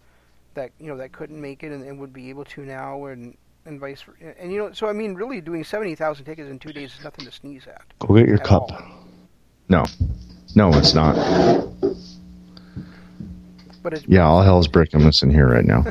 that 0.54 0.70
you 0.80 0.86
know 0.86 0.96
that 0.96 1.12
couldn't 1.12 1.40
make 1.40 1.62
it 1.62 1.72
and, 1.72 1.84
and 1.84 1.98
would 1.98 2.12
be 2.12 2.30
able 2.30 2.44
to 2.46 2.62
now, 2.62 3.04
and 3.06 3.36
and 3.66 3.80
vice 3.80 4.02
versa. 4.02 4.34
And 4.40 4.52
you 4.52 4.58
know, 4.58 4.72
so 4.72 4.88
I 4.88 4.92
mean, 4.92 5.14
really, 5.14 5.40
doing 5.40 5.64
seventy 5.64 5.94
thousand 5.94 6.24
tickets 6.24 6.48
in 6.48 6.58
two 6.58 6.72
days 6.72 6.94
is 6.96 7.04
nothing 7.04 7.24
to 7.26 7.32
sneeze 7.32 7.66
at. 7.66 7.82
Go 7.98 8.14
get 8.14 8.28
your 8.28 8.38
cup. 8.38 8.70
all. 8.70 9.06
No, 9.68 9.84
no, 10.54 10.70
it's 10.74 10.94
not. 10.94 11.14
But 13.82 13.94
it's 13.94 14.04
Yeah, 14.06 14.26
all 14.26 14.42
hell's 14.42 14.68
breaking 14.68 15.00
loose 15.00 15.22
in 15.22 15.30
here 15.30 15.48
right 15.48 15.64
now. 15.64 15.84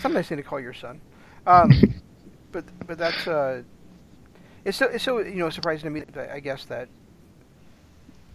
some 0.00 0.12
nice 0.12 0.28
thing 0.28 0.36
to 0.36 0.42
call 0.42 0.60
your 0.60 0.74
son. 0.74 1.00
Um, 1.46 1.70
but 2.52 2.64
but 2.86 2.98
that's 2.98 3.26
uh, 3.26 3.62
it's 4.64 4.76
so 4.76 4.86
it's 4.86 5.04
so 5.04 5.18
you 5.20 5.36
know 5.36 5.50
surprising 5.50 5.84
to 5.84 5.90
me. 5.90 6.04
I 6.30 6.40
guess 6.40 6.64
that 6.66 6.88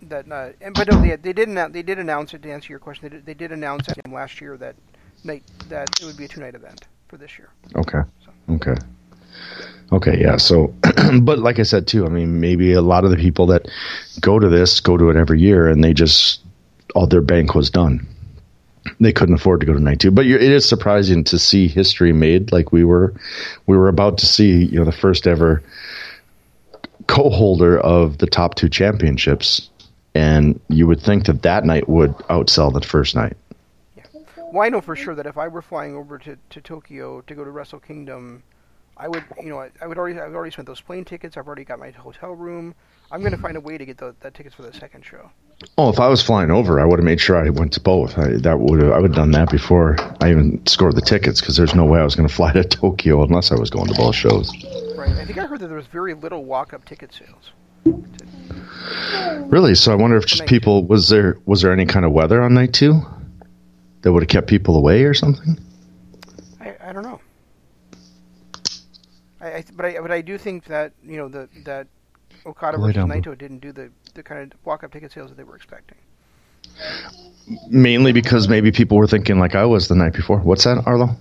that 0.03 0.31
uh, 0.31 0.51
and 0.61 0.73
but 0.73 0.89
no, 0.89 1.01
they, 1.01 1.15
they 1.17 1.33
did 1.33 1.49
announce 1.49 1.73
they 1.73 1.83
did 1.83 1.99
announce 1.99 2.33
it 2.33 2.41
to 2.43 2.51
answer 2.51 2.71
your 2.71 2.79
question. 2.79 3.09
They 3.09 3.15
did, 3.17 3.25
they 3.25 3.33
did 3.33 3.51
announce 3.51 3.87
it 3.89 4.09
last 4.09 4.39
year 4.41 4.57
that 4.57 4.75
night 5.23 5.43
that 5.69 5.89
it 6.01 6.05
would 6.05 6.17
be 6.17 6.25
a 6.25 6.27
two 6.27 6.41
night 6.41 6.55
event 6.55 6.87
for 7.07 7.17
this 7.17 7.37
year. 7.37 7.49
Okay. 7.75 7.99
Okay. 8.49 8.75
Okay, 9.91 10.19
yeah. 10.19 10.37
So, 10.37 10.73
but 11.21 11.39
like 11.39 11.59
I 11.59 11.63
said 11.63 11.87
too, 11.87 12.05
I 12.05 12.09
mean, 12.09 12.39
maybe 12.39 12.73
a 12.73 12.81
lot 12.81 13.05
of 13.05 13.11
the 13.11 13.17
people 13.17 13.47
that 13.47 13.67
go 14.19 14.39
to 14.39 14.49
this 14.49 14.79
go 14.79 14.97
to 14.97 15.09
it 15.09 15.15
every 15.15 15.39
year, 15.39 15.67
and 15.67 15.83
they 15.83 15.93
just 15.93 16.41
all 16.95 17.07
their 17.07 17.21
bank 17.21 17.53
was 17.53 17.69
done. 17.69 18.07
They 18.99 19.13
couldn't 19.13 19.35
afford 19.35 19.61
to 19.61 19.65
go 19.65 19.73
to 19.73 19.79
night 19.79 19.99
two. 19.99 20.11
But 20.11 20.25
it 20.25 20.41
is 20.41 20.67
surprising 20.67 21.23
to 21.25 21.39
see 21.39 21.67
history 21.67 22.11
made 22.11 22.51
like 22.51 22.71
we 22.71 22.83
were. 22.83 23.13
We 23.67 23.77
were 23.77 23.87
about 23.87 24.17
to 24.19 24.25
see, 24.25 24.65
you 24.65 24.79
know, 24.79 24.85
the 24.85 24.91
first 24.91 25.27
ever 25.27 25.63
co-holder 27.07 27.77
of 27.77 28.17
the 28.17 28.27
top 28.27 28.55
two 28.55 28.69
championships, 28.69 29.69
and 30.15 30.59
you 30.69 30.87
would 30.87 31.01
think 31.01 31.25
that 31.25 31.43
that 31.43 31.65
night 31.65 31.87
would 31.87 32.13
outsell 32.29 32.73
the 32.73 32.85
first 32.85 33.15
night. 33.15 33.37
Well, 34.53 34.61
I 34.61 34.69
know 34.69 34.81
for 34.81 34.95
sure 34.95 35.15
that 35.15 35.25
if 35.25 35.35
I 35.35 35.47
were 35.47 35.63
flying 35.63 35.95
over 35.95 36.19
to, 36.19 36.37
to 36.51 36.61
Tokyo 36.61 37.21
to 37.21 37.33
go 37.33 37.43
to 37.43 37.49
Wrestle 37.49 37.79
Kingdom, 37.79 38.43
I 38.95 39.07
would, 39.07 39.23
you 39.41 39.49
know, 39.49 39.57
I, 39.57 39.71
I 39.81 39.87
would 39.87 39.97
already, 39.97 40.19
I've 40.19 40.35
already 40.35 40.51
spent 40.51 40.67
those 40.67 40.79
plane 40.79 41.05
tickets. 41.05 41.37
I've 41.37 41.47
already 41.47 41.63
got 41.63 41.79
my 41.79 41.89
hotel 41.89 42.33
room. 42.33 42.75
I'm 43.11 43.21
going 43.21 43.31
to 43.31 43.39
find 43.39 43.57
a 43.57 43.59
way 43.59 43.79
to 43.79 43.85
get 43.85 43.97
the, 43.97 44.13
that 44.19 44.35
tickets 44.35 44.53
for 44.53 44.61
the 44.61 44.71
second 44.71 45.03
show. 45.03 45.31
Oh, 45.79 45.89
if 45.89 45.99
I 45.99 46.07
was 46.07 46.21
flying 46.21 46.51
over, 46.51 46.79
I 46.79 46.85
would 46.85 46.99
have 46.99 47.03
made 47.03 47.19
sure 47.19 47.35
I 47.35 47.49
went 47.49 47.73
to 47.73 47.79
both. 47.79 48.15
I, 48.15 48.33
that 48.41 48.59
would 48.59 48.79
have, 48.79 48.91
I 48.91 48.99
would 48.99 49.09
have 49.09 49.15
done 49.15 49.31
that 49.31 49.49
before 49.49 49.95
I 50.21 50.29
even 50.29 50.63
scored 50.67 50.97
the 50.97 51.01
tickets 51.01 51.41
because 51.41 51.57
there's 51.57 51.73
no 51.73 51.85
way 51.85 51.99
I 51.99 52.03
was 52.03 52.13
going 52.13 52.29
to 52.29 52.33
fly 52.35 52.53
to 52.53 52.63
Tokyo 52.63 53.23
unless 53.23 53.51
I 53.51 53.55
was 53.55 53.71
going 53.71 53.87
to 53.87 53.95
both 53.95 54.13
shows. 54.13 54.51
Right. 54.95 55.17
I 55.17 55.25
think 55.25 55.39
I 55.39 55.47
heard 55.47 55.61
that 55.61 55.67
there 55.67 55.77
was 55.77 55.87
very 55.87 56.13
little 56.13 56.45
walk-up 56.45 56.85
ticket 56.85 57.11
sales. 57.11 57.53
Really? 59.49 59.73
So 59.73 59.91
I 59.91 59.95
wonder 59.95 60.15
if 60.15 60.27
just 60.27 60.45
people 60.45 60.85
was 60.85 61.09
there 61.09 61.39
was 61.47 61.63
there 61.63 61.73
any 61.73 61.87
kind 61.87 62.05
of 62.05 62.11
weather 62.11 62.39
on 62.43 62.53
night 62.53 62.71
two 62.71 63.01
that 64.03 64.13
would 64.13 64.23
have 64.23 64.29
kept 64.29 64.47
people 64.47 64.77
away 64.77 65.03
or 65.03 65.13
something? 65.13 65.57
I, 66.61 66.75
I 66.81 66.93
don't 66.93 67.03
know. 67.03 67.19
I, 69.41 69.47
I 69.47 69.63
but 69.75 69.85
I 69.85 69.99
but 69.99 70.11
I 70.11 70.21
do 70.21 70.37
think 70.37 70.65
that 70.65 70.93
you 71.03 71.17
know 71.17 71.27
the 71.27 71.49
that 71.65 71.87
Okada 72.45 72.77
versus. 72.77 73.03
Naito 73.03 73.37
didn't 73.37 73.59
do 73.59 73.71
the, 73.71 73.89
the 74.13 74.23
kind 74.23 74.51
of 74.53 74.65
walk-up 74.65 74.91
ticket 74.91 75.11
sales 75.11 75.29
that 75.29 75.37
they 75.37 75.43
were 75.43 75.55
expecting. 75.55 75.97
Mainly 77.69 78.13
because 78.13 78.47
maybe 78.47 78.71
people 78.71 78.97
were 78.97 79.07
thinking 79.07 79.39
like 79.39 79.55
I 79.55 79.65
was 79.65 79.87
the 79.87 79.95
night 79.95 80.13
before. 80.13 80.39
What's 80.39 80.63
that, 80.63 80.83
Arlo? 80.85 81.15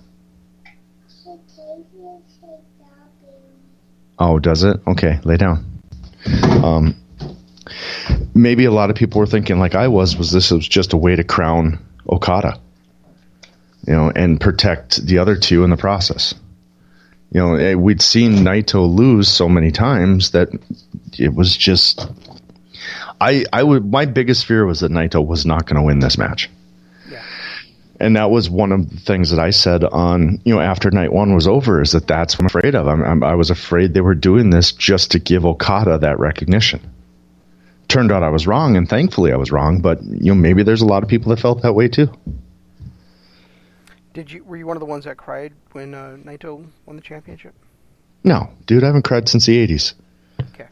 Oh, 4.19 4.39
does 4.39 4.63
it? 4.63 4.79
Okay, 4.87 5.19
lay 5.23 5.37
down. 5.37 5.65
Um, 6.63 6.95
maybe 8.33 8.65
a 8.65 8.71
lot 8.71 8.89
of 8.89 8.95
people 8.95 9.19
were 9.19 9.25
thinking, 9.25 9.59
like 9.59 9.75
I 9.75 9.87
was, 9.87 10.15
was 10.15 10.31
this 10.31 10.51
was 10.51 10.67
just 10.67 10.93
a 10.93 10.97
way 10.97 11.15
to 11.15 11.23
crown 11.23 11.83
Okada, 12.09 12.59
you 13.85 13.93
know, 13.93 14.11
and 14.15 14.39
protect 14.39 15.05
the 15.05 15.19
other 15.19 15.35
two 15.35 15.63
in 15.63 15.69
the 15.69 15.77
process. 15.77 16.33
You 17.31 17.41
know, 17.41 17.55
eh, 17.55 17.73
we'd 17.73 18.01
seen 18.01 18.37
Naito 18.37 18.87
lose 18.87 19.27
so 19.27 19.49
many 19.49 19.71
times 19.71 20.31
that 20.31 20.49
it 21.17 21.33
was 21.33 21.57
just. 21.57 22.07
I 23.19 23.45
I 23.51 23.63
would 23.63 23.91
my 23.91 24.05
biggest 24.05 24.45
fear 24.45 24.65
was 24.65 24.81
that 24.81 24.91
Naito 24.91 25.25
was 25.25 25.45
not 25.45 25.65
going 25.65 25.77
to 25.77 25.81
win 25.81 25.99
this 25.99 26.17
match. 26.17 26.49
Yeah. 27.09 27.23
And 27.99 28.15
that 28.17 28.29
was 28.29 28.49
one 28.49 28.71
of 28.71 28.89
the 28.89 28.97
things 28.97 29.31
that 29.31 29.39
I 29.39 29.49
said 29.49 29.83
on, 29.83 30.41
you 30.43 30.53
know, 30.53 30.61
after 30.61 30.91
night 30.91 31.11
one 31.11 31.33
was 31.33 31.47
over, 31.47 31.81
is 31.81 31.93
that 31.93 32.07
that's 32.07 32.35
what 32.35 32.41
I'm 32.41 32.45
afraid 32.47 32.75
of. 32.75 32.87
I'm, 32.87 33.03
I'm, 33.03 33.23
I 33.23 33.35
was 33.35 33.49
afraid 33.49 33.93
they 33.93 34.01
were 34.01 34.15
doing 34.15 34.49
this 34.49 34.71
just 34.71 35.11
to 35.11 35.19
give 35.19 35.45
Okada 35.45 35.99
that 35.99 36.19
recognition. 36.19 36.81
Turned 37.87 38.11
out 38.11 38.23
I 38.23 38.29
was 38.29 38.45
wrong, 38.45 38.75
and 38.77 38.87
thankfully 38.87 39.31
I 39.31 39.37
was 39.37 39.51
wrong. 39.51 39.81
But 39.81 40.03
you 40.03 40.33
know, 40.33 40.35
maybe 40.35 40.63
there's 40.63 40.81
a 40.81 40.85
lot 40.87 41.01
of 41.01 41.09
people 41.09 41.31
that 41.31 41.39
felt 41.39 41.63
that 41.63 41.73
way 41.73 41.87
too. 41.87 42.11
Did 44.13 44.31
you 44.31 44.43
were 44.43 44.55
you 44.57 44.65
one 44.67 44.77
of 44.77 44.81
the 44.81 44.85
ones 44.85 45.05
that 45.05 45.17
cried 45.17 45.53
when 45.71 45.93
uh, 45.93 46.17
Naito 46.23 46.65
won 46.85 46.95
the 46.95 47.01
championship? 47.01 47.53
No, 48.23 48.49
dude, 48.67 48.83
I 48.83 48.87
haven't 48.87 49.01
cried 49.03 49.27
since 49.27 49.45
the 49.45 49.67
'80s. 49.67 49.93
Okay. 50.53 50.67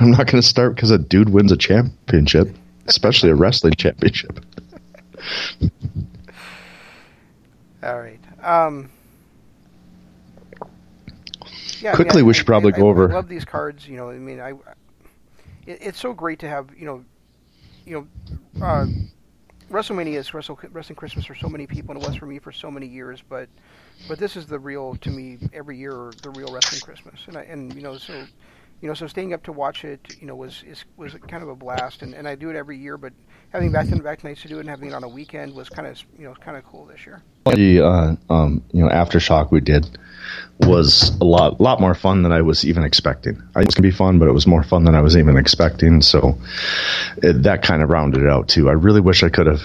I'm 0.00 0.10
not 0.10 0.26
going 0.26 0.40
to 0.40 0.42
start 0.42 0.74
because 0.74 0.90
a 0.90 0.98
dude 0.98 1.28
wins 1.30 1.52
a 1.52 1.56
championship, 1.56 2.48
especially 2.86 3.30
a 3.30 3.34
wrestling 3.34 3.74
championship. 3.74 4.44
All 7.82 7.98
right. 8.00 8.20
Um, 8.42 8.90
Yeah, 11.80 11.92
I 11.92 11.94
Quickly, 11.94 12.16
mean, 12.22 12.24
I- 12.24 12.26
we 12.26 12.30
I- 12.30 12.32
should 12.36 12.46
probably 12.46 12.72
I- 12.72 12.76
go 12.78 12.88
over- 12.88 13.10
I 13.10 13.14
love 13.14 13.28
these 13.28 13.44
cards. 13.44 13.86
You 13.86 13.96
know, 13.96 14.10
I 14.10 14.18
mean, 14.18 14.40
I. 14.40 14.50
It, 15.66 15.78
it's 15.82 16.00
so 16.00 16.12
great 16.14 16.38
to 16.40 16.48
have 16.48 16.70
you 16.76 16.86
know, 16.86 17.04
you 17.84 18.06
know, 18.60 18.64
uh, 18.64 18.86
WrestleMania 19.70 20.16
is 20.16 20.32
Wrestle, 20.32 20.58
Wrestling 20.70 20.96
Christmas 20.96 21.24
for 21.24 21.34
so 21.34 21.48
many 21.48 21.66
people, 21.66 21.94
and 21.94 22.02
it 22.02 22.06
was 22.06 22.16
for 22.16 22.26
me 22.26 22.38
for 22.38 22.52
so 22.52 22.70
many 22.70 22.86
years. 22.86 23.22
But, 23.28 23.48
but 24.08 24.18
this 24.18 24.36
is 24.36 24.46
the 24.46 24.58
real 24.58 24.94
to 24.96 25.10
me 25.10 25.38
every 25.52 25.76
year 25.76 26.12
the 26.22 26.30
real 26.30 26.52
Wrestling 26.52 26.80
Christmas, 26.80 27.20
and 27.26 27.36
I, 27.36 27.42
and 27.42 27.74
you 27.74 27.82
know 27.82 27.96
so. 27.96 28.24
You 28.82 28.88
know, 28.88 28.94
so 28.94 29.06
staying 29.06 29.32
up 29.32 29.42
to 29.44 29.52
watch 29.52 29.86
it, 29.86 30.18
you 30.20 30.26
know, 30.26 30.36
was 30.36 30.62
is, 30.66 30.84
was 30.98 31.14
kind 31.28 31.42
of 31.42 31.48
a 31.48 31.56
blast, 31.56 32.02
and, 32.02 32.12
and 32.12 32.28
I 32.28 32.34
do 32.34 32.50
it 32.50 32.56
every 32.56 32.76
year. 32.76 32.98
But 32.98 33.14
having 33.56 33.72
back 33.72 33.88
to 33.88 33.96
back 34.02 34.22
nights 34.22 34.42
to 34.42 34.48
do 34.48 34.58
it 34.58 34.60
and 34.60 34.68
having 34.68 34.90
it 34.90 34.94
on 34.94 35.02
a 35.02 35.08
weekend 35.08 35.54
was 35.54 35.70
kind 35.70 35.88
of 35.88 35.98
you 36.18 36.24
know 36.26 36.34
kind 36.34 36.58
of 36.58 36.64
cool 36.66 36.84
this 36.84 37.06
year. 37.06 37.22
The 37.46 37.80
uh, 37.80 38.16
um, 38.32 38.62
you 38.72 38.82
know 38.84 38.90
aftershock 38.90 39.50
we 39.50 39.60
did 39.60 39.86
was 40.60 41.16
a 41.20 41.24
lot 41.24 41.58
lot 41.58 41.80
more 41.80 41.94
fun 41.94 42.22
than 42.22 42.32
I 42.32 42.42
was 42.42 42.66
even 42.66 42.84
expecting. 42.84 43.42
I 43.54 43.60
was 43.60 43.74
gonna 43.74 43.88
be 43.88 43.90
fun, 43.96 44.18
but 44.18 44.28
it 44.28 44.32
was 44.32 44.46
more 44.46 44.62
fun 44.62 44.84
than 44.84 44.94
I 44.94 45.00
was 45.00 45.16
even 45.16 45.38
expecting. 45.38 46.02
So 46.02 46.36
it, 47.22 47.44
that 47.44 47.62
kind 47.62 47.82
of 47.82 47.88
rounded 47.88 48.20
it 48.22 48.28
out 48.28 48.48
too. 48.48 48.68
I 48.68 48.72
really 48.72 49.00
wish 49.00 49.22
I 49.22 49.30
could 49.30 49.46
have 49.46 49.62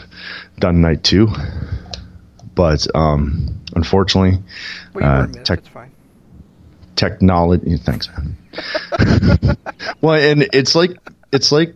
done 0.60 0.80
night 0.80 1.04
two, 1.04 1.28
but 2.56 2.88
um, 2.96 3.60
unfortunately, 3.76 4.40
Well, 4.94 5.04
Uh, 5.24 5.28
tech- 5.44 5.60
it's 5.60 5.68
fine. 5.68 5.92
technology. 6.96 7.76
Thanks, 7.76 8.08
man. 8.08 8.38
well, 10.02 10.16
and 10.16 10.48
it's 10.54 10.76
like 10.76 10.92
it's 11.34 11.52
like 11.52 11.76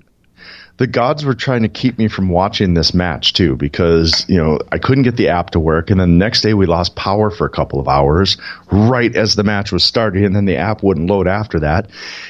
the 0.78 0.88
gods 0.88 1.24
were 1.24 1.34
trying 1.34 1.62
to 1.62 1.70
keep 1.70 1.98
me 1.98 2.08
from 2.08 2.30
watching 2.30 2.74
this 2.74 2.94
match 2.94 3.34
too 3.34 3.56
because 3.56 4.26
you 4.28 4.38
know 4.38 4.60
I 4.72 4.78
couldn't 4.78 5.04
get 5.04 5.16
the 5.16 5.30
app 5.30 5.52
to 5.52 5.60
work, 5.60 5.90
and 5.90 6.00
then 6.00 6.12
the 6.12 6.26
next 6.26 6.42
day 6.42 6.54
we 6.54 6.66
lost 6.66 6.96
power 6.96 7.32
for 7.32 7.46
a 7.46 7.50
couple 7.50 7.80
of 7.80 7.88
hours 7.88 8.38
right 8.72 9.16
as 9.16 9.36
the 9.36 9.44
match 9.44 9.72
was 9.72 9.84
starting, 9.84 10.26
and 10.26 10.36
then 10.36 10.46
the 10.46 10.58
app 10.58 10.84
wouldn't 10.84 11.10
load 11.10 11.28
after 11.28 11.62
that, 11.62 11.90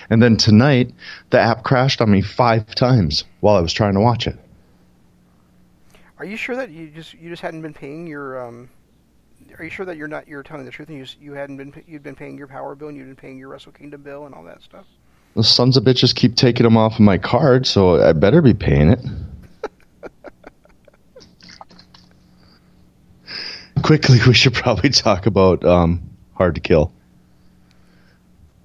and 0.10 0.22
then 0.22 0.38
tonight 0.38 0.94
the 1.32 1.40
app 1.40 1.64
crashed 1.64 2.02
on 2.02 2.12
me 2.12 2.22
five 2.22 2.68
times 2.76 3.24
while 3.40 3.56
I 3.56 3.62
was 3.62 3.74
trying 3.74 3.96
to 3.96 4.02
watch 4.02 4.28
it. 4.28 4.38
Are 6.18 6.26
you 6.26 6.38
sure 6.38 6.56
that 6.56 6.70
you 6.70 6.90
just 6.90 7.14
you 7.14 7.30
just 7.30 7.42
hadn't 7.42 7.62
been 7.62 7.74
paying 7.74 8.08
your 8.08 8.46
um? 8.46 8.70
Are 9.58 9.64
you 9.64 9.70
sure 9.70 9.86
that 9.86 9.98
you're 9.98 10.08
not 10.08 10.28
you're 10.28 10.44
telling 10.44 10.66
the 10.66 10.72
truth 10.72 10.90
and 10.90 10.98
you 10.98 11.06
you 11.20 11.34
hadn't 11.34 11.58
been 11.58 11.84
you'd 11.88 12.04
been 12.04 12.16
paying 12.16 12.38
your 12.38 12.48
power 12.48 12.76
bill 12.76 12.90
and 12.90 12.98
you'd 12.98 13.08
been 13.08 13.16
paying 13.16 13.38
your 13.38 13.50
Wrestle 13.50 13.72
Kingdom 13.72 14.04
bill 14.04 14.26
and 14.26 14.36
all 14.36 14.44
that 14.44 14.62
stuff? 14.62 14.86
The 15.36 15.44
sons 15.44 15.78
of 15.78 15.84
bitches 15.84 16.16
keep 16.16 16.36
taking 16.36 16.64
them 16.64 16.78
off 16.78 16.94
of 16.94 17.02
my 17.02 17.18
card, 17.18 17.68
so 17.68 18.02
I 18.02 18.14
better 18.14 18.42
be 18.42 18.54
paying 18.54 18.90
it. 18.90 19.00
Quickly, 23.84 24.20
we 24.26 24.34
should 24.34 24.54
probably 24.54 24.90
talk 24.90 25.26
about 25.26 25.66
um, 25.66 26.10
Hard 26.36 26.56
to 26.56 26.62
Kill. 26.62 26.94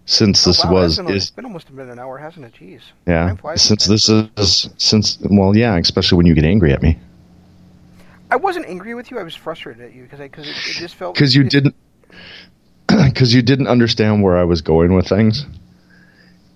Since 0.07 0.45
this 0.45 0.65
oh, 0.65 0.69
wow, 0.69 0.75
was 0.75 0.97
been, 0.97 1.11
it's 1.11 1.31
been 1.31 1.45
almost 1.45 1.75
been 1.75 1.91
an 1.91 1.99
hour, 1.99 2.19
hasn't 2.19 2.47
it? 2.47 2.55
Jeez. 2.55 2.81
yeah, 3.07 3.37
since 3.55 3.87
this 3.87 4.09
is 4.09 4.71
since 4.77 5.19
well 5.31 5.57
yeah, 5.57 5.77
especially 5.77 6.17
when 6.17 6.27
you 6.27 6.35
get 6.35 6.45
angry 6.45 6.73
at 6.73 6.83
me 6.83 6.99
I 8.31 8.37
wasn't 8.37 8.67
angry 8.67 8.95
with 8.95 9.11
you. 9.11 9.19
I 9.19 9.23
was 9.25 9.35
frustrated 9.35 9.83
at 9.83 9.93
you 9.93 10.05
because 10.05 10.21
I 10.21 10.25
because 10.25 10.47
it, 10.49 10.57
it 10.57 10.79
just 10.79 10.95
felt 10.95 11.15
because 11.17 11.35
you 11.35 11.43
it- 11.43 11.51
didn't 11.51 11.75
because 12.89 13.35
you 13.35 13.43
didn't 13.43 13.67
understand 13.67 14.23
where 14.23 14.37
I 14.37 14.45
was 14.45 14.63
going 14.63 14.95
with 14.95 15.09
things 15.09 15.47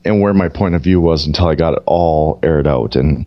and 0.04 0.20
where 0.20 0.34
my 0.34 0.48
point 0.48 0.74
of 0.74 0.82
view 0.82 1.00
was 1.00 1.26
until 1.26 1.48
I 1.48 1.54
got 1.54 1.74
it 1.74 1.82
all 1.86 2.38
aired 2.42 2.66
out. 2.66 2.96
And 2.96 3.26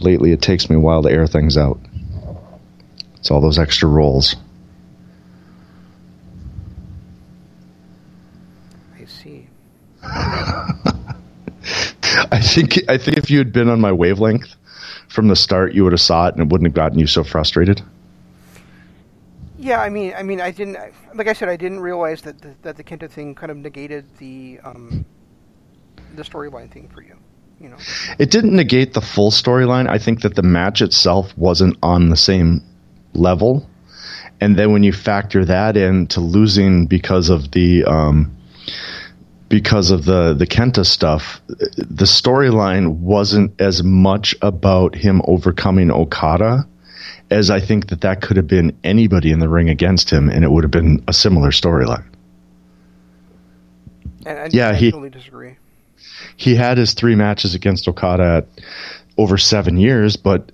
lately, 0.00 0.32
it 0.32 0.42
takes 0.42 0.68
me 0.68 0.76
a 0.76 0.80
while 0.80 1.02
to 1.02 1.10
air 1.10 1.26
things 1.26 1.56
out. 1.56 1.78
It's 3.16 3.30
all 3.30 3.40
those 3.40 3.58
extra 3.58 3.88
rolls. 3.88 4.36
I 8.94 9.04
see. 9.06 9.46
I 12.30 12.40
think 12.40 12.88
I 12.88 12.98
think 12.98 13.18
if 13.18 13.30
you 13.30 13.38
had 13.38 13.52
been 13.52 13.68
on 13.68 13.80
my 13.80 13.92
wavelength 13.92 14.54
from 15.08 15.28
the 15.28 15.36
start, 15.36 15.74
you 15.74 15.84
would 15.84 15.92
have 15.92 16.00
saw 16.00 16.28
it, 16.28 16.34
and 16.34 16.42
it 16.42 16.48
wouldn't 16.48 16.68
have 16.68 16.74
gotten 16.74 16.98
you 16.98 17.06
so 17.06 17.24
frustrated. 17.24 17.82
Yeah, 19.58 19.80
I 19.80 19.88
mean, 19.88 20.14
I 20.16 20.22
mean, 20.22 20.40
I 20.40 20.50
didn't. 20.50 20.78
Like 21.14 21.26
I 21.26 21.32
said, 21.32 21.48
I 21.48 21.56
didn't 21.56 21.80
realize 21.80 22.22
that 22.22 22.40
the, 22.40 22.54
that 22.62 22.76
the 22.76 22.84
Kenta 22.84 23.10
thing 23.10 23.34
kind 23.34 23.50
of 23.50 23.56
negated 23.56 24.04
the 24.18 24.60
um, 24.62 25.04
the 26.14 26.22
storyline 26.22 26.70
thing 26.70 26.88
for 26.88 27.02
you. 27.02 27.16
You 27.60 27.70
know. 27.70 27.76
It 28.18 28.30
didn't 28.30 28.54
negate 28.54 28.92
the 28.92 29.00
full 29.00 29.30
storyline. 29.30 29.88
I 29.88 29.98
think 29.98 30.22
that 30.22 30.34
the 30.34 30.42
match 30.42 30.82
itself 30.82 31.36
wasn't 31.38 31.78
on 31.82 32.10
the 32.10 32.16
same 32.16 32.62
level. 33.14 33.68
And 34.40 34.56
then 34.58 34.72
when 34.72 34.82
you 34.82 34.92
factor 34.92 35.44
that 35.46 35.76
in 35.76 36.06
to 36.08 36.20
losing 36.20 36.86
because 36.86 37.30
of 37.30 37.50
the 37.52 37.84
um, 37.84 38.36
because 39.48 39.90
of 39.90 40.04
the 40.04 40.34
the 40.34 40.46
Kenta 40.46 40.84
stuff, 40.84 41.40
the 41.48 42.04
storyline 42.04 42.98
wasn't 42.98 43.58
as 43.58 43.82
much 43.82 44.34
about 44.42 44.94
him 44.94 45.22
overcoming 45.24 45.90
Okada 45.90 46.66
as 47.30 47.50
I 47.50 47.60
think 47.60 47.88
that 47.88 48.02
that 48.02 48.20
could 48.22 48.36
have 48.36 48.46
been 48.46 48.76
anybody 48.84 49.32
in 49.32 49.38
the 49.40 49.48
ring 49.48 49.68
against 49.70 50.10
him, 50.10 50.28
and 50.28 50.44
it 50.44 50.50
would 50.50 50.62
have 50.62 50.70
been 50.70 51.02
a 51.08 51.12
similar 51.12 51.50
storyline. 51.50 52.04
And, 54.24 54.38
and 54.38 54.54
Yeah, 54.54 54.70
I 54.70 54.74
he- 54.74 54.90
totally 54.90 55.10
disagree. 55.10 55.56
He 56.36 56.54
had 56.54 56.78
his 56.78 56.94
three 56.94 57.14
matches 57.14 57.54
against 57.54 57.88
Okada 57.88 58.24
at 58.24 58.62
over 59.18 59.38
seven 59.38 59.78
years, 59.78 60.16
but 60.16 60.52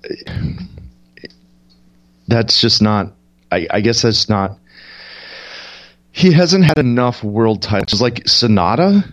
that's 2.27 2.61
just 2.61 2.81
not. 2.81 3.13
I, 3.51 3.67
I 3.69 3.81
guess 3.81 4.01
that's 4.01 4.29
not. 4.29 4.57
He 6.11 6.31
hasn't 6.31 6.63
had 6.63 6.77
enough 6.77 7.23
world 7.23 7.61
titles. 7.61 8.01
Like 8.01 8.25
Sanada 8.25 9.03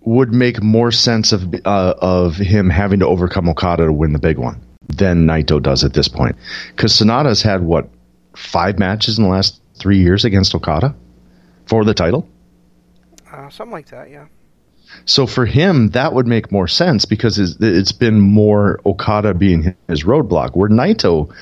would 0.00 0.32
make 0.32 0.62
more 0.62 0.92
sense 0.92 1.32
of 1.32 1.52
uh, 1.64 1.94
of 1.98 2.36
him 2.36 2.70
having 2.70 3.00
to 3.00 3.06
overcome 3.06 3.48
Okada 3.48 3.86
to 3.86 3.92
win 3.92 4.12
the 4.12 4.18
big 4.18 4.38
one 4.38 4.60
than 4.88 5.26
Naito 5.26 5.60
does 5.60 5.84
at 5.84 5.92
this 5.92 6.08
point, 6.08 6.36
because 6.70 6.92
Sanada's 6.92 7.42
had 7.42 7.62
what 7.62 7.88
five 8.36 8.78
matches 8.78 9.18
in 9.18 9.24
the 9.24 9.30
last 9.30 9.60
three 9.74 9.98
years 9.98 10.24
against 10.24 10.54
Okada 10.54 10.94
for 11.66 11.84
the 11.84 11.94
title. 11.94 12.28
Uh, 13.30 13.50
something 13.50 13.72
like 13.72 13.88
that. 13.88 14.08
Yeah. 14.08 14.26
So 15.04 15.26
for 15.26 15.46
him, 15.46 15.90
that 15.90 16.12
would 16.12 16.26
make 16.26 16.50
more 16.50 16.68
sense 16.68 17.04
because 17.04 17.38
it's, 17.38 17.92
been 17.92 18.20
more 18.20 18.80
Okada 18.84 19.34
being 19.34 19.74
his 19.88 20.04
roadblock. 20.04 20.56
Where 20.56 20.68
Naito, 20.68 21.32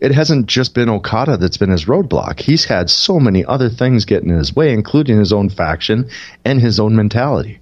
it 0.00 0.12
hasn't 0.12 0.46
just 0.46 0.74
been 0.74 0.88
Okada 0.88 1.36
that's 1.36 1.56
been 1.56 1.70
his 1.70 1.86
roadblock. 1.86 2.40
He's 2.40 2.64
had 2.64 2.90
so 2.90 3.18
many 3.18 3.44
other 3.44 3.68
things 3.68 4.04
getting 4.04 4.30
in 4.30 4.36
his 4.36 4.54
way, 4.54 4.72
including 4.72 5.18
his 5.18 5.32
own 5.32 5.48
faction 5.48 6.08
and 6.44 6.60
his 6.60 6.78
own 6.78 6.94
mentality. 6.94 7.60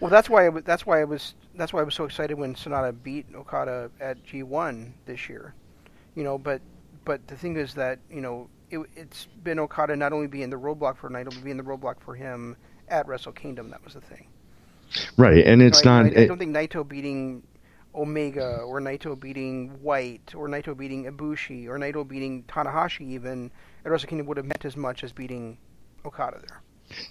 Well, 0.00 0.10
that's 0.10 0.28
why 0.28 0.48
was, 0.48 0.64
that's 0.64 0.84
why 0.84 1.00
I 1.00 1.04
was 1.04 1.34
that's 1.54 1.72
why 1.72 1.80
I 1.80 1.84
was 1.84 1.94
so 1.94 2.04
excited 2.04 2.36
when 2.38 2.54
Sanada 2.54 2.94
beat 3.02 3.26
Okada 3.34 3.90
at 3.98 4.22
G1 4.26 4.92
this 5.06 5.28
year. 5.28 5.54
You 6.14 6.22
know, 6.22 6.36
but 6.36 6.60
but 7.04 7.26
the 7.28 7.36
thing 7.36 7.56
is 7.56 7.74
that 7.74 7.98
you 8.10 8.20
know 8.20 8.48
it, 8.70 8.80
it's 8.94 9.26
been 9.42 9.58
Okada 9.58 9.96
not 9.96 10.12
only 10.12 10.26
being 10.26 10.50
the 10.50 10.56
roadblock 10.56 10.98
for 10.98 11.08
Naito, 11.08 11.26
but 11.26 11.42
being 11.42 11.56
the 11.56 11.62
roadblock 11.62 12.00
for 12.00 12.14
him 12.14 12.56
at 12.88 13.06
Wrestle 13.06 13.32
Kingdom. 13.32 13.70
That 13.70 13.84
was 13.84 13.94
the 13.94 14.00
thing. 14.00 14.26
Right, 15.16 15.44
and 15.44 15.60
You 15.60 15.66
it's 15.68 15.84
know, 15.84 16.02
not. 16.02 16.06
I, 16.06 16.08
I 16.08 16.22
it- 16.22 16.26
don't 16.28 16.38
think 16.38 16.54
Naito 16.54 16.86
beating 16.86 17.42
Omega 17.94 18.58
or 18.58 18.80
Naito 18.80 19.18
beating 19.18 19.70
White 19.82 20.34
or 20.36 20.48
Naito 20.48 20.76
beating 20.76 21.04
Ibushi 21.04 21.66
or 21.66 21.78
Naito 21.78 22.06
beating 22.06 22.44
Tanahashi 22.44 23.02
even 23.10 23.50
at 23.84 23.90
Wrestle 23.90 24.08
Kingdom 24.08 24.26
would 24.26 24.36
have 24.36 24.46
meant 24.46 24.64
as 24.64 24.76
much 24.76 25.02
as 25.02 25.12
beating 25.12 25.56
Okada 26.04 26.40
there. 26.46 26.60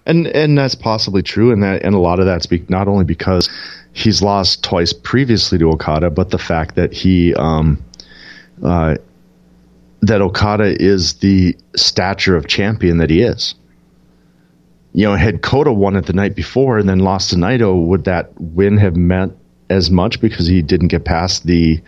and 0.05 0.27
and 0.27 0.57
that's 0.57 0.75
possibly 0.75 1.21
true, 1.21 1.51
and 1.51 1.61
that 1.63 1.83
and 1.83 1.93
a 1.95 1.99
lot 1.99 2.19
of 2.19 2.25
that's 2.25 2.45
be, 2.45 2.63
not 2.69 2.87
only 2.87 3.03
because 3.03 3.49
he's 3.93 4.21
lost 4.21 4.63
twice 4.63 4.93
previously 4.93 5.57
to 5.57 5.69
Okada, 5.71 6.09
but 6.09 6.29
the 6.31 6.37
fact 6.37 6.75
that 6.75 6.93
he 6.93 7.33
um, 7.35 7.83
uh, 8.63 8.95
that 10.01 10.21
Okada 10.21 10.81
is 10.81 11.15
the 11.15 11.57
stature 11.75 12.35
of 12.37 12.47
champion 12.47 12.97
that 12.99 13.09
he 13.09 13.21
is. 13.21 13.55
You 14.95 15.09
know, 15.09 15.15
had 15.15 15.41
Kota 15.41 15.73
won 15.73 15.97
it 15.97 16.05
the 16.05 16.13
night 16.13 16.35
before 16.35 16.77
and 16.77 16.87
then 16.87 16.99
lost 16.99 17.31
to 17.31 17.35
Naito, 17.35 17.85
would 17.85 18.05
that 18.05 18.31
win 18.39 18.77
have 18.77 18.95
meant 18.95 19.37
as 19.69 19.91
much 19.91 20.21
because 20.21 20.47
he 20.47 20.61
didn't 20.61 20.87
get 20.87 21.03
past 21.03 21.45
the 21.45 21.81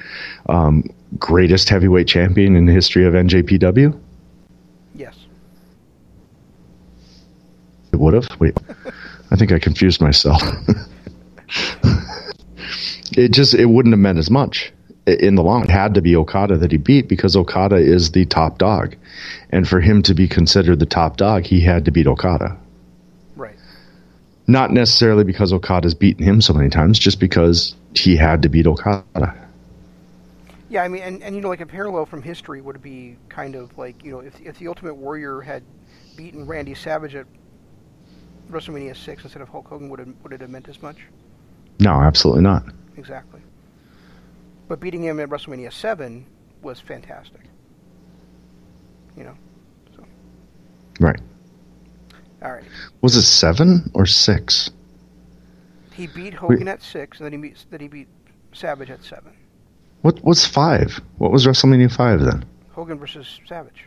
um, 0.49 0.84
greatest 1.18 1.70
heavyweight 1.70 2.10
champion 2.10 2.58
in 2.58 2.66
the 2.66 2.74
history 2.74 3.05
of 3.05 3.14
NJPW? 3.14 3.97
Yes. 4.93 5.16
It 7.93 7.95
would 7.95 8.14
have. 8.14 8.28
Wait, 8.41 8.58
I 9.32 9.38
think 9.38 9.53
I 9.53 9.60
confused 9.60 10.01
myself. 10.01 10.43
it 13.14 13.32
just 13.32 13.53
it 13.53 13.68
wouldn't 13.68 13.93
have 13.93 13.99
meant 13.99 14.18
as 14.18 14.30
much 14.30 14.74
in 15.05 15.36
the 15.36 15.43
long. 15.43 15.64
It 15.64 15.70
had 15.70 15.93
to 15.93 16.01
be 16.01 16.18
Okada 16.18 16.58
that 16.58 16.74
he 16.74 16.78
beat 16.78 17.08
because 17.08 17.38
Okada 17.38 17.78
is 17.78 18.12
the 18.12 18.26
top 18.26 18.58
dog, 18.58 18.97
and 19.49 19.66
for 19.66 19.80
him 19.80 20.01
to 20.01 20.14
be 20.14 20.28
considered 20.28 20.80
the 20.80 20.86
top 20.86 21.16
dog, 21.16 21.45
he 21.45 21.62
had 21.62 21.86
to 21.86 21.91
beat 21.91 22.05
Okada. 22.05 22.58
Not 24.47 24.71
necessarily 24.71 25.25
because 25.25 25.51
Okada's 25.51 25.93
beaten 25.93 26.23
him 26.23 26.41
so 26.41 26.53
many 26.53 26.69
times, 26.69 26.97
just 26.97 27.19
because 27.19 27.75
he 27.93 28.15
had 28.15 28.43
to 28.43 28.49
beat 28.49 28.65
Okada. 28.65 29.35
Yeah, 30.69 30.83
I 30.83 30.87
mean, 30.87 31.03
and, 31.03 31.23
and 31.23 31.35
you 31.35 31.41
know, 31.41 31.49
like 31.49 31.61
a 31.61 31.65
parallel 31.65 32.05
from 32.05 32.21
history 32.21 32.61
would 32.61 32.81
be 32.81 33.17
kind 33.29 33.55
of 33.55 33.77
like 33.77 34.03
you 34.03 34.11
know, 34.11 34.19
if 34.19 34.39
if 34.41 34.57
the 34.59 34.67
Ultimate 34.67 34.95
Warrior 34.95 35.41
had 35.41 35.63
beaten 36.15 36.45
Randy 36.45 36.75
Savage 36.75 37.15
at 37.15 37.25
WrestleMania 38.49 38.95
six 38.95 39.23
instead 39.23 39.41
of 39.41 39.49
Hulk 39.49 39.67
Hogan 39.67 39.89
would 39.89 39.99
have, 39.99 40.13
would 40.23 40.33
it 40.33 40.41
have 40.41 40.49
meant 40.49 40.69
as 40.69 40.81
much? 40.81 40.97
No, 41.79 41.91
absolutely 41.91 42.43
not. 42.43 42.63
Exactly. 42.97 43.41
But 44.67 44.79
beating 44.79 45.03
him 45.03 45.19
at 45.19 45.29
WrestleMania 45.29 45.71
seven 45.71 46.25
was 46.61 46.79
fantastic. 46.79 47.41
You 49.15 49.25
know. 49.25 49.35
So. 49.95 50.05
Right. 50.99 51.19
All 52.47 52.53
right. 52.53 52.63
Was 53.01 53.15
it 53.17 53.23
seven 53.23 53.91
or 53.93 54.05
six? 54.05 54.69
He 55.93 56.07
beat 56.07 56.33
Hogan 56.33 56.67
at 56.69 56.81
six, 56.81 57.19
and 57.19 57.25
then 57.25 57.33
he 57.33 57.49
beat 57.49 57.65
then 57.69 57.79
he 57.81 57.87
beat 57.89 58.07
Savage 58.53 58.89
at 58.89 59.03
seven. 59.03 59.33
What 60.01 60.23
was 60.23 60.45
five? 60.45 61.01
What 61.17 61.31
was 61.31 61.45
WrestleMania 61.45 61.91
five 61.93 62.21
then? 62.21 62.45
Hogan 62.71 62.97
versus 62.99 63.39
Savage. 63.45 63.85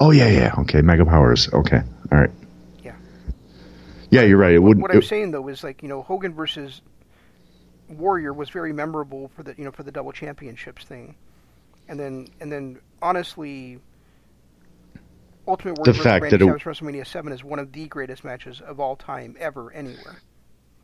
Oh 0.00 0.10
yeah, 0.10 0.28
yeah. 0.28 0.54
Okay, 0.58 0.80
Mega 0.82 1.04
Powers. 1.04 1.48
Okay, 1.52 1.82
all 2.10 2.18
right. 2.18 2.30
Yeah. 2.82 2.96
Yeah, 4.10 4.22
you're 4.22 4.38
right. 4.38 4.54
It 4.54 4.58
What, 4.58 4.68
would. 4.70 4.82
what 4.82 4.90
I'm 4.90 4.98
it- 4.98 5.04
saying 5.04 5.30
though 5.30 5.46
is 5.48 5.62
like 5.62 5.82
you 5.82 5.88
know 5.88 6.02
Hogan 6.02 6.34
versus 6.34 6.80
Warrior 7.88 8.32
was 8.32 8.50
very 8.50 8.72
memorable 8.72 9.28
for 9.36 9.44
the 9.44 9.54
you 9.56 9.64
know 9.64 9.70
for 9.70 9.84
the 9.84 9.92
double 9.92 10.10
championships 10.12 10.84
thing, 10.84 11.14
and 11.88 12.00
then 12.00 12.26
and 12.40 12.50
then 12.50 12.80
honestly, 13.02 13.78
Ultimate 15.48 15.78
Warrior 15.78 15.92
The 15.92 15.98
fact 16.02 16.30
that 16.30 16.42
it- 16.42 16.46
WrestleMania 16.46 17.06
Seven 17.06 17.32
is 17.32 17.44
one 17.44 17.58
of 17.58 17.72
the 17.72 17.86
greatest 17.86 18.24
matches 18.24 18.60
of 18.60 18.80
all 18.80 18.96
time 18.96 19.36
ever 19.38 19.72
anywhere. 19.72 20.16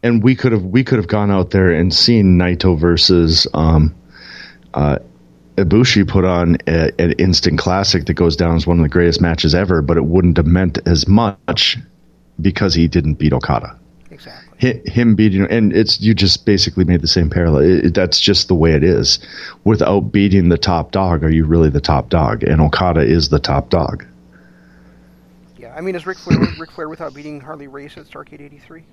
and 0.02 0.22
we 0.22 0.34
could 0.34 0.52
have 0.52 0.64
we 0.64 0.82
could 0.84 0.98
have 0.98 1.06
gone 1.08 1.30
out 1.30 1.50
there 1.50 1.70
and 1.72 1.92
seen 1.94 2.38
Naito 2.38 2.78
versus 2.78 3.46
um, 3.54 3.94
uh, 4.74 4.98
Ibushi 5.56 6.08
put 6.08 6.24
on 6.24 6.56
a, 6.66 6.90
an 7.00 7.12
instant 7.12 7.58
classic 7.58 8.06
that 8.06 8.14
goes 8.14 8.36
down 8.36 8.56
as 8.56 8.66
one 8.66 8.78
of 8.78 8.82
the 8.82 8.88
greatest 8.88 9.20
matches 9.20 9.54
ever, 9.54 9.82
but 9.82 9.96
it 9.96 10.04
wouldn't 10.04 10.36
have 10.38 10.46
meant 10.46 10.78
as 10.86 11.06
much 11.06 11.78
because 12.40 12.74
he 12.74 12.88
didn't 12.88 13.14
beat 13.14 13.32
Okada. 13.32 13.78
Exactly. 14.10 14.82
Him 14.86 15.14
beating, 15.14 15.46
and 15.50 15.72
it's 15.72 16.00
you 16.00 16.14
just 16.14 16.46
basically 16.46 16.84
made 16.84 17.00
the 17.02 17.08
same 17.08 17.28
parallel. 17.30 17.62
It- 17.62 17.94
that's 17.94 18.18
just 18.20 18.48
the 18.48 18.54
way 18.54 18.72
it 18.72 18.82
is. 18.84 19.18
Without 19.64 20.00
beating 20.12 20.48
the 20.48 20.58
top 20.58 20.90
dog, 20.92 21.22
are 21.24 21.32
you 21.32 21.44
really 21.44 21.68
the 21.70 21.80
top 21.80 22.08
dog? 22.08 22.42
And 22.44 22.60
Okada 22.60 23.00
is 23.00 23.28
the 23.28 23.38
top 23.40 23.70
dog. 23.70 24.06
I 25.74 25.80
mean, 25.80 25.94
is 25.94 26.06
Ric 26.06 26.18
Flair 26.18 26.38
Ric 26.58 26.70
Flair 26.70 26.88
without 26.88 27.14
beating 27.14 27.40
Harley 27.40 27.66
Race 27.66 27.96
at 27.96 28.06
Starcade 28.06 28.40
'83? 28.40 28.84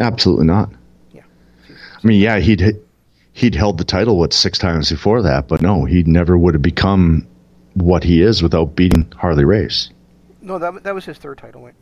Absolutely 0.00 0.46
not. 0.46 0.70
Yeah. 1.12 1.22
I 1.68 2.06
mean, 2.06 2.20
yeah, 2.20 2.38
he'd 2.38 2.62
he'd 3.32 3.54
held 3.54 3.78
the 3.78 3.84
title 3.84 4.18
what 4.18 4.32
six 4.32 4.58
times 4.58 4.90
before 4.90 5.22
that, 5.22 5.48
but 5.48 5.60
no, 5.62 5.84
he 5.84 6.02
never 6.04 6.36
would 6.36 6.54
have 6.54 6.62
become 6.62 7.26
what 7.74 8.04
he 8.04 8.22
is 8.22 8.42
without 8.42 8.74
beating 8.76 9.10
Harley 9.16 9.44
Race. 9.44 9.90
No, 10.40 10.58
that 10.58 10.82
that 10.84 10.94
was 10.94 11.04
his 11.04 11.18
third 11.18 11.38
title. 11.38 11.62
win. 11.62 11.74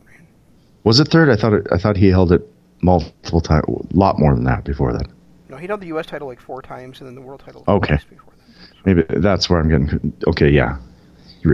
Was 0.84 0.98
it 1.00 1.08
third? 1.08 1.28
I 1.30 1.36
thought 1.36 1.52
it, 1.52 1.66
I 1.72 1.78
thought 1.78 1.96
he 1.96 2.08
held 2.08 2.32
it 2.32 2.42
multiple 2.82 3.40
times, 3.40 3.64
a 3.68 3.96
lot 3.96 4.18
more 4.18 4.34
than 4.34 4.44
that 4.44 4.64
before 4.64 4.92
that. 4.94 5.06
No, 5.50 5.56
he 5.56 5.66
held 5.66 5.80
the 5.80 5.88
U.S. 5.88 6.06
title 6.06 6.28
like 6.28 6.40
four 6.40 6.62
times, 6.62 7.00
and 7.00 7.08
then 7.08 7.14
the 7.14 7.20
world 7.20 7.42
title 7.44 7.64
Okay. 7.68 7.88
twice 7.96 8.04
before 8.04 8.32
that. 8.38 8.86
Maybe 8.86 9.20
that's 9.20 9.50
where 9.50 9.60
I'm 9.60 9.68
getting. 9.68 10.12
Okay, 10.26 10.48
yeah, 10.48 10.78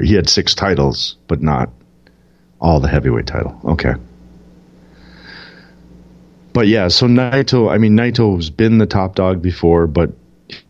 he 0.03 0.15
had 0.15 0.29
six 0.29 0.55
titles, 0.55 1.17
but 1.27 1.43
not 1.43 1.71
all 2.67 2.81
the 2.81 2.89
heavyweight 2.89 3.29
title. 3.29 3.59
Okay. 3.65 3.95
But 6.53 6.67
yeah, 6.67 6.89
so 6.89 7.07
Naito, 7.07 7.71
I 7.71 7.79
mean, 7.79 7.97
Naito's 7.97 8.51
been 8.51 8.79
the 8.79 8.87
top 8.87 9.15
dog 9.15 9.41
before, 9.41 9.87
but 9.87 10.11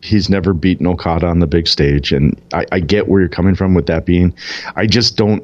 he's 0.01 0.29
never 0.29 0.53
beaten 0.53 0.85
Okada 0.85 1.25
on 1.25 1.39
the 1.39 1.47
big 1.47 1.67
stage, 1.67 2.11
and 2.11 2.39
I, 2.53 2.65
I 2.71 2.79
get 2.81 3.07
where 3.07 3.21
you're 3.21 3.29
coming 3.29 3.55
from 3.55 3.73
with 3.73 3.87
that 3.87 4.05
being. 4.05 4.35
I 4.75 4.85
just 4.85 5.17
don't, 5.17 5.43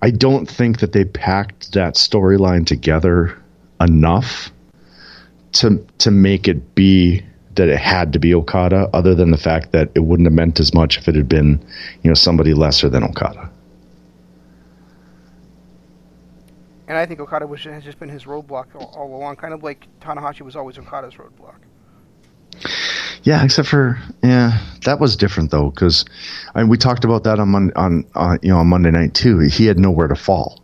I 0.00 0.10
don't 0.10 0.48
think 0.48 0.80
that 0.80 0.92
they 0.92 1.04
packed 1.04 1.72
that 1.72 1.96
storyline 1.96 2.66
together 2.66 3.36
enough 3.78 4.50
to 5.52 5.86
to 5.98 6.10
make 6.10 6.48
it 6.48 6.74
be 6.74 7.22
that 7.56 7.68
it 7.68 7.78
had 7.78 8.14
to 8.14 8.18
be 8.18 8.32
Okada, 8.34 8.88
other 8.94 9.14
than 9.14 9.30
the 9.30 9.36
fact 9.36 9.72
that 9.72 9.90
it 9.94 10.00
wouldn't 10.00 10.26
have 10.26 10.32
meant 10.32 10.58
as 10.58 10.72
much 10.72 10.96
if 10.96 11.06
it 11.06 11.14
had 11.14 11.28
been, 11.28 11.62
you 12.02 12.08
know, 12.08 12.14
somebody 12.14 12.54
lesser 12.54 12.88
than 12.88 13.04
Okada. 13.04 13.50
And 16.92 16.98
I 16.98 17.06
think 17.06 17.20
Okada 17.20 17.46
was, 17.46 17.64
has 17.64 17.82
just 17.82 17.98
been 17.98 18.10
his 18.10 18.24
roadblock 18.24 18.74
all, 18.74 18.92
all 18.94 19.16
along, 19.16 19.36
kind 19.36 19.54
of 19.54 19.62
like 19.62 19.88
Tanahashi 20.02 20.42
was 20.42 20.56
always 20.56 20.76
Okada's 20.76 21.14
roadblock. 21.14 21.56
Yeah, 23.22 23.42
except 23.42 23.66
for 23.66 23.98
yeah, 24.22 24.58
that 24.84 25.00
was 25.00 25.16
different 25.16 25.50
though 25.50 25.70
because 25.70 26.04
I 26.54 26.60
mean, 26.60 26.68
we 26.68 26.76
talked 26.76 27.06
about 27.06 27.24
that 27.24 27.40
on 27.40 27.48
Mon- 27.48 27.72
on 27.76 28.04
on 28.14 28.40
you 28.42 28.50
know 28.50 28.58
on 28.58 28.66
Monday 28.66 28.90
night 28.90 29.14
too. 29.14 29.38
He 29.38 29.64
had 29.64 29.78
nowhere 29.78 30.08
to 30.08 30.14
fall. 30.14 30.62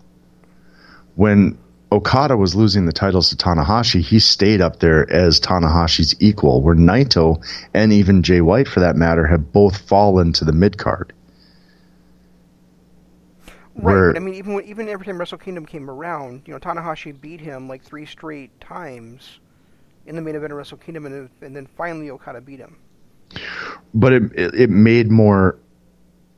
When 1.15 1.57
Okada 1.91 2.37
was 2.37 2.55
losing 2.55 2.85
the 2.85 2.93
titles 2.93 3.31
to 3.31 3.37
Tanahashi, 3.37 4.03
he 4.03 4.19
stayed 4.19 4.61
up 4.61 4.81
there 4.81 5.11
as 5.11 5.41
Tanahashi's 5.41 6.15
equal. 6.21 6.61
Where 6.61 6.75
Naito 6.75 7.43
and 7.73 7.91
even 7.91 8.23
Jay 8.23 8.43
White, 8.43 8.69
for 8.69 8.81
that 8.81 8.97
matter, 8.97 9.27
have 9.27 9.51
both 9.51 9.79
fallen 9.79 10.35
to 10.35 10.45
the 10.45 10.53
mid 10.53 10.77
card. 10.77 11.15
Right, 13.79 13.85
Where- 13.95 14.13
but 14.13 14.17
I 14.21 14.25
mean, 14.25 14.35
even 14.35 14.55
when, 14.55 14.65
even 14.65 14.89
every 14.89 15.07
time 15.07 15.19
Wrestle 15.19 15.39
Kingdom 15.39 15.65
came 15.65 15.89
around, 15.89 16.43
you 16.47 16.53
know, 16.53 16.59
Tanahashi 16.59 17.19
beat 17.19 17.41
him 17.41 17.69
like 17.69 17.83
three 17.83 18.05
straight 18.07 18.61
times 18.61 19.39
in 20.07 20.17
the 20.17 20.23
main 20.23 20.35
event 20.35 20.53
of 20.53 20.59
Wrestle 20.59 20.79
Kingdom, 20.79 21.07
and 21.07 21.15
then, 21.15 21.31
and 21.43 21.57
then 21.57 21.67
finally 21.77 22.11
Okada 22.11 22.41
beat 22.41 22.59
him. 22.59 22.77
but 23.95 24.13
it 24.13 24.23
it, 24.35 24.55
it 24.55 24.71
made 24.71 25.11
more. 25.11 25.59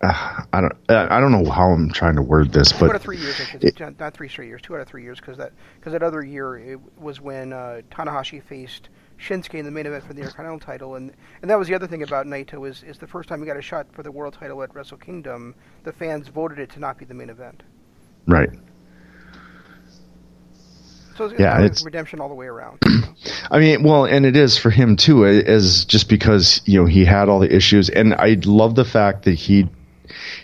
Uh, 0.03 0.43
I 0.53 0.61
don't 0.61 0.73
I 0.91 1.21
don't 1.21 1.33
know 1.33 1.51
how 1.51 1.71
I'm 1.71 1.91
trying 1.91 2.17
to 2.17 2.23
word 2.23 2.53
this, 2.53 2.73
but 2.73 2.79
two 2.81 2.87
out 2.87 2.97
of 2.97 3.03
three 3.03 3.19
years, 3.19 3.41
I 3.41 3.45
should 3.45 3.63
say. 3.63 3.95
not 3.99 4.15
three 4.15 4.29
straight 4.29 4.49
years, 4.49 4.61
two 4.63 4.75
out 4.75 4.81
of 4.81 4.89
three 4.89 5.03
years, 5.03 5.19
because 5.21 5.37
that 5.39 5.53
because 5.79 5.93
that 5.93 6.03
other 6.03 6.23
year 6.23 6.57
it 6.59 6.81
was 6.99 7.21
when 7.21 7.53
uh, 7.53 7.83
Tanahashi 7.91 8.43
faced 8.43 8.89
Shinsuke 9.21 9.55
in 9.55 9.65
the 9.65 9.71
main 9.71 9.87
event 9.87 10.05
for 10.05 10.15
the 10.15 10.21
Intercontinental 10.23 10.59
title, 10.61 10.95
and 10.95 11.13
and 11.43 11.51
that 11.51 11.59
was 11.59 11.69
the 11.69 11.75
other 11.75 11.87
thing 11.87 12.03
about 12.03 12.27
Naito 12.27 12.69
is 12.69 12.83
is 12.83 12.99
the 12.99 13.07
first 13.07 13.29
time 13.29 13.41
he 13.41 13.47
got 13.47 13.57
a 13.57 13.63
shot 13.63 13.87
for 13.93 14.03
the 14.03 14.11
world 14.11 14.35
title 14.35 14.63
at 14.63 14.75
Wrestle 14.75 14.97
Kingdom, 14.99 15.55
the 15.85 15.93
fans 15.93 16.29
voted 16.29 16.59
it 16.59 16.71
to 16.71 16.81
not 16.81 16.97
be 16.99 17.05
the 17.05 17.15
main 17.15 17.31
event. 17.31 17.63
right. 18.27 18.51
So 21.17 21.27
it's, 21.27 21.39
Yeah, 21.39 21.59
it's- 21.59 21.85
redemption 21.85 22.21
all 22.21 22.29
the 22.31 22.35
way 22.35 22.47
around. 22.47 22.79
you 22.87 22.93
know? 23.03 23.15
I 23.51 23.59
mean, 23.59 23.83
well, 23.83 24.07
and 24.07 24.25
it 24.25 24.37
is 24.37 24.57
for 24.57 24.71
him 24.71 24.97
too, 24.97 25.27
as 25.27 25.85
just 25.85 26.09
because 26.09 26.63
you 26.65 26.81
know 26.81 26.87
he 26.87 27.05
had 27.05 27.29
all 27.29 27.41
the 27.41 27.55
issues, 27.55 27.91
and 27.91 28.15
I 28.15 28.39
love 28.45 28.75
the 28.75 28.85
fact 28.87 29.25
that 29.27 29.35
he 29.35 29.69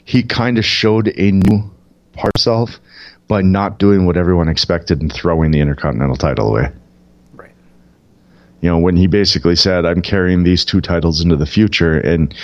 he 0.04 0.22
kind 0.22 0.58
of 0.58 0.64
showed 0.66 1.08
a 1.16 1.30
new 1.32 1.70
part 2.12 2.32
of 2.34 2.40
himself 2.40 2.78
by 3.26 3.40
not 3.42 3.78
doing 3.78 4.04
what 4.06 4.16
everyone 4.16 4.48
expected 4.48 5.00
and 5.00 5.10
throwing 5.12 5.50
the 5.50 5.60
Intercontinental 5.60 6.16
title 6.16 6.48
away. 6.48 6.68
You 8.60 8.70
know, 8.70 8.78
when 8.78 8.96
he 8.96 9.06
basically 9.06 9.56
said, 9.56 9.84
"I'm 9.84 10.02
carrying 10.02 10.44
these 10.44 10.64
two 10.64 10.80
titles 10.80 11.20
into 11.20 11.36
the 11.36 11.46
future," 11.46 11.98
and 11.98 12.34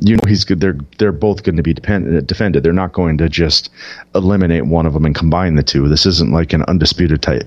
you 0.00 0.16
know 0.16 0.22
he's 0.26 0.44
good. 0.44 0.60
They're 0.60 0.78
they're 0.98 1.12
both 1.12 1.42
going 1.42 1.56
to 1.56 1.62
be 1.62 1.72
depend, 1.72 2.26
defended. 2.26 2.62
They're 2.62 2.72
not 2.72 2.92
going 2.92 3.18
to 3.18 3.28
just 3.28 3.70
eliminate 4.14 4.66
one 4.66 4.86
of 4.86 4.92
them 4.92 5.04
and 5.04 5.14
combine 5.14 5.54
the 5.54 5.62
two. 5.62 5.88
This 5.88 6.06
isn't 6.06 6.32
like 6.32 6.52
an 6.52 6.64
undisputed 6.64 7.22
type 7.22 7.44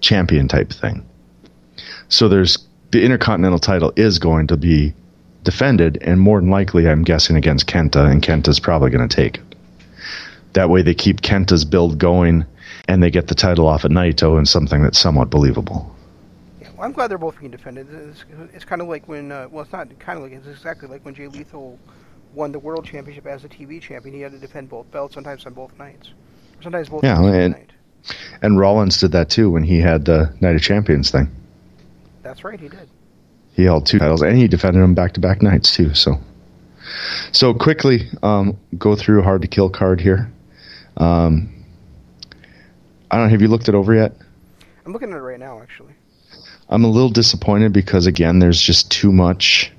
champion 0.00 0.48
type 0.48 0.72
thing. 0.72 1.04
So 2.08 2.28
there's 2.28 2.58
the 2.92 3.02
Intercontinental 3.04 3.58
title 3.58 3.92
is 3.96 4.18
going 4.18 4.46
to 4.48 4.56
be 4.56 4.94
defended, 5.42 5.98
and 6.02 6.20
more 6.20 6.40
than 6.40 6.50
likely, 6.50 6.88
I'm 6.88 7.02
guessing 7.02 7.36
against 7.36 7.66
Kenta, 7.66 8.10
and 8.10 8.22
Kenta's 8.22 8.60
probably 8.60 8.90
going 8.90 9.08
to 9.08 9.16
take 9.16 9.38
it. 9.38 9.54
That 10.52 10.70
way, 10.70 10.82
they 10.82 10.94
keep 10.94 11.22
Kenta's 11.22 11.64
build 11.64 11.98
going, 11.98 12.44
and 12.88 13.02
they 13.02 13.10
get 13.10 13.28
the 13.28 13.34
title 13.34 13.66
off 13.66 13.84
at 13.84 13.90
Naito 13.90 14.38
and 14.38 14.48
something 14.48 14.82
that's 14.82 14.98
somewhat 14.98 15.30
believable. 15.30 15.95
I'm 16.80 16.92
glad 16.92 17.08
they're 17.08 17.18
both 17.18 17.38
being 17.38 17.50
defended. 17.50 17.86
It's, 17.92 18.24
it's 18.52 18.64
kind 18.64 18.82
of 18.82 18.88
like 18.88 19.08
when, 19.08 19.32
uh, 19.32 19.48
well, 19.50 19.62
it's 19.64 19.72
not 19.72 19.88
kind 19.98 20.18
of 20.18 20.24
like, 20.24 20.32
it's 20.32 20.46
exactly 20.46 20.88
like 20.88 21.04
when 21.04 21.14
Jay 21.14 21.26
Lethal 21.28 21.78
won 22.34 22.52
the 22.52 22.58
world 22.58 22.84
championship 22.84 23.26
as 23.26 23.44
a 23.44 23.48
TV 23.48 23.80
champion. 23.80 24.14
He 24.14 24.20
had 24.20 24.32
to 24.32 24.38
defend 24.38 24.68
both 24.68 24.90
belts, 24.90 25.14
sometimes 25.14 25.46
on 25.46 25.54
both 25.54 25.76
nights. 25.78 26.10
Sometimes 26.62 26.88
both 26.88 27.02
Yeah, 27.04 27.16
on 27.16 27.22
the 27.24 27.32
same 27.32 27.40
and- 27.42 27.52
night. 27.54 27.72
And 28.40 28.56
Rollins 28.58 29.00
did 29.00 29.12
that 29.12 29.30
too 29.30 29.50
when 29.50 29.64
he 29.64 29.80
had 29.80 30.04
the 30.04 30.32
Night 30.40 30.54
of 30.54 30.62
Champions 30.62 31.10
thing. 31.10 31.28
That's 32.22 32.44
right, 32.44 32.60
he 32.60 32.68
did. 32.68 32.88
He 33.54 33.64
held 33.64 33.86
two 33.86 33.98
titles, 33.98 34.22
and 34.22 34.36
he 34.36 34.46
defended 34.46 34.80
them 34.82 34.94
back 34.94 35.14
to 35.14 35.20
back 35.20 35.42
nights 35.42 35.74
too. 35.74 35.92
So, 35.94 36.20
so 37.32 37.52
quickly 37.54 38.08
um, 38.22 38.58
go 38.78 38.94
through 38.94 39.22
hard 39.22 39.42
to 39.42 39.48
kill 39.48 39.70
card 39.70 40.00
here. 40.00 40.30
Um, 40.98 41.64
I 43.10 43.16
don't 43.16 43.26
know. 43.26 43.30
Have 43.30 43.42
you 43.42 43.48
looked 43.48 43.68
it 43.68 43.74
over 43.74 43.92
yet? 43.94 44.12
I'm 44.84 44.92
looking 44.92 45.10
at 45.10 45.16
it 45.16 45.20
right 45.20 45.25
now, 45.25 45.25
actually. 45.25 45.25
I'm 46.68 46.84
a 46.84 46.88
little 46.88 47.10
disappointed 47.10 47.72
because 47.72 48.06
again, 48.06 48.38
there's 48.38 48.60
just 48.60 48.90
too 48.90 49.12
much 49.12 49.72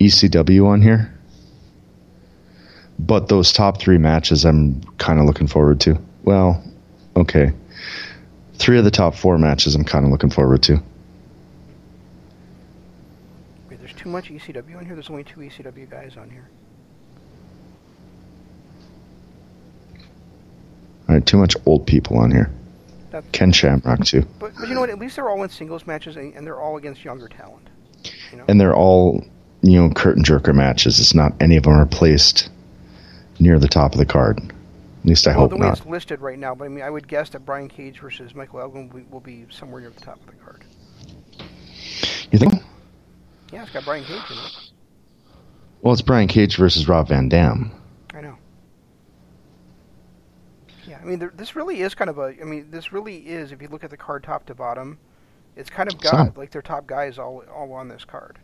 ECW 0.00 0.66
on 0.66 0.82
here. 0.82 1.12
But 2.98 3.28
those 3.28 3.52
top 3.52 3.80
three 3.80 3.98
matches, 3.98 4.44
I'm 4.44 4.82
kind 4.98 5.18
of 5.18 5.26
looking 5.26 5.48
forward 5.48 5.80
to. 5.80 5.98
Well, 6.22 6.62
okay, 7.14 7.52
three 8.54 8.78
of 8.78 8.84
the 8.84 8.90
top 8.90 9.14
four 9.14 9.38
matches, 9.38 9.74
I'm 9.74 9.84
kind 9.84 10.04
of 10.04 10.10
looking 10.10 10.30
forward 10.30 10.62
to. 10.64 10.82
Wait, 13.68 13.78
there's 13.80 13.92
too 13.92 14.08
much 14.08 14.30
ECW 14.30 14.76
on 14.76 14.86
here. 14.86 14.94
There's 14.94 15.10
only 15.10 15.24
two 15.24 15.40
ECW 15.40 15.90
guys 15.90 16.16
on 16.16 16.30
here. 16.30 16.48
All 21.08 21.14
had 21.14 21.26
too 21.26 21.36
much 21.36 21.54
old 21.66 21.86
people 21.86 22.18
on 22.18 22.30
here. 22.30 22.50
That's, 23.10 23.26
Ken 23.32 23.52
Shamrock 23.52 24.04
too, 24.04 24.26
but, 24.38 24.52
but 24.58 24.68
you 24.68 24.74
know 24.74 24.80
what? 24.80 24.90
At 24.90 24.98
least 24.98 25.16
they're 25.16 25.28
all 25.28 25.42
in 25.42 25.48
singles 25.48 25.86
matches, 25.86 26.16
and, 26.16 26.34
and 26.34 26.46
they're 26.46 26.60
all 26.60 26.76
against 26.76 27.04
younger 27.04 27.28
talent. 27.28 27.68
You 28.30 28.38
know? 28.38 28.44
and 28.48 28.60
they're 28.60 28.74
all 28.74 29.24
you 29.62 29.80
know 29.80 29.90
curtain 29.90 30.22
jerker 30.22 30.54
matches. 30.54 30.98
It's 31.00 31.14
not 31.14 31.32
any 31.40 31.56
of 31.56 31.64
them 31.64 31.74
are 31.74 31.86
placed 31.86 32.50
near 33.38 33.58
the 33.58 33.68
top 33.68 33.92
of 33.92 33.98
the 33.98 34.06
card. 34.06 34.38
At 34.38 35.04
least 35.04 35.26
I 35.28 35.30
well, 35.30 35.40
hope 35.40 35.50
the 35.50 35.56
way 35.56 35.66
not. 35.66 35.78
it's 35.78 35.86
listed 35.86 36.20
right 36.20 36.38
now, 36.38 36.54
but 36.54 36.64
I 36.64 36.68
mean, 36.68 36.82
I 36.82 36.90
would 36.90 37.06
guess 37.06 37.30
that 37.30 37.46
Brian 37.46 37.68
Cage 37.68 38.00
versus 38.00 38.34
Michael 38.34 38.60
Elgin 38.60 38.88
will 38.88 38.98
be, 38.98 39.06
will 39.10 39.20
be 39.20 39.46
somewhere 39.50 39.80
near 39.80 39.90
the 39.90 40.00
top 40.00 40.18
of 40.20 40.26
the 40.26 40.32
card. 40.32 40.64
You 42.32 42.38
think? 42.38 42.54
Yeah, 43.52 43.62
it's 43.62 43.70
got 43.70 43.84
Brian 43.84 44.04
Cage 44.04 44.22
in 44.30 44.36
it. 44.36 44.70
Well, 45.80 45.92
it's 45.92 46.02
Brian 46.02 46.26
Cage 46.26 46.56
versus 46.56 46.88
Rob 46.88 47.08
Van 47.08 47.28
Dam. 47.28 47.70
I 48.12 48.20
know. 48.20 48.36
Yeah, 50.88 50.95
I 50.95 50.95
mean, 51.06 51.18
there, 51.18 51.32
this 51.34 51.56
really 51.56 51.80
is 51.80 51.94
kind 51.94 52.10
of 52.10 52.18
a. 52.18 52.34
I 52.40 52.44
mean, 52.44 52.70
this 52.70 52.92
really 52.92 53.16
is. 53.16 53.52
If 53.52 53.62
you 53.62 53.68
look 53.68 53.84
at 53.84 53.90
the 53.90 53.96
card 53.96 54.24
top 54.24 54.46
to 54.46 54.54
bottom, 54.54 54.98
it's 55.56 55.70
kind 55.70 55.92
of 55.92 56.00
got. 56.00 56.36
Like 56.36 56.50
their 56.50 56.62
top 56.62 56.86
guys 56.86 57.18
all 57.18 57.42
all 57.52 57.72
on 57.72 57.88
this 57.88 58.04
card. 58.04 58.38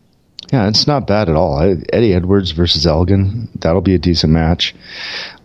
Yeah, 0.52 0.68
it's 0.68 0.86
not 0.86 1.06
bad 1.06 1.28
at 1.28 1.36
all. 1.36 1.56
I, 1.56 1.76
Eddie 1.92 2.14
Edwards 2.14 2.50
versus 2.50 2.86
Elgin, 2.86 3.48
that'll 3.54 3.80
be 3.80 3.94
a 3.94 3.98
decent 3.98 4.32
match. 4.32 4.74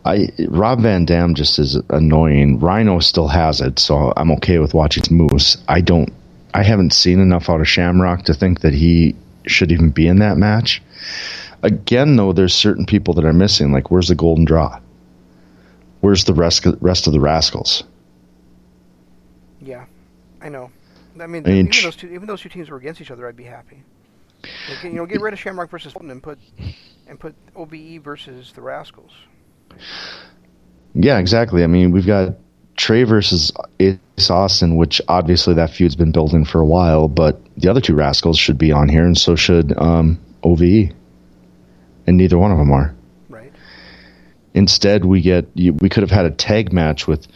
I 0.03 0.29
Rob 0.47 0.81
Van 0.81 1.05
Dam 1.05 1.35
just 1.35 1.59
is 1.59 1.75
annoying. 1.89 2.59
Rhino 2.59 2.99
still 2.99 3.27
has 3.27 3.61
it, 3.61 3.79
so 3.79 4.13
I'm 4.15 4.31
okay 4.31 4.59
with 4.59 4.73
watching 4.73 5.03
Moose. 5.11 5.57
I 5.67 5.81
don't. 5.81 6.13
I 6.53 6.63
haven't 6.63 6.93
seen 6.93 7.19
enough 7.19 7.49
out 7.49 7.61
of 7.61 7.67
Shamrock 7.67 8.23
to 8.23 8.33
think 8.33 8.61
that 8.61 8.73
he 8.73 9.15
should 9.45 9.71
even 9.71 9.91
be 9.91 10.07
in 10.07 10.19
that 10.19 10.37
match. 10.37 10.81
Again, 11.63 12.15
though, 12.15 12.33
there's 12.33 12.53
certain 12.53 12.85
people 12.85 13.13
that 13.15 13.25
are 13.25 13.33
missing. 13.33 13.71
Like, 13.71 13.91
where's 13.91 14.07
the 14.07 14.15
Golden 14.15 14.45
Draw? 14.45 14.79
Where's 16.01 16.23
the 16.25 16.33
rest 16.33 16.65
rest 16.81 17.07
of 17.07 17.13
the 17.13 17.19
Rascals? 17.19 17.83
Yeah, 19.59 19.85
I 20.41 20.49
know. 20.49 20.71
I 21.19 21.27
mean, 21.27 21.45
I 21.45 21.49
mean, 21.49 21.57
even 21.59 21.71
sh- 21.71 21.83
those 21.83 21.95
two, 21.95 22.07
even 22.09 22.27
those 22.27 22.41
two 22.41 22.49
teams 22.49 22.69
were 22.69 22.77
against 22.77 23.01
each 23.01 23.11
other, 23.11 23.27
I'd 23.27 23.35
be 23.35 23.43
happy. 23.43 23.83
Like, 24.69 24.83
you 24.83 24.91
know, 24.91 25.05
get 25.05 25.21
rid 25.21 25.33
of 25.33 25.39
Shamrock 25.39 25.69
versus 25.69 25.93
Fulton 25.93 26.11
and 26.11 26.21
put 26.21 26.37
and 27.07 27.19
put 27.19 27.35
OVE 27.55 28.01
versus 28.03 28.51
the 28.53 28.61
Rascals. 28.61 29.11
Yeah, 30.93 31.17
exactly. 31.17 31.63
I 31.63 31.67
mean, 31.67 31.91
we've 31.91 32.05
got 32.05 32.35
Trey 32.75 33.03
versus 33.03 33.51
Ace 33.79 33.97
Austin, 34.29 34.75
which 34.75 35.01
obviously 35.07 35.55
that 35.55 35.71
feud's 35.71 35.95
been 35.95 36.11
building 36.11 36.45
for 36.45 36.61
a 36.61 36.65
while, 36.65 37.07
but 37.07 37.39
the 37.57 37.69
other 37.69 37.81
two 37.81 37.95
rascals 37.95 38.37
should 38.37 38.57
be 38.57 38.71
on 38.71 38.89
here, 38.89 39.05
and 39.05 39.17
so 39.17 39.35
should 39.35 39.77
um, 39.77 40.19
OVE. 40.43 40.93
And 42.05 42.17
neither 42.17 42.37
one 42.37 42.51
of 42.51 42.57
them 42.57 42.71
are. 42.71 42.95
Instead, 44.57 45.05
we 45.05 45.21
get 45.21 45.47
you- 45.53 45.73
we 45.73 45.87
could 45.89 46.01
have 46.01 46.11
had 46.11 46.25
a 46.25 46.31
tag 46.31 46.73
match 46.73 47.07
with 47.07 47.27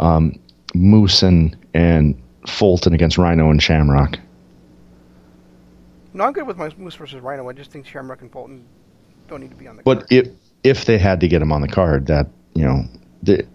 um, 0.00 0.34
Moose 0.74 1.22
and 1.22 1.56
and 1.74 2.14
Fulton 2.46 2.92
against 2.94 3.18
Rhino 3.18 3.50
and 3.50 3.62
Shamrock. 3.62 4.18
No, 6.14 6.24
I'm 6.24 6.32
good 6.32 6.46
with 6.46 6.56
my 6.56 6.70
Moose 6.76 6.94
versus 6.94 7.20
Rhino. 7.20 7.48
I 7.48 7.52
just 7.52 7.70
think 7.70 7.86
Shamrock 7.86 8.20
and 8.22 8.30
Fulton 8.32 8.64
don't 9.28 9.40
need 9.40 9.50
to 9.50 9.56
be 9.56 9.66
on 9.66 9.76
the 9.76 9.82
But 9.82 10.00
card. 10.00 10.12
if 10.12 10.28
if 10.64 10.84
they 10.86 10.98
had 10.98 11.20
to 11.20 11.28
get 11.28 11.42
him 11.42 11.52
on 11.52 11.60
the 11.60 11.68
card, 11.68 12.06
that 12.06 12.28
you 12.54 12.64
know, 12.64 12.84
the, 13.22 13.46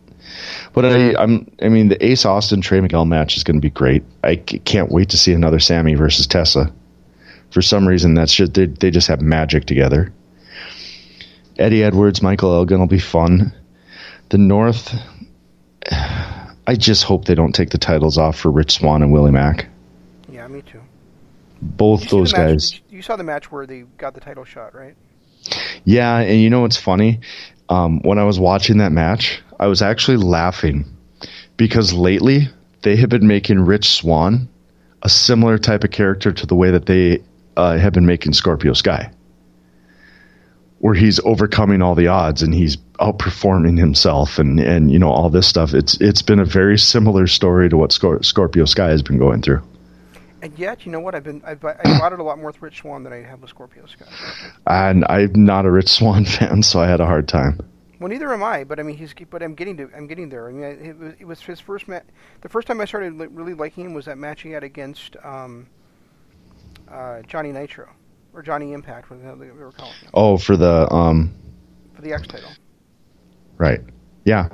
but 0.73 0.85
I 0.85 1.15
I'm 1.15 1.49
I 1.61 1.69
mean 1.69 1.89
the 1.89 2.03
Ace 2.05 2.25
Austin 2.25 2.61
Trey 2.61 2.81
Miguel 2.81 3.05
match 3.05 3.35
is 3.37 3.43
going 3.43 3.57
to 3.57 3.61
be 3.61 3.69
great. 3.69 4.03
I 4.23 4.35
c- 4.47 4.59
can't 4.59 4.91
wait 4.91 5.09
to 5.09 5.17
see 5.17 5.33
another 5.33 5.59
Sami 5.59 5.95
versus 5.95 6.27
Tessa. 6.27 6.71
For 7.51 7.61
some 7.61 7.87
reason, 7.87 8.13
that's 8.13 8.33
just 8.33 8.53
they 8.53 8.65
they 8.67 8.91
just 8.91 9.07
have 9.07 9.21
magic 9.21 9.65
together. 9.65 10.11
Eddie 11.57 11.83
Edwards, 11.83 12.21
Michael 12.21 12.53
Elgin 12.53 12.79
will 12.79 12.87
be 12.87 12.99
fun. 12.99 13.53
The 14.29 14.37
North, 14.37 14.93
I 15.91 16.75
just 16.75 17.03
hope 17.03 17.25
they 17.25 17.35
don't 17.35 17.53
take 17.53 17.69
the 17.69 17.77
titles 17.77 18.17
off 18.17 18.37
for 18.37 18.51
Rich 18.51 18.73
Swann 18.73 19.01
and 19.01 19.11
Willie 19.11 19.31
Mack. 19.31 19.67
yeah, 20.31 20.47
me 20.47 20.61
too. 20.61 20.81
Both 21.61 22.09
those 22.09 22.33
guys. 22.33 22.73
You, 22.73 22.97
you 22.97 23.01
saw 23.01 23.15
the 23.15 23.23
match 23.23 23.51
where 23.51 23.65
they 23.65 23.81
got 23.97 24.13
the 24.13 24.19
title 24.19 24.45
shot, 24.45 24.75
right? 24.75 24.95
Yeah, 25.85 26.17
and 26.17 26.39
you 26.39 26.49
know 26.49 26.61
what's 26.61 26.77
funny? 26.77 27.21
Um, 27.69 28.01
when 28.01 28.19
I 28.19 28.23
was 28.25 28.39
watching 28.39 28.77
that 28.77 28.91
match, 28.91 29.41
I 29.59 29.67
was 29.67 29.81
actually 29.81 30.17
laughing 30.17 30.85
because 31.55 31.93
lately 31.93 32.49
they 32.83 32.95
have 32.97 33.09
been 33.09 33.27
making 33.27 33.59
Rich 33.61 33.89
Swann 33.89 34.47
a 35.01 35.09
similar 35.09 35.57
type 35.57 35.83
of 35.83 35.91
character 35.91 36.31
to 36.31 36.45
the 36.45 36.55
way 36.55 36.71
that 36.71 36.85
they 36.85 37.23
uh, 37.55 37.77
have 37.77 37.93
been 37.93 38.05
making 38.05 38.33
Scorpio 38.33 38.73
Sky, 38.73 39.11
where 40.79 40.93
he's 40.93 41.19
overcoming 41.21 41.81
all 41.81 41.95
the 41.95 42.07
odds 42.07 42.43
and 42.43 42.53
he's 42.53 42.77
outperforming 42.99 43.77
himself 43.77 44.39
and 44.39 44.59
and 44.59 44.91
you 44.91 44.99
know 44.99 45.09
all 45.09 45.29
this 45.29 45.47
stuff. 45.47 45.73
It's 45.73 45.99
it's 46.01 46.21
been 46.21 46.39
a 46.39 46.45
very 46.45 46.77
similar 46.77 47.27
story 47.27 47.69
to 47.69 47.77
what 47.77 47.91
Scor- 47.91 48.23
Scorpio 48.23 48.65
Sky 48.65 48.89
has 48.89 49.01
been 49.01 49.17
going 49.17 49.41
through. 49.41 49.61
And 50.41 50.57
yet, 50.57 50.85
you 50.85 50.91
know 50.91 50.99
what? 50.99 51.15
I've 51.15 51.23
been 51.23 51.41
I've, 51.45 51.63
I 51.65 51.75
bought 51.99 52.13
it 52.13 52.19
a 52.19 52.23
lot 52.23 52.37
more 52.37 52.47
with 52.47 52.61
Rich 52.61 52.79
Swann 52.81 53.03
than 53.03 53.13
I 53.13 53.21
have 53.23 53.41
with 53.41 53.49
Scorpio 53.49 53.85
Sky. 53.87 54.05
And 54.67 55.03
I'm 55.09 55.45
not 55.45 55.65
a 55.65 55.71
Rich 55.71 55.89
Swann 55.89 56.25
fan, 56.25 56.61
so 56.61 56.79
I 56.79 56.87
had 56.87 57.01
a 57.01 57.05
hard 57.05 57.27
time. 57.27 57.59
Well, 57.99 58.09
neither 58.09 58.31
am 58.31 58.43
I. 58.43 58.63
But 58.63 58.79
I 58.79 58.83
mean, 58.83 58.97
he's 58.97 59.15
but 59.31 59.41
I'm 59.41 59.55
getting 59.55 59.77
to 59.77 59.89
I'm 59.95 60.05
getting 60.05 60.29
there. 60.29 60.47
I 60.47 60.51
mean, 60.51 60.63
it 60.63 60.97
was, 60.99 61.13
it 61.19 61.25
was 61.25 61.41
his 61.41 61.59
first 61.59 61.87
match. 61.87 62.05
The 62.41 62.49
first 62.49 62.67
time 62.67 62.79
I 62.79 62.85
started 62.85 63.15
li- 63.15 63.27
really 63.27 63.55
liking 63.55 63.85
him 63.85 63.93
was 63.95 64.05
that 64.05 64.19
match 64.19 64.43
he 64.43 64.51
had 64.51 64.63
against 64.63 65.15
um, 65.23 65.67
uh, 66.87 67.23
Johnny 67.23 67.51
Nitro 67.51 67.89
or 68.37 68.43
Johnny 68.43 68.71
Impact, 68.73 69.09
whatever 69.09 69.43
they 69.43 69.51
were 69.51 69.71
calling 69.71 69.93
him, 69.95 70.09
Oh, 70.13 70.37
for 70.37 70.55
the 70.55 70.87
um, 70.93 71.33
for 71.95 72.03
the 72.03 72.13
X 72.13 72.27
title. 72.27 72.51
right, 73.57 73.81
yeah, 74.25 74.47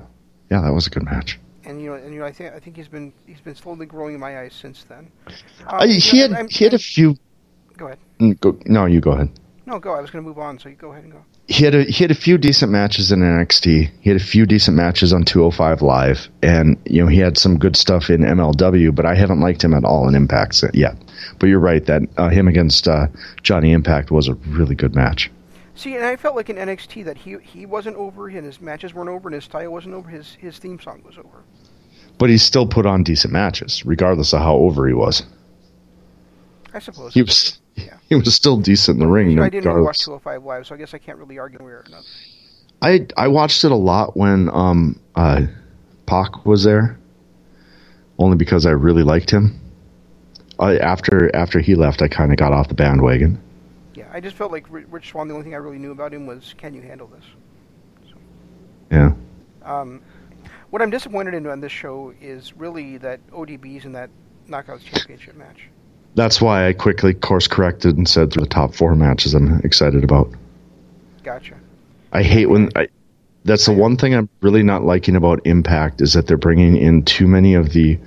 yeah, 0.49 0.61
that 0.61 0.73
was 0.73 0.87
a 0.87 0.89
good 0.89 1.03
match. 1.03 1.37
And 1.65 1.81
you 1.81 1.89
know, 1.89 1.95
and 1.95 2.13
you 2.13 2.19
know, 2.21 2.25
I 2.25 2.31
think 2.31 2.53
I 2.53 2.59
think 2.59 2.77
he's 2.77 2.87
been 2.87 3.11
he's 3.27 3.41
been 3.41 3.55
slowly 3.55 3.85
growing 3.85 4.13
in 4.15 4.19
my 4.21 4.39
eyes 4.39 4.53
since 4.53 4.83
then. 4.85 5.11
Um, 5.67 5.81
Uh, 5.81 5.83
you 5.83 5.99
he 5.99 6.17
know, 6.19 6.27
had 6.29 6.33
I'm- 6.37 6.47
he 6.49 6.63
had 6.63 6.73
a 6.73 6.79
few. 6.79 7.15
Go 7.77 7.87
ahead. 7.87 7.99
mm, 8.19 8.39
Go, 8.39 8.57
no, 8.65 8.85
you 8.85 9.01
go 9.01 9.11
ahead. 9.11 9.29
No, 9.65 9.79
go. 9.79 9.93
I 9.93 9.99
was 10.01 10.11
going 10.11 10.23
to 10.23 10.27
move 10.27 10.37
on, 10.39 10.59
so 10.59 10.69
you 10.69 10.75
go 10.75 10.91
ahead 10.91 11.03
and 11.03 11.11
go. 11.13 11.23
He 11.47 11.65
had 11.65 11.75
a 11.75 11.83
he 11.83 12.03
had 12.03 12.11
a 12.11 12.15
few 12.15 12.37
decent 12.37 12.71
matches 12.71 13.11
in 13.11 13.19
NXT. 13.19 13.91
He 13.99 14.09
had 14.09 14.19
a 14.19 14.23
few 14.23 14.45
decent 14.45 14.77
matches 14.77 15.11
on 15.11 15.25
205 15.25 15.81
Live, 15.81 16.29
and 16.41 16.77
you 16.85 17.01
know 17.01 17.07
he 17.07 17.19
had 17.19 17.37
some 17.37 17.59
good 17.59 17.75
stuff 17.75 18.09
in 18.09 18.21
MLW. 18.21 18.95
But 18.95 19.05
I 19.05 19.15
haven't 19.15 19.41
liked 19.41 19.63
him 19.63 19.73
at 19.73 19.83
all 19.83 20.07
in 20.07 20.15
Impact 20.15 20.63
yet. 20.73 20.95
But 21.39 21.47
you're 21.47 21.59
right 21.59 21.85
that 21.85 22.03
uh, 22.17 22.29
him 22.29 22.47
against 22.47 22.87
uh, 22.87 23.07
Johnny 23.41 23.73
Impact 23.73 24.09
was 24.09 24.29
a 24.29 24.35
really 24.35 24.75
good 24.75 24.95
match. 24.95 25.29
See, 25.75 25.95
and 25.95 26.05
I 26.05 26.15
felt 26.15 26.35
like 26.35 26.49
in 26.49 26.55
NXT 26.55 27.05
that 27.05 27.17
he 27.17 27.37
he 27.41 27.65
wasn't 27.65 27.97
over, 27.97 28.29
and 28.29 28.45
his 28.45 28.61
matches 28.61 28.93
weren't 28.93 29.09
over, 29.09 29.27
and 29.27 29.35
his 29.35 29.43
style 29.43 29.71
wasn't 29.71 29.95
over. 29.95 30.09
His 30.09 30.35
his 30.35 30.57
theme 30.59 30.79
song 30.79 31.01
was 31.05 31.17
over. 31.17 31.43
But 32.17 32.29
he 32.29 32.37
still 32.37 32.67
put 32.67 32.85
on 32.85 33.03
decent 33.03 33.33
matches, 33.33 33.85
regardless 33.85 34.33
of 34.33 34.39
how 34.39 34.55
over 34.55 34.87
he 34.87 34.93
was. 34.93 35.23
I 36.73 36.79
suppose. 36.79 37.13
He 37.13 37.21
was 37.21 37.59
Yeah. 37.75 37.97
he 38.09 38.15
was 38.15 38.33
still 38.33 38.57
decent 38.57 38.95
in 38.95 38.99
the 38.99 39.11
ring. 39.11 39.39
I 39.39 39.49
didn't 39.49 39.65
really 39.65 39.81
watch 39.81 40.05
regardless. 40.07 40.23
205 40.23 40.43
Live, 40.43 40.67
so 40.67 40.75
I 40.75 40.77
guess 40.77 40.93
I 40.93 40.97
can't 40.97 41.17
really 41.17 41.39
argue 41.39 41.59
one 41.59 41.67
way 41.67 41.73
or 41.73 41.83
another. 41.85 42.05
I 42.81 43.07
I 43.17 43.27
watched 43.29 43.63
it 43.63 43.71
a 43.71 43.75
lot 43.75 44.17
when 44.17 44.49
um 44.49 44.99
uh 45.15 45.43
Pac 46.05 46.45
was 46.45 46.63
there, 46.63 46.99
only 48.19 48.37
because 48.37 48.65
I 48.65 48.71
really 48.71 49.03
liked 49.03 49.31
him. 49.31 49.59
I, 50.59 50.77
after 50.77 51.33
after 51.35 51.59
he 51.59 51.75
left, 51.75 52.01
I 52.01 52.07
kind 52.07 52.31
of 52.31 52.37
got 52.37 52.51
off 52.51 52.67
the 52.67 52.75
bandwagon. 52.75 53.41
Yeah, 53.95 54.09
I 54.11 54.19
just 54.19 54.35
felt 54.35 54.51
like 54.51 54.65
Rich 54.69 55.09
Swann. 55.09 55.27
The 55.27 55.33
only 55.33 55.43
thing 55.43 55.53
I 55.53 55.57
really 55.57 55.79
knew 55.79 55.91
about 55.91 56.13
him 56.13 56.27
was, 56.27 56.53
"Can 56.57 56.73
you 56.73 56.81
handle 56.81 57.07
this?" 57.07 57.23
Yeah, 58.91 59.13
Um, 59.63 60.01
what 60.69 60.81
I'm 60.81 60.91
disappointed 60.91 61.33
in 61.33 61.47
on 61.47 61.61
this 61.61 61.71
show 61.71 62.13
is 62.21 62.55
really 62.55 62.97
that 62.97 63.19
ODB's 63.31 63.85
in 63.85 63.93
that 63.93 64.11
Knockouts 64.47 64.83
Championship 64.83 65.35
match. 65.35 65.69
That's 66.15 66.41
why 66.41 66.67
I 66.67 66.73
quickly 66.73 67.13
course 67.13 67.47
corrected 67.47 67.97
and 67.97 68.07
said 68.07 68.31
the 68.31 68.45
top 68.45 68.75
four 68.75 68.95
matches 68.95 69.33
I'm 69.33 69.59
excited 69.61 70.03
about. 70.03 70.29
Gotcha. 71.23 71.55
I 72.11 72.23
hate 72.23 72.47
when 72.47 72.69
I. 72.75 72.87
That's 73.45 73.65
the 73.65 73.73
one 73.73 73.97
thing 73.97 74.13
I'm 74.13 74.29
really 74.41 74.63
not 74.63 74.83
liking 74.83 75.15
about 75.15 75.45
Impact 75.45 76.01
is 76.01 76.13
that 76.13 76.27
they're 76.27 76.37
bringing 76.37 76.77
in 76.77 77.03
too 77.03 77.27
many 77.27 77.55
of 77.55 77.73
the 77.73 77.99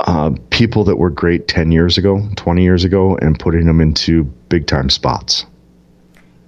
uh, 0.00 0.34
people 0.48 0.84
that 0.84 0.96
were 0.96 1.10
great 1.10 1.46
ten 1.46 1.70
years 1.70 1.98
ago, 1.98 2.26
twenty 2.36 2.62
years 2.62 2.84
ago, 2.84 3.16
and 3.16 3.38
putting 3.38 3.66
them 3.66 3.80
into 3.80 4.24
big 4.24 4.66
time 4.66 4.88
spots. 4.88 5.44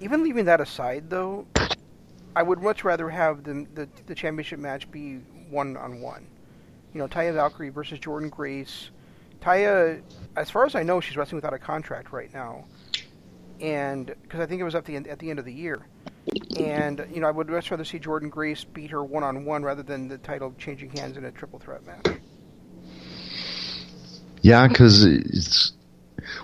Even 0.01 0.25
leaving 0.25 0.47
that 0.47 0.61
aside, 0.61 1.11
though, 1.11 1.47
I 2.35 2.43
would 2.43 2.63
much 2.63 2.85
rather 2.85 3.11
have 3.11 3.45
the 3.45 3.67
the, 3.75 3.89
the 4.07 4.15
championship 4.15 4.59
match 4.59 4.91
be 4.91 5.21
one 5.51 5.77
on 5.77 6.01
one. 6.01 6.27
You 6.95 6.99
know, 6.99 7.09
Taya 7.09 7.35
Valkyrie 7.35 7.69
versus 7.69 7.99
Jordynne 7.99 8.31
Grace. 8.31 8.91
Taya, 9.41 10.01
as 10.37 10.51
far 10.51 10.65
as 10.65 10.75
I 10.75 10.83
know, 10.83 11.01
she's 11.01 11.17
wrestling 11.17 11.37
without 11.37 11.55
a 11.55 11.59
contract 11.59 12.13
right 12.13 12.33
now, 12.33 12.65
and 13.61 14.07
because 14.23 14.41
I 14.41 14.47
think 14.47 14.61
it 14.61 14.65
was 14.65 14.75
at 14.75 14.85
the 14.85 14.97
end, 14.97 15.07
at 15.07 15.19
the 15.19 15.31
end 15.31 15.39
of 15.39 15.45
the 15.45 15.53
year. 15.53 15.87
And 16.59 17.05
you 17.13 17.21
know, 17.21 17.27
I 17.27 17.31
would 17.31 17.49
much 17.49 17.71
rather 17.71 17.85
see 17.85 17.99
Jordynne 17.99 18.31
Grace 18.31 18.65
beat 18.65 18.91
her 18.91 19.03
one 19.03 19.25
on 19.25 19.45
one 19.45 19.63
rather 19.65 19.83
than 19.83 20.09
the 20.09 20.19
title 20.19 20.55
changing 20.59 20.91
hands 20.91 21.17
in 21.17 21.25
a 21.25 21.33
triple 21.33 21.59
threat 21.59 21.85
match. 21.85 22.21
Yeah, 24.41 24.69
because 24.69 25.05
it's 25.05 25.73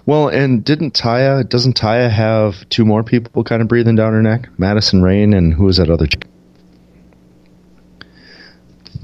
well, 0.04 0.28
and 0.28 0.64
didn't 0.64 0.94
Taya? 0.94 1.48
Doesn't 1.48 1.76
Taya 1.78 2.10
have 2.10 2.68
two 2.68 2.84
more 2.84 3.04
people 3.04 3.44
kind 3.44 3.62
of 3.62 3.68
breathing 3.68 3.94
down 3.94 4.12
her 4.12 4.22
neck? 4.22 4.48
Madison 4.58 5.02
Rayne 5.02 5.32
and 5.32 5.54
who 5.54 5.68
is 5.68 5.76
that 5.76 5.90
other? 5.90 6.06
chick? 6.06 6.26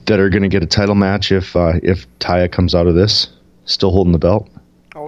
that 0.06 0.20
are 0.20 0.28
going 0.28 0.42
to 0.42 0.48
get 0.48 0.62
a 0.62 0.66
title 0.66 0.94
match 0.94 1.32
if 1.32 1.56
uh, 1.56 1.72
if 1.82 2.06
Taya 2.18 2.50
comes 2.50 2.74
out 2.74 2.86
of 2.86 2.94
this 2.94 3.28
still 3.64 3.90
holding 3.90 4.12
the 4.12 4.18
belt. 4.18 4.48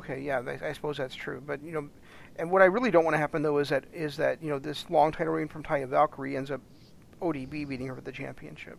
Okay, 0.09 0.21
yeah, 0.21 0.41
I, 0.47 0.69
I 0.69 0.73
suppose 0.73 0.99
that's 0.99 1.17
true. 1.17 1.43
But 1.45 1.63
you 1.63 1.73
know, 1.73 1.89
and 2.37 2.51
what 2.51 2.63
I 2.63 2.67
really 2.67 2.93
don't 2.93 3.05
want 3.05 3.15
to 3.15 3.19
happen 3.19 3.43
though 3.43 3.59
is 3.59 3.71
that 3.71 3.85
is 3.93 4.17
that 4.19 4.41
you 4.41 4.49
know 4.49 4.59
this 4.59 4.89
long 4.89 5.11
title 5.11 5.33
reign 5.33 5.49
from 5.49 5.65
Taya 5.65 5.89
Valkyrie 5.89 6.37
ends 6.37 6.51
up 6.51 6.61
ODB 7.21 7.69
beating 7.69 7.89
her 7.89 7.95
for 7.95 8.03
the 8.03 8.13
championship. 8.13 8.79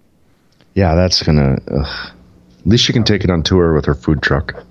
Yeah, 0.73 0.95
that's 0.95 1.21
gonna. 1.21 1.57
Ugh. 1.69 2.11
At 2.59 2.67
least 2.67 2.85
she 2.85 2.93
can 2.93 3.03
take 3.03 3.23
it 3.23 3.29
on 3.29 3.43
tour 3.43 3.73
with 3.73 3.85
her 3.85 3.93
food 3.93 4.21
truck. 4.21 4.65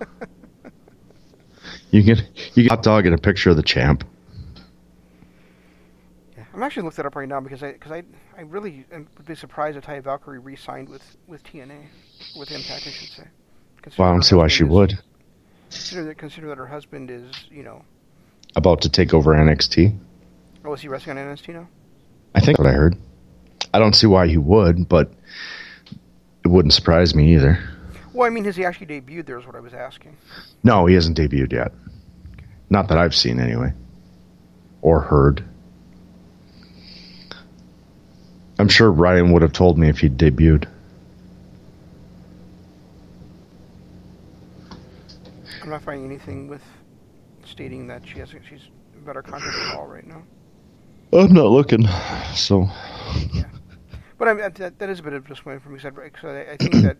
you 1.90 2.02
get 2.02 2.22
you 2.54 2.62
get 2.62 2.72
a 2.72 2.76
hot 2.76 2.82
dog 2.82 3.04
and 3.04 3.14
a 3.14 3.18
picture 3.18 3.50
of 3.50 3.56
the 3.56 3.62
champ. 3.62 4.02
Yeah, 6.36 6.44
I'm 6.54 6.62
actually 6.62 6.84
looking 6.84 6.96
that 6.96 7.06
up 7.06 7.16
right 7.16 7.28
now 7.28 7.40
because 7.40 7.62
I 7.62 7.72
because 7.72 7.92
I 7.92 8.02
I 8.36 8.42
really 8.42 8.86
would 8.90 9.26
be 9.26 9.34
surprised 9.34 9.76
if 9.76 9.84
Taya 9.84 10.02
Valkyrie 10.02 10.38
re-signed 10.38 10.88
with 10.88 11.18
with 11.26 11.44
TNA 11.44 11.82
with 12.34 12.50
Impact, 12.50 12.86
I 12.86 12.90
should 12.90 13.10
say. 13.10 13.24
Well, 13.98 14.08
I 14.08 14.12
don't 14.12 14.22
see 14.22 14.36
why 14.36 14.48
she 14.48 14.64
is, 14.64 14.70
would. 14.70 14.98
Consider 15.74 16.04
that 16.04 16.18
consider 16.18 16.48
that 16.48 16.58
her 16.58 16.66
husband 16.66 17.10
is 17.10 17.30
you 17.50 17.62
know 17.62 17.84
about 18.56 18.82
to 18.82 18.88
take 18.88 19.12
over 19.12 19.34
NXT. 19.34 19.98
Oh, 20.64 20.72
is 20.72 20.80
he 20.80 20.88
wrestling 20.88 21.18
on 21.18 21.24
NXT 21.24 21.48
now? 21.54 21.68
I 22.34 22.40
think 22.40 22.58
what 22.58 22.66
I 22.68 22.72
heard. 22.72 22.96
I 23.72 23.80
don't 23.80 23.94
see 23.94 24.06
why 24.06 24.28
he 24.28 24.36
would, 24.36 24.88
but 24.88 25.12
it 26.44 26.48
wouldn't 26.48 26.72
surprise 26.72 27.14
me 27.14 27.34
either. 27.34 27.58
Well, 28.12 28.26
I 28.26 28.30
mean, 28.30 28.44
has 28.44 28.54
he 28.54 28.64
actually 28.64 28.86
debuted 28.86 29.26
there? 29.26 29.38
Is 29.38 29.46
what 29.46 29.56
I 29.56 29.60
was 29.60 29.74
asking. 29.74 30.16
No, 30.62 30.86
he 30.86 30.94
hasn't 30.94 31.18
debuted 31.18 31.52
yet. 31.52 31.72
Okay. 32.32 32.46
Not 32.70 32.86
that 32.88 32.98
I've 32.98 33.14
seen, 33.14 33.40
anyway, 33.40 33.72
or 34.80 35.00
heard. 35.00 35.44
I'm 38.60 38.68
sure 38.68 38.92
Ryan 38.92 39.32
would 39.32 39.42
have 39.42 39.52
told 39.52 39.76
me 39.76 39.88
if 39.88 39.98
he'd 39.98 40.16
debuted. 40.16 40.68
I'm 45.64 45.70
not 45.70 45.82
finding 45.82 46.04
anything 46.04 46.46
with 46.46 46.62
stating 47.44 47.86
that 47.86 48.06
she 48.06 48.18
has 48.18 48.28
she's 48.30 48.68
better 49.04 49.22
contract 49.22 49.56
at 49.56 49.76
all 49.76 49.86
right 49.86 50.06
now. 50.06 50.22
I'm 51.12 51.32
not 51.32 51.46
looking, 51.46 51.86
so. 52.34 52.68
Yeah. 53.32 53.44
But 54.18 54.28
I 54.28 54.34
mean, 54.34 54.52
that, 54.56 54.78
that 54.78 54.90
is 54.90 55.00
a 55.00 55.02
bit 55.02 55.14
of 55.14 55.24
a 55.24 55.28
disappointment 55.28 55.62
for 55.62 55.70
me. 55.70 56.02
Because 56.04 56.24
I, 56.24 56.52
I 56.52 56.56
think 56.56 56.74
that, 56.84 56.98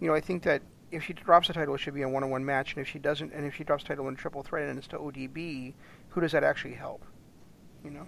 you 0.00 0.08
know, 0.08 0.14
I 0.14 0.20
think 0.20 0.42
that 0.42 0.62
if 0.90 1.04
she 1.04 1.12
drops 1.12 1.46
the 1.48 1.54
title, 1.54 1.74
it 1.74 1.78
should 1.78 1.94
be 1.94 2.02
a 2.02 2.08
one-on-one 2.08 2.44
match, 2.44 2.74
and 2.74 2.82
if 2.82 2.88
she 2.88 2.98
doesn't, 2.98 3.32
and 3.32 3.46
if 3.46 3.54
she 3.54 3.62
drops 3.62 3.84
the 3.84 3.88
title 3.88 4.08
in 4.08 4.16
triple 4.16 4.42
threat 4.42 4.68
and 4.68 4.78
it's 4.78 4.88
to 4.88 4.98
ODB, 4.98 5.74
who 6.08 6.20
does 6.20 6.32
that 6.32 6.42
actually 6.42 6.74
help? 6.74 7.04
You 7.84 7.90
know. 7.90 8.06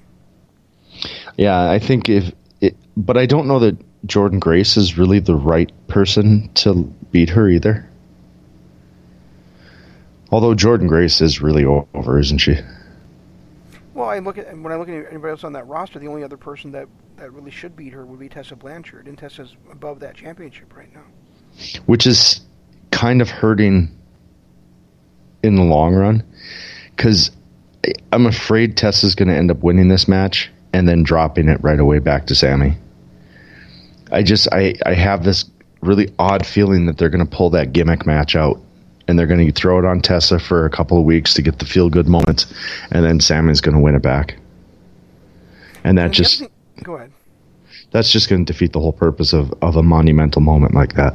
Yeah, 1.37 1.71
I 1.71 1.79
think 1.79 2.09
if 2.09 2.33
it, 2.61 2.77
but 2.97 3.17
I 3.17 3.27
don't 3.27 3.47
know 3.47 3.61
that 3.61 3.77
Jordynne 4.07 4.41
Grace 4.41 4.77
is 4.77 4.99
really 4.99 5.21
the 5.21 5.37
right 5.37 5.71
person 5.87 6.51
to 6.55 6.85
beat 7.13 7.31
her 7.31 7.49
either. 7.49 7.89
Although 10.33 10.55
Jordynne 10.55 10.89
Grace 10.89 11.21
is 11.21 11.43
really 11.43 11.65
over, 11.67 12.19
isn't 12.19 12.39
she? 12.39 12.57
Well, 13.93 14.09
I 14.09 14.19
look 14.19 14.39
at 14.39 14.57
when 14.57 14.73
I 14.73 14.77
look 14.77 14.89
at 14.89 14.95
anybody 15.11 15.31
else 15.31 15.45
on 15.45 15.53
that 15.53 15.69
roster, 15.69 15.99
the 15.99 16.09
only 16.09 16.25
other 16.25 16.39
person 16.39 16.73
that, 16.73 16.89
that 17.19 17.31
really 17.35 17.51
should 17.51 17.77
beat 17.77 17.93
her 17.93 18.07
would 18.07 18.19
be 18.19 18.31
Tessa 18.31 18.57
Blanchard, 18.57 19.07
and 19.07 19.19
Tessa's 19.19 19.55
above 19.71 20.01
that 20.01 20.15
championship 20.15 20.75
right 20.75 20.93
now. 20.95 21.05
Which 21.85 22.07
is 22.07 22.41
kind 22.91 23.21
of 23.21 23.29
hurting 23.29 23.95
in 25.43 25.57
the 25.57 25.63
long 25.63 25.95
run, 25.95 26.25
because 26.97 27.31
I'm 28.11 28.25
afraid 28.25 28.79
Tessa's 28.79 29.15
going 29.15 29.29
to 29.29 29.35
end 29.35 29.51
up 29.51 29.59
winning 29.59 29.89
this 29.89 30.09
match 30.09 30.51
and 30.73 30.89
then 30.89 31.03
dropping 31.03 31.51
it 31.51 31.63
right 31.63 31.79
away 31.79 31.99
back 31.99 32.29
to 32.29 32.35
Sammy. 32.35 32.79
I 34.11 34.23
just 34.23 34.49
I 34.51 34.77
I 34.87 34.95
have 34.95 35.25
this 35.25 35.45
really 35.83 36.15
odd 36.19 36.47
feeling 36.47 36.87
that 36.87 36.97
they're 36.97 37.11
going 37.11 37.27
to 37.27 37.37
pull 37.37 37.51
that 37.51 37.75
gimmick 37.75 38.07
match 38.07 38.35
out 38.35 38.59
and 39.09 39.19
they're 39.19 39.27
going 39.27 39.47
to 39.47 39.53
throw 39.53 39.79
it 39.79 39.85
on 39.85 40.01
Tessa 40.01 40.39
for 40.39 40.65
a 40.65 40.71
couple 40.71 40.99
of 40.99 41.05
weeks 41.05 41.35
to 41.35 41.43
get 41.43 41.59
the 41.59 41.67
feel 41.67 41.89
good 41.89 42.09
moments, 42.09 42.53
and 42.91 43.05
then 43.05 43.21
Sammy's 43.21 43.61
going 43.61 43.75
to 43.75 43.81
win 43.81 43.95
it 43.95 44.03
back. 44.03 44.37
And 45.85 45.99
that 45.99 46.13
just 46.13 46.41
thing, 46.41 46.51
go 46.83 46.95
ahead. 46.95 47.13
That's 47.91 48.11
just 48.11 48.29
going 48.29 48.45
to 48.45 48.53
defeat 48.53 48.73
the 48.73 48.81
whole 48.81 48.93
purpose 48.93 49.33
of, 49.33 49.53
of 49.63 49.77
a 49.77 49.83
monumental 49.83 50.41
moment 50.41 50.75
like 50.75 50.95
that. 50.95 51.15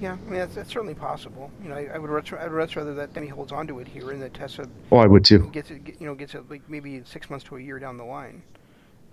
Yeah, 0.00 0.12
I 0.12 0.30
mean 0.30 0.38
that's, 0.38 0.54
that's 0.54 0.70
certainly 0.70 0.94
possible. 0.94 1.50
You 1.62 1.70
know, 1.70 1.74
I, 1.74 1.88
I 1.94 1.98
would 1.98 2.10
I'd 2.10 2.52
rather 2.52 2.94
that 2.94 3.14
Sammy 3.14 3.26
holds 3.26 3.50
on 3.50 3.66
to 3.66 3.80
it 3.80 3.88
here 3.88 4.12
and 4.12 4.22
that 4.22 4.32
Tessa. 4.32 4.68
Oh, 4.92 4.98
I 4.98 5.06
would 5.06 5.24
too. 5.24 5.50
Gets 5.52 5.72
it, 5.72 5.96
you 5.98 6.06
know, 6.06 6.14
gets 6.14 6.34
it 6.34 6.48
like 6.48 6.62
maybe 6.68 7.02
six 7.04 7.28
months 7.28 7.44
to 7.46 7.56
a 7.56 7.60
year 7.60 7.80
down 7.80 7.96
the 7.96 8.04
line. 8.04 8.42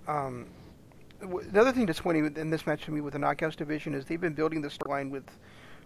Um, 0.07 0.45
the 1.19 1.59
other 1.59 1.71
thing 1.71 1.87
that's 1.87 1.97
disappointing 1.97 2.35
in 2.35 2.51
this 2.51 2.67
match 2.67 2.85
to 2.85 2.91
me 2.91 3.01
with 3.01 3.13
the 3.13 3.19
Knockouts 3.19 3.55
division 3.55 3.95
is 3.95 4.05
they've 4.05 4.21
been 4.21 4.33
building 4.33 4.61
this 4.61 4.77
line 4.85 5.09
with 5.09 5.23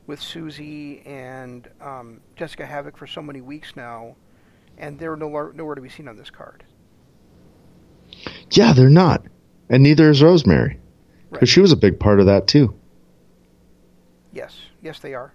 with 0.10 0.20
Susie 0.20 1.02
and 1.06 1.70
um, 1.80 2.20
Jessicka 2.36 2.68
Havok 2.68 2.98
for 2.98 3.06
so 3.06 3.22
many 3.22 3.42
weeks 3.42 3.76
now, 3.76 4.16
and 4.80 4.98
they're 4.98 5.16
nowhere, 5.16 5.54
nowhere 5.54 5.76
to 5.76 5.82
be 5.82 5.88
seen 5.88 6.08
on 6.08 6.18
this 6.18 6.32
card. 6.32 6.64
Yeah, 8.50 8.74
they're 8.74 8.90
not, 8.90 9.24
and 9.70 9.84
neither 9.84 10.10
is 10.10 10.24
Rosemary, 10.24 10.80
because 11.30 11.42
right. 11.42 11.50
she 11.50 11.62
was 11.62 11.72
a 11.72 11.78
big 11.78 12.00
part 12.00 12.20
of 12.20 12.26
that 12.26 12.48
too. 12.48 12.74
Yes, 14.34 14.60
yes, 14.82 15.00
they 15.00 15.14
are. 15.14 15.32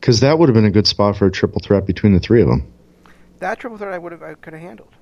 Because 0.00 0.18
that 0.20 0.36
would 0.38 0.48
have 0.48 0.54
been 0.54 0.64
a 0.64 0.70
good 0.70 0.88
spot 0.88 1.16
for 1.16 1.26
a 1.26 1.30
triple 1.30 1.60
threat 1.60 1.86
between 1.86 2.14
the 2.14 2.20
three 2.20 2.42
of 2.42 2.48
them. 2.48 2.70
That 3.38 3.60
triple 3.60 3.78
threat 3.78 3.94
I 3.94 3.98
would 3.98 4.10
have 4.10 4.22
I 4.22 4.34
could 4.34 4.52
have 4.52 4.62
handled. 4.62 4.94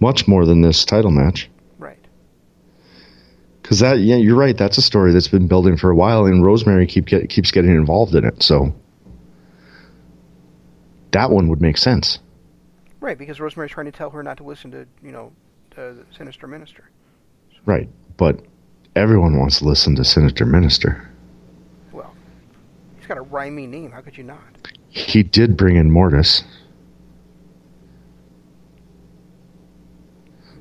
Much 0.00 0.28
more 0.28 0.44
than 0.44 0.60
this 0.60 0.84
title 0.84 1.10
match. 1.10 1.48
Because 3.64 3.80
that, 3.80 4.00
yeah, 4.00 4.16
you're 4.16 4.36
right. 4.36 4.54
That's 4.54 4.76
a 4.76 4.82
story 4.82 5.12
that's 5.12 5.28
been 5.28 5.48
building 5.48 5.78
for 5.78 5.88
a 5.88 5.96
while, 5.96 6.26
and 6.26 6.44
Rosemary 6.44 6.86
keep 6.86 7.06
get, 7.06 7.30
keeps 7.30 7.50
getting 7.50 7.70
involved 7.70 8.14
in 8.14 8.22
it. 8.22 8.42
So 8.42 8.74
that 11.12 11.30
one 11.30 11.48
would 11.48 11.62
make 11.62 11.78
sense. 11.78 12.18
Right, 13.00 13.16
because 13.16 13.40
Rosemary's 13.40 13.70
trying 13.70 13.86
to 13.86 13.92
tell 13.92 14.10
her 14.10 14.22
not 14.22 14.36
to 14.36 14.42
listen 14.42 14.70
to, 14.72 14.86
you 15.02 15.12
know, 15.12 15.32
the 15.74 16.04
Sinister 16.14 16.46
Minister. 16.46 16.90
So. 17.52 17.56
Right, 17.64 17.88
but 18.18 18.44
everyone 18.94 19.38
wants 19.38 19.60
to 19.60 19.64
listen 19.64 19.96
to 19.96 20.04
Sinister 20.04 20.44
Minister. 20.44 21.10
Well, 21.90 22.14
he's 22.98 23.06
got 23.06 23.16
a 23.16 23.22
rhyming 23.22 23.70
name. 23.70 23.92
How 23.92 24.02
could 24.02 24.18
you 24.18 24.24
not? 24.24 24.42
He 24.90 25.22
did 25.22 25.56
bring 25.56 25.76
in 25.76 25.90
Mortis. 25.90 26.44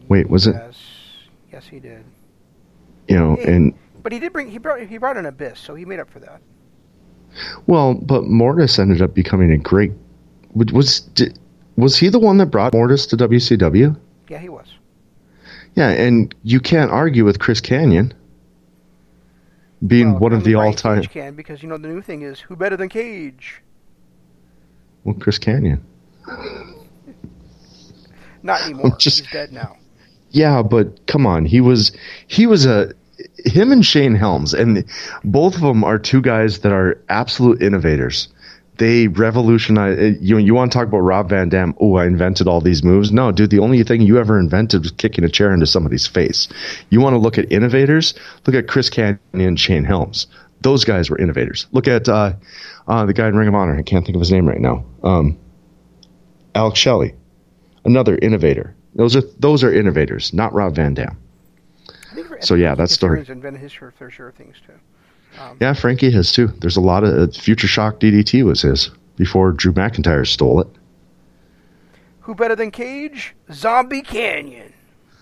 Wait, 0.07 0.29
was 0.29 0.47
yes. 0.47 0.55
it? 0.55 0.75
Yes, 1.51 1.67
he 1.67 1.81
did 1.81 2.05
you 3.13 3.19
know, 3.19 3.35
and 3.37 3.73
but 4.01 4.11
he 4.11 4.19
did 4.19 4.33
bring 4.33 4.49
he 4.49 4.57
brought 4.57 4.81
he 4.81 4.97
brought 4.97 5.17
an 5.17 5.25
abyss, 5.27 5.59
so 5.59 5.75
he 5.75 5.85
made 5.85 5.99
up 5.99 6.09
for 6.09 6.19
that. 6.19 6.41
Well, 7.67 7.93
but 7.93 8.25
Mortis 8.25 8.79
ended 8.79 9.01
up 9.01 9.13
becoming 9.13 9.51
a 9.51 9.57
great. 9.57 9.91
Was 10.55 11.01
did, 11.01 11.37
was 11.77 11.97
he 11.97 12.09
the 12.09 12.19
one 12.19 12.37
that 12.37 12.47
brought 12.47 12.73
Mortis 12.73 13.05
to 13.07 13.17
WCW? 13.17 13.95
Yeah, 14.29 14.39
he 14.39 14.49
was. 14.49 14.67
Yeah, 15.75 15.89
and 15.89 16.33
you 16.43 16.59
can't 16.59 16.91
argue 16.91 17.23
with 17.25 17.39
Chris 17.39 17.61
Kanyon 17.61 18.13
being 19.85 20.11
well, 20.11 20.21
one 20.21 20.33
of 20.33 20.43
the 20.43 20.55
all-time. 20.55 21.01
Cage 21.01 21.11
can 21.11 21.35
because 21.35 21.61
you 21.61 21.69
know 21.69 21.77
the 21.77 21.87
new 21.87 22.01
thing 22.01 22.23
is 22.23 22.39
who 22.39 22.55
better 22.55 22.77
than 22.77 22.89
Cage? 22.89 23.61
Well, 25.03 25.15
Chris 25.15 25.37
Kanyon. 25.37 25.83
Not 28.41 28.63
anymore. 28.63 28.95
Just, 28.99 29.19
He's 29.21 29.31
dead 29.31 29.51
now. 29.51 29.77
Yeah, 30.33 30.63
but 30.63 31.05
come 31.05 31.27
on, 31.27 31.45
he 31.45 31.61
was 31.61 31.91
he 32.27 32.47
was 32.47 32.65
a 32.65 32.93
him 33.45 33.71
and 33.71 33.85
Shane 33.85 34.15
Helms, 34.15 34.53
and 34.53 34.85
both 35.23 35.55
of 35.55 35.61
them 35.61 35.83
are 35.83 35.99
two 35.99 36.21
guys 36.21 36.59
that 36.59 36.71
are 36.71 37.01
absolute 37.09 37.61
innovators. 37.61 38.29
They 38.77 39.07
revolutionize. 39.07 39.97
Uh, 39.97 40.17
you 40.19 40.37
you 40.37 40.55
want 40.55 40.71
to 40.71 40.77
talk 40.77 40.87
about 40.87 40.99
Rob 40.99 41.29
Van 41.29 41.49
Dam? 41.49 41.75
Oh, 41.79 41.95
I 41.95 42.05
invented 42.05 42.47
all 42.47 42.59
these 42.59 42.83
moves. 42.83 43.11
No, 43.11 43.31
dude, 43.31 43.51
the 43.51 43.59
only 43.59 43.83
thing 43.83 44.01
you 44.01 44.17
ever 44.17 44.39
invented 44.39 44.81
was 44.81 44.91
kicking 44.91 45.23
a 45.23 45.29
chair 45.29 45.53
into 45.53 45.67
somebody's 45.67 46.07
face. 46.07 46.47
You 46.89 46.99
want 46.99 47.13
to 47.13 47.19
look 47.19 47.37
at 47.37 47.51
innovators? 47.51 48.15
Look 48.47 48.55
at 48.55 48.67
Chris 48.67 48.89
Kanyon 48.89 49.19
and 49.33 49.59
Shane 49.59 49.83
Helms. 49.83 50.27
Those 50.61 50.85
guys 50.85 51.09
were 51.09 51.19
innovators. 51.19 51.67
Look 51.71 51.87
at 51.87 52.09
uh, 52.09 52.33
uh, 52.87 53.05
the 53.05 53.13
guy 53.13 53.27
in 53.27 53.35
Ring 53.35 53.49
of 53.49 53.55
Honor. 53.55 53.77
I 53.77 53.83
can't 53.83 54.05
think 54.05 54.15
of 54.15 54.21
his 54.21 54.31
name 54.31 54.47
right 54.47 54.61
now. 54.61 54.85
Um, 55.03 55.37
Alex 56.55 56.79
Shelley, 56.79 57.13
another 57.85 58.17
innovator. 58.17 58.75
Those 58.95 59.15
are 59.15 59.23
those 59.37 59.63
are 59.63 59.73
innovators, 59.73 60.33
not 60.33 60.53
Rob 60.53 60.75
Van 60.75 60.93
Dam. 60.93 61.17
So 62.43 62.55
yeah, 62.55 62.75
that's 62.75 62.93
story. 62.93 63.23
Invented 63.27 63.61
his 63.61 63.73
fair 63.73 64.09
share 64.09 64.27
of 64.29 64.35
things 64.35 64.57
too. 64.65 64.73
Um, 65.41 65.57
yeah, 65.59 65.73
Frankie 65.73 66.11
has 66.11 66.31
too. 66.31 66.47
There's 66.59 66.77
a 66.77 66.81
lot 66.81 67.03
of 67.03 67.17
uh, 67.17 67.31
Future 67.31 67.67
Shock 67.67 67.99
DDT 67.99 68.43
was 68.43 68.61
his 68.61 68.91
before 69.15 69.51
Drew 69.51 69.73
McIntyre 69.73 70.27
stole 70.27 70.61
it. 70.61 70.67
Who 72.21 72.35
better 72.35 72.55
than 72.55 72.71
Cage? 72.71 73.35
Zombie 73.51 74.01
Kanyon. 74.01 74.71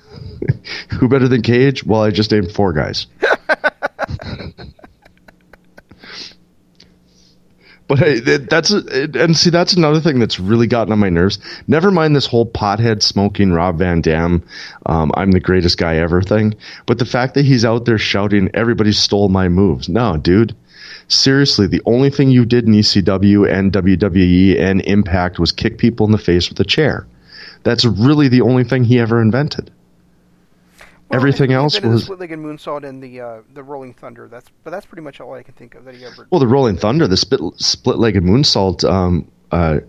Who 1.00 1.08
better 1.08 1.28
than 1.28 1.42
Cage? 1.42 1.84
Well, 1.84 2.04
I 2.04 2.12
just 2.12 2.32
named 2.32 2.52
four 2.52 2.74
guys. 2.74 3.08
But 7.92 8.00
hey, 8.00 8.20
that's 8.22 8.72
and 8.72 9.36
see 9.36 9.50
that's 9.50 9.74
another 9.74 10.00
thing 10.00 10.18
that's 10.18 10.40
really 10.40 10.68
gotten 10.68 10.94
on 10.94 11.00
my 11.00 11.10
nerves. 11.10 11.40
Never 11.68 11.92
mind 11.92 12.16
this 12.16 12.26
whole 12.26 12.50
pothead 12.50 13.04
smoking 13.04 13.52
Rob 13.52 13.80
Van 13.80 14.00
Dam, 14.00 14.44
um, 14.86 15.12
I'm 15.14 15.32
the 15.32 15.42
greatest 15.42 15.78
guy 15.78 15.98
ever 15.98 16.22
thing. 16.22 16.56
But 16.86 17.00
the 17.00 17.06
fact 17.06 17.34
that 17.34 17.44
he's 17.44 17.66
out 17.66 17.84
there 17.84 17.98
shouting, 17.98 18.50
"Everybody 18.54 18.94
stole 18.94 19.28
my 19.28 19.50
moves." 19.50 19.90
No, 19.90 20.16
dude. 20.16 20.56
Seriously, 21.10 21.68
the 21.68 21.82
only 21.86 22.10
thing 22.10 22.32
you 22.32 22.46
did 22.46 22.66
in 22.66 22.76
ECW 22.76 23.52
and 23.52 23.74
WWE 23.74 24.58
and 24.58 24.80
Impact 24.84 25.38
was 25.38 25.52
kick 25.52 25.78
people 25.78 26.06
in 26.06 26.14
the 26.14 26.18
face 26.18 26.48
with 26.48 26.62
a 26.62 26.64
chair. 26.64 27.06
That's 27.64 27.84
really 27.84 28.30
the 28.30 28.44
only 28.44 28.64
thing 28.64 28.86
he 28.86 29.02
ever 29.02 29.22
invented. 29.22 29.70
Well, 31.12 31.20
Everything 31.20 31.52
else 31.52 31.80
was- 31.82 32.02
the 32.02 32.06
split-legged 32.06 32.40
moonsault 32.40 32.88
and 32.88 33.04
the 33.04 33.20
uh, 33.22 33.42
the 33.54 33.64
rolling 33.64 33.94
thunder. 33.94 34.28
That's 34.30 34.48
but 34.64 34.72
that's 34.72 34.86
pretty 34.86 35.02
much 35.02 35.20
all 35.20 35.34
I 35.34 35.44
can 35.44 35.54
think 35.54 35.76
of 35.76 35.84
that 35.86 35.96
he 35.96 36.06
ever. 36.06 36.26
Well, 36.32 36.40
the 36.40 36.48
Rolling 36.48 36.78
Thunder, 36.78 37.06
the 37.08 37.18
split, 37.18 37.42
split-legged 37.58 38.24
moonsault 38.24 38.90
um, 38.90 39.30
uh, 39.52 39.80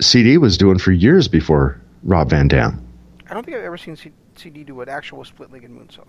CD 0.00 0.38
was 0.38 0.56
doing 0.56 0.78
for 0.78 0.92
years 0.92 1.26
before 1.26 1.80
Rob 2.04 2.30
Van 2.30 2.46
Dam. 2.46 2.80
I 3.28 3.34
don't 3.34 3.44
think 3.44 3.56
I've 3.56 3.64
ever 3.64 3.76
seen 3.76 3.96
C- 3.96 4.12
CD 4.36 4.62
do 4.62 4.80
an 4.82 4.88
actual 4.88 5.24
split-legged 5.24 5.68
moonsault. 5.70 6.06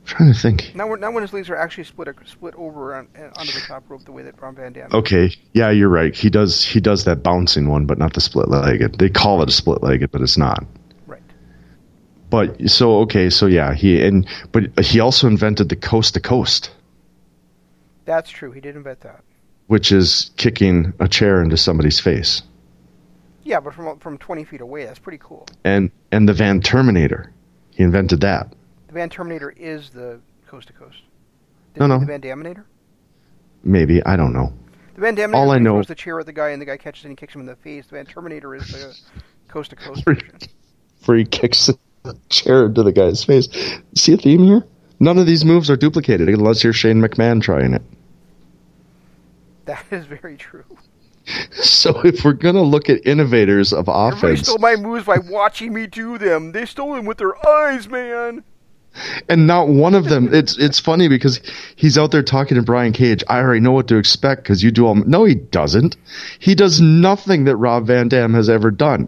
I'm 0.00 0.06
trying 0.06 0.32
to 0.34 0.38
think. 0.38 0.72
Not 0.74 0.88
when 0.90 1.00
not 1.00 1.12
when 1.14 1.22
his 1.22 1.32
legs 1.32 1.48
are 1.48 1.56
actually 1.56 1.84
split 1.84 2.08
split 2.26 2.54
over 2.56 2.94
on, 2.94 3.08
uh, 3.16 3.28
onto 3.38 3.52
the 3.52 3.60
top 3.66 3.84
rope 3.88 4.04
the 4.04 4.12
way 4.12 4.22
that 4.24 4.40
Ron 4.42 4.54
Van 4.56 4.72
Dam. 4.72 4.90
Okay, 4.92 5.30
yeah, 5.54 5.70
you're 5.70 5.88
right. 5.88 6.14
He 6.14 6.28
does 6.28 6.62
he 6.62 6.80
does 6.80 7.04
that 7.04 7.22
bouncing 7.22 7.68
one, 7.68 7.86
but 7.86 7.96
not 7.98 8.12
the 8.12 8.20
split-legged. 8.20 8.98
They 8.98 9.08
call 9.08 9.42
it 9.42 9.48
a 9.48 9.52
split-legged, 9.52 10.10
but 10.10 10.20
it's 10.20 10.36
not. 10.36 10.64
But 12.32 12.70
so 12.70 13.00
okay, 13.00 13.28
so 13.28 13.44
yeah, 13.46 13.74
he 13.74 14.02
and 14.02 14.26
but 14.52 14.64
he 14.82 15.00
also 15.00 15.26
invented 15.28 15.68
the 15.68 15.76
coast 15.76 16.14
to 16.14 16.20
coast, 16.20 16.70
That's 18.06 18.30
true. 18.30 18.50
He 18.52 18.60
did 18.62 18.74
invent 18.74 19.02
that. 19.02 19.22
which 19.66 19.92
is 19.92 20.30
kicking 20.38 20.94
a 20.98 21.06
chair 21.08 21.42
into 21.42 21.56
somebody's 21.58 22.00
face, 22.00 22.42
Yeah, 23.44 23.60
but 23.60 23.74
from 23.74 23.98
from 23.98 24.16
20 24.16 24.44
feet 24.44 24.62
away, 24.62 24.86
that's 24.86 24.98
pretty 24.98 25.18
cool. 25.22 25.46
and 25.62 25.90
and 26.10 26.26
the 26.26 26.32
Van 26.32 26.62
Terminator, 26.62 27.30
he 27.70 27.82
invented 27.82 28.22
that. 28.22 28.50
The 28.86 28.94
Van 28.94 29.10
Terminator 29.10 29.50
is 29.50 29.90
the 29.90 30.18
coast 30.46 30.68
to 30.68 30.72
coast. 30.72 31.02
No, 31.76 31.86
no. 31.86 31.98
The 32.00 32.06
Van 32.06 32.20
Daminator. 32.22 32.64
Maybe 33.62 34.02
I 34.06 34.16
don't 34.16 34.32
know. 34.32 34.54
The 34.94 35.02
Van 35.02 35.16
Daminator 35.16 35.34
All 35.34 35.50
I 35.50 35.58
know- 35.58 35.74
throws 35.74 35.86
the 35.86 35.94
chair 35.94 36.18
at 36.18 36.24
the 36.26 36.32
guy, 36.32 36.48
and 36.50 36.62
the 36.62 36.66
guy 36.66 36.78
catches 36.78 37.04
it 37.04 37.08
and 37.08 37.12
he 37.12 37.16
kicks 37.20 37.34
him 37.34 37.42
in 37.42 37.46
the 37.46 37.56
face. 37.56 37.86
The 37.88 37.96
Van 37.96 38.06
Terminator 38.06 38.54
is 38.54 38.68
the 38.68 38.98
coast 39.48 39.68
to 39.70 39.76
coast 39.76 40.06
Where- 40.06 40.14
version. 40.14 40.38
where 41.04 41.18
he 41.18 41.24
kicks 41.26 41.68
chair 42.28 42.66
into 42.66 42.82
the 42.82 42.92
guy's 42.92 43.24
face. 43.24 43.48
See 43.94 44.12
a 44.14 44.16
theme 44.16 44.44
here? 44.44 44.64
None 45.00 45.18
of 45.18 45.26
these 45.26 45.44
moves 45.44 45.70
are 45.70 45.76
duplicated 45.76 46.28
unless 46.28 46.62
you're 46.62 46.72
Shane 46.72 47.00
McMahon 47.00 47.42
trying 47.42 47.74
it. 47.74 47.82
That 49.64 49.84
is 49.90 50.06
very 50.06 50.36
true. 50.36 50.64
So 51.52 52.00
if 52.04 52.24
we're 52.24 52.32
gonna 52.32 52.62
look 52.62 52.90
at 52.90 53.06
innovators 53.06 53.72
of 53.72 53.88
Everybody 53.88 54.16
offense, 54.34 54.48
stole 54.48 54.58
my 54.58 54.74
moves 54.74 55.04
by 55.04 55.18
watching 55.18 55.72
me 55.72 55.86
do 55.86 56.18
them. 56.18 56.50
They 56.50 56.66
stole 56.66 56.94
them 56.94 57.04
with 57.04 57.18
their 57.18 57.46
eyes, 57.46 57.88
man. 57.88 58.42
and 59.28 59.46
not 59.46 59.68
one 59.68 59.94
of 59.94 60.06
them, 60.08 60.34
it's 60.34 60.58
it's 60.58 60.80
funny 60.80 61.06
because 61.06 61.40
he's 61.76 61.96
out 61.96 62.10
there 62.10 62.24
talking 62.24 62.56
to 62.56 62.62
Brian 62.62 62.92
Cage. 62.92 63.22
I 63.28 63.38
already 63.38 63.60
know 63.60 63.70
what 63.70 63.86
to 63.88 63.98
expect 63.98 64.42
because 64.42 64.64
you 64.64 64.72
do 64.72 64.84
all. 64.84 64.96
No, 64.96 65.24
he 65.24 65.36
doesn't. 65.36 65.96
He 66.40 66.56
does 66.56 66.80
nothing 66.80 67.44
that 67.44 67.54
Rob 67.56 67.86
Van 67.86 68.08
Dam 68.08 68.34
has 68.34 68.50
ever 68.50 68.72
done. 68.72 69.06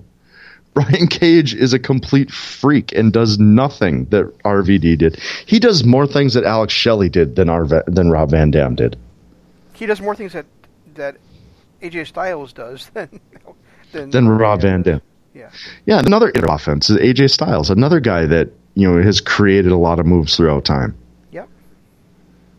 Brian 0.89 1.07
Cage 1.07 1.55
is 1.55 1.73
a 1.73 1.79
complete 1.79 2.33
freak 2.33 2.93
and 2.93 3.13
does 3.13 3.39
nothing 3.39 4.07
that 4.07 4.27
RVD 4.41 4.99
did. 4.99 5.21
He 5.47 5.61
does 5.61 5.85
more 5.85 6.07
things 6.07 6.35
that 6.35 6.43
Alex 6.43 6.75
Shelley 6.75 7.09
did 7.09 7.37
than 7.37 7.47
RV, 7.47 7.85
than 7.87 8.11
Rob 8.11 8.31
Van 8.31 8.51
Dam 8.51 8.75
did. 8.75 8.97
He 9.75 9.87
does 9.87 10.01
more 10.01 10.17
things 10.17 10.33
that 10.33 10.47
that 10.95 11.17
AJ 11.81 12.09
Styles 12.09 12.53
does 12.53 12.91
than 12.95 13.21
than, 13.93 14.11
Than 14.11 14.29
Rob 14.29 14.63
Van 14.63 14.83
Dam. 14.83 15.01
Yeah. 15.33 15.51
Yeah, 15.87 16.01
another 16.01 16.33
offense 16.35 16.91
is 16.91 16.97
AJ 16.99 17.31
Styles, 17.31 17.71
another 17.71 18.01
guy 18.01 18.27
that 18.27 18.51
you 18.75 18.91
know 18.91 19.01
has 19.03 19.21
created 19.21 19.71
a 19.71 19.77
lot 19.77 20.01
of 20.01 20.07
moves 20.07 20.37
throughout 20.37 20.65
time. 20.65 20.97
Yep. 21.31 21.49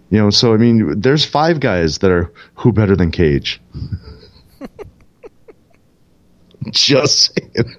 You 0.09 0.19
know, 0.19 0.29
so 0.29 0.53
I 0.53 0.57
mean, 0.57 1.01
there's 1.01 1.25
five 1.25 1.59
guys 1.59 1.97
that 1.99 2.11
are 2.11 2.31
who 2.55 2.71
better 2.71 2.95
than 2.95 3.11
Cage. 3.11 3.61
Just 6.71 7.33
saying. 7.35 7.75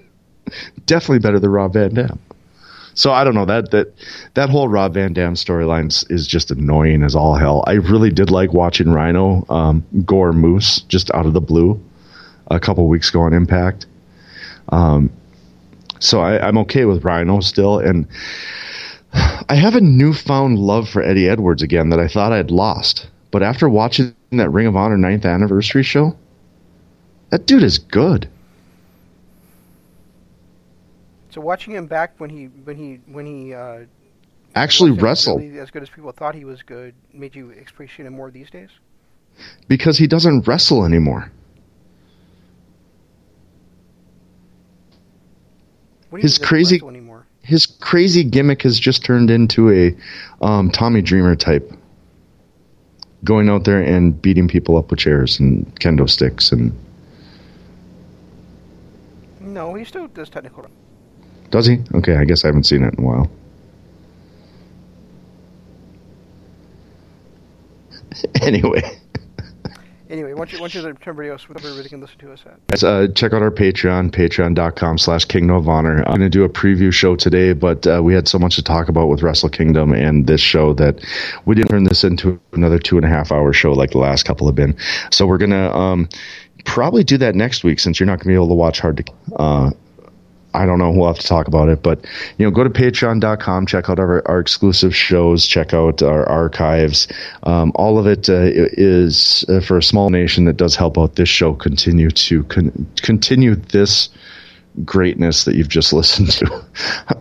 Definitely 0.85 1.19
better 1.19 1.39
than 1.39 1.49
Rob 1.49 1.73
Van 1.73 1.93
Dam. 1.93 2.19
So 2.93 3.11
I 3.11 3.23
don't 3.23 3.35
know 3.35 3.45
that 3.45 3.69
that 3.71 3.93
that 4.33 4.49
whole 4.49 4.67
Rob 4.67 4.95
Van 4.95 5.13
Dam 5.13 5.35
storyline 5.35 5.87
is- 6.09 6.25
just 6.27 6.49
annoying 6.49 7.03
as 7.03 7.15
all 7.15 7.35
hell. 7.35 7.63
I 7.67 7.73
really 7.73 8.09
did 8.09 8.31
like 8.31 8.53
watching 8.53 8.91
Rhino 8.91 9.45
um, 9.49 9.85
gore 10.05 10.33
Moose 10.33 10.81
just 10.81 11.11
out 11.13 11.27
of 11.27 11.33
the 11.33 11.41
blue 11.41 11.79
a 12.49 12.59
couple 12.59 12.87
weeks 12.87 13.09
ago 13.09 13.21
on 13.21 13.33
Impact. 13.33 13.85
Um, 14.69 15.11
so 15.99 16.21
I, 16.21 16.45
I'm 16.45 16.57
okay 16.59 16.85
with 16.85 17.03
Rhino 17.03 17.39
still, 17.41 17.79
and 17.79 18.07
I 19.13 19.55
have 19.55 19.75
a 19.75 19.81
newfound 19.81 20.57
love 20.59 20.89
for 20.89 21.01
Eddie 21.01 21.29
Edwards 21.29 21.61
again 21.61 21.89
that 21.89 21.99
I 21.99 22.07
thought 22.07 22.31
I'd 22.31 22.51
lost. 22.51 23.07
But 23.31 23.43
after 23.43 23.69
watching 23.69 24.15
that 24.31 24.49
Ring 24.49 24.67
of 24.67 24.75
Honor 24.75 24.97
9th 24.97 25.25
anniversary 25.25 25.83
show, 25.83 26.17
that 27.29 27.45
dude 27.45 27.63
is 27.63 27.77
good. 27.77 28.29
So 31.37 31.41
watching 31.41 31.75
him 31.75 31.85
back 31.85 32.15
when 32.17 32.31
he 32.31 32.45
when 32.45 32.75
he 32.77 32.99
when 33.05 33.27
he 33.27 33.53
uh, 33.53 33.81
Actually 34.55 34.89
wasn't 34.89 35.39
really 35.39 35.59
as 35.59 35.69
good 35.69 35.83
as 35.83 35.89
people 35.91 36.11
thought 36.11 36.33
he 36.33 36.45
was 36.45 36.63
good 36.63 36.95
made 37.13 37.35
you 37.35 37.51
appreciate 37.51 38.07
him 38.07 38.13
more 38.13 38.31
these 38.31 38.49
days. 38.49 38.71
because 39.67 39.99
he 39.99 40.07
doesn't 40.07 40.47
wrestle 40.47 40.83
anymore. 40.83 41.31
What 46.09 46.23
His 46.23 46.39
mean 46.39 46.47
he 46.57 46.63
doesn't 46.63 46.79
crazy-? 46.79 46.81
His 47.43 47.67
crazy 47.67 48.23
gimmick 48.23 48.63
has 48.63 48.79
just 48.79 49.05
turned 49.05 49.29
into 49.29 49.69
a 49.69 49.95
um, 50.43 50.71
Tommy 50.71 51.03
Dreamer 51.03 51.35
type, 51.35 51.71
going 53.23 53.47
out 53.47 53.63
there 53.63 53.79
and 53.79 54.19
beating 54.19 54.47
people 54.47 54.75
up 54.75 54.89
with 54.89 55.01
chairs 55.01 55.39
and 55.39 55.67
kendo 55.79 56.09
sticks 56.09 56.51
and 56.51 56.75
No, 59.39 59.75
he 59.75 59.85
still 59.85 60.07
does 60.07 60.31
technical. 60.31 60.65
Does 61.49 61.65
he? 61.65 61.79
Okay, 61.95 62.15
I 62.15 62.25
guess 62.25 62.43
I 62.43 62.47
haven't 62.47 62.65
seen 62.65 62.83
it 62.83 62.93
in 62.97 63.03
a 63.03 63.07
while. 63.07 63.31
anyway, 68.41 68.99
Anyway, 70.09 70.33
once 70.33 70.53
you 70.53 70.61
once 70.61 70.73
you 70.73 70.81
turn 70.81 70.95
videos, 71.17 71.43
everybody 71.49 71.89
can 71.89 71.99
listen 71.99 72.17
to 72.19 72.31
us 72.31 72.41
at. 72.45 72.65
guys, 72.67 72.83
uh, 72.83 73.07
check 73.13 73.33
out 73.33 73.41
our 73.41 73.51
Patreon, 73.51 74.11
patreon.com 74.11 74.97
slash 74.97 75.25
Kingdom 75.25 75.57
of 75.57 75.67
Honor. 75.67 75.97
I'm 76.07 76.19
going 76.19 76.21
to 76.21 76.29
do 76.29 76.45
a 76.45 76.49
preview 76.49 76.93
show 76.93 77.17
today, 77.17 77.51
but 77.51 77.85
uh, 77.85 78.01
we 78.01 78.13
had 78.13 78.27
so 78.27 78.39
much 78.39 78.55
to 78.55 78.63
talk 78.63 78.87
about 78.87 79.07
with 79.07 79.21
Wrestle 79.21 79.49
Kingdom 79.49 79.91
and 79.91 80.25
this 80.25 80.39
show 80.39 80.73
that 80.75 81.03
we 81.45 81.55
didn't 81.55 81.69
turn 81.69 81.83
this 81.83 82.05
into 82.05 82.39
another 82.53 82.79
two 82.79 82.95
and 82.95 83.05
a 83.05 83.09
half 83.09 83.33
hour 83.33 83.51
show 83.51 83.73
like 83.73 83.91
the 83.91 83.97
last 83.97 84.23
couple 84.23 84.47
have 84.47 84.55
been. 84.55 84.77
So 85.11 85.27
we're 85.27 85.39
going 85.39 85.51
to 85.51 85.75
um, 85.75 86.07
probably 86.63 87.03
do 87.03 87.17
that 87.17 87.35
next 87.35 87.65
week 87.65 87.79
since 87.79 87.99
you're 87.99 88.07
not 88.07 88.19
going 88.19 88.25
to 88.25 88.29
be 88.29 88.35
able 88.35 88.49
to 88.49 88.53
watch 88.55 88.79
Hard 88.79 88.97
to. 88.97 89.13
Uh, 89.35 89.71
I 90.57 90.65
don't 90.65 90.79
know. 90.79 90.89
We'll 90.89 91.07
have 91.07 91.19
to 91.19 91.27
talk 91.27 91.47
about 91.47 91.69
it, 91.69 91.83
but 91.83 92.03
you 92.37 92.45
know, 92.45 92.51
go 92.51 92.63
to 92.63 92.69
patreon.com, 92.69 93.67
check 93.67 93.89
out 93.89 93.99
our, 93.99 94.27
our 94.27 94.39
exclusive 94.39 94.95
shows, 94.95 95.45
check 95.45 95.71
out 95.73 96.01
our 96.01 96.27
archives. 96.27 97.07
Um, 97.43 97.71
all 97.75 97.99
of 97.99 98.07
it 98.07 98.27
uh, 98.27 98.49
is 98.73 99.45
uh, 99.49 99.59
for 99.59 99.77
a 99.77 99.83
small 99.83 100.09
nation 100.09 100.45
that 100.45 100.57
does 100.57 100.75
help 100.75 100.97
out 100.97 101.15
this 101.15 101.29
show 101.29 101.53
continue 101.53 102.09
to 102.09 102.43
con- 102.45 102.87
continue 103.03 103.55
this 103.55 104.09
greatness 104.83 105.45
that 105.45 105.55
you've 105.55 105.69
just 105.69 105.93
listened 105.99 106.31
to. 106.31 106.65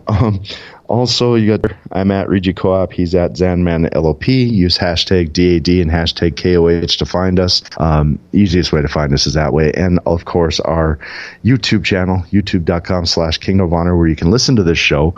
um, 0.08 0.42
also, 0.88 1.34
you 1.34 1.56
got 1.56 1.72
I'm 1.92 2.10
at 2.10 2.28
Regi 2.28 2.52
Co-op. 2.52 2.92
He's 2.92 3.14
at 3.14 3.32
Zanman 3.32 3.94
LOP. 3.94 4.28
Use 4.28 4.78
hashtag 4.78 5.32
DAD 5.32 5.68
and 5.80 5.90
hashtag 5.90 6.36
KOH 6.36 6.98
to 6.98 7.06
find 7.06 7.40
us. 7.40 7.62
Um, 7.78 8.18
easiest 8.32 8.72
way 8.72 8.82
to 8.82 8.88
find 8.88 9.12
us 9.12 9.26
is 9.26 9.34
that 9.34 9.52
way. 9.52 9.72
And 9.72 10.00
of 10.06 10.24
course, 10.24 10.60
our 10.60 10.98
YouTube 11.44 11.84
channel, 11.84 12.24
youtube.com 12.30 13.06
slash 13.06 13.38
Kingdom 13.38 13.66
of 13.66 13.72
Honor, 13.72 13.96
where 13.96 14.08
you 14.08 14.16
can 14.16 14.30
listen 14.30 14.56
to 14.56 14.62
this 14.62 14.78
show. 14.78 15.14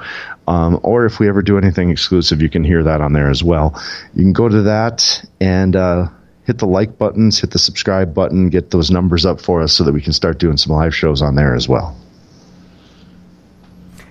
Um, 0.47 0.81
or 0.83 1.05
if 1.05 1.21
we 1.21 1.29
ever 1.29 1.43
do 1.43 1.59
anything 1.59 1.91
exclusive, 1.91 2.41
you 2.41 2.49
can 2.49 2.65
hear 2.65 2.83
that 2.85 3.01
on 3.01 3.13
there 3.13 3.31
as 3.31 3.45
well. 3.45 3.81
You 4.15 4.23
can 4.23 4.33
go 4.33 4.49
to 4.49 4.63
that 4.63 5.23
and 5.41 5.77
uh, 5.77 6.09
hit 6.45 6.59
the 6.59 6.67
like 6.67 6.97
buttons, 6.97 7.39
hit 7.41 7.51
the 7.51 7.59
subscribe 7.59 8.15
button, 8.15 8.49
get 8.49 8.71
those 8.71 8.91
numbers 8.91 9.27
up 9.27 9.41
for 9.41 9.61
us 9.61 9.75
so 9.75 9.85
that 9.85 9.93
we 9.93 10.01
can 10.01 10.15
start 10.15 10.39
doing 10.39 10.57
some 10.57 10.73
live 10.73 10.95
shows 10.95 11.21
on 11.21 11.35
there 11.35 11.55
as 11.55 11.69
well. 11.69 11.95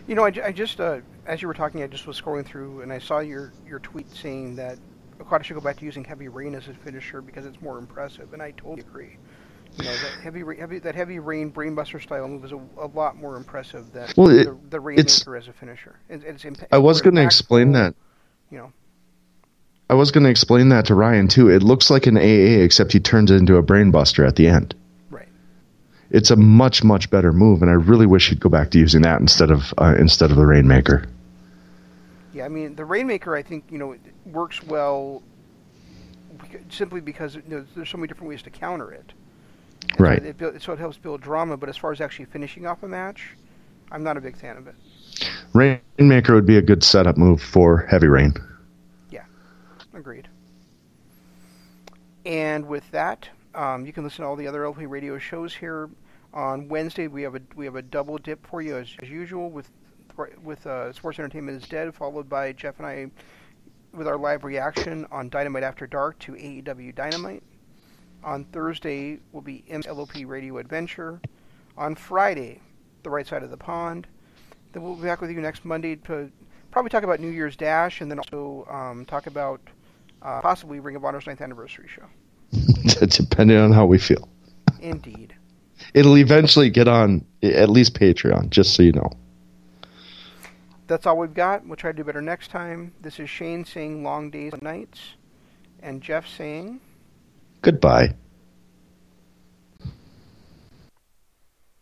You 0.08 0.16
know, 0.16 0.24
I, 0.24 0.32
I 0.46 0.52
just 0.52 0.80
uh, 0.80 1.00
as 1.28 1.42
you 1.42 1.48
were 1.48 1.54
talking, 1.54 1.84
I 1.84 1.88
just 1.88 2.08
was 2.08 2.20
scrolling 2.20 2.46
through 2.46 2.82
and 2.82 2.92
I 2.92 3.00
saw 3.00 3.20
your 3.20 3.52
your 3.68 3.80
tweet 3.80 4.10
saying 4.16 4.56
that 4.56 4.78
Okada 5.22 5.44
should 5.44 5.56
go 5.56 5.62
back 5.62 5.78
to 5.78 5.86
using 5.86 6.04
heavy 6.04 6.28
rain 6.28 6.56
as 6.56 6.68
a 6.68 6.74
finisher 6.74 7.22
because 7.22 7.46
it's 7.46 7.62
more 7.62 7.78
impressive, 7.78 8.34
and 8.34 8.42
I 8.42 8.52
totally 8.52 8.82
agree. 8.82 9.18
You 9.78 9.84
know 9.84 9.92
that 9.92 10.22
heavy, 10.24 10.44
heavy 10.58 10.80
that 10.80 10.96
heavy 10.96 11.20
rain 11.20 11.52
brainbuster 11.52 12.02
style 12.02 12.28
move 12.28 12.46
is 12.46 12.52
a, 12.52 12.60
a 12.80 12.88
lot 12.88 13.18
more 13.18 13.36
impressive 13.36 13.92
than 13.92 14.08
Well, 14.16 14.30
it- 14.30 14.46
the, 14.46 14.58
the 14.70 14.80
rainmaker 14.80 15.36
as 15.36 15.48
a 15.48 15.54
finisher. 15.54 16.00
It, 16.10 16.24
it's 16.24 16.46
imp- 16.46 16.64
I 16.72 16.78
was 16.78 17.02
going 17.02 17.16
to 17.16 17.24
explain 17.24 17.74
that. 17.74 17.94
You 18.50 18.58
know, 18.60 18.74
I 19.90 19.96
was 19.96 20.12
going 20.12 20.24
to 20.24 20.30
explain 20.30 20.70
that 20.70 20.86
to 20.86 20.96
Ryan 20.96 21.28
too. 21.28 21.50
It 21.50 21.64
looks 21.64 21.90
like 21.90 22.08
an 22.08 22.18
AA, 22.18 22.64
except 22.64 22.94
he 22.94 23.00
turns 23.00 23.30
it 23.32 23.36
into 23.36 23.58
a 23.58 23.64
brainbuster 23.64 24.26
at 24.26 24.36
the 24.38 24.48
end. 24.48 24.74
Right. 25.10 25.28
It's 26.12 26.32
a 26.32 26.36
much 26.38 26.84
much 26.84 27.10
better 27.10 27.34
move, 27.34 27.62
and 27.62 27.70
I 27.70 27.74
really 27.76 28.06
wish 28.06 28.30
he'd 28.30 28.40
go 28.40 28.50
back 28.50 28.72
to 28.72 28.80
using 28.80 29.02
that 29.02 29.20
instead 29.20 29.52
of 29.52 29.74
uh, 29.78 29.96
instead 30.00 30.32
of 30.32 30.38
the 30.38 30.46
Rainmaker. 30.46 31.06
Yeah, 32.38 32.46
I 32.46 32.50
mean 32.50 32.76
the 32.76 32.86
Rainmaker. 32.86 33.36
I 33.36 33.42
think 33.42 33.66
you 33.72 33.80
know 33.80 33.96
works 34.26 34.62
well 34.64 35.24
simply 36.70 37.02
because 37.02 37.36
you 37.36 37.44
know, 37.48 37.66
there's 37.76 37.90
so 37.90 37.98
many 37.98 38.08
different 38.08 38.30
ways 38.30 38.44
to 38.44 38.52
counter 38.52 38.92
it. 38.92 39.12
And 39.90 40.00
right. 40.00 40.36
So 40.40 40.46
it, 40.48 40.62
so 40.62 40.74
it 40.74 40.80
helps 40.80 40.98
build 40.98 41.22
drama, 41.22 41.58
but 41.58 41.68
as 41.68 41.78
far 41.78 41.92
as 41.92 42.00
actually 42.00 42.26
finishing 42.26 42.68
off 42.68 42.84
a 42.84 42.88
match, 42.88 43.36
I'm 43.92 44.04
not 44.04 44.18
a 44.18 44.22
big 44.22 44.38
fan 44.38 44.56
of 44.56 44.68
it. 44.68 44.76
Rainmaker 45.54 46.36
would 46.36 46.46
be 46.46 46.58
a 46.58 46.62
good 46.62 46.84
setup 46.84 47.18
move 47.18 47.42
for 47.42 47.88
Heavy 47.90 48.08
Rain. 48.08 48.36
Yeah, 49.10 49.26
agreed. 49.96 50.28
And 52.24 52.68
with 52.68 52.90
that, 52.92 53.30
um, 53.56 53.84
you 53.84 53.94
can 53.94 54.04
listen 54.04 54.22
to 54.22 54.28
all 54.28 54.36
the 54.36 54.48
other 54.48 54.64
LP 54.64 54.86
radio 54.86 55.18
shows 55.18 55.56
here. 55.56 55.90
On 56.36 56.68
Wednesday, 56.68 57.08
we 57.08 57.24
have 57.24 57.34
a 57.34 57.42
we 57.56 57.66
have 57.66 57.78
a 57.78 57.82
double 57.82 58.20
dip 58.20 58.46
for 58.46 58.62
you 58.62 58.78
as, 58.78 58.90
as 59.02 59.10
usual 59.10 59.50
with 59.50 59.72
with 60.44 60.66
uh, 60.66 60.92
Sports 60.94 61.20
Entertainment 61.20 61.62
is 61.62 61.70
Dead, 61.70 61.94
followed 61.94 62.30
by 62.30 62.54
Jeff 62.54 62.78
and 62.78 62.88
I 62.88 63.12
with 63.94 64.08
our 64.08 64.18
live 64.18 64.44
reaction 64.44 65.06
on 65.12 65.30
Dynamite 65.30 65.64
After 65.64 65.88
Dark 65.88 66.20
to 66.20 66.34
AEW 66.34 66.94
Dynamite. 66.94 67.44
On 68.24 68.44
Thursday 68.46 69.20
will 69.32 69.42
be 69.42 69.64
MLOP 69.70 70.28
Radio 70.28 70.58
Adventure. 70.58 71.22
On 71.78 71.96
Friday, 71.96 72.62
The 73.04 73.10
Right 73.10 73.26
Side 73.26 73.44
of 73.44 73.50
the 73.50 73.58
Pond. 73.58 74.08
Then 74.74 74.84
we'll 74.84 74.96
be 74.96 75.04
back 75.04 75.22
with 75.22 75.32
you 75.32 75.40
next 75.40 75.64
Monday 75.66 75.96
to 75.96 76.32
probably 76.72 76.90
talk 76.90 77.04
about 77.04 77.20
New 77.20 77.30
Year's 77.30 77.56
Dash 77.56 78.02
and 78.02 78.12
then 78.12 78.20
also 78.20 78.68
um, 78.70 79.06
talk 79.06 79.28
about 79.28 79.62
uh, 80.22 80.42
possibly 80.42 80.80
Ring 80.80 80.96
of 80.96 81.06
Honor's 81.06 81.26
ninth 81.28 81.42
anniversary 81.42 81.88
show. 81.88 82.06
Depending 83.08 83.58
on 83.58 83.72
how 83.72 83.86
we 83.86 83.98
feel. 83.98 84.28
Indeed. 84.82 85.36
It'll 85.94 86.18
eventually 86.18 86.70
get 86.70 86.88
on 86.88 87.26
at 87.42 87.70
least 87.70 87.94
Patreon, 87.94 88.50
just 88.50 88.74
so 88.74 88.84
you 88.84 88.92
know. 88.92 89.12
That's 90.88 91.06
all 91.06 91.18
we've 91.18 91.34
got. 91.34 91.66
We'll 91.66 91.76
try 91.76 91.92
to 91.92 91.98
do 91.98 92.04
better 92.04 92.22
next 92.22 92.50
time. 92.50 92.94
This 93.02 93.20
is 93.20 93.30
Shane 93.30 93.66
saying 93.66 94.04
long 94.04 94.30
days 94.30 94.54
and 94.54 94.62
nights, 94.62 95.00
and 95.82 96.02
Jeff 96.02 96.28
saying 96.28 96.80
goodbye. 97.62 98.16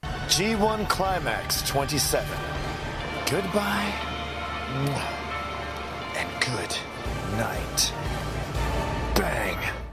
G1 0.04 0.90
Climax 0.90 1.62
27. 1.70 2.28
Goodbye 3.30 3.94
and 6.16 6.30
good 6.42 6.78
night. 7.38 7.94
Bang. 9.16 9.85